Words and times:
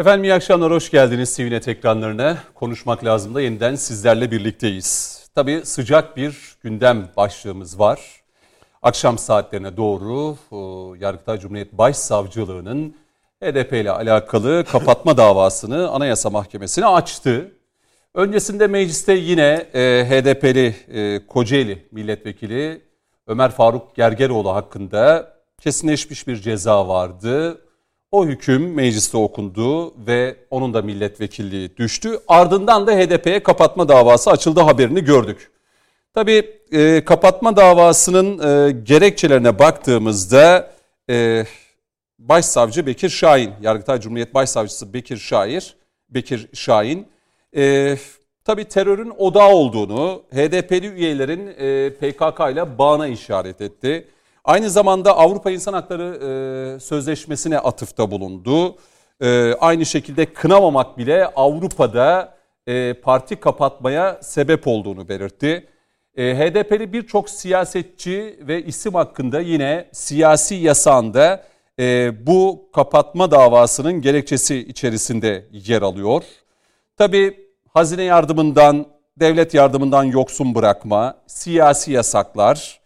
Efendim 0.00 0.24
iyi 0.24 0.34
akşamlar, 0.34 0.72
hoş 0.72 0.90
geldiniz 0.90 1.36
TVNet 1.36 1.68
ekranlarına. 1.68 2.38
Konuşmak 2.54 3.04
lazım 3.04 3.34
da 3.34 3.40
yeniden 3.40 3.74
sizlerle 3.74 4.30
birlikteyiz. 4.30 5.20
Tabii 5.34 5.60
sıcak 5.64 6.16
bir 6.16 6.56
gündem 6.62 7.08
başlığımız 7.16 7.78
var. 7.78 8.00
Akşam 8.82 9.18
saatlerine 9.18 9.76
doğru 9.76 10.36
Yargıtay 11.00 11.38
Cumhuriyet 11.38 11.72
Başsavcılığı'nın 11.72 12.96
HDP 13.42 13.72
ile 13.72 13.90
alakalı 13.90 14.64
kapatma 14.64 15.16
davasını 15.16 15.88
Anayasa 15.88 16.30
Mahkemesi'ne 16.30 16.86
açtı. 16.86 17.52
Öncesinde 18.14 18.66
mecliste 18.66 19.12
yine 19.12 19.66
e, 19.74 20.06
HDP'li 20.08 20.76
e, 20.88 21.26
Kocaeli 21.26 21.88
milletvekili 21.92 22.82
Ömer 23.26 23.50
Faruk 23.50 23.96
Gergeroğlu 23.96 24.54
hakkında 24.54 25.32
kesinleşmiş 25.60 26.26
bir 26.26 26.36
ceza 26.36 26.88
vardı. 26.88 27.60
O 28.12 28.26
hüküm 28.26 28.74
mecliste 28.74 29.16
okundu 29.16 29.94
ve 30.06 30.36
onun 30.50 30.74
da 30.74 30.82
milletvekilliği 30.82 31.76
düştü. 31.76 32.20
Ardından 32.28 32.86
da 32.86 32.92
HDP'ye 32.92 33.42
kapatma 33.42 33.88
davası 33.88 34.30
açıldı 34.30 34.60
haberini 34.60 35.04
gördük. 35.04 35.50
Tabii 36.14 36.60
e, 36.72 37.04
kapatma 37.04 37.56
davasının 37.56 38.38
e, 38.38 38.70
gerekçelerine 38.70 39.58
baktığımızda 39.58 40.70
e, 41.10 41.44
Başsavcı 42.18 42.86
Bekir 42.86 43.08
Şahin, 43.08 43.50
Yargıtay 43.62 44.00
Cumhuriyet 44.00 44.34
Başsavcısı 44.34 44.94
Bekir 44.94 45.16
Şair, 45.16 45.76
Bekir 46.08 46.48
Şahin, 46.54 47.06
e, 47.56 47.96
tabii 48.44 48.64
terörün 48.64 49.12
odağı 49.18 49.50
olduğunu, 49.50 50.22
HDP'li 50.32 50.86
üyelerin 50.86 51.46
e, 51.46 51.90
PKK 51.90 52.40
ile 52.52 52.78
bağına 52.78 53.06
işaret 53.06 53.60
etti. 53.60 54.08
Aynı 54.44 54.70
zamanda 54.70 55.16
Avrupa 55.16 55.50
İnsan 55.50 55.72
Hakları 55.72 56.04
e, 56.76 56.80
Sözleşmesi'ne 56.80 57.58
atıfta 57.58 58.10
bulundu. 58.10 58.76
E, 59.20 59.54
aynı 59.54 59.86
şekilde 59.86 60.32
kınamamak 60.32 60.98
bile 60.98 61.26
Avrupa'da 61.26 62.34
e, 62.66 62.94
parti 62.94 63.36
kapatmaya 63.36 64.18
sebep 64.22 64.66
olduğunu 64.66 65.08
belirtti. 65.08 65.66
E, 66.16 66.22
HDP'li 66.22 66.92
birçok 66.92 67.30
siyasetçi 67.30 68.38
ve 68.40 68.64
isim 68.64 68.94
hakkında 68.94 69.40
yine 69.40 69.88
siyasi 69.92 70.54
yasağında 70.54 71.44
e, 71.78 72.12
bu 72.26 72.68
kapatma 72.72 73.30
davasının 73.30 74.00
gerekçesi 74.00 74.56
içerisinde 74.56 75.46
yer 75.52 75.82
alıyor. 75.82 76.22
Tabi 76.96 77.48
hazine 77.68 78.02
yardımından, 78.02 78.86
devlet 79.16 79.54
yardımından 79.54 80.04
yoksun 80.04 80.54
bırakma, 80.54 81.18
siyasi 81.26 81.92
yasaklar, 81.92 82.80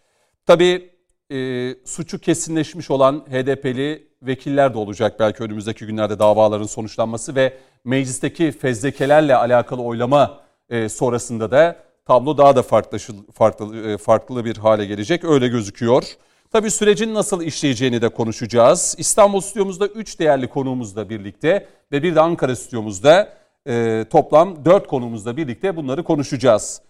tabi 0.46 0.93
e, 1.30 1.74
suçu 1.84 2.18
kesinleşmiş 2.18 2.90
olan 2.90 3.24
HDP'li 3.30 4.08
vekiller 4.22 4.74
de 4.74 4.78
olacak 4.78 5.20
belki 5.20 5.42
önümüzdeki 5.42 5.86
günlerde 5.86 6.18
davaların 6.18 6.66
sonuçlanması 6.66 7.34
ve 7.34 7.58
meclisteki 7.84 8.52
fezlekelerle 8.52 9.36
alakalı 9.36 9.82
oylama 9.82 10.40
e, 10.68 10.88
sonrasında 10.88 11.50
da 11.50 11.76
tablo 12.06 12.38
daha 12.38 12.56
da 12.56 12.62
farklı, 12.62 12.98
farklı, 13.32 13.90
e, 13.90 13.98
farklı 13.98 14.44
bir 14.44 14.56
hale 14.56 14.86
gelecek 14.86 15.24
öyle 15.24 15.48
gözüküyor. 15.48 16.04
Tabii 16.52 16.70
sürecin 16.70 17.14
nasıl 17.14 17.42
işleyeceğini 17.42 18.02
de 18.02 18.08
konuşacağız. 18.08 18.94
İstanbul 18.98 19.40
stüdyomuzda 19.40 19.86
3 19.86 20.18
değerli 20.18 20.48
konuğumuzla 20.48 21.08
birlikte 21.08 21.68
ve 21.92 22.02
bir 22.02 22.14
de 22.14 22.20
Ankara 22.20 22.56
stüdyomuzda 22.56 23.28
e, 23.68 24.04
toplam 24.10 24.64
4 24.64 24.86
konuğumuzla 24.86 25.36
birlikte 25.36 25.76
bunları 25.76 26.04
konuşacağız. 26.04 26.80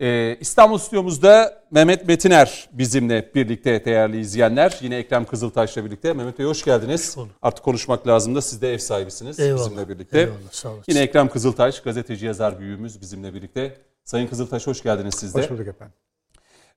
E, 0.00 0.36
İstanbul 0.40 0.78
stüdyomuzda 0.78 1.62
Mehmet 1.70 2.08
Metiner 2.08 2.68
bizimle 2.72 3.30
birlikte 3.34 3.84
değerli 3.84 4.20
izleyenler. 4.20 4.78
Yine 4.80 4.96
Ekrem 4.96 5.24
Kızıltaş'la 5.24 5.84
birlikte. 5.84 6.12
Mehmet 6.12 6.38
Bey 6.38 6.46
hoş 6.46 6.64
geldiniz. 6.64 7.16
Hoş 7.16 7.28
Artık 7.42 7.64
konuşmak 7.64 8.06
lazım 8.06 8.34
da 8.34 8.40
siz 8.42 8.62
de 8.62 8.72
ev 8.74 8.78
sahibisiniz 8.78 9.40
Eyvallah. 9.40 9.58
bizimle 9.66 9.88
birlikte. 9.88 10.18
Eyvallah, 10.18 10.36
sağ 10.50 10.68
olasın. 10.68 10.84
Yine 10.88 11.00
Ekrem 11.00 11.28
Kızıltaş 11.28 11.80
gazeteci 11.80 12.26
yazar 12.26 12.60
büyüğümüz 12.60 13.00
bizimle 13.00 13.34
birlikte. 13.34 13.76
Sayın 14.04 14.26
Kızıltaş 14.26 14.66
hoş 14.66 14.82
geldiniz 14.82 15.14
siz 15.14 15.34
de. 15.34 15.38
Hoş 15.42 15.50
bulduk 15.50 15.66
efendim. 15.68 15.94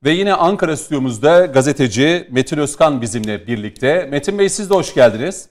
Ve 0.03 0.11
yine 0.11 0.33
Ankara 0.33 0.77
stüdyomuzda 0.77 1.45
gazeteci 1.45 2.27
Metin 2.31 2.57
Özkan 2.57 3.01
bizimle 3.01 3.47
birlikte. 3.47 4.07
Metin 4.11 4.39
Bey 4.39 4.49
siz 4.49 4.69
de 4.69 4.73
hoş 4.73 4.93
geldiniz. 4.93 5.49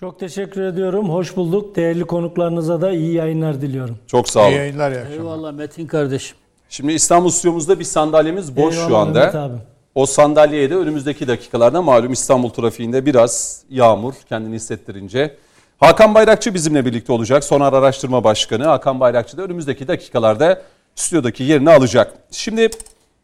Çok 0.00 0.20
teşekkür 0.20 0.62
ediyorum. 0.62 1.10
Hoş 1.10 1.36
bulduk. 1.36 1.76
Değerli 1.76 2.04
konuklarınıza 2.04 2.80
da 2.80 2.90
iyi 2.90 3.14
yayınlar 3.14 3.60
diliyorum. 3.60 3.98
Çok 4.06 4.28
sağ 4.28 4.40
olun. 4.40 4.50
İyi 4.50 4.56
yayınlar, 4.56 4.90
iyi 4.90 4.98
akşamlar. 4.98 5.16
Eyvallah 5.16 5.52
Metin 5.52 5.86
kardeşim. 5.86 6.36
Şimdi 6.68 6.92
İstanbul 6.92 7.30
stüdyomuzda 7.30 7.78
bir 7.78 7.84
sandalyemiz 7.84 8.56
boş 8.56 8.74
Eyvallah, 8.74 8.88
şu 8.88 8.96
anda. 8.96 9.18
Mehmet 9.18 9.34
abi. 9.34 9.54
O 9.94 10.06
sandalyeye 10.06 10.70
de 10.70 10.76
önümüzdeki 10.76 11.28
dakikalarda 11.28 11.82
malum 11.82 12.12
İstanbul 12.12 12.48
trafiğinde 12.48 13.06
biraz 13.06 13.62
yağmur 13.70 14.14
kendini 14.28 14.54
hissettirince. 14.54 15.36
Hakan 15.78 16.14
Bayrakçı 16.14 16.54
bizimle 16.54 16.84
birlikte 16.86 17.12
olacak. 17.12 17.44
Sonar 17.44 17.72
Araştırma 17.72 18.24
Başkanı 18.24 18.64
Hakan 18.64 19.00
Bayrakçı 19.00 19.36
da 19.36 19.42
önümüzdeki 19.42 19.88
dakikalarda 19.88 20.62
stüdyodaki 20.94 21.44
yerini 21.44 21.70
alacak. 21.70 22.14
Şimdi 22.30 22.70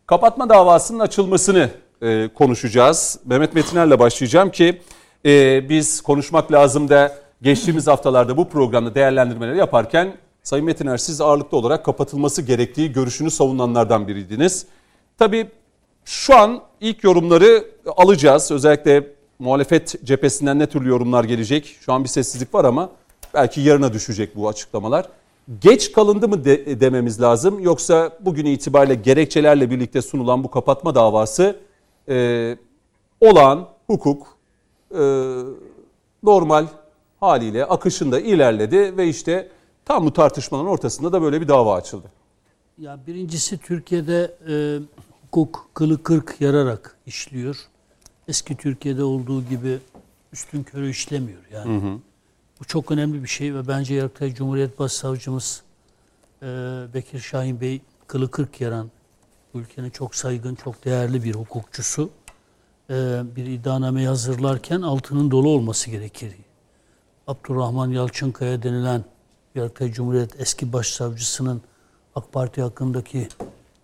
kapatma 0.07 0.49
davasının 0.49 0.99
açılmasını 0.99 1.71
e, 2.03 2.29
konuşacağız. 2.35 3.19
Mehmet 3.25 3.55
Metiner'le 3.55 3.99
başlayacağım 3.99 4.51
ki 4.51 4.81
e, 5.27 5.69
biz 5.69 6.01
konuşmak 6.01 6.53
lazım 6.53 6.89
da 6.89 7.15
geçtiğimiz 7.43 7.87
haftalarda 7.87 8.37
bu 8.37 8.49
programda 8.49 8.95
değerlendirmeleri 8.95 9.59
yaparken 9.59 10.17
Sayın 10.43 10.67
Metiner 10.67 10.97
siz 10.97 11.21
ağırlıklı 11.21 11.57
olarak 11.57 11.85
kapatılması 11.85 12.43
gerektiği 12.43 12.93
görüşünü 12.93 13.31
savunanlardan 13.31 14.09
biriydiniz. 14.09 14.67
Tabii 15.19 15.49
şu 16.05 16.37
an 16.37 16.61
ilk 16.81 17.05
yorumları 17.05 17.65
alacağız. 17.97 18.51
Özellikle 18.51 19.09
muhalefet 19.39 20.05
cephesinden 20.05 20.59
ne 20.59 20.67
türlü 20.67 20.89
yorumlar 20.89 21.25
gelecek? 21.25 21.77
Şu 21.81 21.93
an 21.93 22.05
bir 22.05 22.09
sessizlik 22.09 22.55
var 22.55 22.65
ama 22.65 22.91
belki 23.35 23.61
yarına 23.61 23.93
düşecek 23.93 24.37
bu 24.37 24.49
açıklamalar 24.49 25.07
geç 25.61 25.93
kalındı 25.93 26.29
mı 26.29 26.45
de, 26.45 26.81
dememiz 26.81 27.21
lazım 27.21 27.61
yoksa 27.61 28.11
bugün 28.21 28.47
itibariyle 28.47 28.95
gerekçelerle 28.95 29.71
birlikte 29.71 30.03
sunulan 30.03 30.45
bu 30.45 30.51
kapatma 30.51 30.95
davası 30.95 31.57
e, 32.09 32.57
olağan 33.21 33.69
hukuk 33.87 34.32
normal 36.23 36.67
haliyle 37.21 37.65
akışında 37.65 38.21
ilerledi 38.21 38.97
ve 38.97 39.09
işte 39.09 39.49
tam 39.85 40.07
bu 40.07 40.13
tartışmanın 40.13 40.67
ortasında 40.67 41.13
da 41.13 41.23
böyle 41.23 41.41
bir 41.41 41.49
dava 41.49 41.75
açıldı. 41.75 42.07
Ya 42.79 42.99
birincisi 43.07 43.59
Türkiye'de 43.59 44.35
e, 44.49 44.55
hukuk 45.23 45.69
kılı 45.75 46.03
kırk 46.03 46.41
yararak 46.41 46.97
işliyor. 47.07 47.57
Eski 48.29 48.57
Türkiye'de 48.57 49.05
olduğu 49.05 49.43
gibi 49.45 49.79
üstün 50.33 50.63
körü 50.63 50.91
işlemiyor 50.91 51.41
yani. 51.53 51.81
Hı 51.81 51.87
hı. 51.87 51.99
Bu 52.61 52.65
çok 52.65 52.91
önemli 52.91 53.23
bir 53.23 53.29
şey 53.29 53.55
ve 53.55 53.69
bence 53.69 53.95
Yargıtay 53.95 54.35
Cumhuriyet 54.35 54.79
Başsavcımız 54.79 55.63
e, 56.43 56.47
Bekir 56.95 57.21
Şahin 57.21 57.61
Bey 57.61 57.81
kılı 58.07 58.31
kırk 58.31 58.61
yaran 58.61 58.91
bu 59.55 59.61
ülkenin 59.61 59.91
çok 59.91 60.15
saygın, 60.15 60.55
çok 60.55 60.85
değerli 60.85 61.25
bir 61.25 61.35
hukukçusu 61.35 62.03
e, 62.03 62.22
bir 63.37 63.47
iddianameyi 63.47 64.09
hazırlarken 64.09 64.83
altının 64.83 65.31
dolu 65.31 65.49
olması 65.49 65.91
gerekir. 65.91 66.33
Abdurrahman 67.27 67.91
Yalçınkaya 67.91 68.63
denilen 68.63 69.05
Yargıtay 69.55 69.93
Cumhuriyet 69.93 70.41
eski 70.41 70.73
başsavcısının 70.73 71.63
AK 72.15 72.33
Parti 72.33 72.63
hakkındaki 72.63 73.29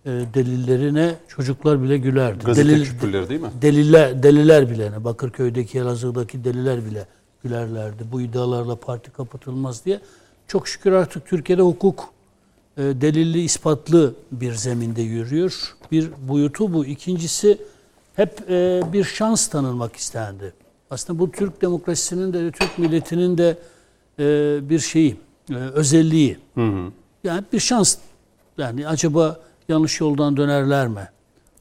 e, 0.05 0.09
delillerine 0.09 1.15
çocuklar 1.27 1.83
bile 1.83 1.97
gülerdi. 1.97 2.45
Gazete 2.45 2.69
Delil, 2.69 2.85
küpürleri 2.85 3.29
değil 3.29 3.41
mi? 3.41 3.49
Deliller, 3.61 4.23
deliler 4.23 4.69
bile, 4.69 5.03
Bakırköy'deki, 5.03 5.79
Elazığ'daki 5.79 6.43
deliler 6.43 6.85
bile 6.85 7.07
gülerlerdi. 7.43 8.03
Bu 8.11 8.21
iddialarla 8.21 8.75
parti 8.75 9.11
kapatılmaz 9.11 9.85
diye. 9.85 9.99
Çok 10.47 10.67
şükür 10.67 10.91
artık 10.91 11.25
Türkiye'de 11.25 11.61
hukuk 11.61 12.09
e, 12.77 12.81
delilli, 12.81 13.41
ispatlı 13.41 14.13
bir 14.31 14.53
zeminde 14.53 15.01
yürüyor. 15.01 15.75
Bir 15.91 16.09
boyutu 16.27 16.73
bu. 16.73 16.85
İkincisi 16.85 17.57
hep 18.19 18.49
e, 18.49 18.81
bir 18.93 19.03
şans 19.03 19.47
tanınmak 19.47 19.95
istendi. 19.95 20.53
Aslında 20.89 21.19
bu 21.19 21.31
Türk 21.31 21.61
demokrasisinin 21.61 22.33
de 22.33 22.51
Türk 22.51 22.77
milletinin 22.77 23.37
de 23.37 23.57
e, 24.19 24.69
bir 24.69 24.79
şeyi, 24.79 25.17
e, 25.49 25.53
özelliği. 25.53 26.37
Hı 26.55 26.67
hı. 26.67 26.91
Yani 27.23 27.43
bir 27.53 27.59
şans. 27.59 27.97
Yani 28.57 28.87
acaba 28.87 29.39
yanlış 29.69 29.99
yoldan 29.99 30.37
dönerler 30.37 30.87
mi? 30.87 31.09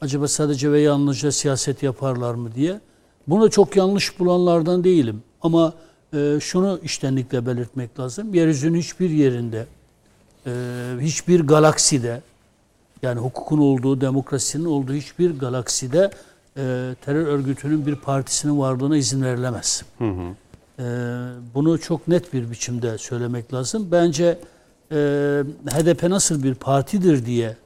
Acaba 0.00 0.28
sadece 0.28 0.72
ve 0.72 0.80
yalnızca 0.80 1.32
siyaset 1.32 1.82
yaparlar 1.82 2.34
mı 2.34 2.54
diye. 2.54 2.80
Bunu 3.26 3.50
çok 3.50 3.76
yanlış 3.76 4.18
bulanlardan 4.18 4.84
değilim. 4.84 5.22
Ama 5.42 5.72
e, 6.14 6.38
şunu 6.40 6.80
iştenlikle 6.82 7.46
belirtmek 7.46 8.00
lazım. 8.00 8.34
Yeryüzünün 8.34 8.78
hiçbir 8.78 9.10
yerinde, 9.10 9.66
e, 10.46 10.52
hiçbir 11.00 11.40
galakside, 11.40 12.22
yani 13.02 13.20
hukukun 13.20 13.58
olduğu, 13.58 14.00
demokrasinin 14.00 14.64
olduğu 14.64 14.94
hiçbir 14.94 15.38
galakside 15.38 16.10
e, 16.58 16.94
terör 17.04 17.26
örgütünün 17.26 17.86
bir 17.86 17.94
partisinin 17.94 18.58
varlığına 18.58 18.96
izin 18.96 19.22
verilemez. 19.22 19.82
Hı 19.98 20.04
hı. 20.04 20.34
E, 20.78 20.84
bunu 21.54 21.80
çok 21.80 22.08
net 22.08 22.32
bir 22.32 22.50
biçimde 22.50 22.98
söylemek 22.98 23.54
lazım. 23.54 23.88
Bence 23.92 24.38
e, 24.92 24.96
HDP 25.66 26.02
nasıl 26.02 26.42
bir 26.42 26.54
partidir 26.54 27.26
diye 27.26 27.56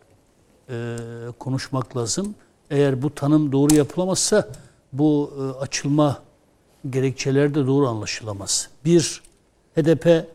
e, 0.71 0.97
konuşmak 1.39 1.97
lazım. 1.97 2.35
Eğer 2.71 3.03
bu 3.03 3.15
tanım 3.15 3.53
doğru 3.53 3.75
yapılamazsa 3.75 4.49
bu 4.93 5.33
e, 5.39 5.63
açılma 5.63 6.23
gerekçeleri 6.91 7.55
de 7.55 7.67
doğru 7.67 7.89
anlaşılamaz. 7.89 8.69
Bir, 8.85 9.23
HDP 9.77 10.27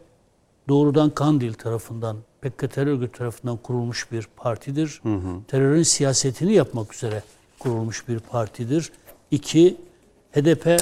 doğrudan 0.70 1.10
Kandil 1.10 1.54
tarafından, 1.54 2.18
PKK 2.42 2.72
terör 2.72 2.92
örgütü 2.92 3.18
tarafından 3.18 3.58
kurulmuş 3.58 4.12
bir 4.12 4.28
partidir. 4.36 5.00
Hı 5.04 5.16
hı. 5.16 5.44
Terörün 5.48 5.84
siyasetini 5.84 6.54
yapmak 6.54 6.94
üzere 6.94 7.24
kurulmuş 7.60 8.08
bir 8.08 8.20
partidir. 8.20 8.92
İki, 9.32 9.78
HDP 10.32 10.82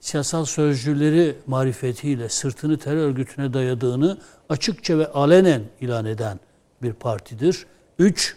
siyasal 0.00 0.44
sözcüleri 0.44 1.36
marifetiyle 1.46 2.28
sırtını 2.28 2.78
terör 2.78 3.08
örgütüne 3.08 3.54
dayadığını 3.54 4.18
açıkça 4.48 4.98
ve 4.98 5.12
alenen 5.12 5.62
ilan 5.80 6.04
eden 6.04 6.40
bir 6.82 6.92
partidir. 6.92 7.66
Üç, 7.98 8.36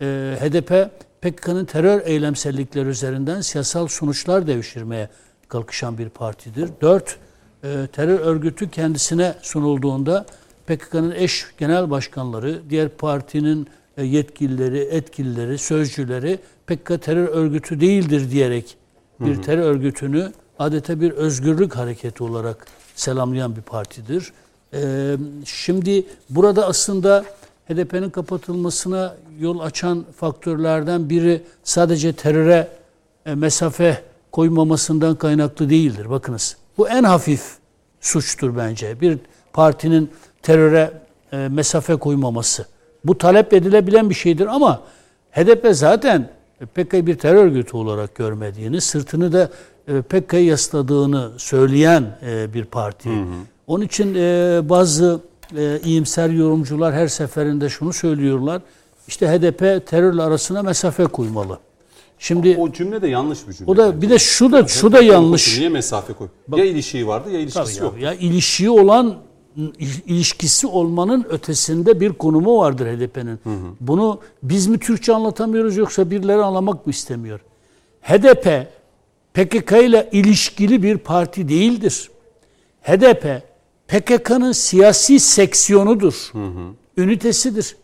e, 0.00 0.36
HDP 0.40 0.90
PKK'nın 1.22 1.64
terör 1.64 2.06
eylemsellikleri 2.06 2.88
üzerinden 2.88 3.40
siyasal 3.40 3.88
sonuçlar 3.88 4.46
devşirmeye 4.46 5.08
kalkışan 5.48 5.98
bir 5.98 6.08
partidir. 6.08 6.70
Dört, 6.80 7.16
e, 7.64 7.86
terör 7.92 8.20
örgütü 8.20 8.70
kendisine 8.70 9.34
sunulduğunda 9.42 10.26
PKK'nın 10.66 11.10
eş 11.10 11.46
genel 11.58 11.90
başkanları, 11.90 12.60
diğer 12.70 12.88
partinin 12.88 13.68
e, 13.96 14.04
yetkilileri, 14.04 14.78
etkilileri, 14.78 15.58
sözcüleri 15.58 16.38
PKK 16.68 17.02
terör 17.02 17.28
örgütü 17.28 17.80
değildir 17.80 18.30
diyerek 18.30 18.76
bir 19.20 19.34
hı 19.34 19.38
hı. 19.38 19.42
terör 19.42 19.62
örgütünü 19.62 20.32
adeta 20.58 21.00
bir 21.00 21.10
özgürlük 21.10 21.76
hareketi 21.76 22.24
olarak 22.24 22.66
selamlayan 22.94 23.56
bir 23.56 23.62
partidir. 23.62 24.32
Ee, 24.74 25.16
şimdi 25.44 26.06
burada 26.30 26.66
aslında 26.66 27.24
HDP'nin 27.68 28.10
kapatılmasına 28.10 29.16
yol 29.38 29.60
açan 29.60 30.04
faktörlerden 30.16 31.10
biri 31.10 31.42
sadece 31.64 32.12
teröre 32.12 32.68
e, 33.26 33.34
mesafe 33.34 34.02
koymamasından 34.32 35.14
kaynaklı 35.14 35.70
değildir. 35.70 36.10
Bakınız 36.10 36.56
bu 36.78 36.88
en 36.88 37.04
hafif 37.04 37.56
suçtur 38.00 38.56
bence. 38.56 39.00
Bir 39.00 39.18
partinin 39.52 40.10
teröre 40.42 40.92
e, 41.32 41.36
mesafe 41.36 41.96
koymaması. 41.96 42.66
Bu 43.04 43.18
talep 43.18 43.52
edilebilen 43.52 44.10
bir 44.10 44.14
şeydir 44.14 44.46
ama 44.46 44.82
HDP 45.32 45.68
zaten 45.70 46.37
PKK'yı 46.66 47.06
bir 47.06 47.14
terör 47.14 47.44
örgütü 47.44 47.76
olarak 47.76 48.14
görmediğini, 48.14 48.80
sırtını 48.80 49.32
da 49.32 49.50
e, 49.88 50.02
PKK'yı 50.02 50.44
yasladığını 50.44 51.30
söyleyen 51.36 52.18
e, 52.26 52.54
bir 52.54 52.64
parti. 52.64 53.08
Hı 53.08 53.14
hı. 53.14 53.26
Onun 53.66 53.84
için 53.84 54.14
e, 54.14 54.60
bazı 54.68 55.20
e, 55.56 55.80
iyimser 55.84 56.28
yorumcular 56.30 56.94
her 56.94 57.08
seferinde 57.08 57.68
şunu 57.68 57.92
söylüyorlar. 57.92 58.62
İşte 59.08 59.28
HDP 59.28 59.86
terörle 59.86 60.22
arasına 60.22 60.62
mesafe 60.62 61.04
koymalı. 61.04 61.58
Şimdi 62.18 62.56
o, 62.58 62.62
o 62.62 62.72
cümle 62.72 63.02
de 63.02 63.08
yanlış 63.08 63.48
bir 63.48 63.52
cümle. 63.52 63.70
O 63.70 63.76
da 63.76 64.02
bir 64.02 64.10
de 64.10 64.18
şu 64.18 64.52
da 64.52 64.68
şu 64.68 64.92
da 64.92 65.02
yanlış. 65.02 65.58
Niye 65.58 65.68
mesafe 65.68 66.12
koy? 66.12 66.28
Bak, 66.48 66.58
ya 66.58 66.64
ilişiği 66.64 67.06
vardı 67.06 67.30
ya 67.30 67.40
ilişkisi 67.40 67.82
yok. 67.82 67.94
Ya, 68.00 68.12
ya 68.12 68.18
ilişiği 68.18 68.70
olan 68.70 69.16
ilişkisi 70.06 70.66
olmanın 70.66 71.26
ötesinde 71.28 72.00
bir 72.00 72.12
konumu 72.12 72.58
vardır 72.58 72.86
HDP'nin. 72.86 73.40
Bunu 73.80 74.20
biz 74.42 74.66
mi 74.66 74.78
Türkçe 74.78 75.12
anlatamıyoruz 75.12 75.76
yoksa 75.76 76.10
birileri 76.10 76.42
anlamak 76.42 76.86
mı 76.86 76.90
istemiyor? 76.90 77.40
HDP 78.02 78.66
PKK 79.34 79.72
ile 79.72 80.08
ilişkili 80.12 80.82
bir 80.82 80.98
parti 80.98 81.48
değildir. 81.48 82.10
HDP 82.82 83.42
PKK'nın 83.88 84.52
siyasi 84.52 85.20
seksiyonudur. 85.20 86.30
Hı 86.32 86.38
hı. 86.38 86.72
Ünitesidir. 86.96 87.76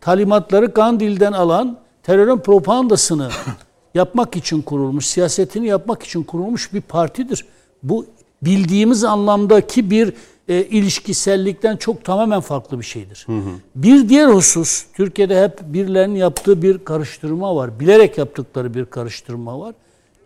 Talimatları 0.00 0.74
Kandil'den 0.74 1.32
alan 1.32 1.78
terörün 2.02 2.38
propagandasını 2.38 3.30
yapmak 3.94 4.36
için 4.36 4.62
kurulmuş, 4.62 5.06
siyasetini 5.06 5.66
yapmak 5.66 6.02
için 6.02 6.22
kurulmuş 6.22 6.72
bir 6.72 6.80
partidir. 6.80 7.46
Bu 7.82 8.06
bildiğimiz 8.42 9.04
anlamdaki 9.04 9.90
bir 9.90 10.14
e, 10.48 10.64
ilişkisellikten 10.64 11.76
çok 11.76 12.04
tamamen 12.04 12.40
farklı 12.40 12.78
bir 12.78 12.84
şeydir. 12.84 13.24
Hı 13.26 13.32
hı. 13.32 13.50
Bir 13.74 14.08
diğer 14.08 14.28
husus, 14.28 14.84
Türkiye'de 14.94 15.42
hep 15.42 15.60
birilerinin 15.62 16.14
yaptığı 16.14 16.62
bir 16.62 16.78
karıştırma 16.78 17.56
var. 17.56 17.80
Bilerek 17.80 18.18
yaptıkları 18.18 18.74
bir 18.74 18.84
karıştırma 18.84 19.60
var. 19.60 19.74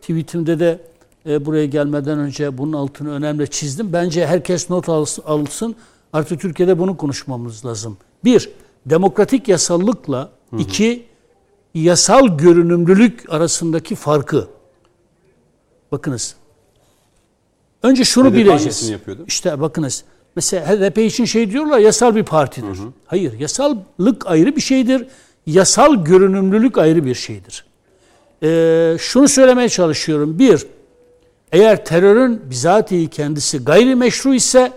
Tweetimde 0.01 0.61
de 0.61 0.81
e, 1.27 1.47
buraya 1.47 1.67
gelmeden 1.67 2.19
önce 2.19 2.59
bunun 2.59 2.73
altını 2.73 3.13
önemli 3.13 3.51
çizdim. 3.51 3.93
Bence 3.93 4.27
herkes 4.27 4.71
not 4.71 4.89
alsın, 4.89 5.23
alsın. 5.27 5.77
Artık 6.13 6.41
Türkiye'de 6.41 6.79
bunu 6.79 6.97
konuşmamız 6.97 7.67
lazım. 7.67 7.97
Bir, 8.25 8.51
demokratik 8.87 9.49
yasallıkla 9.49 10.31
hı 10.51 10.57
hı. 10.57 10.61
iki, 10.61 11.07
yasal 11.75 12.39
görünümlülük 12.39 13.33
arasındaki 13.33 13.95
farkı. 13.95 14.49
Bakınız. 15.93 16.37
Önce 17.83 18.05
şunu 18.05 18.31
HDP 18.31 18.35
bileceğiz. 18.35 18.89
yapıyordu? 18.89 19.25
İşte 19.27 19.61
bakınız. 19.61 20.05
Mesela 20.37 20.67
HDP 20.67 20.99
için 20.99 21.25
şey 21.25 21.51
diyorlar 21.51 21.79
yasal 21.79 22.15
bir 22.15 22.23
partidir. 22.23 22.67
Hı 22.67 22.83
hı. 22.83 22.93
Hayır, 23.07 23.39
yasallık 23.39 24.27
ayrı 24.27 24.57
bir 24.57 24.61
şeydir. 24.61 25.07
Yasal 25.47 26.05
görünümlülük 26.05 26.79
ayrı 26.79 27.05
bir 27.05 27.15
şeydir. 27.15 27.65
Ee, 28.43 28.97
şunu 28.99 29.29
söylemeye 29.29 29.69
çalışıyorum. 29.69 30.39
Bir, 30.39 30.67
eğer 31.53 31.85
terörün 31.85 32.41
bizatihi 32.51 33.09
kendisi 33.09 33.65
gayrimeşru 33.65 34.35
ise 34.35 34.73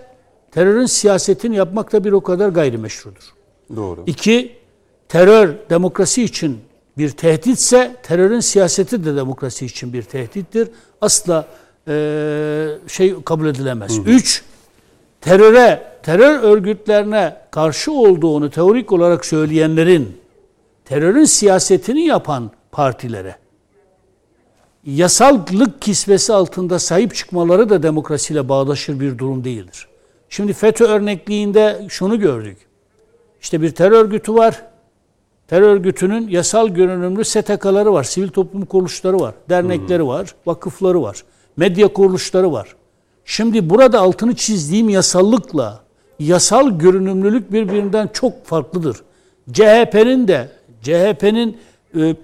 terörün 0.50 0.86
siyasetini 0.86 1.56
yapmak 1.56 1.92
da 1.92 2.04
bir 2.04 2.12
o 2.12 2.20
kadar 2.20 2.48
gayrimeşrudur. 2.48 3.32
Doğru. 3.76 4.02
İki, 4.06 4.56
terör 5.08 5.54
demokrasi 5.70 6.22
için 6.22 6.58
bir 6.98 7.10
tehditse 7.10 7.96
terörün 8.02 8.40
siyaseti 8.40 9.04
de 9.04 9.16
demokrasi 9.16 9.66
için 9.66 9.92
bir 9.92 10.02
tehdittir. 10.02 10.68
Asla 11.00 11.46
e, 11.88 12.68
şey 12.88 13.14
kabul 13.24 13.46
edilemez. 13.46 13.98
Hı. 13.98 14.02
Üç, 14.02 14.42
teröre, 15.20 15.82
terör 16.02 16.42
örgütlerine 16.42 17.36
karşı 17.50 17.92
olduğunu 17.92 18.50
teorik 18.50 18.92
olarak 18.92 19.26
söyleyenlerin 19.26 20.20
terörün 20.84 21.24
siyasetini 21.24 22.06
yapan 22.06 22.50
partilere 22.72 23.36
yasallık 24.86 25.82
kisvesi 25.82 26.32
altında 26.32 26.78
sahip 26.78 27.14
çıkmaları 27.14 27.70
da 27.70 27.82
demokrasiyle 27.82 28.48
bağdaşır 28.48 29.00
bir 29.00 29.18
durum 29.18 29.44
değildir. 29.44 29.88
Şimdi 30.28 30.52
FETÖ 30.52 30.84
örnekliğinde 30.84 31.86
şunu 31.88 32.20
gördük. 32.20 32.58
İşte 33.40 33.62
bir 33.62 33.70
terör 33.70 34.04
örgütü 34.04 34.34
var. 34.34 34.62
Terör 35.48 35.68
örgütünün 35.68 36.28
yasal 36.28 36.68
görünümlü 36.68 37.24
STK'ları 37.24 37.92
var, 37.92 38.04
sivil 38.04 38.28
toplum 38.28 38.64
kuruluşları 38.64 39.20
var, 39.20 39.34
dernekleri 39.48 40.06
var, 40.06 40.34
vakıfları 40.46 41.02
var, 41.02 41.24
medya 41.56 41.88
kuruluşları 41.88 42.52
var. 42.52 42.76
Şimdi 43.24 43.70
burada 43.70 44.00
altını 44.00 44.34
çizdiğim 44.34 44.88
yasallıkla 44.88 45.80
yasal 46.18 46.78
görünümlülük 46.78 47.52
birbirinden 47.52 48.08
çok 48.12 48.46
farklıdır. 48.46 48.96
CHP'nin 49.52 50.28
de 50.28 50.48
CHP'nin 50.82 51.58
e, 51.96 52.16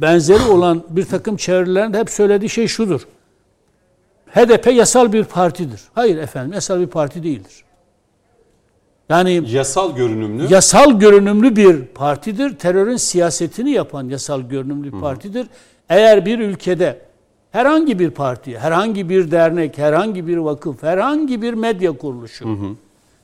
benzeri 0.00 0.42
olan 0.42 0.84
bir 0.88 1.04
takım 1.04 1.36
çevrelerin 1.36 1.94
hep 1.94 2.10
söylediği 2.10 2.48
şey 2.48 2.66
şudur. 2.66 3.00
HDP 4.34 4.66
yasal 4.72 5.12
bir 5.12 5.24
partidir. 5.24 5.80
Hayır 5.94 6.16
efendim 6.18 6.52
yasal 6.52 6.80
bir 6.80 6.86
parti 6.86 7.22
değildir. 7.22 7.64
Yani 9.08 9.42
yasal 9.50 9.96
görünümlü 9.96 10.52
yasal 10.52 10.98
görünümlü 10.98 11.56
bir 11.56 11.82
partidir. 11.82 12.56
Terörün 12.56 12.96
siyasetini 12.96 13.70
yapan 13.70 14.08
yasal 14.08 14.40
görünümlü 14.40 14.92
bir 14.92 15.00
partidir. 15.00 15.46
Eğer 15.88 16.26
bir 16.26 16.38
ülkede 16.38 17.07
herhangi 17.50 17.98
bir 17.98 18.10
parti, 18.10 18.58
herhangi 18.58 19.08
bir 19.08 19.30
dernek, 19.30 19.78
herhangi 19.78 20.26
bir 20.26 20.36
vakıf, 20.36 20.82
herhangi 20.82 21.42
bir 21.42 21.54
medya 21.54 21.92
kuruluşu 21.92 22.44
hı 22.44 22.52
hı. 22.52 22.74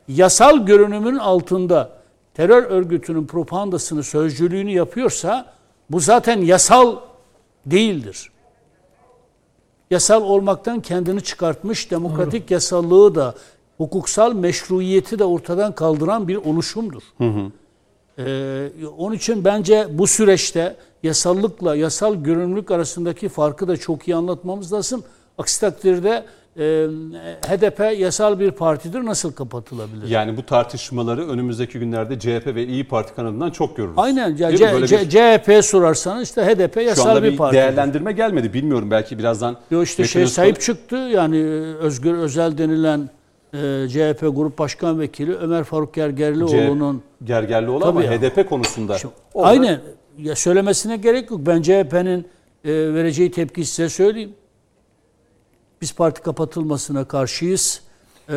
yasal 0.09 0.66
görünümün 0.66 1.16
altında 1.16 1.90
terör 2.35 2.62
örgütünün 2.62 3.26
propagandasını, 3.26 4.02
sözcülüğünü 4.02 4.71
yapıyorsa 4.71 5.54
bu 5.90 6.00
zaten 6.00 6.40
yasal 6.40 6.97
değildir. 7.66 8.31
Yasal 9.90 10.23
olmaktan 10.23 10.81
kendini 10.81 11.23
çıkartmış 11.23 11.90
demokratik 11.90 12.49
Doğru. 12.49 12.54
yasallığı 12.54 13.14
da 13.14 13.35
hukuksal 13.78 14.33
meşruiyeti 14.33 15.19
de 15.19 15.25
ortadan 15.25 15.75
kaldıran 15.75 16.28
bir 16.28 16.37
oluşumdur. 16.37 17.02
Hı 17.19 17.25
hı. 17.25 17.50
Ee, 18.18 18.68
onun 18.99 19.14
için 19.14 19.44
bence 19.44 19.87
bu 19.90 20.06
süreçte 20.06 20.76
yasallıkla 21.02 21.76
yasal 21.76 22.14
görünümlük 22.14 22.71
arasındaki 22.71 23.28
farkı 23.28 23.68
da 23.68 23.76
çok 23.76 24.09
iyi 24.09 24.14
anlatmamız 24.16 24.73
lazım. 24.73 25.02
Aksi 25.38 25.61
takdirde 25.61 26.25
e, 26.59 26.62
HDP 27.49 28.00
yasal 28.00 28.38
bir 28.40 28.50
partidir 28.50 29.04
nasıl 29.04 29.33
kapatılabilir? 29.33 30.09
Yani 30.09 30.37
bu 30.37 30.47
tartışmaları 30.47 31.28
önümüzdeki 31.28 31.78
günlerde 31.78 32.18
CHP 32.18 32.47
ve 32.47 32.66
İyi 32.66 32.85
Parti 32.88 33.14
kanadından 33.14 33.50
çok 33.50 33.76
görürüz. 33.76 33.94
Aynen. 33.97 34.37
C- 34.37 34.56
C- 34.56 34.87
C- 34.87 35.00
bir... 35.00 35.11
CHP 35.11 35.64
sorarsanız 35.64 36.23
işte 36.23 36.42
HDP 36.44 36.76
yasal 36.76 37.02
Şu 37.04 37.11
anda 37.11 37.23
bir, 37.23 37.33
bir 37.33 37.37
parti. 37.37 37.54
değerlendirme 37.56 38.12
gelmedi. 38.12 38.52
Bilmiyorum 38.52 38.90
belki 38.90 39.18
birazdan. 39.18 39.56
Yo 39.71 39.83
işte 39.83 40.04
şey 40.04 40.26
sahip 40.26 40.61
çıktı 40.61 40.97
yani 40.97 41.37
Özgür 41.80 42.14
Özel 42.14 42.59
denilen 42.59 43.11
e, 43.55 43.89
CHP 43.89 44.21
Grup 44.21 44.59
Başkan 44.59 45.01
Vekili 45.01 45.35
Ömer 45.37 45.65
Faruk 45.65 45.95
Gergerlioğlu'nun 45.95 47.03
Gergerlioğlu 47.25 47.87
ama. 47.87 48.03
HDP 48.03 48.49
konusunda. 48.49 48.99
Şimdi, 48.99 49.15
orada... 49.35 49.49
Aynen. 49.49 49.81
Ya 50.19 50.37
söylemesine 50.37 50.97
gerek 50.97 51.31
yok. 51.31 51.41
Ben 51.47 51.63
CHP'nin 51.63 52.29
e, 52.65 52.95
vereceği 52.95 53.31
tepki 53.31 53.65
size 53.65 53.89
söyleyeyim. 53.89 54.35
Biz 55.83 55.95
parti 55.95 56.23
kapatılmasına 56.23 57.05
karşıyız. 57.05 57.81
Ee, 58.29 58.35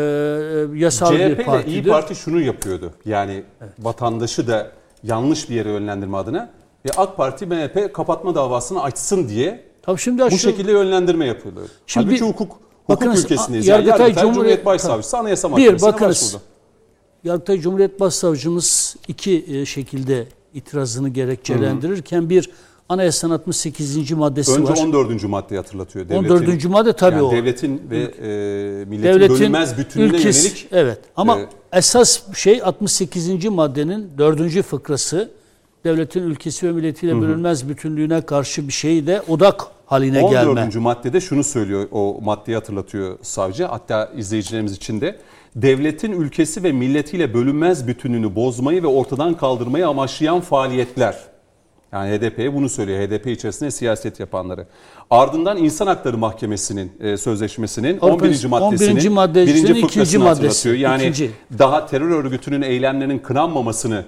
yasal 0.73 1.11
bir 1.11 1.17
CHP 1.17 1.25
ile 1.25 1.43
partidir. 1.43 1.71
İyi 1.71 1.83
Parti 1.83 2.15
şunu 2.15 2.41
yapıyordu. 2.41 2.93
Yani 3.05 3.43
vatandaşı 3.79 4.47
da 4.47 4.71
yanlış 5.03 5.49
bir 5.49 5.55
yere 5.55 5.69
yönlendirme 5.69 6.17
adına 6.17 6.49
ve 6.85 6.89
AK 6.97 7.17
Parti 7.17 7.45
MHP 7.45 7.93
kapatma 7.93 8.35
davasını 8.35 8.83
açsın 8.83 9.29
diye 9.29 9.63
Tabii 9.81 9.99
şimdi 9.99 10.23
bu 10.31 10.37
şekilde 10.37 10.71
yönlendirme 10.71 11.25
yapıyorlar. 11.25 11.63
Şimdi 11.87 12.05
Halbuki 12.05 12.23
bir- 12.23 12.29
hukuk 12.29 12.59
hukuk 12.87 13.01
bakınız, 13.01 13.23
ülkesindeyiz. 13.25 13.67
Yargıtay 13.67 13.91
yani 13.91 13.99
Yargıtay, 14.01 14.23
Cumhuriyet- 14.23 14.33
Cumhuriyet 14.35 14.65
Başsavcısı 14.65 15.17
Anayasa 15.17 15.47
Bir, 15.47 15.51
Mahkemesi'ne 15.51 15.91
bakınız. 15.93 16.09
başvurdu. 16.33 16.43
Yargıtay 17.23 17.59
Cumhuriyet 17.59 17.99
Başsavcımız 17.99 18.95
iki 19.07 19.45
e, 19.47 19.65
şekilde 19.65 20.27
itirazını 20.53 21.09
gerekçelendirirken 21.09 22.29
bir 22.29 22.49
Anayasanın 22.89 23.33
68. 23.33 24.11
maddesi 24.11 24.51
Önce 24.51 24.63
var. 24.73 24.77
14. 24.77 25.23
maddeyi 25.27 25.57
hatırlatıyor. 25.59 26.09
Devletin, 26.09 26.29
14. 26.29 26.65
madde 26.65 26.93
tabii 26.93 27.15
yani 27.15 27.23
o. 27.23 27.31
Devletin 27.31 27.81
ve 27.89 27.97
e, 27.97 28.85
milletin 28.85 29.03
Devletin 29.03 29.35
bölünmez 29.39 29.77
bütünlüğüne 29.77 30.17
ülkesi- 30.17 30.45
yönelik 30.47 30.67
Evet 30.71 30.99
ama 31.15 31.39
e, 31.39 31.47
esas 31.73 32.19
şey 32.35 32.61
68. 32.63 33.45
maddenin 33.49 34.09
4. 34.17 34.61
fıkrası 34.61 35.29
devletin 35.85 36.23
ülkesi 36.23 36.67
ve 36.67 36.71
milletiyle 36.71 37.21
bölünmez 37.21 37.69
bütünlüğüne 37.69 38.21
karşı 38.21 38.67
bir 38.67 38.73
şey 38.73 39.07
de 39.07 39.21
odak 39.27 39.61
haline 39.87 40.21
14. 40.23 40.31
gelme. 40.73 40.83
maddede 40.83 41.21
şunu 41.21 41.43
söylüyor, 41.43 41.87
o 41.91 42.19
maddeyi 42.23 42.55
hatırlatıyor 42.55 43.17
savcı. 43.21 43.65
Hatta 43.65 44.11
izleyicilerimiz 44.17 44.73
için 44.73 45.01
de 45.01 45.19
devletin 45.55 46.11
ülkesi 46.11 46.63
ve 46.63 46.71
milletiyle 46.71 47.33
bölünmez 47.33 47.87
bütünlüğünü 47.87 48.35
bozmayı 48.35 48.83
ve 48.83 48.87
ortadan 48.87 49.33
kaldırmayı 49.33 49.87
amaçlayan 49.87 50.41
faaliyetler. 50.41 51.17
Yani 51.91 52.17
HDP'ye 52.17 52.53
bunu 52.53 52.69
söylüyor. 52.69 52.99
HDP 52.99 53.27
içerisinde 53.27 53.71
siyaset 53.71 54.19
yapanları. 54.19 54.67
Ardından 55.09 55.57
İnsan 55.57 55.87
Hakları 55.87 56.17
Mahkemesi'nin 56.17 56.91
e, 56.99 57.17
sözleşmesinin 57.17 57.97
Avrupa- 57.97 58.11
11. 58.27 58.45
maddesinin 58.47 58.91
11. 58.95 59.09
maddesinin 59.09 59.55
birinci 59.63 59.71
ikinci 59.79 59.87
fıkrasını 59.93 60.23
maddesi. 60.23 60.37
hatırlatıyor. 60.47 60.75
Yani 60.75 61.01
İkinci. 61.01 61.31
daha 61.59 61.85
terör 61.85 62.09
örgütünün 62.09 62.61
eylemlerinin 62.61 63.19
kınanmamasını 63.19 64.05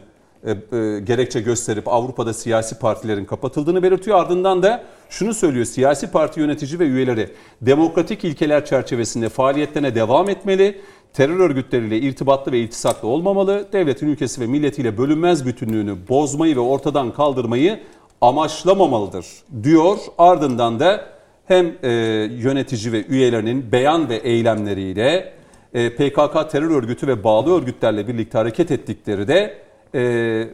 gerekçe 1.04 1.42
gösterip 1.42 1.88
Avrupa'da 1.88 2.34
siyasi 2.34 2.80
partilerin 2.80 3.26
kapatıldığını 3.26 3.84
belirtiyor. 3.84 4.18
Ardından 4.18 4.64
da 4.64 4.84
şunu 5.10 5.34
söylüyor. 5.34 5.66
Siyasi 5.66 6.12
parti 6.12 6.40
yönetici 6.40 6.80
ve 6.80 6.84
üyeleri 6.84 7.30
demokratik 7.62 8.24
ilkeler 8.24 8.66
çerçevesinde 8.66 9.30
faaliyetlerine 9.30 9.96
devam 9.96 10.30
etmeli. 10.30 10.82
Terör 11.14 11.40
örgütleriyle 11.40 11.98
irtibatlı 11.98 12.52
ve 12.52 12.60
iltisaklı 12.60 13.08
olmamalı. 13.08 13.68
Devletin 13.74 14.08
ülkesi 14.08 14.42
ve 14.42 14.48
milletiyle 14.48 14.98
bölünmez 14.98 15.46
bütünlüğünü 15.46 15.96
bozmayı 16.10 16.56
ve 16.56 16.60
ortadan 16.60 17.14
kaldırmayı 17.14 17.80
amaçlamamalıdır 18.22 19.26
diyor. 19.64 19.98
Ardından 20.18 20.80
da 20.80 21.06
hem 21.46 21.74
e, 21.84 21.90
yönetici 22.32 22.92
ve 22.92 23.06
üyelerinin 23.06 23.72
beyan 23.72 24.10
ve 24.10 24.16
eylemleriyle 24.16 25.34
e, 25.74 25.90
PKK 25.90 26.52
terör 26.52 26.72
örgütü 26.72 27.08
ve 27.08 27.24
bağlı 27.24 27.58
örgütlerle 27.58 28.08
birlikte 28.08 28.38
hareket 28.38 28.72
ettikleri 28.72 29.28
de 29.28 29.69
e, 29.94 30.00
e, 30.00 30.50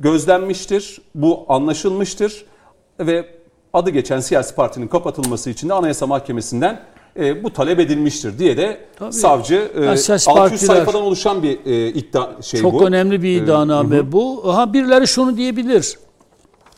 gözlenmiştir. 0.00 1.00
Bu 1.14 1.44
anlaşılmıştır 1.48 2.44
ve 3.00 3.26
adı 3.72 3.90
geçen 3.90 4.20
siyasi 4.20 4.54
partinin 4.54 4.88
kapatılması 4.88 5.50
için 5.50 5.68
de 5.68 5.74
Anayasa 5.74 6.06
Mahkemesi'nden 6.06 6.80
e, 7.16 7.44
bu 7.44 7.52
talep 7.52 7.80
edilmiştir 7.80 8.38
diye 8.38 8.56
de 8.56 8.80
Tabii. 8.98 9.12
savcı 9.12 9.70
e, 9.80 9.84
Yani 9.84 9.98
siyasi 9.98 10.30
600 10.30 10.60
partiler- 10.62 10.66
sayfadan 10.66 11.02
oluşan 11.02 11.42
bir 11.42 11.66
e, 11.66 11.88
iddia 11.88 12.42
şey 12.42 12.60
Çok 12.60 12.72
bu. 12.72 12.86
önemli 12.86 13.22
bir 13.22 13.42
iddianame 13.42 14.12
bu. 14.12 14.54
Ha 14.56 14.72
birileri 14.72 15.06
şunu 15.06 15.36
diyebilir. 15.36 15.98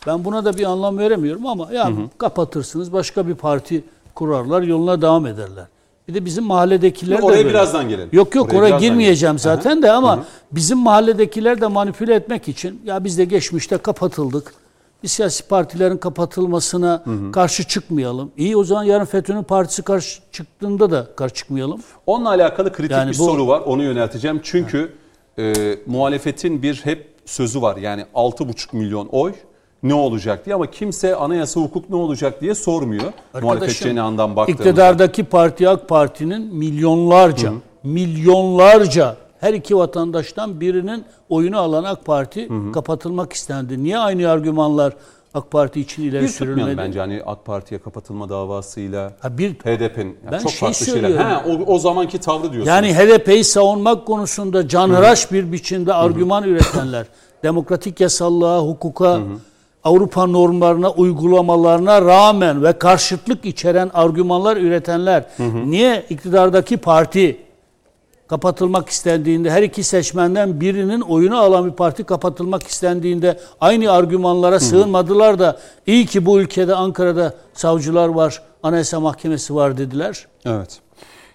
Ben 0.06 0.24
buna 0.24 0.44
da 0.44 0.52
bir 0.58 0.64
anlam 0.64 0.98
veremiyorum 0.98 1.46
ama 1.46 1.72
ya 1.72 1.90
kapatırsınız 2.18 2.92
başka 2.92 3.28
bir 3.28 3.34
parti 3.34 3.84
kurarlar 4.14 4.62
yoluna 4.62 5.02
devam 5.02 5.26
ederler. 5.26 5.64
Bir 6.08 6.14
de 6.14 6.24
bizim 6.24 6.44
mahalledekiler 6.44 7.18
de 7.18 7.22
Oraya 7.22 7.36
böyle. 7.36 7.48
birazdan 7.48 7.88
gelelim. 7.88 8.08
Yok 8.12 8.34
yok 8.34 8.48
Oraya 8.54 8.58
oraya, 8.58 8.78
girmeyeceğim 8.78 9.36
gelelim. 9.36 9.38
zaten 9.56 9.82
de 9.82 9.92
ama 9.92 10.24
bizim 10.52 10.78
mahalledekiler 10.78 11.60
de 11.60 11.66
manipüle 11.66 12.14
etmek 12.14 12.48
için 12.48 12.80
ya 12.84 13.04
biz 13.04 13.18
de 13.18 13.24
geçmişte 13.24 13.78
kapatıldık. 13.78 14.54
Bir 15.02 15.08
siyasi 15.08 15.48
partilerin 15.48 15.96
kapatılmasına 15.96 17.04
karşı 17.32 17.64
çıkmayalım. 17.64 18.30
İyi 18.36 18.56
o 18.56 18.64
zaman 18.64 18.84
yarın 18.84 19.04
FETÖ'nün 19.04 19.42
partisi 19.42 19.82
karşı 19.82 20.20
çıktığında 20.32 20.90
da 20.90 21.06
karşı 21.16 21.34
çıkmayalım. 21.34 21.80
Onunla 22.06 22.28
alakalı 22.28 22.72
kritik 22.72 22.90
Yani 22.92 23.10
bir 23.12 23.18
bu- 23.18 23.24
soru 23.24 23.46
var. 23.48 23.60
Onu 23.60 23.82
yönelteceğim. 23.82 24.40
Çünkü 24.42 24.92
e, 25.38 25.54
muhalefetin 25.86 26.62
bir 26.62 26.74
hep 26.84 27.08
sözü 27.24 27.62
var. 27.62 27.76
Yani 27.76 28.04
6,5 28.14 28.76
milyon 28.76 29.06
oy 29.12 29.32
ne 29.82 29.94
olacak 29.94 30.46
diye 30.46 30.54
ama 30.54 30.70
kimse 30.70 31.16
anayasa 31.16 31.60
hukuk 31.60 31.90
ne 31.90 31.96
olacak 31.96 32.40
diye 32.40 32.54
sormuyor. 32.54 33.12
Muhalefet 33.42 33.78
cenahından 33.82 34.36
baktığımızda. 34.36 34.62
iktidardaki 34.64 35.24
parti 35.24 35.68
AK 35.68 35.88
Parti'nin 35.88 36.54
milyonlarca, 36.54 37.52
milyonlarca 37.82 39.16
her 39.40 39.54
iki 39.54 39.76
vatandaştan 39.76 40.60
birinin 40.60 41.04
oyunu 41.28 41.58
alan 41.58 41.84
AK 41.84 42.04
Parti 42.04 42.48
kapatılmak 42.74 43.32
istendi. 43.32 43.84
Niye 43.84 43.98
aynı 43.98 44.30
argümanlar 44.30 44.92
AK 45.34 45.50
Parti 45.50 45.80
için 45.80 46.02
ileri 46.02 46.22
bir 46.22 46.28
sürülmedi? 46.28 46.78
bence 46.78 47.00
hani 47.00 47.22
AK 47.26 47.44
Parti'ye 47.44 47.80
kapatılma 47.80 48.28
davasıyla 48.28 49.12
Ha 49.20 49.38
bir 49.38 49.54
HDP'nin 49.54 50.06
yani 50.06 50.32
Ben 50.32 50.38
çok 50.38 50.50
şey 50.50 50.60
farklı 50.60 50.86
şeyler. 50.86 51.16
Ha, 51.16 51.44
o, 51.48 51.74
o 51.74 51.78
zamanki 51.78 52.18
tavrı 52.18 52.42
diyorsunuz. 52.42 52.66
Yani 52.66 52.94
HDP'yi 52.94 53.44
savunmak 53.44 54.06
konusunda 54.06 54.68
canhıraş 54.68 55.32
bir 55.32 55.52
biçimde 55.52 55.94
argüman 55.94 56.44
üretenler, 56.44 57.06
demokratik 57.42 58.00
yasallığa, 58.00 58.60
hukuka, 58.60 59.20
Avrupa 59.86 60.26
normlarına, 60.26 60.90
uygulamalarına 60.90 62.02
rağmen 62.02 62.62
ve 62.62 62.72
karşıtlık 62.72 63.44
içeren 63.44 63.90
argümanlar 63.94 64.56
üretenler 64.56 65.24
niye 65.66 66.04
iktidardaki 66.10 66.76
parti 66.76 67.36
kapatılmak 68.28 68.88
istendiğinde 68.88 69.50
her 69.50 69.62
iki 69.62 69.82
seçmenden 69.82 70.60
birinin 70.60 71.00
oyunu 71.00 71.38
alan 71.38 71.66
bir 71.66 71.72
parti 71.72 72.04
kapatılmak 72.04 72.62
istendiğinde 72.62 73.38
aynı 73.60 73.92
argümanlara 73.92 74.60
sığınmadılar 74.60 75.38
da 75.38 75.58
iyi 75.86 76.06
ki 76.06 76.26
bu 76.26 76.40
ülkede 76.40 76.74
Ankara'da 76.74 77.34
savcılar 77.54 78.08
var, 78.08 78.42
Anayasa 78.62 79.00
Mahkemesi 79.00 79.54
var 79.54 79.78
dediler. 79.78 80.26
Evet. 80.44 80.80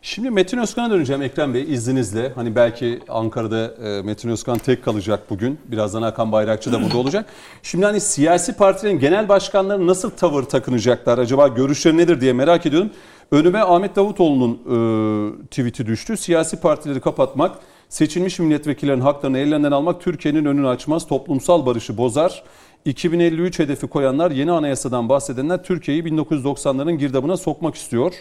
Şimdi 0.03 0.29
Metin 0.29 0.57
Özkan'a 0.57 0.91
döneceğim 0.91 1.21
Ekrem 1.21 1.53
Bey 1.53 1.73
izninizle. 1.73 2.31
Hani 2.35 2.55
belki 2.55 2.99
Ankara'da 3.09 3.73
e, 3.87 4.01
Metin 4.01 4.29
Özkan 4.29 4.57
tek 4.57 4.85
kalacak 4.85 5.29
bugün. 5.29 5.59
Birazdan 5.65 6.01
Hakan 6.01 6.31
Bayrakçı 6.31 6.73
da 6.73 6.83
burada 6.83 6.97
olacak. 6.97 7.25
Şimdi 7.63 7.85
hani 7.85 8.01
siyasi 8.01 8.53
partilerin 8.53 8.99
genel 8.99 9.29
başkanları 9.29 9.87
nasıl 9.87 10.09
tavır 10.09 10.43
takınacaklar? 10.43 11.17
Acaba 11.17 11.47
görüşleri 11.47 11.97
nedir 11.97 12.21
diye 12.21 12.33
merak 12.33 12.65
ediyorum. 12.65 12.89
Önüme 13.31 13.59
Ahmet 13.59 13.95
Davutoğlu'nun 13.95 14.53
e, 14.53 15.45
tweet'i 15.45 15.85
düştü. 15.85 16.17
Siyasi 16.17 16.59
partileri 16.59 16.99
kapatmak, 16.99 17.59
seçilmiş 17.89 18.39
milletvekillerinin 18.39 19.01
haklarını 19.01 19.37
ellerinden 19.37 19.71
almak 19.71 20.01
Türkiye'nin 20.01 20.45
önünü 20.45 20.67
açmaz, 20.67 21.07
toplumsal 21.07 21.65
barışı 21.65 21.97
bozar. 21.97 22.43
2053 22.85 23.59
hedefi 23.59 23.87
koyanlar, 23.87 24.31
yeni 24.31 24.51
anayasadan 24.51 25.09
bahsedenler 25.09 25.63
Türkiye'yi 25.63 26.03
1990'ların 26.03 26.97
girdabına 26.97 27.37
sokmak 27.37 27.75
istiyor. 27.75 28.13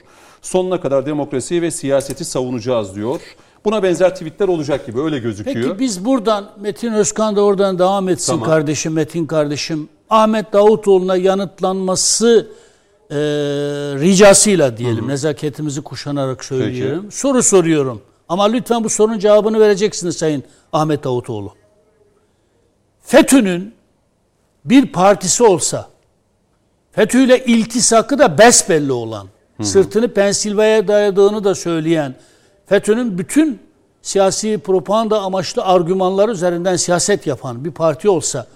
Sonuna 0.42 0.80
kadar 0.80 1.06
demokrasiyi 1.06 1.62
ve 1.62 1.70
siyaseti 1.70 2.24
savunacağız 2.24 2.94
diyor. 2.94 3.20
Buna 3.64 3.82
benzer 3.82 4.14
tweetler 4.14 4.48
olacak 4.48 4.86
gibi 4.86 5.00
öyle 5.00 5.18
gözüküyor. 5.18 5.68
Peki 5.68 5.78
biz 5.78 6.04
buradan 6.04 6.50
Metin 6.60 6.92
Özkan 6.92 7.36
da 7.36 7.40
oradan 7.40 7.78
devam 7.78 8.08
etsin 8.08 8.32
Tamam. 8.32 8.48
kardeşim 8.48 8.92
Metin 8.92 9.26
kardeşim. 9.26 9.88
Ahmet 10.10 10.52
Davutoğlu'na 10.52 11.16
yanıtlanması 11.16 12.48
e, 13.10 13.16
ricasıyla 14.00 14.76
diyelim 14.76 15.08
nezaketimizi 15.08 15.82
kuşanarak 15.82 16.44
söylüyorum. 16.44 17.12
Soru 17.12 17.42
soruyorum. 17.42 18.02
Ama 18.28 18.44
lütfen 18.44 18.84
bu 18.84 18.88
sorunun 18.88 19.18
cevabını 19.18 19.60
vereceksiniz 19.60 20.16
Sayın 20.16 20.42
Ahmet 20.72 21.04
Davutoğlu. 21.04 21.52
FETÖ'nün 23.02 23.74
bir 24.64 24.86
partisi 24.86 25.44
olsa 25.44 25.88
FETÖ 26.92 27.18
ile 27.18 27.44
iltisakı 27.44 28.18
da 28.18 28.38
besbelli 28.38 28.92
olan, 28.92 29.26
sırtını 29.62 30.08
Pensilvanya'ya 30.08 30.88
dayadığını 30.88 31.44
da 31.44 31.54
söyleyen, 31.54 32.14
FETÖ'nün 32.66 33.18
bütün 33.18 33.58
siyasi 34.02 34.58
propaganda 34.58 35.20
amaçlı 35.20 35.64
argümanlar 35.64 36.28
üzerinden 36.28 36.76
siyaset 36.76 37.26
yapan 37.26 37.64
bir 37.64 37.70
parti 37.70 38.08
olsa, 38.08 38.46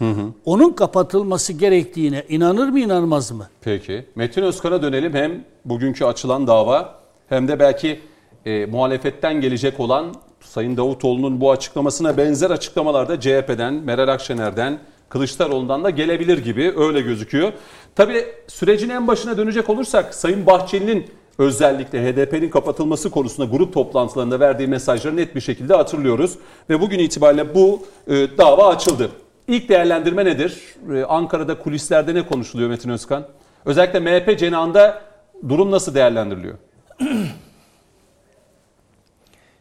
onun 0.44 0.73
kapatılması 0.73 1.52
gerektiğine 1.52 2.25
inanır 2.28 2.68
mı 2.68 2.80
inanmaz 2.80 3.30
mı? 3.30 3.49
Peki. 3.61 4.06
Metin 4.14 4.42
Özkan'a 4.42 4.82
dönelim. 4.82 5.14
Hem 5.14 5.44
bugünkü 5.64 6.04
açılan 6.04 6.46
dava 6.46 6.94
hem 7.28 7.49
de 7.49 7.58
belki 7.58 8.00
e, 8.46 8.66
muhalefetten 8.66 9.40
gelecek 9.40 9.80
olan 9.80 10.14
Sayın 10.40 10.76
Davutoğlu'nun 10.76 11.40
bu 11.40 11.50
açıklamasına 11.50 12.16
benzer 12.16 12.50
açıklamalar 12.50 13.08
da 13.08 13.20
CHP'den, 13.20 13.75
Meral 13.75 14.08
Akşener'den, 14.08 14.78
Kılıçdaroğlu'ndan 15.08 15.84
da 15.84 15.90
gelebilir 15.90 16.38
gibi 16.38 16.73
öyle 16.76 17.00
gözüküyor. 17.00 17.52
Tabii 17.94 18.25
sürecin 18.46 18.88
en 18.88 19.06
başına 19.06 19.37
dönecek 19.37 19.70
olursak 19.70 20.14
Sayın 20.14 20.46
Bahçeli'nin 20.46 21.06
özellikle 21.38 22.12
HDP'nin 22.12 22.50
kapatılması 22.50 23.11
konusunda 23.11 23.56
grup 23.56 23.75
toplantılarında 23.75 24.40
verdiği 24.40 24.68
mesajları 24.68 25.16
net 25.16 25.34
bir 25.34 25.40
şekilde 25.40 25.75
hatırlıyoruz. 25.75 26.38
Ve 26.70 26.80
bugün 26.80 26.99
itibariyle 26.99 27.54
bu 27.54 27.82
e, 28.08 28.38
dava 28.38 28.68
açıldı. 28.68 29.11
İlk 29.49 29.68
değerlendirme 29.68 30.25
nedir? 30.25 30.62
E, 30.94 31.04
Ankara'da 31.04 31.58
kulislerde 31.58 32.14
ne 32.14 32.26
konuşuluyor 32.26 32.70
Metin 32.70 32.90
Özkan? 32.90 33.26
Özellikle 33.64 34.00
MHP 34.00 34.38
cenahında 34.38 35.02
durum 35.49 35.70
nasıl 35.70 35.94
değerlendiriliyor? 35.94 36.58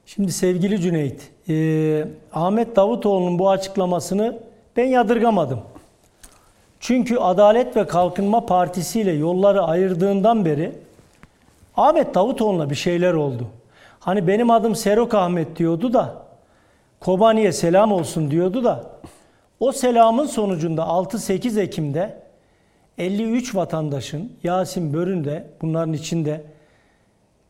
Şimdi 0.06 0.32
sevgili 0.32 0.82
Cüneyt, 0.82 1.30
e, 1.50 2.08
Ahmet 2.34 2.76
Davutoğlu'nun 2.76 3.40
bu 3.40 3.50
açıklamasını 3.50 4.40
ben 4.78 4.86
yadırgamadım. 4.86 5.62
Çünkü 6.80 7.18
Adalet 7.18 7.78
ve 7.78 7.88
Kalkınma 7.88 8.46
Partisi 8.46 9.02
ile 9.02 9.12
yolları 9.12 9.62
ayırdığından 9.64 10.46
beri 10.46 10.72
Ahmet 11.78 12.16
Davutoğlu'na 12.16 12.70
bir 12.70 12.76
şeyler 12.76 13.14
oldu. 13.14 13.48
Hani 14.00 14.28
benim 14.28 14.52
adım 14.52 14.76
Serok 14.76 15.14
Ahmet 15.14 15.56
diyordu 15.56 15.94
da 15.94 16.16
Kobani'ye 17.00 17.52
selam 17.52 17.92
olsun 17.92 18.32
diyordu 18.32 18.64
da 18.64 18.84
o 19.60 19.72
selamın 19.72 20.26
sonucunda 20.26 20.82
6-8 20.82 21.62
Ekim'de 21.62 22.24
53 22.98 23.56
vatandaşın 23.56 24.32
Yasin 24.44 24.94
Börün 24.94 25.24
de 25.24 25.48
bunların 25.62 25.94
içinde 25.94 26.42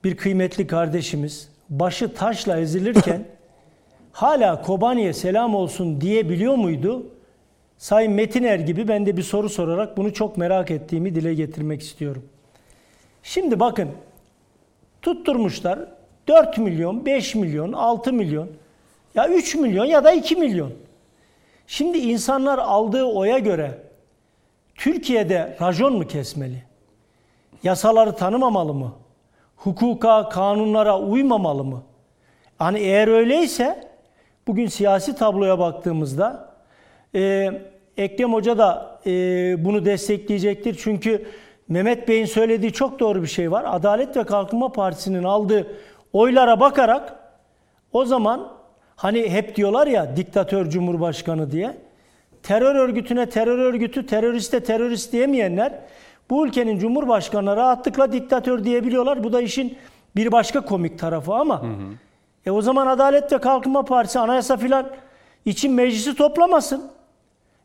bir 0.03 0.17
kıymetli 0.17 0.67
kardeşimiz 0.67 1.49
başı 1.69 2.13
taşla 2.13 2.59
ezilirken 2.59 3.25
hala 4.11 4.61
Kobani'ye 4.61 5.13
selam 5.13 5.55
olsun 5.55 6.01
diyebiliyor 6.01 6.55
muydu? 6.55 7.05
Sayın 7.83 8.11
Metiner 8.11 8.59
gibi 8.59 8.87
ben 8.87 9.05
de 9.05 9.17
bir 9.17 9.23
soru 9.23 9.49
sorarak 9.49 9.97
bunu 9.97 10.13
çok 10.13 10.37
merak 10.37 10.71
ettiğimi 10.71 11.15
dile 11.15 11.33
getirmek 11.33 11.81
istiyorum. 11.81 12.25
Şimdi 13.23 13.59
bakın 13.59 13.89
tutturmuşlar 15.01 15.79
4 16.27 16.57
milyon, 16.57 17.05
5 17.05 17.35
milyon, 17.35 17.73
6 17.73 18.13
milyon 18.13 18.49
ya 19.15 19.27
3 19.27 19.55
milyon 19.55 19.85
ya 19.85 20.03
da 20.03 20.11
2 20.11 20.35
milyon. 20.35 20.73
Şimdi 21.67 21.97
insanlar 21.97 22.57
aldığı 22.57 23.03
oya 23.03 23.39
göre 23.39 23.77
Türkiye'de 24.75 25.57
rajon 25.61 25.93
mu 25.93 26.07
kesmeli? 26.07 26.63
Yasaları 27.63 28.15
tanımamalı 28.15 28.73
mı? 28.73 28.93
Hukuka, 29.55 30.29
kanunlara 30.29 30.99
uymamalı 30.99 31.63
mı? 31.63 31.83
Hani 32.57 32.79
eğer 32.79 33.07
öyleyse 33.07 33.91
bugün 34.47 34.67
siyasi 34.67 35.15
tabloya 35.15 35.59
baktığımızda 35.59 36.53
e, 37.15 37.51
Ekrem 37.97 38.33
Hoca 38.33 38.57
da 38.57 38.99
e, 39.05 39.11
bunu 39.65 39.85
destekleyecektir. 39.85 40.79
Çünkü 40.83 41.25
Mehmet 41.67 42.07
Bey'in 42.07 42.25
söylediği 42.25 42.73
çok 42.73 42.99
doğru 42.99 43.21
bir 43.21 43.27
şey 43.27 43.51
var. 43.51 43.63
Adalet 43.67 44.17
ve 44.17 44.23
Kalkınma 44.23 44.71
Partisi'nin 44.71 45.23
aldığı 45.23 45.67
oylara 46.13 46.59
bakarak 46.59 47.15
o 47.93 48.05
zaman 48.05 48.51
hani 48.95 49.29
hep 49.29 49.55
diyorlar 49.55 49.87
ya 49.87 50.17
diktatör 50.17 50.69
cumhurbaşkanı 50.69 51.51
diye 51.51 51.77
terör 52.43 52.75
örgütüne 52.75 53.29
terör 53.29 53.57
örgütü, 53.57 54.05
teröriste 54.05 54.59
terörist 54.59 55.13
diyemeyenler 55.13 55.79
bu 56.29 56.47
ülkenin 56.47 56.79
cumhurbaşkanına 56.79 57.55
rahatlıkla 57.57 58.11
diktatör 58.11 58.63
diyebiliyorlar. 58.63 59.23
Bu 59.23 59.33
da 59.33 59.41
işin 59.41 59.77
bir 60.15 60.31
başka 60.31 60.61
komik 60.61 60.99
tarafı 60.99 61.33
ama 61.33 61.61
hı 61.61 61.67
hı. 61.67 61.93
e 62.45 62.51
o 62.51 62.61
zaman 62.61 62.87
Adalet 62.87 63.33
ve 63.33 63.37
Kalkınma 63.37 63.85
Partisi 63.85 64.19
anayasa 64.19 64.57
filan 64.57 64.89
için 65.45 65.73
meclisi 65.73 66.15
toplamasın. 66.15 66.91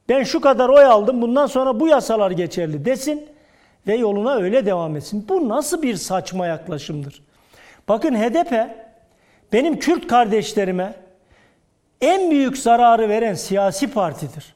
Ben 0.08 0.22
şu 0.22 0.40
kadar 0.40 0.68
oy 0.68 0.84
aldım 0.84 1.22
bundan 1.22 1.46
sonra 1.46 1.80
bu 1.80 1.88
yasalar 1.88 2.30
geçerli 2.30 2.84
desin 2.84 3.26
ve 3.86 3.96
yoluna 3.96 4.34
öyle 4.34 4.66
devam 4.66 4.96
etsin. 4.96 5.26
Bu 5.28 5.48
nasıl 5.48 5.82
bir 5.82 5.94
saçma 5.94 6.46
yaklaşımdır? 6.46 7.22
Bakın 7.88 8.14
HDP 8.14 8.68
benim 9.52 9.78
Kürt 9.78 10.06
kardeşlerime 10.06 10.94
en 12.00 12.30
büyük 12.30 12.58
zararı 12.58 13.08
veren 13.08 13.34
siyasi 13.34 13.90
partidir. 13.90 14.54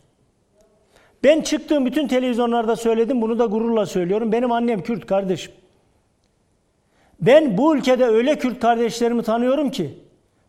Ben 1.25 1.41
çıktığım 1.41 1.87
bütün 1.87 2.09
televizyonlarda 2.09 2.77
söyledim, 2.77 3.23
bunu 3.23 3.39
da 3.39 3.47
gururla 3.47 3.87
söylüyorum. 3.87 4.33
Benim 4.33 4.53
annem 4.53 4.83
Kürt 4.83 5.07
kardeşim. 5.07 5.53
Ben 7.21 7.59
bu 7.59 7.77
ülkede 7.77 8.05
öyle 8.05 8.39
Kürt 8.39 8.61
kardeşlerimi 8.61 9.23
tanıyorum 9.23 9.71
ki, 9.71 9.99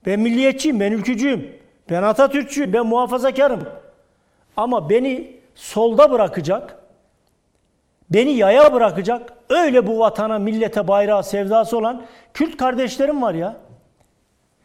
ben 0.06 0.20
milliyetçiyim, 0.20 0.80
ben 0.80 0.92
ülkücüyüm, 0.92 1.52
ben 1.90 2.04
Atatürkçüyüm, 2.04 2.74
ben 2.74 2.86
muhafazakarım. 2.86 3.68
Ama 4.58 4.90
beni 4.90 5.38
solda 5.56 6.12
bırakacak, 6.12 6.78
beni 8.10 8.32
yaya 8.32 8.74
bırakacak, 8.74 9.34
öyle 9.50 9.88
bu 9.88 10.00
vatana, 10.00 10.40
millete, 10.40 10.88
bayrağı, 10.88 11.24
sevdası 11.24 11.78
olan 11.78 12.02
Kürt 12.34 12.58
kardeşlerim 12.58 13.22
var 13.22 13.34
ya. 13.34 13.56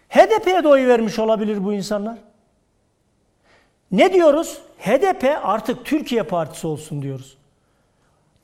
HDP'ye 0.09 0.65
de 0.65 0.69
oy 0.69 0.87
vermiş 0.87 1.19
olabilir 1.19 1.65
bu 1.65 1.73
insanlar. 1.73 2.19
Ne 3.93 4.13
diyoruz? 4.13 4.59
HDP 4.79 5.39
artık 5.43 5.85
Türkiye 5.85 6.23
Partisi 6.23 6.67
olsun 6.67 7.03
diyoruz. 7.03 7.37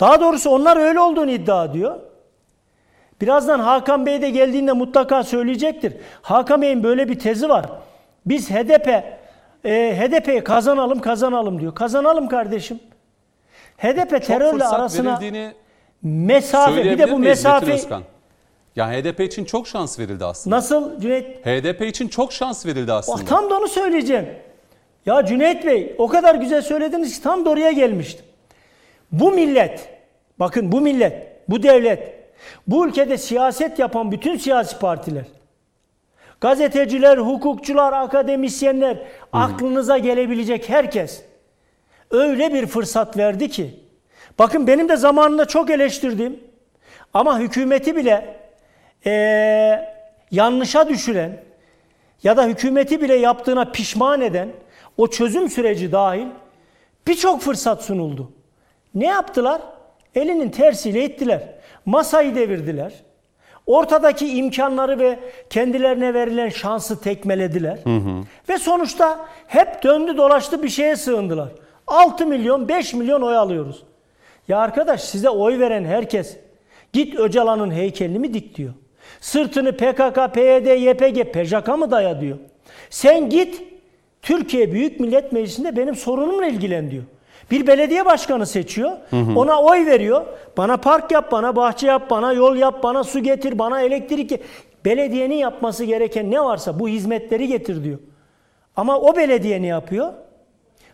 Daha 0.00 0.20
doğrusu 0.20 0.50
onlar 0.50 0.76
öyle 0.76 1.00
olduğunu 1.00 1.30
iddia 1.30 1.64
ediyor. 1.64 2.00
Birazdan 3.20 3.58
Hakan 3.58 4.06
Bey 4.06 4.22
de 4.22 4.30
geldiğinde 4.30 4.72
mutlaka 4.72 5.22
söyleyecektir. 5.22 5.96
Hakan 6.22 6.62
Bey'in 6.62 6.82
böyle 6.82 7.08
bir 7.08 7.18
tezi 7.18 7.48
var. 7.48 7.66
Biz 8.26 8.50
HDP 8.50 9.04
e, 9.64 9.96
HDP'yi 9.98 10.44
kazanalım 10.44 11.00
kazanalım 11.00 11.60
diyor. 11.60 11.74
Kazanalım 11.74 12.28
kardeşim. 12.28 12.80
HDP 13.78 14.10
Çok 14.10 14.22
terörle 14.22 14.64
arasına 14.64 15.20
mesafe 16.02 16.84
bir 16.84 16.98
de 16.98 17.10
bu 17.10 17.18
mesafe 17.18 17.80
ya 18.76 18.92
HDP 18.92 19.20
için 19.20 19.44
çok 19.44 19.68
şans 19.68 19.98
verildi 19.98 20.24
aslında. 20.24 20.56
Nasıl 20.56 21.00
Cüneyt? 21.00 21.46
HDP 21.46 21.82
için 21.82 22.08
çok 22.08 22.32
şans 22.32 22.66
verildi 22.66 22.92
aslında. 22.92 23.22
Oh, 23.22 23.26
tam 23.26 23.50
da 23.50 23.58
onu 23.58 23.68
söyleyeceğim. 23.68 24.28
Ya 25.06 25.24
Cüneyt 25.26 25.66
Bey 25.66 25.94
o 25.98 26.08
kadar 26.08 26.34
güzel 26.34 26.62
söylediniz 26.62 27.16
ki 27.16 27.22
tam 27.22 27.44
doğruya 27.44 27.72
gelmiştim. 27.72 28.26
Bu 29.12 29.30
millet, 29.32 29.88
bakın 30.38 30.72
bu 30.72 30.80
millet, 30.80 31.40
bu 31.48 31.62
devlet, 31.62 32.14
bu 32.66 32.86
ülkede 32.86 33.18
siyaset 33.18 33.78
yapan 33.78 34.12
bütün 34.12 34.36
siyasi 34.36 34.78
partiler, 34.78 35.24
gazeteciler, 36.40 37.18
hukukçular, 37.18 37.92
akademisyenler. 37.92 39.02
Aklınıza 39.34 39.98
gelebilecek 39.98 40.68
herkes 40.68 41.22
öyle 42.10 42.54
bir 42.54 42.66
fırsat 42.66 43.16
verdi 43.16 43.48
ki, 43.48 43.80
bakın 44.38 44.66
benim 44.66 44.88
de 44.88 44.96
zamanında 44.96 45.44
çok 45.44 45.70
eleştirdim 45.70 46.40
ama 47.14 47.38
hükümeti 47.38 47.96
bile 47.96 48.44
ee, 49.06 49.94
yanlışa 50.30 50.88
düşüren 50.88 51.40
ya 52.22 52.36
da 52.36 52.44
hükümeti 52.44 53.02
bile 53.02 53.14
yaptığına 53.14 53.64
pişman 53.64 54.20
eden 54.20 54.48
o 54.96 55.06
çözüm 55.06 55.50
süreci 55.50 55.92
dahil 55.92 56.26
birçok 57.06 57.40
fırsat 57.40 57.84
sunuldu. 57.84 58.32
Ne 58.94 59.06
yaptılar? 59.06 59.62
Elinin 60.14 60.50
tersiyle 60.50 61.04
ettiler. 61.04 61.42
Masayı 61.86 62.34
devirdiler. 62.34 62.92
Ortadaki 63.66 64.28
imkanları 64.28 64.98
ve 64.98 65.18
kendilerine 65.50 66.14
verilen 66.14 66.48
şansı 66.48 67.00
tekmelediler. 67.00 67.78
Hı 67.84 67.96
hı. 67.96 68.24
Ve 68.48 68.58
sonuçta 68.58 69.26
hep 69.46 69.82
döndü 69.82 70.16
dolaştı 70.16 70.62
bir 70.62 70.68
şeye 70.68 70.96
sığındılar. 70.96 71.48
6 71.86 72.26
milyon 72.26 72.68
5 72.68 72.94
milyon 72.94 73.22
oy 73.22 73.36
alıyoruz. 73.36 73.82
Ya 74.48 74.58
arkadaş 74.58 75.04
size 75.04 75.28
oy 75.28 75.58
veren 75.58 75.84
herkes 75.84 76.36
git 76.92 77.14
Öcalan'ın 77.14 77.70
heykelini 77.70 78.18
mi 78.18 78.34
dik 78.34 78.56
diyor. 78.56 78.72
Sırtını 79.20 79.72
PKK, 79.72 80.34
PYD, 80.34 80.66
YPG, 80.66 81.32
PJK 81.32 81.68
mı 81.68 81.90
daya 81.90 82.20
diyor. 82.20 82.38
Sen 82.90 83.30
git 83.30 83.62
Türkiye 84.22 84.72
Büyük 84.72 85.00
Millet 85.00 85.32
Meclisi'nde 85.32 85.76
benim 85.76 85.94
sorunumla 85.94 86.46
ilgilen 86.46 86.90
diyor. 86.90 87.04
Bir 87.50 87.66
belediye 87.66 88.04
başkanı 88.06 88.46
seçiyor. 88.46 88.90
Hı 89.10 89.16
hı. 89.16 89.38
Ona 89.38 89.62
oy 89.62 89.86
veriyor. 89.86 90.26
Bana 90.56 90.76
park 90.76 91.10
yap, 91.10 91.32
bana 91.32 91.56
bahçe 91.56 91.86
yap, 91.86 92.10
bana 92.10 92.32
yol 92.32 92.56
yap, 92.56 92.82
bana 92.82 93.04
su 93.04 93.20
getir, 93.20 93.58
bana 93.58 93.80
elektrik 93.80 94.40
Belediyenin 94.84 95.34
yapması 95.34 95.84
gereken 95.84 96.30
ne 96.30 96.40
varsa 96.40 96.78
bu 96.78 96.88
hizmetleri 96.88 97.48
getir 97.48 97.84
diyor. 97.84 97.98
Ama 98.76 98.98
o 98.98 99.16
belediye 99.16 99.62
ne 99.62 99.66
yapıyor? 99.66 100.12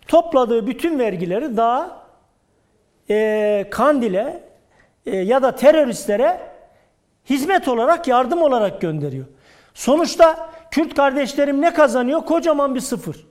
Topladığı 0.08 0.66
bütün 0.66 0.98
vergileri 0.98 1.56
daha 1.56 2.06
e, 3.10 3.66
Kandil'e 3.70 4.42
e, 5.06 5.16
ya 5.16 5.42
da 5.42 5.56
teröristlere 5.56 6.40
hizmet 7.30 7.68
olarak, 7.68 8.08
yardım 8.08 8.42
olarak 8.42 8.80
gönderiyor. 8.80 9.26
Sonuçta 9.74 10.50
Kürt 10.70 10.94
kardeşlerim 10.94 11.60
ne 11.60 11.74
kazanıyor? 11.74 12.20
Kocaman 12.20 12.74
bir 12.74 12.80
sıfır. 12.80 13.26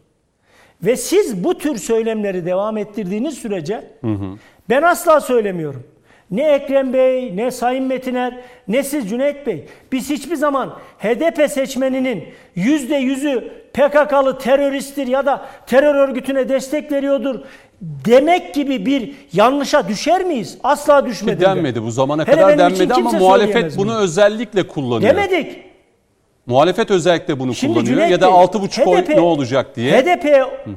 Ve 0.83 0.95
siz 0.95 1.43
bu 1.43 1.57
tür 1.57 1.77
söylemleri 1.77 2.45
devam 2.45 2.77
ettirdiğiniz 2.77 3.37
sürece 3.37 3.83
hı 4.01 4.07
hı. 4.07 4.37
ben 4.69 4.81
asla 4.81 5.21
söylemiyorum. 5.21 5.83
Ne 6.31 6.43
Ekrem 6.43 6.93
Bey, 6.93 7.37
ne 7.37 7.51
Sayın 7.51 7.83
Metiner, 7.85 8.37
ne 8.67 8.83
siz 8.83 9.09
Cüneyt 9.09 9.47
Bey. 9.47 9.65
Biz 9.91 10.09
hiçbir 10.09 10.35
zaman 10.35 10.73
HDP 10.99 11.51
seçmeninin 11.51 12.23
yüzde 12.55 12.95
yüzü 12.95 13.51
PKK'lı 13.73 14.37
teröristtir 14.39 15.07
ya 15.07 15.25
da 15.25 15.45
terör 15.67 15.95
örgütüne 15.95 16.49
destek 16.49 16.91
veriyordur 16.91 17.39
demek 17.81 18.53
gibi 18.53 18.85
bir 18.85 19.13
yanlışa 19.33 19.87
düşer 19.87 20.23
miyiz? 20.23 20.57
Asla 20.63 21.05
düşmedik. 21.05 21.41
Denmedi 21.41 21.83
bu 21.83 21.91
zamana 21.91 22.27
Hele 22.27 22.35
kadar 22.35 22.57
denmedi 22.57 22.93
ama 22.93 23.11
muhalefet 23.11 23.77
bunu 23.77 23.97
özellikle 23.97 24.67
kullanıyor. 24.67 25.15
Demedik. 25.15 25.69
Muhalefet 26.49 26.91
özellikle 26.91 27.39
bunu 27.39 27.53
Şimdi 27.53 27.73
kullanıyor 27.73 27.95
Cüneyt 27.95 28.11
ya 28.11 28.21
da 28.21 28.25
6,5 28.25 28.85
oy 28.85 29.03
ne 29.09 29.19
olacak 29.19 29.75
diye. 29.75 30.01
HDP 30.01 30.25
hı 30.25 30.41
hı. 30.69 30.75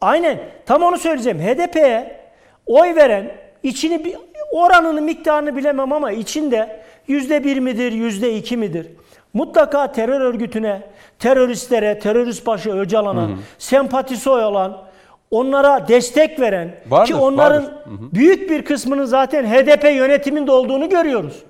Aynen 0.00 0.38
tam 0.66 0.82
onu 0.82 0.98
söyleyeceğim. 0.98 1.38
HDP'ye 1.38 2.20
oy 2.66 2.94
veren 2.96 3.32
içini 3.62 4.16
oranını 4.52 5.02
miktarını 5.02 5.56
bilemem 5.56 5.92
ama 5.92 6.12
içinde 6.12 6.82
yüzde 7.08 7.44
bir 7.44 7.58
midir, 7.58 7.92
yüzde 7.92 8.36
iki 8.36 8.56
midir? 8.56 8.86
Mutlaka 9.34 9.92
terör 9.92 10.20
örgütüne, 10.20 10.82
teröristlere, 11.18 11.98
terörist 11.98 12.46
başı 12.46 12.70
Öcalan'a 12.70 13.28
sempatisi 13.58 14.30
olan, 14.30 14.82
onlara 15.30 15.88
destek 15.88 16.40
veren 16.40 16.74
Vardır, 16.88 17.06
ki 17.06 17.14
onların 17.14 17.62
vardır. 17.62 17.74
büyük 18.12 18.50
bir 18.50 18.64
kısmının 18.64 19.04
zaten 19.04 19.44
HDP 19.46 19.84
yönetiminde 19.84 20.52
olduğunu 20.52 20.88
görüyoruz. 20.88 21.42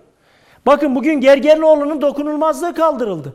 Bakın 0.66 0.94
bugün 0.94 1.20
Gergerlioğlu'nun 1.20 2.02
dokunulmazlığı 2.02 2.74
kaldırıldı. 2.74 3.34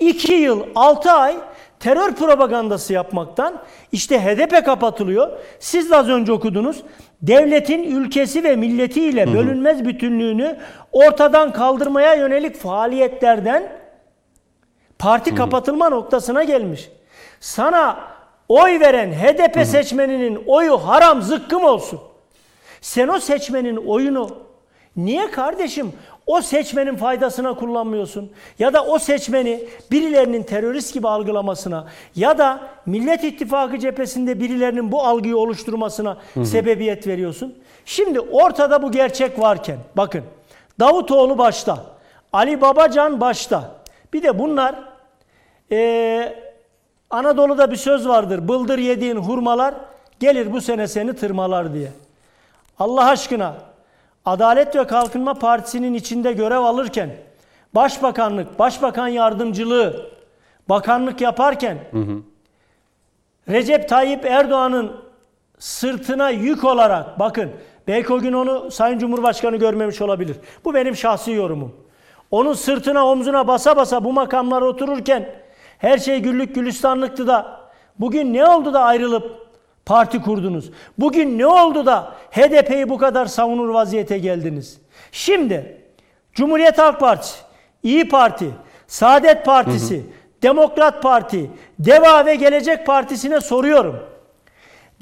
2 0.00 0.32
yıl 0.32 0.66
6 0.74 1.12
ay 1.12 1.36
terör 1.80 2.14
propagandası 2.14 2.92
yapmaktan 2.92 3.62
işte 3.92 4.20
HDP 4.20 4.64
kapatılıyor. 4.64 5.30
Siz 5.58 5.90
de 5.90 5.96
az 5.96 6.08
önce 6.08 6.32
okudunuz. 6.32 6.82
Devletin 7.22 7.82
ülkesi 7.82 8.44
ve 8.44 8.56
milletiyle 8.56 9.32
bölünmez 9.34 9.84
bütünlüğünü 9.84 10.58
ortadan 10.92 11.52
kaldırmaya 11.52 12.14
yönelik 12.14 12.56
faaliyetlerden 12.56 13.72
parti 14.98 15.34
kapatılma 15.34 15.88
noktasına 15.88 16.44
gelmiş. 16.44 16.90
Sana 17.40 18.00
oy 18.48 18.80
veren 18.80 19.12
HDP 19.12 19.66
seçmeninin 19.66 20.42
oyu 20.46 20.76
haram 20.76 21.22
zıkkım 21.22 21.64
olsun. 21.64 22.00
Sen 22.80 23.08
o 23.08 23.20
seçmenin 23.20 23.76
oyunu 23.76 24.30
niye 24.96 25.30
kardeşim 25.30 25.92
o 26.28 26.40
seçmenin 26.42 26.96
faydasına 26.96 27.54
kullanmıyorsun? 27.54 28.32
Ya 28.58 28.72
da 28.72 28.84
o 28.84 28.98
seçmeni 28.98 29.64
birilerinin 29.90 30.42
terörist 30.42 30.94
gibi 30.94 31.08
algılamasına 31.08 31.86
ya 32.16 32.38
da 32.38 32.60
Millet 32.86 33.24
İttifakı 33.24 33.78
cephesinde 33.78 34.40
birilerinin 34.40 34.92
bu 34.92 35.02
algıyı 35.02 35.36
oluşturmasına 35.36 36.16
sebebiyet 36.44 37.06
veriyorsun. 37.06 37.54
Şimdi 37.84 38.20
ortada 38.20 38.82
bu 38.82 38.90
gerçek 38.92 39.38
varken 39.38 39.78
bakın 39.96 40.24
Davutoğlu 40.80 41.38
başta, 41.38 41.84
Ali 42.32 42.60
Babacan 42.60 43.20
başta. 43.20 43.70
Bir 44.12 44.22
de 44.22 44.38
bunlar 44.38 44.74
eee 45.70 46.48
Anadolu'da 47.10 47.70
bir 47.70 47.76
söz 47.76 48.08
vardır. 48.08 48.48
Bıldır 48.48 48.78
yediğin 48.78 49.16
hurmalar 49.16 49.74
gelir 50.20 50.52
bu 50.52 50.60
sene 50.60 50.88
seni 50.88 51.12
tırmalar 51.12 51.74
diye. 51.74 51.88
Allah 52.78 53.04
aşkına 53.08 53.54
Adalet 54.28 54.76
ve 54.76 54.86
Kalkınma 54.86 55.34
Partisi'nin 55.34 55.94
içinde 55.94 56.32
görev 56.32 56.58
alırken 56.58 57.10
başbakanlık, 57.74 58.58
başbakan 58.58 59.08
yardımcılığı, 59.08 60.10
bakanlık 60.68 61.20
yaparken 61.20 61.78
Recep 63.48 63.88
Tayyip 63.88 64.24
Erdoğan'ın 64.24 64.92
sırtına 65.58 66.30
yük 66.30 66.64
olarak 66.64 67.18
bakın 67.18 67.50
belki 67.88 68.12
o 68.12 68.18
gün 68.18 68.32
onu 68.32 68.70
Sayın 68.70 68.98
Cumhurbaşkanı 68.98 69.56
görmemiş 69.56 70.00
olabilir. 70.00 70.36
Bu 70.64 70.74
benim 70.74 70.96
şahsi 70.96 71.32
yorumum. 71.32 71.76
Onun 72.30 72.52
sırtına 72.52 73.06
omzuna 73.06 73.46
basa 73.46 73.76
basa 73.76 74.04
bu 74.04 74.12
makamlara 74.12 74.64
otururken 74.64 75.28
her 75.78 75.98
şey 75.98 76.20
güllük 76.20 76.54
gülistanlıktı 76.54 77.26
da 77.26 77.60
bugün 77.98 78.34
ne 78.34 78.48
oldu 78.48 78.74
da 78.74 78.80
ayrılıp 78.80 79.47
parti 79.88 80.22
kurdunuz? 80.22 80.70
Bugün 80.98 81.38
ne 81.38 81.46
oldu 81.46 81.86
da 81.86 82.14
HDP'yi 82.30 82.88
bu 82.88 82.98
kadar 82.98 83.26
savunur 83.26 83.68
vaziyete 83.68 84.18
geldiniz? 84.18 84.78
Şimdi 85.12 85.76
Cumhuriyet 86.32 86.78
Halk 86.78 87.00
Partisi, 87.00 87.38
İyi 87.82 88.08
Parti, 88.08 88.50
Saadet 88.86 89.44
Partisi, 89.44 90.02
Demokrat 90.42 91.02
Parti, 91.02 91.50
Deva 91.78 92.26
ve 92.26 92.34
Gelecek 92.34 92.86
Partisi'ne 92.86 93.40
soruyorum. 93.40 94.00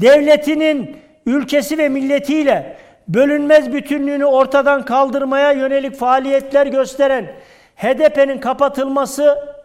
Devletinin 0.01 0.97
ülkesi 1.27 1.79
ve 1.79 1.89
milletiyle 1.89 2.77
bölünmez 3.09 3.73
bütünlüğünü 3.73 4.25
ortadan 4.25 4.85
kaldırmaya 4.85 5.53
yönelik 5.53 5.97
faaliyetler 5.97 6.67
gösteren 6.67 7.33
HDP'nin 7.77 8.39
kapatılması 8.39 9.56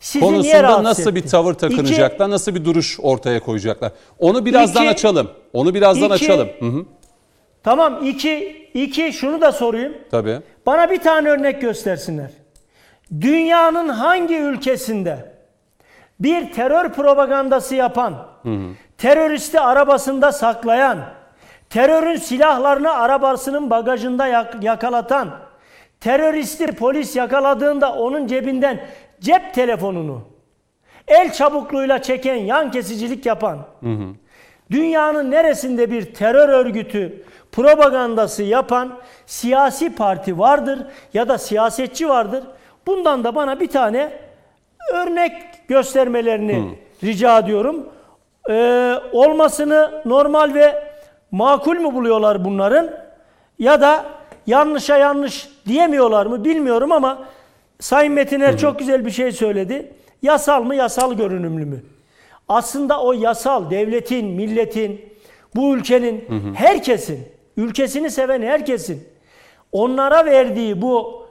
sizi 0.00 0.24
Konusunda 0.24 0.82
nasıl 0.84 1.14
bir 1.14 1.20
etti? 1.20 1.30
tavır 1.30 1.52
İki, 1.52 1.60
takınacaklar, 1.60 2.30
nasıl 2.30 2.54
bir 2.54 2.64
duruş 2.64 2.98
ortaya 3.02 3.40
koyacaklar? 3.40 3.92
Onu 4.18 4.44
birazdan 4.46 4.82
İki- 4.82 4.90
açalım. 4.90 5.30
Onu 5.52 5.74
birazdan 5.74 6.04
İki- 6.04 6.12
açalım. 6.14 6.48
Hı 6.60 6.66
hı. 6.66 6.84
tamam 7.62 8.00
iki, 8.06 8.66
iki 8.74 9.12
şunu 9.12 9.40
da 9.40 9.52
sorayım. 9.52 9.94
Tabii. 10.10 10.38
Bana 10.66 10.90
bir 10.90 11.00
tane 11.00 11.28
örnek 11.28 11.60
göstersinler. 11.60 12.30
Dünyanın 13.20 13.88
hangi 13.88 14.36
ülkesinde 14.36 15.32
bir 16.20 16.52
terör 16.52 16.92
propagandası 16.92 17.74
yapan, 17.74 18.14
teröristi 18.98 19.60
arabasında 19.60 20.32
saklayan, 20.32 20.98
terörün 21.70 22.16
silahlarını 22.16 22.92
arabasının 22.92 23.70
bagajında 23.70 24.26
yak- 24.26 24.62
yakalatan, 24.62 25.30
teröristi 26.00 26.66
polis 26.66 27.16
yakaladığında 27.16 27.92
onun 27.92 28.26
cebinden 28.26 28.80
cep 29.20 29.54
telefonunu 29.54 30.20
el 31.08 31.32
çabukluğuyla 31.32 32.02
çeken, 32.02 32.34
yan 32.34 32.70
kesicilik 32.70 33.26
yapan, 33.26 33.58
dünyanın 34.70 35.30
neresinde 35.30 35.90
bir 35.90 36.14
terör 36.14 36.48
örgütü 36.48 37.24
propagandası 37.52 38.42
yapan 38.42 38.98
siyasi 39.26 39.94
parti 39.94 40.38
vardır 40.38 40.78
ya 41.14 41.28
da 41.28 41.38
siyasetçi 41.38 42.08
vardır. 42.08 42.44
Bundan 42.86 43.24
da 43.24 43.34
bana 43.34 43.60
bir 43.60 43.68
tane 43.68 44.12
örnek 44.92 45.32
göstermelerini 45.68 46.78
rica 47.04 47.38
ediyorum. 47.38 47.88
Ee, 48.50 48.94
olmasını 49.12 50.02
normal 50.04 50.54
ve 50.54 50.84
makul 51.30 51.76
mü 51.76 51.94
buluyorlar 51.94 52.44
bunların 52.44 52.90
ya 53.58 53.80
da 53.80 54.04
yanlışa 54.46 54.96
yanlış 54.96 55.48
diyemiyorlar 55.66 56.26
mı 56.26 56.44
bilmiyorum 56.44 56.92
ama 56.92 57.18
Sayın 57.80 58.12
Metiner 58.12 58.58
çok 58.58 58.78
güzel 58.78 59.06
bir 59.06 59.10
şey 59.10 59.32
söyledi. 59.32 59.92
Yasal 60.22 60.62
mı 60.62 60.74
yasal 60.74 61.14
görünümlü 61.14 61.64
mü? 61.64 61.82
Aslında 62.48 63.02
o 63.02 63.12
yasal 63.12 63.70
devletin, 63.70 64.26
milletin, 64.26 65.04
bu 65.56 65.76
ülkenin, 65.76 66.24
herkesin, 66.54 67.28
ülkesini 67.56 68.10
seven 68.10 68.42
herkesin 68.42 69.08
onlara 69.72 70.24
verdiği 70.24 70.82
bu 70.82 71.26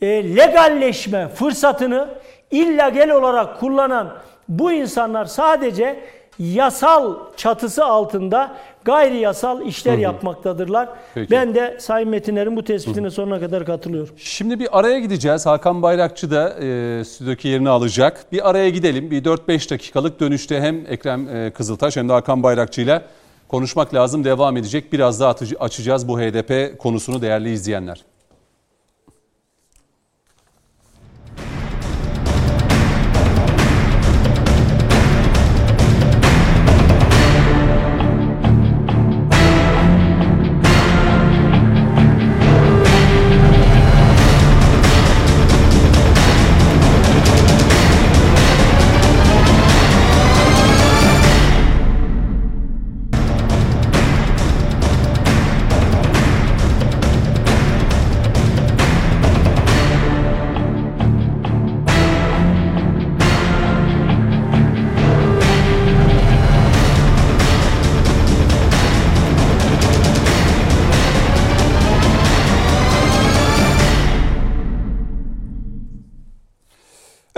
e, 0.00 0.36
legalleşme 0.36 1.28
fırsatını 1.28 2.08
illegal 2.50 3.08
olarak 3.08 3.60
kullanan 3.60 4.14
bu 4.48 4.72
insanlar 4.72 5.24
sadece 5.24 6.00
yasal 6.38 7.16
çatısı 7.36 7.84
altında 7.84 8.56
gayri 8.86 9.16
yasal 9.16 9.66
işler 9.66 9.98
yapmaktadırlar. 9.98 10.88
Peki. 11.14 11.30
Ben 11.30 11.54
de 11.54 11.76
Sayın 11.80 12.08
Metiner'in 12.08 12.56
bu 12.56 12.64
tespitine 12.64 13.10
sonuna 13.10 13.40
kadar 13.40 13.66
katılıyorum. 13.66 14.14
Şimdi 14.16 14.60
bir 14.60 14.78
araya 14.78 14.98
gideceğiz. 14.98 15.46
Hakan 15.46 15.82
Bayrakçı 15.82 16.30
da 16.30 16.48
e, 16.48 17.04
stüdyodaki 17.04 17.48
yerini 17.48 17.68
alacak. 17.68 18.32
Bir 18.32 18.50
araya 18.50 18.70
gidelim. 18.70 19.10
Bir 19.10 19.24
4-5 19.24 19.70
dakikalık 19.70 20.20
dönüşte 20.20 20.60
hem 20.60 20.86
Ekrem 20.88 21.28
e, 21.28 21.50
Kızıltaş 21.50 21.96
hem 21.96 22.08
de 22.08 22.12
Hakan 22.12 22.42
Bayrakçı 22.42 22.80
ile 22.80 23.02
konuşmak 23.48 23.94
lazım. 23.94 24.24
Devam 24.24 24.56
edecek. 24.56 24.92
Biraz 24.92 25.20
daha 25.20 25.34
açacağız 25.60 26.08
bu 26.08 26.20
HDP 26.20 26.78
konusunu 26.78 27.22
değerli 27.22 27.52
izleyenler. 27.52 28.04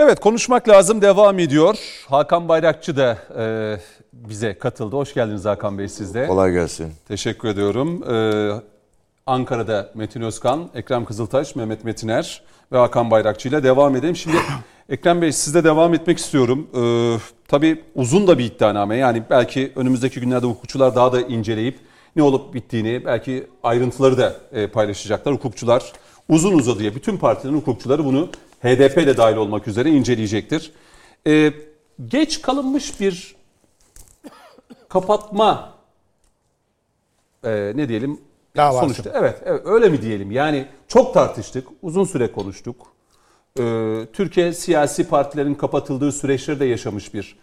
Evet 0.09 0.19
konuşmak 0.19 0.69
lazım 0.69 1.01
devam 1.01 1.39
ediyor. 1.39 1.77
Hakan 2.07 2.49
Bayrakçı 2.49 2.97
da 2.97 3.17
e, 3.39 3.77
bize 4.13 4.57
katıldı. 4.57 4.95
Hoş 4.95 5.13
geldiniz 5.13 5.45
Hakan 5.45 5.77
Bey 5.77 5.87
siz 5.87 6.13
de. 6.13 6.27
Kolay 6.27 6.51
gelsin. 6.51 6.93
Teşekkür 7.07 7.47
ediyorum. 7.47 8.03
Ee, 8.13 8.61
Ankara'da 9.25 9.91
Metin 9.95 10.21
Özkan, 10.21 10.69
Ekrem 10.75 11.05
Kızıltaş, 11.05 11.55
Mehmet 11.55 11.83
Metiner 11.83 12.41
ve 12.71 12.77
Hakan 12.77 13.11
Bayrakçı 13.11 13.49
ile 13.49 13.63
devam 13.63 13.95
edelim. 13.95 14.15
Şimdi 14.15 14.37
Ekrem 14.89 15.21
Bey 15.21 15.31
sizle 15.31 15.63
devam 15.63 15.93
etmek 15.93 16.17
istiyorum. 16.17 16.67
Ee, 16.75 17.17
tabii 17.47 17.83
uzun 17.95 18.27
da 18.27 18.37
bir 18.37 18.45
iddianame. 18.45 18.97
Yani 18.97 19.23
belki 19.29 19.71
önümüzdeki 19.75 20.19
günlerde 20.19 20.47
hukukçular 20.47 20.95
daha 20.95 21.13
da 21.13 21.21
inceleyip 21.21 21.79
ne 22.15 22.23
olup 22.23 22.53
bittiğini 22.53 23.05
belki 23.05 23.47
ayrıntıları 23.63 24.17
da 24.17 24.35
e, 24.51 24.67
paylaşacaklar 24.67 25.33
hukukçular. 25.33 25.93
Uzun 26.29 26.53
uzadıya 26.53 26.95
bütün 26.95 27.17
partilerin 27.17 27.57
hukukçuları 27.57 28.05
bunu 28.05 28.29
HDP 28.63 28.97
de 28.97 29.17
dahil 29.17 29.35
olmak 29.35 29.67
üzere 29.67 29.89
inceleyecektir. 29.89 30.71
E, 31.27 31.53
geç 32.07 32.41
kalınmış 32.41 32.99
bir 32.99 33.35
kapatma 34.89 35.73
e, 37.43 37.71
ne 37.75 37.89
diyelim 37.89 38.21
Davası. 38.57 38.79
sonuçta 38.79 39.19
evet, 39.19 39.41
evet 39.45 39.61
öyle 39.65 39.89
mi 39.89 40.01
diyelim 40.01 40.31
yani 40.31 40.65
çok 40.87 41.13
tartıştık 41.13 41.67
uzun 41.81 42.03
süre 42.03 42.31
konuştuk 42.31 42.87
Ee, 43.59 44.07
Türkiye 44.13 44.53
siyasi 44.53 45.07
partilerin 45.07 45.53
kapatıldığı 45.53 46.11
süreçleri 46.11 46.59
de 46.59 46.65
yaşamış 46.65 47.13
bir 47.13 47.35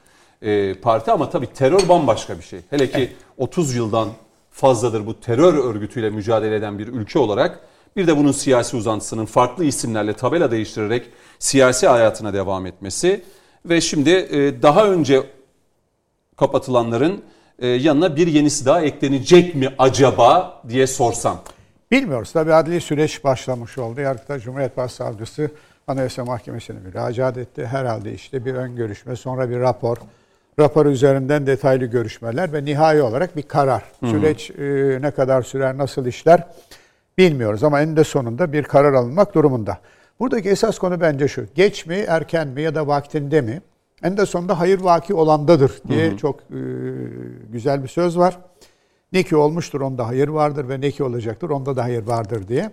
e, 0.42 0.74
parti 0.74 1.10
ama 1.10 1.30
tabii 1.30 1.46
terör 1.46 1.88
bambaşka 1.88 2.38
bir 2.38 2.42
şey 2.42 2.60
hele 2.70 2.90
ki 2.90 3.12
30 3.38 3.74
yıldan 3.74 4.08
fazladır 4.50 5.06
bu 5.06 5.20
terör 5.20 5.54
örgütüyle 5.54 6.10
mücadele 6.10 6.56
eden 6.56 6.78
bir 6.78 6.86
ülke 6.86 7.18
olarak 7.18 7.60
bir 7.96 8.06
de 8.06 8.16
bunun 8.16 8.32
siyasi 8.32 8.76
uzantısının 8.76 9.26
farklı 9.26 9.64
isimlerle 9.64 10.12
tabela 10.12 10.50
değiştirerek 10.50 11.10
siyasi 11.38 11.88
hayatına 11.88 12.34
devam 12.34 12.66
etmesi 12.66 13.22
ve 13.64 13.80
şimdi 13.80 14.10
e, 14.10 14.62
daha 14.62 14.86
önce 14.86 15.22
kapatılanların 16.36 17.22
e, 17.58 17.66
yanına 17.66 18.16
bir 18.16 18.26
yenisi 18.26 18.66
daha 18.66 18.80
eklenecek 18.80 19.54
mi 19.54 19.74
acaba 19.78 20.62
diye 20.68 20.86
sorsam. 20.86 21.42
Bilmiyoruz. 21.90 22.32
Tabii 22.32 22.54
adli 22.54 22.80
süreç 22.80 23.24
başlamış 23.24 23.78
oldu. 23.78 24.00
Yargıtay 24.00 24.40
Cumhuriyet 24.40 24.76
Başsavcısı 24.76 25.50
Anayasa 25.86 26.24
Mahkemesi'ne 26.24 26.78
müracaat 26.78 27.38
etti. 27.38 27.66
Herhalde 27.66 28.12
işte 28.12 28.44
bir 28.44 28.54
ön 28.54 28.76
görüşme, 28.76 29.16
sonra 29.16 29.50
bir 29.50 29.60
rapor. 29.60 29.96
Rapor 30.58 30.86
üzerinden 30.86 31.46
detaylı 31.46 31.84
görüşmeler 31.84 32.52
ve 32.52 32.64
nihai 32.64 33.02
olarak 33.02 33.36
bir 33.36 33.42
karar. 33.42 33.82
Süreç 34.04 34.50
e, 34.50 34.98
ne 35.02 35.10
kadar 35.10 35.42
sürer, 35.42 35.78
nasıl 35.78 36.06
işler 36.06 36.46
bilmiyoruz 37.18 37.64
ama 37.64 37.80
eninde 37.80 38.04
sonunda 38.04 38.52
bir 38.52 38.62
karar 38.62 38.92
alınmak 38.92 39.34
durumunda. 39.34 39.78
Buradaki 40.20 40.48
esas 40.48 40.78
konu 40.78 41.00
bence 41.00 41.28
şu. 41.28 41.46
Geç 41.54 41.86
mi, 41.86 41.94
erken 41.94 42.48
mi 42.48 42.62
ya 42.62 42.74
da 42.74 42.86
vaktinde 42.86 43.40
mi? 43.40 43.62
Eninde 44.02 44.26
sonunda 44.26 44.60
hayır 44.60 44.80
vaki 44.80 45.14
olandadır 45.14 45.82
diye 45.88 46.16
çok 46.16 46.40
e, 46.40 46.60
güzel 47.52 47.82
bir 47.82 47.88
söz 47.88 48.18
var. 48.18 48.38
Ne 49.12 49.22
ki 49.22 49.36
olmuştur 49.36 49.80
onda 49.80 50.06
hayır 50.06 50.28
vardır 50.28 50.68
ve 50.68 50.80
ne 50.80 50.90
ki 50.90 51.04
olacaktır 51.04 51.50
onda 51.50 51.76
da 51.76 51.84
hayır 51.84 52.02
vardır 52.06 52.48
diye. 52.48 52.70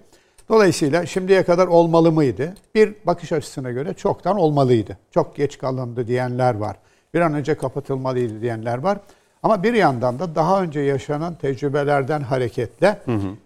Dolayısıyla 0.50 1.06
şimdiye 1.06 1.44
kadar 1.44 1.68
olmalı 1.68 2.12
mıydı? 2.12 2.54
Bir 2.76 2.96
bakış 3.06 3.32
açısına 3.32 3.72
göre 3.72 3.94
çoktan 3.94 4.38
olmalıydı. 4.38 4.98
Çok 5.12 5.36
geç 5.36 5.58
kalındı 5.58 6.08
diyenler 6.08 6.56
var. 6.56 6.78
Bir 7.14 7.22
an 7.22 7.34
önce 7.34 7.56
kapatılmalıydı 7.56 8.42
diyenler 8.42 8.78
var. 8.78 8.98
Ama 9.44 9.64
bir 9.64 9.74
yandan 9.74 10.20
da 10.20 10.36
daha 10.36 10.62
önce 10.62 10.80
yaşanan 10.80 11.36
tecrübelerden 11.36 12.22
hareketle 12.22 13.00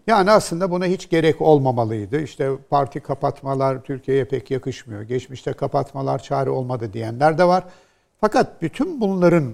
yani 0.07 0.31
aslında 0.31 0.71
buna 0.71 0.85
hiç 0.85 1.09
gerek 1.09 1.41
olmamalıydı. 1.41 2.21
İşte 2.21 2.49
parti 2.69 2.99
kapatmalar 2.99 3.81
Türkiye'ye 3.81 4.25
pek 4.25 4.51
yakışmıyor. 4.51 5.01
Geçmişte 5.01 5.53
kapatmalar 5.53 6.23
çare 6.23 6.49
olmadı 6.49 6.93
diyenler 6.93 7.37
de 7.37 7.43
var. 7.43 7.63
Fakat 8.21 8.61
bütün 8.61 9.01
bunların 9.01 9.53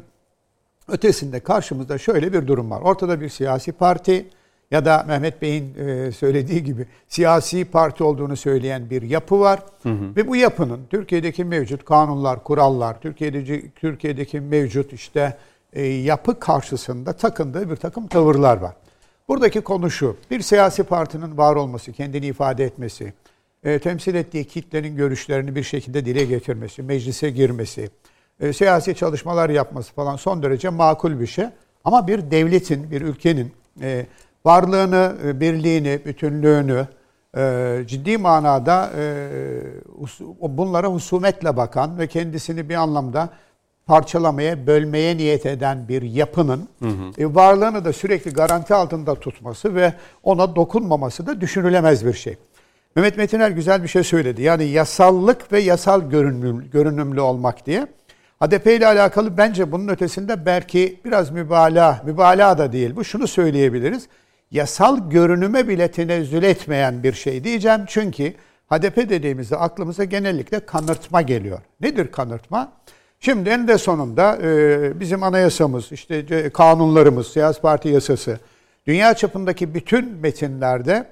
ötesinde 0.87 1.39
karşımızda 1.39 1.97
şöyle 1.97 2.33
bir 2.33 2.47
durum 2.47 2.71
var. 2.71 2.81
Ortada 2.81 3.21
bir 3.21 3.29
siyasi 3.29 3.71
parti 3.71 4.25
ya 4.71 4.85
da 4.85 5.05
Mehmet 5.07 5.41
Bey'in 5.41 5.75
e, 5.75 6.11
söylediği 6.11 6.63
gibi 6.63 6.85
siyasi 7.07 7.65
parti 7.65 8.03
olduğunu 8.03 8.37
söyleyen 8.37 8.89
bir 8.89 9.01
yapı 9.01 9.39
var. 9.39 9.59
Ve 10.15 10.27
bu 10.27 10.35
yapının 10.35 10.79
Türkiye'deki 10.89 11.45
mevcut 11.45 11.85
kanunlar, 11.85 12.43
kurallar, 12.43 13.01
Türkiye'deki, 13.01 13.71
Türkiye'deki 13.75 14.39
mevcut 14.39 14.93
işte 14.93 15.37
e, 15.73 15.85
yapı 15.85 16.39
karşısında 16.39 17.13
takındığı 17.13 17.69
bir 17.69 17.75
takım 17.75 18.07
tavırlar 18.07 18.57
var. 18.57 18.73
Buradaki 19.27 19.61
konu 19.61 19.91
şu, 19.91 20.17
bir 20.31 20.41
siyasi 20.41 20.83
partinin 20.83 21.37
var 21.37 21.55
olması, 21.55 21.91
kendini 21.91 22.25
ifade 22.25 22.63
etmesi, 22.63 23.13
e, 23.63 23.79
temsil 23.79 24.15
ettiği 24.15 24.45
kitlenin 24.45 24.95
görüşlerini 24.95 25.55
bir 25.55 25.63
şekilde 25.63 26.05
dile 26.05 26.25
getirmesi, 26.25 26.83
meclise 26.83 27.29
girmesi, 27.29 27.89
e, 28.39 28.53
siyasi 28.53 28.95
çalışmalar 28.95 29.49
yapması 29.49 29.93
falan 29.93 30.15
son 30.15 30.43
derece 30.43 30.69
makul 30.69 31.19
bir 31.19 31.27
şey. 31.27 31.45
Ama 31.83 32.07
bir 32.07 32.31
devletin, 32.31 32.91
bir 32.91 33.01
ülkenin 33.01 33.51
e, 33.81 34.05
varlığını, 34.45 35.15
e, 35.25 35.39
birliğini, 35.39 35.99
bütünlüğünü 36.05 36.87
e, 37.37 37.83
ciddi 37.87 38.17
manada 38.17 38.91
e, 38.97 39.29
bunlara 40.41 40.87
husumetle 40.87 41.57
bakan 41.57 41.99
ve 41.99 42.07
kendisini 42.07 42.69
bir 42.69 42.75
anlamda 42.75 43.29
parçalamaya, 43.85 44.67
bölmeye 44.67 45.17
niyet 45.17 45.45
eden 45.45 45.87
bir 45.87 46.01
yapının 46.01 46.69
e, 47.17 47.35
varlığını 47.35 47.85
da 47.85 47.93
sürekli 47.93 48.31
garanti 48.31 48.73
altında 48.73 49.15
tutması 49.15 49.75
ve 49.75 49.93
ona 50.23 50.55
dokunmaması 50.55 51.27
da 51.27 51.41
düşünülemez 51.41 52.05
bir 52.05 52.13
şey. 52.13 52.37
Mehmet 52.95 53.17
Metiner 53.17 53.51
güzel 53.51 53.83
bir 53.83 53.87
şey 53.87 54.03
söyledi. 54.03 54.41
Yani 54.41 54.65
yasallık 54.65 55.51
ve 55.51 55.59
yasal 55.59 56.09
görünüm, 56.09 56.69
görünümlü 56.71 57.21
olmak 57.21 57.65
diye. 57.65 57.87
HDP 58.41 58.67
ile 58.67 58.87
alakalı 58.87 59.37
bence 59.37 59.71
bunun 59.71 59.87
ötesinde 59.87 60.45
belki 60.45 60.99
biraz 61.05 61.31
mübalağa, 61.31 62.01
mübalağa 62.05 62.57
da 62.57 62.71
değil 62.71 62.95
bu. 62.95 63.03
Şunu 63.03 63.27
söyleyebiliriz. 63.27 64.07
Yasal 64.51 65.09
görünüme 65.09 65.67
bile 65.67 65.91
tenezzül 65.91 66.43
etmeyen 66.43 67.03
bir 67.03 67.13
şey 67.13 67.43
diyeceğim. 67.43 67.81
Çünkü 67.87 68.33
HDP 68.69 69.09
dediğimizde 69.09 69.57
aklımıza 69.57 70.03
genellikle 70.03 70.59
kanırtma 70.59 71.21
geliyor. 71.21 71.59
Nedir 71.81 72.11
kanırtma? 72.11 72.71
Şimdi 73.25 73.49
en 73.49 73.67
de 73.67 73.77
sonunda 73.77 74.37
e, 74.43 74.99
bizim 74.99 75.23
anayasamız, 75.23 75.91
işte 75.91 76.15
e, 76.15 76.49
kanunlarımız, 76.49 77.27
siyasi 77.27 77.61
parti 77.61 77.89
yasası, 77.89 78.39
dünya 78.87 79.13
çapındaki 79.13 79.73
bütün 79.73 80.11
metinlerde 80.11 81.05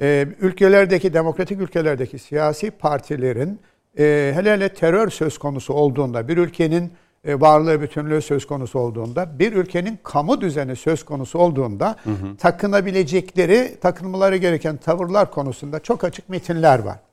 e, 0.00 0.26
ülkelerdeki, 0.40 1.14
demokratik 1.14 1.60
ülkelerdeki 1.60 2.18
siyasi 2.18 2.70
partilerin 2.70 3.60
e, 3.98 4.32
hele 4.34 4.52
hele 4.52 4.68
terör 4.68 5.10
söz 5.10 5.38
konusu 5.38 5.72
olduğunda, 5.74 6.28
bir 6.28 6.36
ülkenin 6.36 6.92
e, 7.24 7.40
varlığı, 7.40 7.80
bütünlüğü 7.80 8.22
söz 8.22 8.46
konusu 8.46 8.78
olduğunda, 8.78 9.38
bir 9.38 9.52
ülkenin 9.52 9.98
kamu 10.02 10.40
düzeni 10.40 10.76
söz 10.76 11.04
konusu 11.04 11.38
olduğunda 11.38 11.96
takınabilecekleri, 12.38 13.76
takınmaları 13.80 14.36
gereken 14.36 14.76
tavırlar 14.76 15.30
konusunda 15.30 15.80
çok 15.80 16.04
açık 16.04 16.28
metinler 16.28 16.78
var. 16.78 17.07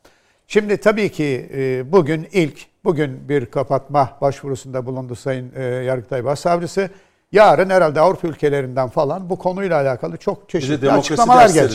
Şimdi 0.48 0.78
tabii 0.78 1.10
ki 1.10 1.50
e, 1.54 1.92
bugün 1.92 2.28
ilk, 2.32 2.66
bugün 2.84 3.30
bir 3.30 3.46
kapatma 3.46 4.18
başvurusunda 4.22 4.86
bulundu 4.86 5.16
Sayın 5.16 5.52
e, 5.56 5.64
Yargıtay 5.64 6.26
Başsavcısı. 6.26 6.90
Yarın 7.32 7.70
herhalde 7.70 8.00
Avrupa 8.00 8.28
ülkelerinden 8.28 8.90
falan 8.90 9.30
bu 9.30 9.38
konuyla 9.38 9.82
alakalı 9.82 10.18
çok 10.18 10.50
çeşitli 10.50 10.92
açıklamalar 10.92 11.42
verecekler? 11.42 11.68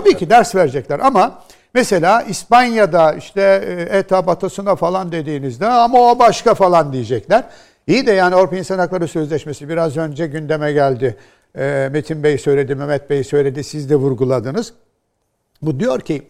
Tabii 0.00 0.16
ki 0.16 0.30
ders 0.30 0.54
verecekler 0.54 0.98
ama 0.98 1.42
mesela 1.74 2.22
İspanya'da 2.22 3.12
işte 3.12 3.64
e, 3.66 3.98
ETA 3.98 4.26
batısına 4.26 4.76
falan 4.76 5.12
dediğinizde 5.12 5.66
ama 5.66 5.98
o 5.98 6.18
başka 6.18 6.54
falan 6.54 6.92
diyecekler. 6.92 7.44
İyi 7.86 8.06
de 8.06 8.12
yani 8.12 8.34
Avrupa 8.34 8.56
İnsan 8.56 8.78
Hakları 8.78 9.08
Sözleşmesi 9.08 9.68
biraz 9.68 9.96
önce 9.96 10.26
gündeme 10.26 10.72
geldi. 10.72 11.16
Metin 11.92 12.22
Bey 12.22 12.38
söyledi, 12.38 12.74
Mehmet 12.74 13.10
Bey 13.10 13.24
söyledi, 13.24 13.64
siz 13.64 13.90
de 13.90 13.96
vurguladınız. 13.96 14.72
Bu 15.62 15.80
diyor 15.80 16.00
ki 16.00 16.22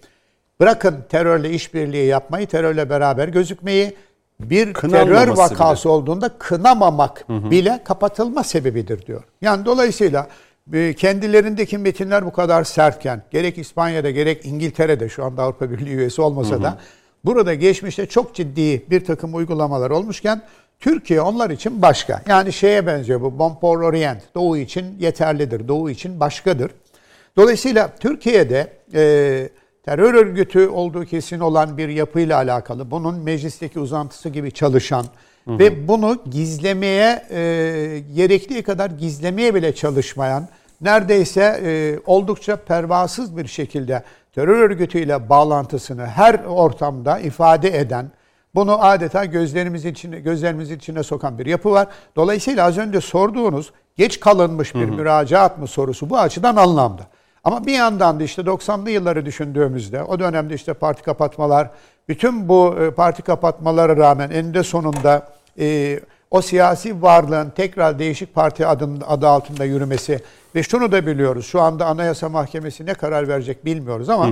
bırakın 0.60 1.04
terörle 1.08 1.50
işbirliği 1.50 2.06
yapmayı, 2.06 2.46
terörle 2.46 2.90
beraber 2.90 3.28
gözükmeyi 3.28 3.96
bir 4.40 4.74
terör 4.74 5.28
vakası 5.28 5.84
bile. 5.84 5.92
olduğunda 5.92 6.28
kınamamak 6.38 7.28
bile 7.28 7.80
kapatılma 7.84 8.44
sebebidir 8.44 9.06
diyor. 9.06 9.22
Yani 9.40 9.64
dolayısıyla 9.64 10.28
e, 10.72 10.94
kendilerindeki 10.94 11.78
metinler 11.78 12.26
bu 12.26 12.32
kadar 12.32 12.64
sertken 12.64 13.22
gerek 13.30 13.58
İspanya'da 13.58 14.10
gerek 14.10 14.46
İngiltere'de 14.46 15.08
şu 15.08 15.24
anda 15.24 15.42
Avrupa 15.42 15.70
Birliği 15.70 15.94
üyesi 15.94 16.22
olmasa 16.22 16.62
da 16.62 16.78
burada 17.24 17.54
geçmişte 17.54 18.06
çok 18.06 18.34
ciddi 18.34 18.90
bir 18.90 19.04
takım 19.04 19.34
uygulamalar 19.34 19.90
olmuşken 19.90 20.42
Türkiye 20.80 21.20
onlar 21.20 21.50
için 21.50 21.82
başka. 21.82 22.22
Yani 22.28 22.52
şeye 22.52 22.86
benziyor 22.86 23.20
bu 23.20 23.38
Bon 23.38 23.58
pour 23.60 23.82
Orient. 23.82 24.22
Doğu 24.34 24.56
için 24.56 24.96
yeterlidir. 24.98 25.68
Doğu 25.68 25.90
için 25.90 26.20
başkadır. 26.20 26.70
Dolayısıyla 27.36 27.90
Türkiye'de 28.00 28.72
e, 28.94 29.48
terör 29.88 30.14
örgütü 30.14 30.68
olduğu 30.68 31.04
kesin 31.04 31.40
olan 31.40 31.78
bir 31.78 31.88
yapıyla 31.88 32.36
alakalı, 32.36 32.90
bunun 32.90 33.14
meclisteki 33.18 33.80
uzantısı 33.80 34.28
gibi 34.28 34.52
çalışan 34.52 35.06
ve 35.46 35.88
bunu 35.88 36.16
gizlemeye, 36.30 37.26
e, 37.30 37.38
gerektiği 38.14 38.62
kadar 38.62 38.90
gizlemeye 38.90 39.54
bile 39.54 39.74
çalışmayan, 39.74 40.48
neredeyse 40.80 41.60
e, 41.64 41.98
oldukça 42.06 42.56
pervasız 42.56 43.36
bir 43.36 43.46
şekilde 43.46 44.02
terör 44.34 44.58
örgütüyle 44.58 45.28
bağlantısını 45.28 46.06
her 46.06 46.34
ortamda 46.44 47.18
ifade 47.18 47.78
eden, 47.78 48.10
bunu 48.54 48.84
adeta 48.84 49.24
gözlerimizin 49.24 49.92
içine, 49.92 50.20
gözlerimizin 50.20 50.76
içine 50.76 51.02
sokan 51.02 51.38
bir 51.38 51.46
yapı 51.46 51.70
var. 51.70 51.88
Dolayısıyla 52.16 52.64
az 52.64 52.78
önce 52.78 53.00
sorduğunuz 53.00 53.72
geç 53.96 54.20
kalınmış 54.20 54.74
bir 54.74 54.84
müracaat 54.84 55.58
mı 55.58 55.66
sorusu 55.66 56.10
bu 56.10 56.18
açıdan 56.18 56.56
anlamda. 56.56 57.02
Ama 57.48 57.66
bir 57.66 57.72
yandan 57.72 58.20
da 58.20 58.24
işte 58.24 58.42
90'lı 58.42 58.90
yılları 58.90 59.26
düşündüğümüzde 59.26 60.02
o 60.02 60.18
dönemde 60.18 60.54
işte 60.54 60.74
parti 60.74 61.02
kapatmalar, 61.02 61.70
bütün 62.08 62.48
bu 62.48 62.76
e, 62.80 62.90
parti 62.90 63.22
kapatmalara 63.22 63.96
rağmen 63.96 64.30
eninde 64.30 64.62
sonunda 64.62 65.28
e, 65.58 66.00
o 66.30 66.42
siyasi 66.42 67.02
varlığın 67.02 67.50
tekrar 67.50 67.98
değişik 67.98 68.34
parti 68.34 68.66
adın, 68.66 69.02
adı 69.08 69.28
altında 69.28 69.64
yürümesi 69.64 70.20
ve 70.54 70.62
şunu 70.62 70.92
da 70.92 71.06
biliyoruz. 71.06 71.46
Şu 71.46 71.60
anda 71.60 71.86
Anayasa 71.86 72.28
Mahkemesi 72.28 72.86
ne 72.86 72.94
karar 72.94 73.28
verecek 73.28 73.64
bilmiyoruz 73.64 74.08
ama 74.08 74.28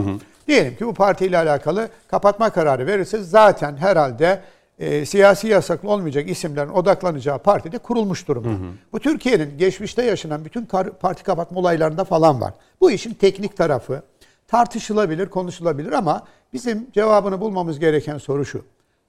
diyelim 0.48 0.76
ki 0.76 0.86
bu 0.86 0.94
partiyle 0.94 1.38
alakalı 1.38 1.88
kapatma 2.08 2.50
kararı 2.50 2.86
verirse 2.86 3.18
zaten 3.18 3.76
herhalde 3.76 4.40
e, 4.78 5.06
siyasi 5.06 5.48
yasaklı 5.48 5.90
olmayacak 5.90 6.30
isimlerin 6.30 6.68
odaklanacağı 6.68 7.38
partide 7.38 7.78
kurulmuş 7.78 8.28
durumda. 8.28 8.48
Bu 8.92 9.00
Türkiye'nin 9.00 9.58
geçmişte 9.58 10.02
yaşanan 10.02 10.44
bütün 10.44 10.64
kar- 10.66 10.98
parti 10.98 11.22
kapatma 11.22 11.60
olaylarında 11.60 12.04
falan 12.04 12.40
var. 12.40 12.54
Bu 12.80 12.90
işin 12.90 13.14
teknik 13.14 13.56
tarafı 13.56 14.02
tartışılabilir, 14.48 15.26
konuşulabilir 15.28 15.92
ama 15.92 16.22
bizim 16.52 16.86
cevabını 16.92 17.40
bulmamız 17.40 17.78
gereken 17.78 18.18
soru 18.18 18.44
şu. 18.44 18.62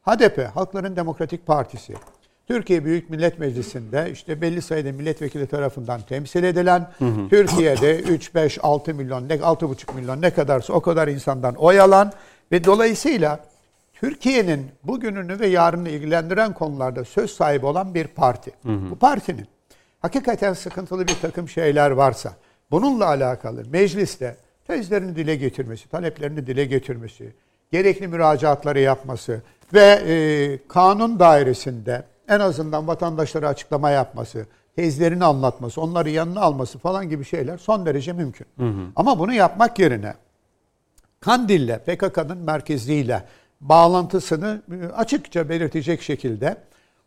HDP, 0.05 0.55
Halkların 0.55 0.95
Demokratik 0.95 1.47
Partisi, 1.47 1.93
Türkiye 2.47 2.85
Büyük 2.85 3.09
Millet 3.09 3.39
Meclisi'nde 3.39 4.09
işte 4.13 4.41
belli 4.41 4.61
sayıda 4.61 4.91
milletvekili 4.91 5.47
tarafından 5.47 6.01
temsil 6.01 6.43
edilen, 6.43 6.91
Türkiye'de 7.29 7.99
3, 7.99 8.35
5, 8.35 8.57
6 8.63 8.93
milyon, 8.93 9.29
ne 9.29 9.33
6,5 9.33 9.95
milyon 9.95 10.21
ne 10.21 10.29
kadarsa 10.29 10.73
o 10.73 10.81
kadar 10.81 11.07
insandan 11.07 11.55
oy 11.55 11.79
alan 11.81 12.11
ve 12.51 12.63
dolayısıyla 12.63 13.39
Türkiye'nin 13.99 14.67
bugününü 14.83 15.39
ve 15.39 15.47
yarını 15.47 15.89
ilgilendiren 15.89 16.53
konularda 16.53 17.05
söz 17.05 17.31
sahibi 17.31 17.65
olan 17.65 17.93
bir 17.93 18.07
parti. 18.07 18.51
Bu 18.63 18.95
partinin 18.95 19.47
hakikaten 19.99 20.53
sıkıntılı 20.53 21.07
bir 21.07 21.15
takım 21.21 21.49
şeyler 21.49 21.91
varsa 21.91 22.33
bununla 22.71 23.05
alakalı 23.05 23.63
mecliste 23.69 24.37
tezlerini 24.67 25.15
dile 25.15 25.35
getirmesi, 25.35 25.89
taleplerini 25.89 26.47
dile 26.47 26.65
getirmesi, 26.65 27.33
gerekli 27.71 28.07
müracaatları 28.07 28.79
yapması 28.79 29.41
ve 29.73 30.01
e, 30.07 30.59
kanun 30.67 31.19
dairesinde 31.19 32.03
en 32.27 32.39
azından 32.39 32.87
vatandaşlara 32.87 33.47
açıklama 33.47 33.89
yapması, 33.89 34.45
tezlerini 34.75 35.25
anlatması, 35.25 35.81
onları 35.81 36.09
yanına 36.09 36.41
alması 36.41 36.79
falan 36.79 37.09
gibi 37.09 37.25
şeyler 37.25 37.57
son 37.57 37.85
derece 37.85 38.13
mümkün. 38.13 38.47
Ama 38.95 39.19
bunu 39.19 39.33
yapmak 39.33 39.79
yerine 39.79 40.13
Kandil'le, 41.19 41.77
PKK'nın 41.77 42.37
merkezliğiyle 42.37 43.23
bağlantısını 43.61 44.61
e, 44.71 44.85
açıkça 44.85 45.49
belirtecek 45.49 46.01
şekilde 46.01 46.57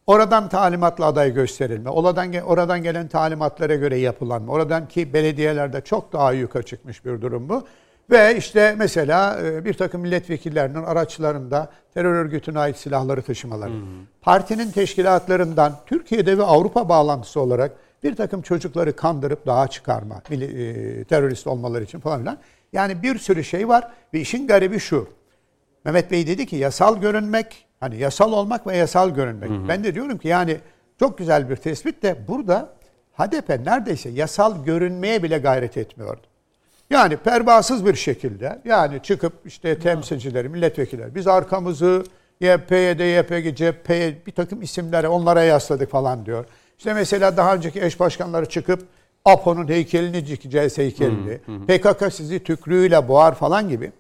oradan 0.07 0.49
talimatla 0.49 1.07
aday 1.07 1.35
gösterilme, 1.35 1.91
oradan, 1.91 2.33
oradan 2.35 2.83
gelen 2.83 3.09
talimatlara 3.09 3.75
göre 3.75 3.99
yapılanma, 3.99 4.53
oradan 4.53 4.89
ki 4.89 5.13
belediyelerde 5.13 5.81
çok 5.81 6.13
daha 6.13 6.33
yukarı 6.33 6.63
çıkmış 6.63 7.05
bir 7.05 7.21
durum 7.21 7.49
bu. 7.49 7.65
Ve 8.11 8.37
işte 8.37 8.75
mesela 8.79 9.41
e, 9.43 9.65
bir 9.65 9.75
takım 9.75 10.01
milletvekillerinin 10.01 10.83
araçlarında 10.83 11.71
terör 11.95 12.15
örgütüne 12.15 12.59
ait 12.59 12.77
silahları 12.77 13.23
taşımaları. 13.23 13.73
Partinin 14.23 14.71
teşkilatlarından 14.71 15.73
Türkiye'de 15.87 16.39
ve 16.39 16.43
Avrupa 16.43 16.89
bağlantısı 16.89 17.41
olarak 17.41 17.73
bir 18.03 18.17
takım 18.17 18.43
çocukları 18.43 18.97
kandırıp 18.97 19.47
dağa 19.47 19.69
çıkarma, 19.69 20.23
e, 20.31 21.05
terörist 21.05 21.47
olmaları 21.47 21.85
için 21.85 22.01
falan 22.01 22.21
filan. 22.21 22.39
Yani 22.73 23.03
bir 23.03 23.19
sürü 23.19 23.45
şey 23.45 23.69
var 23.69 23.91
ve 24.15 24.21
işin 24.21 24.47
garibi 24.47 24.79
şu. 24.79 25.09
Mehmet 25.85 26.11
Bey 26.11 26.27
dedi 26.27 26.47
ki 26.47 26.57
yasal 26.57 27.01
görünmek, 27.01 27.67
hani 27.81 27.97
yasal 27.97 28.33
olmak 28.33 28.67
ve 28.67 28.77
yasal 28.77 29.11
görünmek. 29.11 29.51
Ben 29.69 29.85
de 29.85 29.95
diyorum 29.95 30.19
ki 30.19 30.29
yani 30.29 30.57
çok 30.99 31.19
güzel 31.19 31.51
bir 31.51 31.57
tespit 31.57 32.03
de 32.03 32.17
burada 32.29 32.69
HDP 33.13 33.49
neredeyse 33.49 34.09
yasal 34.09 34.65
görünmeye 34.65 35.23
bile 35.23 35.39
gayret 35.39 35.77
etmiyordu. 35.77 36.21
Yani 36.91 37.17
pervasız 37.17 37.87
bir 37.87 37.95
şekilde 37.95 38.61
yani 38.65 39.03
çıkıp 39.03 39.33
işte 39.45 39.79
temsilcileri, 39.79 40.49
milletvekilleri 40.49 41.15
biz 41.15 41.27
arkamızı 41.27 42.05
YPYD, 42.41 43.01
YPG, 43.19 43.57
CHP'ye 43.57 44.17
bir 44.27 44.33
takım 44.33 44.63
isimlere 44.63 45.09
onlara 45.09 45.43
yasladık 45.43 45.91
falan 45.91 46.27
diyor. 46.27 46.45
İşte 46.79 46.95
mesela 46.95 47.37
daha 47.37 47.55
önceki 47.55 47.83
eş 47.83 48.01
başkanları 48.01 48.47
çıkıp 48.49 48.83
APO'nun 49.25 49.69
heykelini 49.69 50.27
dikeceğiz 50.27 50.79
heykelini. 50.79 51.39
PKK 51.67 52.13
sizi 52.13 52.45
tükrüğüyle 52.45 53.09
boğar 53.09 53.35
falan 53.35 53.69
gibi. 53.69 53.93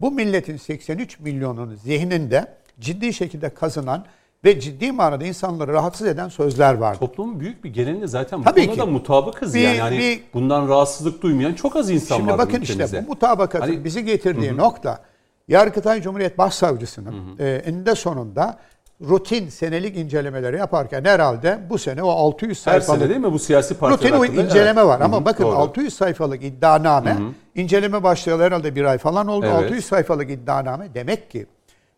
Bu 0.00 0.10
milletin 0.10 0.56
83 0.56 1.20
milyonun 1.20 1.74
zihninde 1.74 2.46
ciddi 2.80 3.12
şekilde 3.12 3.48
kazınan 3.54 4.04
ve 4.44 4.60
ciddi 4.60 4.92
manada 4.92 5.24
insanları 5.24 5.72
rahatsız 5.72 6.06
eden 6.06 6.28
sözler 6.28 6.74
vardı. 6.74 6.98
Toplumun 7.00 7.40
büyük 7.40 7.64
bir 7.64 7.70
genelinde 7.72 8.06
zaten 8.06 8.40
bu 8.40 8.44
Tabii 8.44 8.66
konuda 8.66 8.84
ki. 8.84 8.90
mutabıkız 8.90 9.54
Bir- 9.54 9.60
yani. 9.60 9.78
Hani 9.80 9.98
bir- 9.98 10.22
bundan 10.34 10.68
rahatsızlık 10.68 11.22
duymayan 11.22 11.54
çok 11.54 11.76
az 11.76 11.90
insan 11.90 12.16
Şimdi 12.16 12.30
var 12.30 12.38
bakın 12.38 12.60
ülkemizde. 12.60 12.84
işte 12.84 13.04
bu 13.06 13.08
mutabakatın 13.08 13.66
Hani- 13.66 13.84
bizi 13.84 14.04
getirdiği 14.04 14.56
nokta 14.56 15.00
Yargıtay 15.48 16.02
Cumhuriyet 16.02 16.38
Başsavcısının 16.38 17.14
e, 17.38 17.48
eninde 17.66 17.94
sonunda 17.94 18.58
rutin 19.00 19.48
senelik 19.48 19.96
incelemeleri 19.96 20.56
yaparken 20.56 21.04
herhalde 21.04 21.58
bu 21.70 21.78
sene 21.78 22.02
o 22.02 22.08
600 22.10 22.66
Her 22.66 22.72
sayfalık 22.72 23.00
sene 23.00 23.08
değil 23.10 23.20
mi 23.20 23.32
bu 23.32 23.38
siyasi 23.38 23.74
partiler 23.74 24.12
rutin 24.12 24.26
hakkında? 24.26 24.42
inceleme 24.42 24.80
Evet. 24.80 24.88
var 24.88 25.00
ama 25.00 25.16
Hı 25.16 25.20
hı, 25.20 25.24
bakın 25.24 25.44
doğru. 25.44 25.56
600 25.56 25.94
sayfalık 25.94 26.44
iddianame 26.44 27.16
inceleme 27.54 28.02
başlayalı 28.02 28.42
herhalde 28.42 28.74
bir 28.74 28.84
ay 28.84 28.98
falan 28.98 29.26
oldu. 29.26 29.46
Evet. 29.46 29.64
600 29.64 29.84
sayfalık 29.84 30.30
iddianame 30.30 30.88
demek 30.94 31.30
ki 31.30 31.46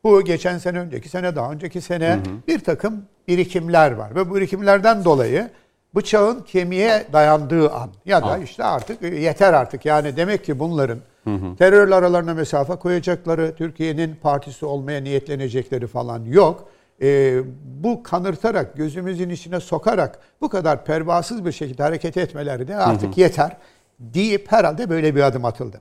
bu 0.04 0.24
geçen 0.24 0.58
sene 0.58 0.78
önceki 0.78 1.08
sene 1.08 1.36
daha 1.36 1.52
önceki 1.52 1.80
sene 1.80 2.18
bir 2.48 2.58
takım 2.58 3.02
birikimler 3.28 3.92
var 3.92 4.14
ve 4.14 4.30
bu 4.30 4.34
birikimlerden 4.36 5.04
dolayı 5.04 5.50
bıçağın 5.94 6.40
kemiğe 6.42 7.06
dayandığı 7.12 7.70
an 7.70 7.90
ya 8.06 8.22
da 8.22 8.38
işte 8.38 8.64
artık 8.64 9.02
e, 9.02 9.06
yeter 9.06 9.52
artık 9.52 9.84
yani 9.84 10.16
demek 10.16 10.44
ki 10.44 10.58
bunların 10.58 10.98
terörle 11.58 11.94
aralarına 11.94 12.34
mesafe 12.34 12.76
koyacakları, 12.76 13.54
Türkiye'nin 13.56 14.14
partisi 14.22 14.66
olmaya 14.66 15.00
niyetlenecekleri 15.00 15.86
falan 15.86 16.24
yok. 16.24 16.68
E, 17.02 17.40
bu 17.82 18.02
kanırtarak, 18.02 18.76
gözümüzün 18.76 19.30
içine 19.30 19.60
sokarak 19.60 20.18
bu 20.40 20.48
kadar 20.48 20.84
pervasız 20.84 21.44
bir 21.44 21.52
şekilde 21.52 21.82
hareket 21.82 22.16
etmeleri 22.16 22.68
de 22.68 22.76
artık 22.76 23.18
yeter 23.18 23.56
deyip 23.98 24.52
herhalde 24.52 24.90
böyle 24.90 25.16
bir 25.16 25.22
adım 25.22 25.44
atıldı. 25.44 25.80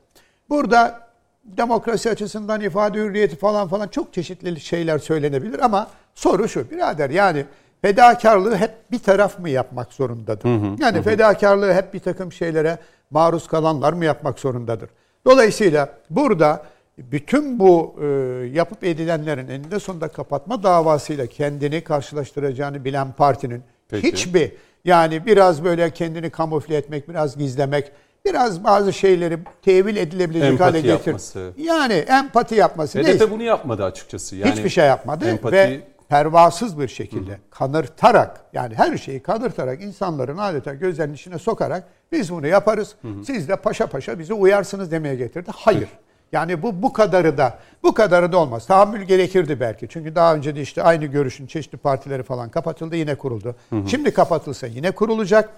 Burada 0.49 1.06
demokrasi 1.43 2.10
açısından 2.10 2.62
ifade 2.62 2.99
hürriyeti 2.99 3.36
falan 3.36 3.67
falan 3.67 3.88
çok 3.88 4.13
çeşitli 4.13 4.60
şeyler 4.60 4.99
söylenebilir 4.99 5.60
ama 5.60 5.88
soru 6.15 6.49
şu 6.49 6.71
birader 6.71 7.10
yani 7.10 7.45
fedakarlığı 7.82 8.56
hep 8.56 8.71
bir 8.91 8.99
taraf 8.99 9.39
mı 9.39 9.49
yapmak 9.49 9.93
zorundadır? 9.93 10.49
yani 10.80 11.01
fedakarlığı 11.01 11.73
hep 11.73 11.93
bir 11.93 11.99
takım 11.99 12.32
şeylere 12.32 12.78
maruz 13.10 13.47
kalanlar 13.47 13.93
mı 13.93 14.06
yapmak 14.06 14.39
zorundadır? 14.39 14.89
Dolayısıyla 15.25 15.89
burada 16.10 16.63
bütün 16.97 17.60
bu 17.60 17.95
e, 18.01 18.05
yapıp 18.53 18.84
edilenlerin 18.84 19.47
eninde 19.47 19.79
sonunda 19.79 20.08
kapatma 20.08 20.63
davasıyla 20.63 21.27
kendini 21.27 21.84
karşılaştıracağını 21.84 22.86
bilen 22.86 23.12
partinin 23.12 23.63
Peki. 23.89 24.08
hiçbir 24.12 24.51
yani 24.86 25.25
biraz 25.25 25.63
böyle 25.63 25.89
kendini 25.89 26.29
kamufle 26.29 26.75
etmek, 26.77 27.10
biraz 27.10 27.38
gizlemek, 27.38 27.91
biraz 28.25 28.63
bazı 28.63 28.93
şeyleri 28.93 29.38
tevil 29.62 29.95
edilebilecek 29.95 30.51
Empati 30.51 30.63
hale 30.71 30.81
getir. 30.81 30.89
yapması. 31.08 31.51
Yani 31.58 31.93
empati 31.93 32.55
yapması. 32.55 32.99
HDP 32.99 33.05
neyse. 33.08 33.31
bunu 33.31 33.43
yapmadı 33.43 33.84
açıkçası. 33.84 34.36
Yani 34.36 34.51
Hiçbir 34.51 34.69
şey 34.69 34.86
yapmadı 34.86 35.25
empati- 35.25 35.51
ve 35.51 35.81
pervasız 36.10 36.79
bir 36.79 36.88
şekilde 36.88 37.39
kanırtarak 37.51 38.41
yani 38.53 38.75
her 38.75 38.97
şeyi 38.97 39.23
kanırtarak 39.23 39.81
insanların 39.81 40.38
adeta 40.38 40.73
gözlerinin 40.73 41.13
içine 41.13 41.38
sokarak 41.39 41.84
biz 42.12 42.31
bunu 42.31 42.47
yaparız. 42.47 42.95
Siz 43.25 43.49
de 43.49 43.55
paşa 43.55 43.88
paşa 43.88 44.19
bizi 44.19 44.34
uyarsınız 44.34 44.91
demeye 44.91 45.15
getirdi. 45.15 45.51
Hayır. 45.55 45.89
Yani 46.36 46.62
bu 46.63 46.82
bu 46.82 46.93
kadarı 46.93 47.38
da 47.38 47.58
bu 47.84 47.93
kadarı 47.93 48.32
da 48.32 48.38
olmaz. 48.38 48.65
Tahammül 48.65 49.02
gerekirdi 49.02 49.60
belki. 49.60 49.88
Çünkü 49.90 50.15
daha 50.15 50.36
önce 50.36 50.56
de 50.56 50.62
işte 50.62 50.83
aynı 50.83 51.06
görüşün 51.06 51.48
çeşitli 51.48 51.77
partileri 51.77 52.23
falan 52.23 52.50
kapatıldı 52.50 52.96
yine 52.96 53.15
kuruldu. 53.15 53.56
Şimdi 53.88 54.13
kapatılsa 54.13 54.67
yine 54.67 54.92
kurulacak. 54.92 55.50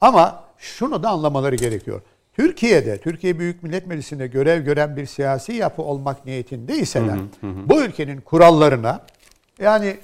Ama 0.00 0.44
şunu 0.58 1.02
da 1.02 1.08
anlamaları 1.08 1.56
gerekiyor. 1.56 2.00
Türkiye'de, 2.32 2.98
Türkiye 2.98 3.38
Büyük 3.38 3.62
Millet 3.62 3.86
Meclisi'nde 3.86 4.26
görev 4.26 4.64
gören 4.64 4.96
bir 4.96 5.06
siyasi 5.06 5.52
yapı 5.52 5.82
olmak 5.82 6.26
niyetindeyseler 6.26 7.18
bu 7.42 7.82
ülkenin 7.82 8.20
kurallarına 8.20 9.00
yani 9.58 9.96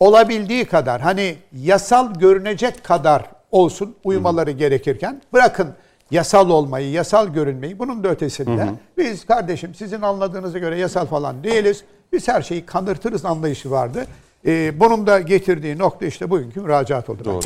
olabildiği 0.00 0.64
kadar 0.64 1.00
hani 1.00 1.36
yasal 1.52 2.14
görünecek 2.14 2.84
kadar 2.84 3.24
olsun 3.52 3.96
uymaları 4.04 4.50
gerekirken 4.50 5.22
bırakın 5.32 5.74
yasal 6.10 6.50
olmayı, 6.50 6.90
yasal 6.90 7.28
görünmeyi 7.28 7.78
bunun 7.78 8.04
da 8.04 8.08
ötesinde 8.08 8.68
biz 8.98 9.26
kardeşim 9.26 9.74
sizin 9.74 10.02
anladığınıza 10.02 10.58
göre 10.58 10.78
yasal 10.78 11.06
falan 11.06 11.44
değiliz. 11.44 11.84
Biz 12.12 12.28
her 12.28 12.42
şeyi 12.42 12.66
kanırtırız 12.66 13.24
anlayışı 13.24 13.70
vardı. 13.70 14.06
Ee, 14.46 14.80
bunun 14.80 15.06
da 15.06 15.20
getirdiği 15.20 15.78
nokta 15.78 16.06
işte 16.06 16.30
bugünkü 16.30 16.60
müracaat 16.60 17.10
oldu. 17.10 17.24
Doğru. 17.24 17.40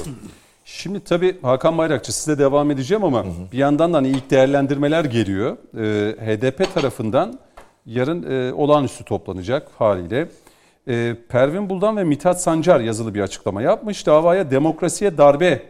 Şimdi 0.65 1.01
tabii 1.01 1.37
Hakan 1.43 1.79
Bayrakçı 1.79 2.17
size 2.17 2.39
devam 2.39 2.71
edeceğim 2.71 3.05
ama 3.05 3.25
bir 3.53 3.59
yandan 3.59 3.93
da 3.93 3.97
hani 3.97 4.09
ilk 4.09 4.31
değerlendirmeler 4.31 5.05
geliyor. 5.05 5.57
Ee, 5.77 6.37
HDP 6.37 6.75
tarafından 6.75 7.39
yarın 7.87 8.31
e, 8.31 8.53
olağanüstü 8.53 9.05
toplanacak 9.05 9.69
haliyle. 9.79 10.29
Ee, 10.89 11.17
Pervin 11.29 11.71
Buldan 11.71 11.97
ve 11.97 12.05
Mithat 12.05 12.43
Sancar 12.43 12.81
yazılı 12.81 13.15
bir 13.15 13.21
açıklama 13.21 13.63
yapmış. 13.63 14.07
Davaya 14.07 14.51
demokrasiye 14.51 15.19
darbe 15.19 15.63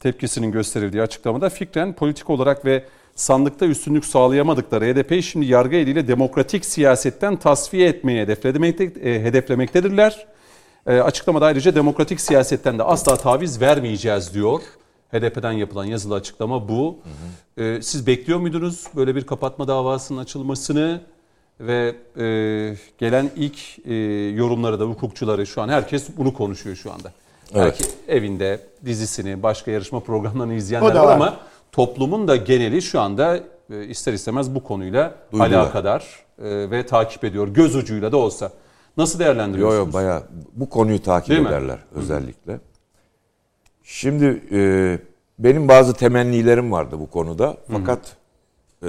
tepkisinin 0.00 0.52
gösterildiği 0.52 1.02
açıklamada 1.02 1.48
fikren 1.48 1.92
politik 1.92 2.30
olarak 2.30 2.64
ve 2.64 2.84
sandıkta 3.14 3.66
üstünlük 3.66 4.04
sağlayamadıkları 4.04 4.84
HDP'yi 4.84 5.22
şimdi 5.22 5.46
yargı 5.46 5.76
eliyle 5.76 6.08
demokratik 6.08 6.64
siyasetten 6.64 7.36
tasfiye 7.36 7.88
hedeflemekte, 8.04 8.84
e, 8.84 9.22
hedeflemektedirler. 9.22 10.26
E, 10.86 11.00
açıklamada 11.00 11.46
ayrıca 11.46 11.74
demokratik 11.74 12.20
siyasetten 12.20 12.78
de 12.78 12.82
asla 12.82 13.16
taviz 13.16 13.60
vermeyeceğiz 13.60 14.34
diyor. 14.34 14.60
HDP'den 15.12 15.52
yapılan 15.52 15.84
yazılı 15.84 16.14
açıklama 16.14 16.68
bu. 16.68 16.98
E, 17.56 17.82
siz 17.82 18.06
bekliyor 18.06 18.38
muydunuz 18.38 18.84
böyle 18.96 19.14
bir 19.14 19.26
kapatma 19.26 19.68
davasının 19.68 20.18
açılmasını? 20.18 21.00
Ve 21.60 21.96
e, 22.18 22.24
gelen 22.98 23.30
ilk 23.36 23.86
e, 23.86 23.94
yorumları 24.34 24.80
da 24.80 24.84
hukukçuları 24.84 25.46
şu 25.46 25.62
an 25.62 25.68
herkes 25.68 26.06
bunu 26.16 26.34
konuşuyor 26.34 26.76
şu 26.76 26.92
anda. 26.92 27.12
Belki 27.54 27.84
evinde 28.08 28.60
dizisini, 28.84 29.42
başka 29.42 29.70
yarışma 29.70 30.00
programlarını 30.00 30.54
izleyenler 30.54 30.94
var 30.94 31.04
var. 31.04 31.14
ama 31.14 31.36
toplumun 31.72 32.28
da 32.28 32.36
geneli 32.36 32.82
şu 32.82 33.00
anda 33.00 33.40
e, 33.70 33.84
ister 33.84 34.12
istemez 34.12 34.54
bu 34.54 34.62
konuyla 34.64 35.14
Duydular. 35.32 35.50
alakadar 35.50 36.24
e, 36.38 36.70
ve 36.70 36.86
takip 36.86 37.24
ediyor. 37.24 37.48
Göz 37.48 37.76
ucuyla 37.76 38.12
da 38.12 38.16
olsa. 38.16 38.52
Nasıl 38.96 39.20
Yo 39.20 39.24
değerlendiriyorsunuz? 39.26 39.86
yo 39.86 39.92
bayağı 39.92 40.22
bu 40.52 40.68
konuyu 40.68 41.02
takip 41.02 41.30
Değil 41.30 41.40
mi? 41.40 41.48
ederler 41.48 41.78
özellikle. 41.94 42.60
Şimdi 43.82 44.42
e, 44.52 44.98
benim 45.38 45.68
bazı 45.68 45.94
temennilerim 45.94 46.72
vardı 46.72 46.96
bu 47.00 47.10
konuda. 47.10 47.56
Fakat 47.72 48.16
e, 48.82 48.88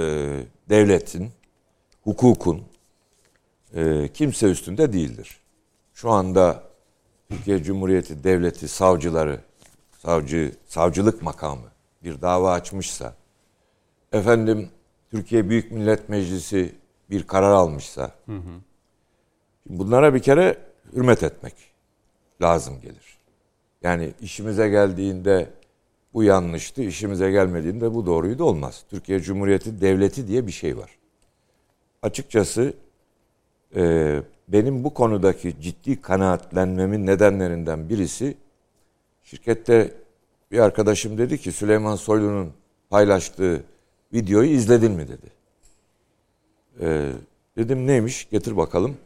devletin, 0.68 1.28
hukukun 2.04 2.62
e, 3.74 4.08
kimse 4.14 4.46
üstünde 4.46 4.92
değildir. 4.92 5.40
Şu 5.94 6.10
anda 6.10 6.62
Türkiye 7.30 7.62
Cumhuriyeti 7.62 8.24
Devleti 8.24 8.68
savcıları, 8.68 9.40
savcı, 9.98 10.52
savcılık 10.66 11.22
makamı 11.22 11.68
bir 12.04 12.20
dava 12.22 12.52
açmışsa, 12.52 13.14
efendim 14.12 14.70
Türkiye 15.10 15.48
Büyük 15.48 15.72
Millet 15.72 16.08
Meclisi 16.08 16.74
bir 17.10 17.22
karar 17.22 17.50
almışsa, 17.50 18.14
Bunlara 19.66 20.14
bir 20.14 20.20
kere 20.20 20.58
hürmet 20.92 21.22
etmek 21.22 21.54
lazım 22.42 22.80
gelir. 22.80 23.18
Yani 23.82 24.12
işimize 24.20 24.68
geldiğinde 24.68 25.50
bu 26.14 26.22
yanlıştı, 26.22 26.82
işimize 26.82 27.30
gelmediğinde 27.30 27.94
bu 27.94 28.06
doğruydu 28.06 28.44
olmaz. 28.44 28.84
Türkiye 28.90 29.20
Cumhuriyeti 29.20 29.80
devleti 29.80 30.28
diye 30.28 30.46
bir 30.46 30.52
şey 30.52 30.76
var. 30.76 30.90
Açıkçası 32.02 32.74
e, 33.76 34.22
benim 34.48 34.84
bu 34.84 34.94
konudaki 34.94 35.60
ciddi 35.60 36.00
kanaatlenmemin 36.00 37.06
nedenlerinden 37.06 37.88
birisi 37.88 38.36
şirkette 39.22 39.94
bir 40.52 40.58
arkadaşım 40.58 41.18
dedi 41.18 41.38
ki 41.38 41.52
Süleyman 41.52 41.96
Soylu'nun 41.96 42.52
paylaştığı 42.90 43.62
videoyu 44.12 44.48
izledin 44.50 44.92
mi 44.92 45.08
dedi. 45.08 45.26
E, 46.80 47.12
dedim 47.56 47.86
neymiş 47.86 48.30
getir 48.30 48.56
bakalım. 48.56 48.96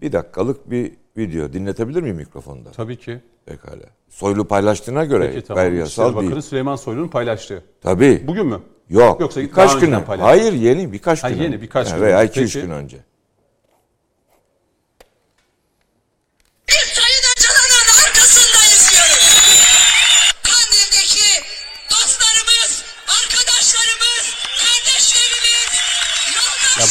Bir 0.00 0.12
dakikalık 0.12 0.70
bir 0.70 0.92
video. 1.16 1.52
Dinletebilir 1.52 2.02
miyim 2.02 2.16
mikrofonda? 2.16 2.70
Tabii 2.70 2.96
ki. 2.96 3.20
Pekala. 3.46 3.84
Soylu 4.08 4.44
paylaştığına 4.48 5.04
göre 5.04 5.30
Peki 5.34 5.46
tamam. 5.46 5.62
gayri 5.64 5.76
yasal 5.76 6.04
İçişleri 6.04 6.20
değil. 6.20 6.30
Bakanı 6.30 6.42
Süleyman 6.42 6.76
Soylu'nun 6.76 7.08
paylaştığı. 7.08 7.64
Tabii. 7.80 8.24
Bugün 8.26 8.46
mü? 8.46 8.60
Yok. 8.88 9.20
Yoksa 9.20 9.40
birkaç 9.40 9.80
gün. 9.80 9.92
Hayır 9.92 10.52
yeni 10.52 10.92
birkaç 10.92 11.24
Ha, 11.24 11.30
gün 11.30 11.42
yeni, 11.42 11.62
birkaç 11.62 11.90
Yani 11.90 11.98
gün 11.98 12.06
Veya. 12.06 12.24
2-3 12.24 12.32
Peki. 12.34 12.60
gün 12.60 12.70
önce. 12.70 12.96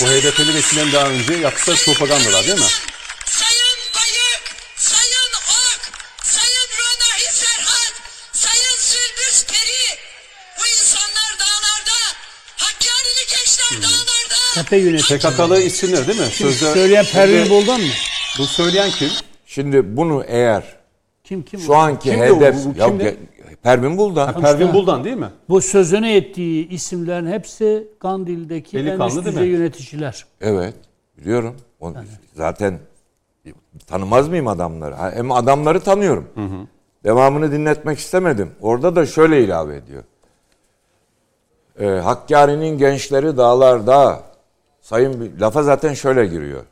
Bu. 0.05 0.09
HDP'li 0.09 0.55
vesilen 0.55 0.91
daha 0.91 1.09
önce 1.09 1.33
yaptığı 1.33 1.75
propagandalar 1.75 2.43
değil 2.43 2.59
mi? 2.59 2.65
Sayın 3.25 3.79
Bayık, 3.95 4.43
Sayın 4.75 5.31
Ok, 5.49 5.81
Sayın 6.23 6.67
Ronahi 6.79 7.33
Serhat, 7.33 7.93
Sayın 8.33 8.77
Sündüz 8.79 9.45
Peri, 9.47 9.99
bu 10.59 10.67
insanlar 10.67 11.39
dağlarda, 11.39 11.99
Hakkari'li 12.57 13.27
gençler 13.29 13.83
dağlarda... 13.83 14.35
Tepe 14.53 14.77
yönetimi. 14.77 15.19
PKK'lı 15.19 15.61
isimler 15.61 16.07
değil 16.07 16.19
mi? 16.19 16.31
Sözde, 16.31 16.73
Söyleyen 16.73 17.05
Pervin 17.05 17.49
Boldan 17.49 17.81
mı? 17.81 17.93
Bu 18.37 18.47
söyleyen 18.47 18.91
kim? 18.91 19.11
Şimdi 19.47 19.97
bunu 19.97 20.25
eğer 20.27 20.63
Kim 21.26 21.43
kim? 21.43 21.59
şu 21.59 21.71
o? 21.71 21.76
anki 21.76 22.09
Kimdi 22.09 22.32
o? 22.32 22.36
hedef... 22.36 22.65
Bu 22.65 22.80
Ya 22.80 22.88
kimdi? 22.88 23.17
Pervin 23.63 23.97
Buldan. 23.97 24.34
Ha, 24.34 24.39
Pervin 24.39 24.73
Buldan 24.73 25.03
değil 25.03 25.17
mi? 25.17 25.30
Bu 25.49 25.61
sözüne 25.61 26.15
ettiği 26.15 26.69
isimlerin 26.69 27.28
hepsi 27.28 27.88
Kandil'deki 27.99 28.78
en 28.80 28.86
Delikanlı 28.86 29.07
üst 29.07 29.26
değil 29.26 29.36
düzey 29.36 29.47
yöneticiler. 29.47 30.26
Evet. 30.41 30.73
Biliyorum. 31.17 31.55
Onu- 31.80 31.95
Zaten 32.34 32.80
tanımaz 33.88 34.30
mıyım 34.30 34.47
adamları? 34.47 34.95
Hem 35.15 35.32
adamları 35.32 35.80
tanıyorum. 35.80 36.28
Devamını 37.03 37.51
dinletmek 37.51 37.99
istemedim. 37.99 38.51
Orada 38.61 38.95
da 38.95 39.05
şöyle 39.05 39.43
ilave 39.43 39.76
ediyor. 39.76 40.03
Ee, 41.80 41.86
Hakkari'nin 41.86 42.78
gençleri 42.78 43.38
dağlarda 43.38 44.21
sayın 44.82 45.34
lafa 45.39 45.63
zaten 45.63 45.93
şöyle 45.93 46.26
giriyor. 46.26 46.63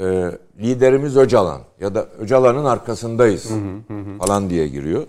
Ee, 0.00 0.30
liderimiz 0.58 1.16
Öcalan 1.16 1.60
ya 1.80 1.94
da 1.94 2.04
Öcalan'ın 2.04 2.64
arkasındayız 2.64 3.50
falan 4.18 4.50
diye 4.50 4.68
giriyor. 4.68 5.06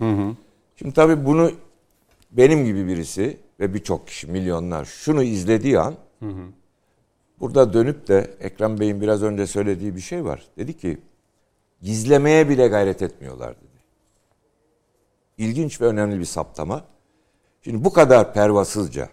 Şimdi 0.76 0.94
tabii 0.94 1.26
bunu 1.26 1.52
benim 2.32 2.66
gibi 2.66 2.88
birisi 2.88 3.38
ve 3.60 3.74
birçok 3.74 4.08
kişi 4.08 4.28
milyonlar 4.28 4.86
şunu 4.86 5.24
izlediği 5.24 5.80
an 5.80 5.94
Burada 7.42 7.74
dönüp 7.74 8.08
de 8.08 8.32
Ekrem 8.39 8.80
Bey'in 8.80 9.02
biraz 9.02 9.24
önce 9.24 9.48
söylediği 9.48 9.96
bir 9.96 10.02
şey 10.02 10.26
var. 10.26 10.48
Dedi 10.58 10.78
ki 10.78 10.98
gizlemeye 11.82 12.50
bile 12.50 12.68
gayret 12.68 13.02
etmiyorlar 13.02 13.56
dedi. 13.56 13.82
İlginç 15.38 15.82
ve 15.82 15.86
önemli 15.86 16.20
bir 16.20 16.26
saptama. 16.26 16.86
Şimdi 17.62 17.84
bu 17.84 17.94
kadar 17.94 18.34
pervasızca 18.34 19.10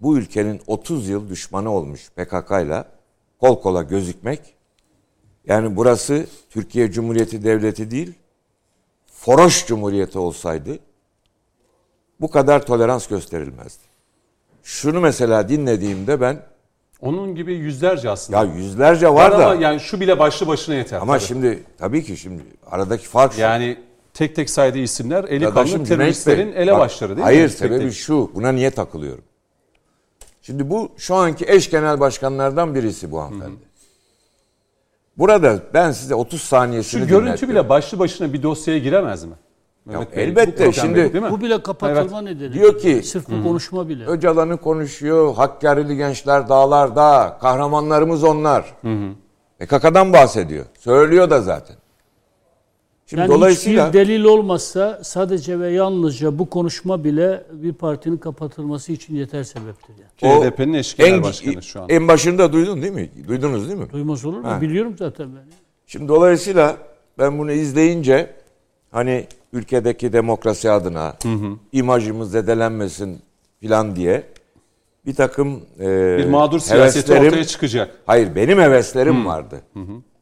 bu 0.00 0.18
ülkenin 0.18 0.60
30 0.66 1.08
yıl 1.08 1.28
düşmanı 1.28 1.70
olmuş 1.70 2.10
PKK'yla 2.10 2.88
kol 3.40 3.60
kola 3.60 3.82
gözükmek 3.82 4.54
yani 5.46 5.76
burası 5.76 6.26
Türkiye 6.50 6.90
Cumhuriyeti 6.92 7.44
Devleti 7.44 7.90
değil 7.90 8.12
Foroş 9.12 9.66
Cumhuriyeti 9.66 10.18
olsaydı 10.18 10.78
bu 12.20 12.30
kadar 12.30 12.66
tolerans 12.66 13.06
gösterilmezdi. 13.06 13.82
Şunu 14.62 15.00
mesela 15.00 15.48
dinlediğimde 15.48 16.20
ben 16.20 16.42
Onun 17.00 17.34
gibi 17.34 17.54
yüzlerce 17.54 18.10
aslında. 18.10 18.38
ya 18.44 18.54
yüzlerce 18.54 19.08
var, 19.08 19.14
Var 19.14 19.38
da 19.38 19.46
ama 19.50 19.62
yani 19.62 19.80
şu 19.80 20.00
bile 20.00 20.18
başlı 20.18 20.46
başına 20.46 20.74
yeter. 20.74 21.00
ama 21.00 21.12
tabii. 21.18 21.26
şimdi 21.26 21.62
tabii 21.78 22.04
ki 22.04 22.16
şimdi 22.16 22.42
aradaki 22.66 23.06
fark 23.08 23.32
şu. 23.32 23.40
yani 23.40 23.78
tek 24.14 24.36
tek 24.36 24.50
saydığı 24.50 24.78
isimler 24.78 25.24
eli 25.24 25.50
kanlı 25.50 25.84
teröristlerin 25.84 26.54
Bey, 26.54 26.62
ele 26.62 26.72
bak, 26.72 26.80
başları 26.80 27.08
değil 27.08 27.18
mi? 27.18 27.24
Hayır 27.24 27.48
Tek 27.48 27.58
sebebi 27.58 27.84
tek. 27.84 27.92
şu. 27.92 28.30
Buna 28.34 28.52
niye 28.52 28.70
takılıyorum? 28.70 29.24
Şimdi 30.42 30.70
bu 30.70 30.92
şu 30.96 31.14
anki 31.14 31.44
eş 31.48 31.70
genel 31.70 32.00
başkanlardan 32.00 32.74
birisi 32.74 33.10
bu 33.10 33.20
hanımefendi. 33.22 33.56
Burada 35.18 35.58
ben 35.74 35.90
size 35.92 36.14
30 36.14 36.40
saniyesini 36.40 37.00
Şu 37.02 37.08
görüntü 37.08 37.48
bile 37.48 37.68
başlı 37.68 37.98
başına 37.98 38.32
bir 38.32 38.42
dosyaya 38.42 38.78
giremez 38.78 39.24
mi? 39.24 39.34
Mehmet 39.84 40.16
Bey, 40.16 40.24
elbette, 40.24 40.66
bu 40.66 40.72
şimdi 40.72 41.12
değil 41.12 41.24
mi? 41.24 41.30
Bu 41.30 41.40
bile 41.40 41.62
kapatılma 41.62 42.18
Evet. 42.22 42.34
nedeni. 42.36 42.52
Diyor 42.52 42.78
ki- 42.78 43.02
Sırf 43.02 43.28
bu 43.30 43.42
konuşma 43.42 43.88
bile. 43.88 44.06
Öcalan'ı 44.06 44.56
konuşuyor. 44.56 45.34
Hakkari'li 45.34 45.96
gençler 45.96 46.48
dağlarda. 46.48 47.38
Kahramanlarımız 47.40 48.24
onlar. 48.24 48.74
PKK'dan 49.58 50.12
bahsediyor. 50.12 50.64
Söylüyor 50.78 51.30
da 51.30 51.40
zaten. 51.42 51.76
Şimdi 53.06 53.20
Yani 53.20 53.30
dolayısıyla 53.30 53.86
hiçbir 53.88 53.98
delil 53.98 54.24
olmazsa 54.24 55.00
sadece 55.04 55.60
ve 55.60 55.70
yalnızca 55.72 56.38
bu 56.38 56.50
konuşma 56.50 57.04
bile 57.04 57.46
bir 57.52 57.72
partinin 57.72 58.16
kapatılması 58.16 58.92
için 58.92 59.16
yeter 59.16 59.42
sebeptir. 59.44 59.94
HDP'nin 60.22 60.72
eş 60.74 60.96
genel 60.96 61.12
en, 61.12 61.22
başkanı 61.22 61.62
şu 61.62 61.82
an. 61.82 61.86
en 61.88 62.08
başında 62.08 62.52
duydun 62.52 62.82
değil 62.82 62.92
mi? 62.92 63.10
Duydunuz 63.28 63.68
değil 63.68 63.78
mi? 63.80 63.90
Duymaz 63.92 64.24
olur 64.24 64.38
mu? 64.40 64.48
Ha. 64.48 64.60
Biliyorum 64.60 64.94
zaten 64.98 65.28
ben. 65.36 65.42
Şimdi 65.86 66.08
dolayısıyla 66.08 66.76
ben 67.18 67.38
bunu 67.38 67.52
izleyince 67.52 68.30
hani 68.90 69.26
ülkedeki 69.52 70.12
demokrasi 70.12 70.70
adına 70.70 71.16
imajımız 71.72 72.30
zedelenmesin 72.30 73.18
filan 73.60 73.96
diye 73.96 74.22
bir 75.06 75.14
takım 75.14 75.60
e, 75.80 76.18
bir 76.18 76.26
mağdur 76.26 76.58
siyaseti 76.60 77.12
heveslerim- 77.12 77.26
ortaya 77.26 77.44
çıkacak. 77.44 77.94
Hayır 78.06 78.34
benim 78.34 78.58
heveslerim 78.58 79.26
vardı. 79.26 79.60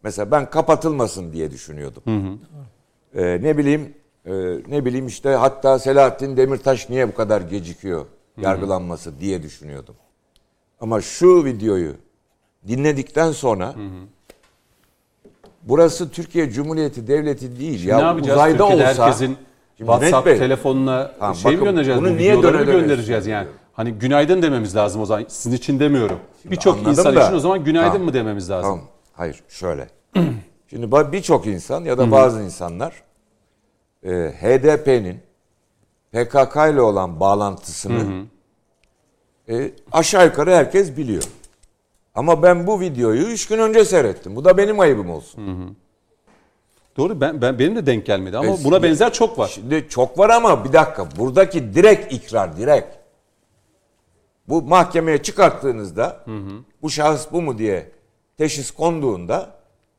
Mesela 0.03 0.31
ben 0.31 0.51
kapatılmasın 0.51 1.33
diye 1.33 1.51
düşünüyordum. 1.51 2.03
E, 3.15 3.23
ne 3.43 3.59
bileyim 3.59 3.95
e, 4.27 4.33
ne 4.69 4.85
bileyim 4.85 5.07
işte 5.07 5.29
hatta 5.31 5.79
Selahattin 5.79 6.37
Demirtaş 6.37 6.89
niye 6.91 7.09
bu 7.09 7.15
kadar 7.15 7.41
gecikiyor 7.41 8.07
yargılanması 8.37 9.21
diye 9.21 9.43
düşünüyordum. 9.43 9.95
Ama 10.81 11.01
şu 11.01 11.45
videoyu 11.45 11.95
dinledikten 12.69 13.33
sonra 13.33 13.75
burası 15.63 16.11
Türkiye 16.11 16.51
Cumhuriyeti 16.51 17.07
Devleti 17.07 17.61
değil. 17.61 17.85
ne 17.85 17.91
ya 17.91 17.99
yapacağız? 18.01 18.39
uzayda 18.39 18.59
Türkiye'de 18.69 18.91
olsa 18.91 19.05
herkesin 19.05 19.37
Şimdi 19.77 19.91
WhatsApp 19.91 20.27
Bey, 20.27 20.39
telefonuna 20.39 21.13
Tamam, 21.19 21.35
şey 21.35 21.51
mi 21.51 21.57
bakın, 21.57 21.69
göndereceğiz? 21.69 22.01
bunu 22.01 22.11
bu 22.11 22.17
niye 22.17 22.43
döne 22.43 22.65
göndereceğiz 22.65 23.27
yani? 23.27 23.45
söylüyorum? 23.45 23.59
Hani 23.73 23.93
günaydın 23.93 24.43
dememiz 24.43 24.77
lazım 24.77 25.01
o 25.03 25.07
zaman. 25.07 25.25
Sizin 25.29 25.57
için 25.57 25.81
demiyorum. 25.81 26.19
Birçok 26.45 26.87
insan 26.89 27.17
da- 27.17 27.25
için 27.25 27.37
o 27.37 27.39
zaman 27.41 27.65
günaydın 27.65 27.91
Tamam. 27.93 28.07
mı 28.07 28.15
dememiz 28.15 28.51
lazım? 28.51 28.71
Tamam. 28.71 28.85
Hayır 29.13 29.43
şöyle. 29.49 29.89
Şimdi 30.71 30.93
birçok 31.13 31.47
insan 31.47 31.85
ya 31.85 31.99
da 31.99 32.11
bazı 32.11 32.43
insanlar 32.43 33.03
e, 34.03 34.11
HDP'nin 34.41 35.21
PKK 36.13 36.57
ile 36.73 36.81
olan 36.81 37.21
bağlantısını 37.21 38.25
e, 39.49 39.73
aşağı 39.93 40.25
yukarı 40.27 40.51
herkes 40.55 40.97
biliyor. 40.97 41.23
Ama 42.15 42.43
ben 42.43 42.67
bu 42.67 42.81
videoyu 42.81 43.23
üç 43.23 43.47
gün 43.49 43.59
önce 43.59 43.85
seyrettim. 43.85 44.37
Bu 44.37 44.45
da 44.45 44.57
benim 44.57 44.81
ayıbım 44.81 45.11
olsun. 45.11 45.77
Doğru 46.97 47.21
ben, 47.21 47.43
ben 47.43 47.59
benim 47.59 47.77
de 47.77 47.87
denk 47.87 48.07
gelmedi 48.07 48.39
ama 48.39 48.49
E, 48.49 48.65
buna 48.65 48.83
benzer 48.83 49.13
çok 49.13 49.39
var. 49.39 49.49
Şimdi 49.49 49.87
çok 49.89 50.19
var 50.19 50.31
ama 50.31 50.65
bir 50.65 50.73
dakika. 50.73 51.09
Buradaki 51.19 51.75
direkt 51.75 52.13
ikrar 52.13 52.57
direkt. 52.57 52.97
Bu 54.49 54.63
mahkemeye 54.63 55.23
çıkarttığınızda 55.23 56.25
bu 56.83 56.91
şahıs 56.91 57.33
bu 57.33 57.43
mu 57.43 57.59
diye 57.59 57.91
teşhis 58.39 58.71
konduğunda 58.71 59.51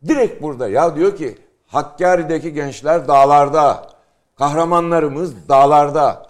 direkt 0.08 0.42
burada 0.42 0.70
ya 0.70 0.96
diyor 0.96 1.18
ki 1.18 1.38
Hakkari'deki 1.68 2.54
gençler 2.54 3.08
dağlarda. 3.08 3.93
Kahramanlarımız 4.36 5.34
dağlarda. 5.50 6.26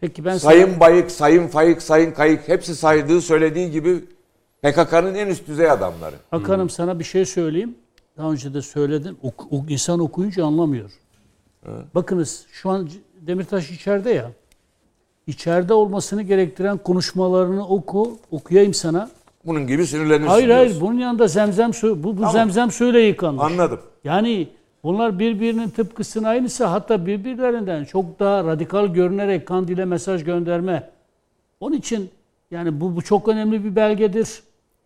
Peki 0.00 0.24
ben 0.24 0.38
sana- 0.38 0.52
Sayın 0.52 0.80
Bayık, 0.80 1.10
Sayın 1.10 1.48
Fayık, 1.48 1.82
Sayın 1.82 2.12
Kayık 2.12 2.48
hepsi 2.48 2.76
saydığı 2.76 3.20
söylediği 3.20 3.70
gibi 3.70 4.04
PKK'nın 4.62 5.14
en 5.14 5.26
üst 5.26 5.46
düzey 5.48 5.70
adamları. 5.70 6.16
Hakan'ım 6.30 6.70
sana 6.70 6.98
bir 6.98 7.04
şey 7.04 7.24
söyleyeyim. 7.24 7.74
Daha 8.16 8.30
önce 8.32 8.54
de 8.54 8.62
söyledim. 8.62 9.16
Ok, 9.22 9.52
ok- 9.52 9.70
insan 9.70 10.00
okuyunca 10.00 10.44
anlamıyor. 10.46 10.90
Bakınız 11.94 12.46
şu 12.52 12.70
an 12.70 12.88
Demirtaş 13.20 13.70
içeride 13.70 14.10
ya. 14.10 14.30
İçeride 15.26 15.74
olmasını 15.74 16.22
gerektiren 16.22 16.78
konuşmalarını 16.78 17.68
oku. 17.68 18.18
Okuyayım 18.30 18.74
sana. 18.74 19.10
Bunun 19.44 19.66
gibi 19.66 19.86
sinirlenirsin 19.86 20.26
Hayır 20.26 20.50
hayır 20.50 20.68
diyorsun. 20.68 20.88
bunun 20.88 20.98
yanında 20.98 21.28
zemzem 21.28 21.74
su, 21.74 22.02
bu, 22.04 22.16
bu 22.16 22.30
zemzem 22.30 22.70
suyla 22.70 23.00
yıkanmış. 23.00 23.44
Anladım. 23.44 23.80
Yani 24.04 24.48
bunlar 24.84 25.18
birbirinin 25.18 25.68
tıpkısının 25.68 26.24
aynısı 26.24 26.64
hatta 26.64 27.06
birbirlerinden 27.06 27.84
çok 27.84 28.20
daha 28.20 28.44
radikal 28.44 28.86
görünerek 28.86 29.46
Kandil'e 29.46 29.84
mesaj 29.84 30.24
gönderme. 30.24 30.90
Onun 31.60 31.76
için 31.76 32.10
yani 32.50 32.80
bu, 32.80 32.96
bu 32.96 33.02
çok 33.02 33.28
önemli 33.28 33.64
bir 33.64 33.76
belgedir. 33.76 34.42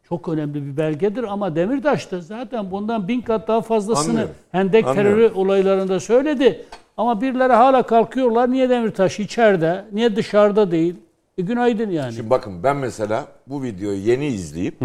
Çok 0.09 0.28
önemli 0.28 0.66
bir 0.66 0.76
belgedir 0.76 1.24
ama 1.24 1.57
Demirtaş 1.57 2.11
da 2.12 2.20
zaten 2.20 2.70
bundan 2.70 3.09
bin 3.09 3.20
kat 3.20 3.49
daha 3.49 3.61
fazlasını 3.61 4.11
Anlıyorum. 4.11 4.34
Hendek 4.53 4.86
Anlıyorum. 4.86 5.18
terörü 5.18 5.34
olaylarında 5.34 6.01
söyledi. 6.01 6.64
Ama 6.97 7.20
birileri 7.20 7.53
hala 7.53 7.82
kalkıyorlar. 7.82 8.53
Niye 8.53 8.70
Demirtaş 8.70 9.20
içeride? 9.20 9.84
Niye 9.93 10.16
dışarıda 10.16 10.70
değil? 10.70 10.95
E 11.38 11.43
günaydın 11.43 11.90
yani. 11.90 12.12
Şimdi 12.12 12.30
bakın 12.30 12.62
ben 12.62 12.76
mesela 12.76 13.26
bu 13.47 13.62
videoyu 13.62 13.99
yeni 13.99 14.26
izleyip 14.26 14.80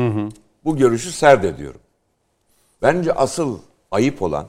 bu 0.65 0.77
görüşü 0.77 1.11
serdediyorum. 1.11 1.81
Bence 2.81 3.13
asıl 3.13 3.59
ayıp 3.91 4.21
olan 4.21 4.45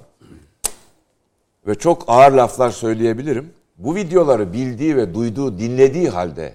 ve 1.69 1.75
çok 1.75 2.05
ağır 2.07 2.33
laflar 2.33 2.71
söyleyebilirim. 2.71 3.51
Bu 3.79 3.95
videoları 3.95 4.53
bildiği 4.53 4.97
ve 4.97 5.14
duyduğu, 5.14 5.59
dinlediği 5.59 6.09
halde 6.09 6.55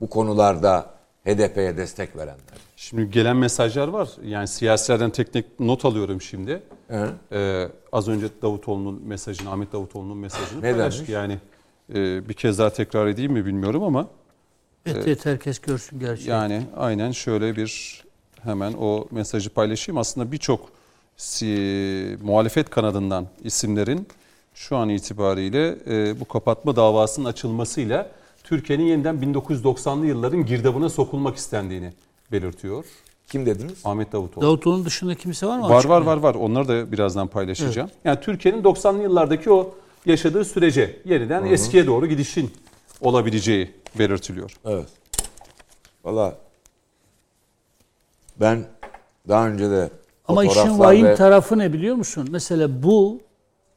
bu 0.00 0.08
konularda 0.10 0.90
HDP'ye 1.24 1.76
destek 1.76 2.16
verenler. 2.16 2.38
Şimdi 2.76 3.10
gelen 3.10 3.36
mesajlar 3.36 3.88
var. 3.88 4.08
Yani 4.24 4.48
siyasilerden 4.48 5.10
tek 5.10 5.32
tek 5.32 5.60
not 5.60 5.84
alıyorum 5.84 6.20
şimdi. 6.20 6.62
Ee, 7.32 7.68
az 7.92 8.08
önce 8.08 8.26
Davutoğlu'nun 8.42 9.02
mesajını, 9.06 9.50
Ahmet 9.50 9.72
Davutoğlu'nun 9.72 10.16
mesajını 10.16 10.62
Ne 10.62 10.72
paylaştık. 10.72 11.08
demiş? 11.08 11.14
Yani 11.14 11.38
e, 11.94 12.28
bir 12.28 12.34
kez 12.34 12.58
daha 12.58 12.70
tekrar 12.70 13.06
edeyim 13.06 13.32
mi 13.32 13.46
bilmiyorum 13.46 13.82
ama 13.82 14.08
Evet, 14.86 15.02
evet, 15.06 15.26
herkes 15.26 15.58
görsün 15.58 15.98
gerçeği. 15.98 16.28
yani 16.30 16.62
aynen 16.76 17.10
şöyle 17.10 17.56
bir 17.56 18.02
hemen 18.42 18.72
o 18.80 19.06
mesajı 19.10 19.50
paylaşayım. 19.50 19.98
Aslında 19.98 20.32
birçok 20.32 20.68
muhalefet 22.22 22.70
kanadından 22.70 23.26
isimlerin 23.44 24.08
şu 24.54 24.76
an 24.76 24.88
itibariyle 24.88 25.76
e, 25.86 26.20
bu 26.20 26.24
kapatma 26.24 26.76
davasının 26.76 27.24
açılmasıyla 27.24 28.10
Türkiye'nin 28.44 28.84
yeniden 28.84 29.16
1990'lı 29.16 30.06
yılların 30.06 30.46
girdabına 30.46 30.88
sokulmak 30.88 31.36
istendiğini 31.36 31.92
belirtiyor. 32.32 32.84
Kim 33.28 33.46
dediniz? 33.46 33.80
Ahmet 33.84 34.12
Davutoğlu. 34.12 34.44
Davutoğlu'nun 34.44 34.84
dışında 34.84 35.14
kimse 35.14 35.46
var 35.46 35.58
mı? 35.58 35.68
Var 35.68 35.84
var 35.84 36.00
var 36.00 36.16
var. 36.16 36.34
Onları 36.34 36.68
da 36.68 36.92
birazdan 36.92 37.28
paylaşacağım. 37.28 37.90
Yani 38.04 38.20
Türkiye'nin 38.20 38.62
90'lı 38.62 39.02
yıllardaki 39.02 39.52
o 39.52 39.74
yaşadığı 40.06 40.44
sürece 40.44 41.00
yeniden 41.04 41.44
eskiye 41.44 41.86
doğru 41.86 42.06
gidişin 42.06 42.50
olabileceği 43.00 43.70
belirtiliyor. 43.98 44.56
Evet. 44.64 44.88
Valla 46.04 46.38
ben 48.40 48.64
daha 49.28 49.48
önce 49.48 49.70
de 49.70 49.90
Ama 50.28 50.44
işin 50.44 50.78
vahim 50.78 51.06
ve- 51.06 51.14
tarafı 51.14 51.58
ne 51.58 51.72
biliyor 51.72 51.94
musun? 51.96 52.28
Mesela 52.30 52.82
bu 52.82 53.20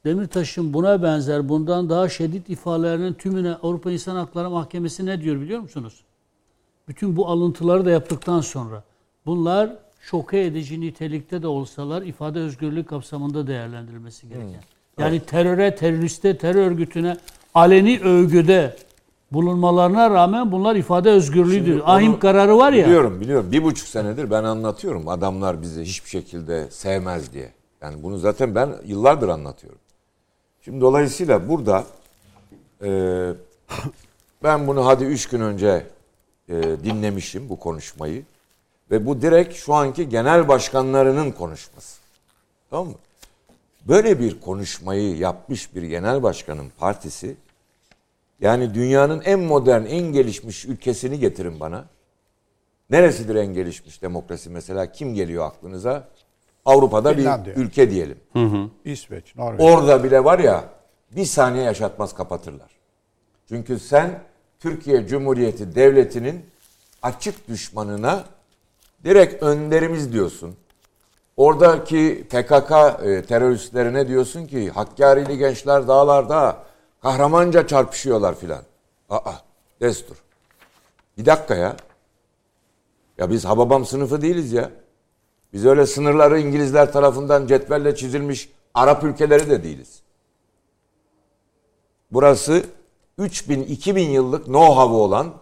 Demirtaş'ın 0.05 0.73
buna 0.73 1.03
benzer 1.03 1.49
bundan 1.49 1.89
daha 1.89 2.09
şiddet 2.09 2.49
ifadelerinin 2.49 3.13
tümüne 3.13 3.53
Avrupa 3.53 3.91
İnsan 3.91 4.15
Hakları 4.15 4.49
Mahkemesi 4.49 5.05
ne 5.05 5.21
diyor 5.21 5.41
biliyor 5.41 5.59
musunuz? 5.59 6.01
Bütün 6.87 7.17
bu 7.17 7.27
alıntıları 7.27 7.85
da 7.85 7.91
yaptıktan 7.91 8.41
sonra 8.41 8.83
bunlar 9.25 9.69
şoke 10.01 10.41
edici 10.41 10.81
nitelikte 10.81 11.41
de 11.41 11.47
olsalar 11.47 12.01
ifade 12.01 12.39
özgürlüğü 12.39 12.83
kapsamında 12.83 13.47
değerlendirilmesi 13.47 14.29
gereken. 14.29 14.61
Yani 14.99 15.19
teröre, 15.19 15.75
teröriste, 15.75 16.37
terör 16.37 16.65
örgütüne 16.71 17.17
aleni 17.53 17.99
övgüde 17.99 18.75
bulunmalarına 19.35 20.09
rağmen 20.09 20.51
bunlar 20.51 20.75
ifade 20.75 21.09
özgürlüğüdür. 21.09 21.71
Şimdi 21.71 21.83
Ahim 21.83 22.11
onu 22.11 22.19
kararı 22.19 22.57
var 22.57 22.73
ya. 22.73 22.85
Biliyorum 22.85 23.21
biliyorum. 23.21 23.51
Bir 23.51 23.63
buçuk 23.63 23.87
senedir 23.87 24.31
ben 24.31 24.43
anlatıyorum. 24.43 25.07
Adamlar 25.07 25.61
bizi 25.61 25.81
hiçbir 25.81 26.09
şekilde 26.09 26.71
sevmez 26.71 27.33
diye. 27.33 27.51
Yani 27.81 28.03
bunu 28.03 28.17
zaten 28.17 28.55
ben 28.55 28.69
yıllardır 28.85 29.29
anlatıyorum. 29.29 29.79
Şimdi 30.61 30.81
dolayısıyla 30.81 31.49
burada 31.49 31.83
e, 32.83 32.89
ben 34.43 34.67
bunu 34.67 34.85
hadi 34.85 35.03
üç 35.03 35.29
gün 35.29 35.41
önce 35.41 35.85
e, 36.49 36.53
dinlemişim 36.83 37.49
bu 37.49 37.59
konuşmayı. 37.59 38.23
Ve 38.91 39.05
bu 39.05 39.21
direkt 39.21 39.55
şu 39.55 39.73
anki 39.73 40.09
genel 40.09 40.47
başkanlarının 40.47 41.31
konuşması. 41.31 41.99
Tamam 42.69 42.87
mı? 42.87 42.93
Böyle 43.87 44.19
bir 44.19 44.41
konuşmayı 44.41 45.17
yapmış 45.17 45.75
bir 45.75 45.83
genel 45.83 46.23
başkanın 46.23 46.71
partisi 46.77 47.35
yani 48.39 48.73
dünyanın 48.73 49.21
en 49.25 49.39
modern, 49.39 49.85
en 49.85 50.13
gelişmiş 50.13 50.65
ülkesini 50.65 51.19
getirin 51.19 51.59
bana. 51.59 51.85
Neresidir 52.89 53.35
en 53.35 53.53
gelişmiş 53.53 54.01
demokrasi 54.01 54.49
mesela? 54.49 54.91
Kim 54.91 55.13
geliyor 55.13 55.45
aklınıza? 55.45 56.07
Avrupa'da 56.65 57.13
Finlandiya. 57.13 57.55
bir 57.55 57.61
ülke 57.61 57.91
diyelim. 57.91 58.17
İsveç, 58.85 59.35
Norveç. 59.35 59.61
Orada 59.61 60.03
bile 60.03 60.23
var 60.23 60.39
ya 60.39 60.63
bir 61.11 61.25
saniye 61.25 61.63
yaşatmaz 61.63 62.13
kapatırlar. 62.13 62.71
Çünkü 63.49 63.79
sen 63.79 64.19
Türkiye 64.59 65.07
Cumhuriyeti 65.07 65.75
Devleti'nin 65.75 66.45
açık 67.01 67.47
düşmanına 67.47 68.23
direkt 69.03 69.43
önderimiz 69.43 70.13
diyorsun. 70.13 70.55
Oradaki 71.37 72.27
PKK 72.29 72.71
e, 73.05 73.21
teröristlerine 73.21 74.07
diyorsun 74.07 74.45
ki 74.45 74.69
Hakkari'li 74.69 75.37
gençler 75.37 75.87
dağlarda 75.87 76.63
kahramanca 77.05 77.67
çarpışıyorlar 77.67 78.35
filan. 78.35 78.61
Aa 79.09 79.33
destur. 79.81 80.15
Bir 81.17 81.25
dakika 81.25 81.55
ya. 81.55 81.75
Ya 83.17 83.29
biz 83.29 83.45
Hababam 83.45 83.85
sınıfı 83.85 84.21
değiliz 84.21 84.53
ya. 84.53 84.71
Biz 85.53 85.65
öyle 85.65 85.85
sınırları 85.85 86.39
İngilizler 86.39 86.93
tarafından 86.93 87.47
cetvelle 87.47 87.95
çizilmiş 87.95 88.49
Arap 88.73 89.03
ülkeleri 89.03 89.49
de 89.49 89.63
değiliz. 89.63 90.01
Burası 92.11 92.63
3000-2000 93.19 93.99
yıllık 93.99 94.45
know-how'u 94.45 94.95
olan 94.95 95.33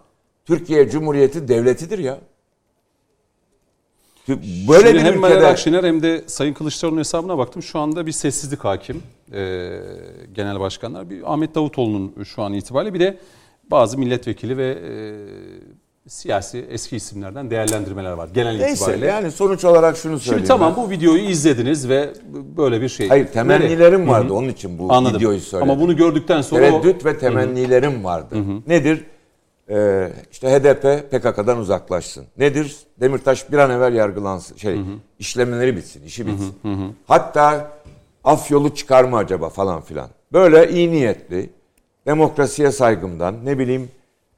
Türkiye 0.45 0.89
Cumhuriyeti 0.89 1.47
Devleti'dir 1.47 1.99
ya. 1.99 2.19
Böyle 4.27 4.87
Şimdi 4.87 4.93
bir 4.93 4.99
hem 4.99 5.19
Meral 5.19 5.31
ülkede 5.35 5.47
Akşener 5.47 5.83
hem 5.83 6.01
de 6.03 6.21
Sayın 6.27 6.53
Kılıçdaroğlu'nun 6.53 6.99
hesabına 6.99 7.37
baktım. 7.37 7.63
Şu 7.63 7.79
anda 7.79 8.05
bir 8.05 8.11
sessizlik 8.11 8.59
hakim 8.65 9.03
e, 9.33 9.69
genel 10.33 10.59
başkanlar. 10.59 11.09
Bir 11.09 11.33
Ahmet 11.33 11.55
Davutoğlu'nun 11.55 12.23
şu 12.23 12.41
an 12.41 12.53
itibariyle 12.53 12.93
bir 12.93 12.99
de 12.99 13.17
bazı 13.71 13.97
milletvekili 13.97 14.57
ve 14.57 14.67
e, 14.71 14.89
siyasi 16.09 16.65
eski 16.69 16.95
isimlerden 16.95 17.49
değerlendirmeler 17.51 18.11
var 18.11 18.29
genel 18.33 18.57
neyse 18.57 18.73
itibariyle. 18.73 19.05
yani 19.05 19.31
sonuç 19.31 19.65
olarak 19.65 19.97
şunu 19.97 20.11
Şimdi 20.11 20.23
söyleyeyim. 20.23 20.47
tamam 20.47 20.73
ben. 20.77 20.83
bu 20.83 20.89
videoyu 20.89 21.21
izlediniz 21.23 21.89
ve 21.89 22.09
böyle 22.57 22.81
bir 22.81 22.89
şey. 22.89 23.07
Hayır 23.09 23.27
temennilerim 23.27 24.01
Nereye? 24.01 24.11
vardı 24.11 24.27
Hı 24.27 24.33
hı. 24.33 24.37
onun 24.37 24.49
için 24.49 24.79
bu 24.79 24.93
Anladım. 24.93 25.17
videoyu 25.19 25.39
söyledim. 25.39 25.71
Ama 25.71 25.81
bunu 25.81 25.95
gördükten 25.95 26.41
sonra 26.41 26.61
o- 26.73 26.81
Tereddüt 26.81 27.05
ve 27.05 27.17
temennilerim 27.17 28.03
vardı. 28.03 28.35
Nedir? 28.67 29.03
Ee, 29.73 30.11
işte 30.31 30.49
HDP 30.49 31.11
PKK'dan 31.11 31.57
uzaklaşsın. 31.57 32.25
Nedir? 32.37 32.77
Demirtaş 32.99 33.51
bir 33.51 33.57
an 33.57 33.71
evvel 33.71 33.93
yargılansın. 33.93 34.57
Şey, 34.57 34.81
işlemleri 35.19 35.77
bitsin, 35.77 36.03
işi 36.03 36.27
bitsin. 36.27 36.55
Hatta 37.07 37.71
af 38.23 38.51
yolu 38.51 38.75
çıkar 38.75 39.03
mı 39.03 39.17
acaba 39.17 39.49
falan 39.49 39.81
filan. 39.81 40.09
Böyle 40.33 40.71
iyi 40.71 40.91
niyetli, 40.91 41.49
demokrasiye 42.05 42.71
saygımdan, 42.71 43.35
ne 43.45 43.59
bileyim 43.59 43.89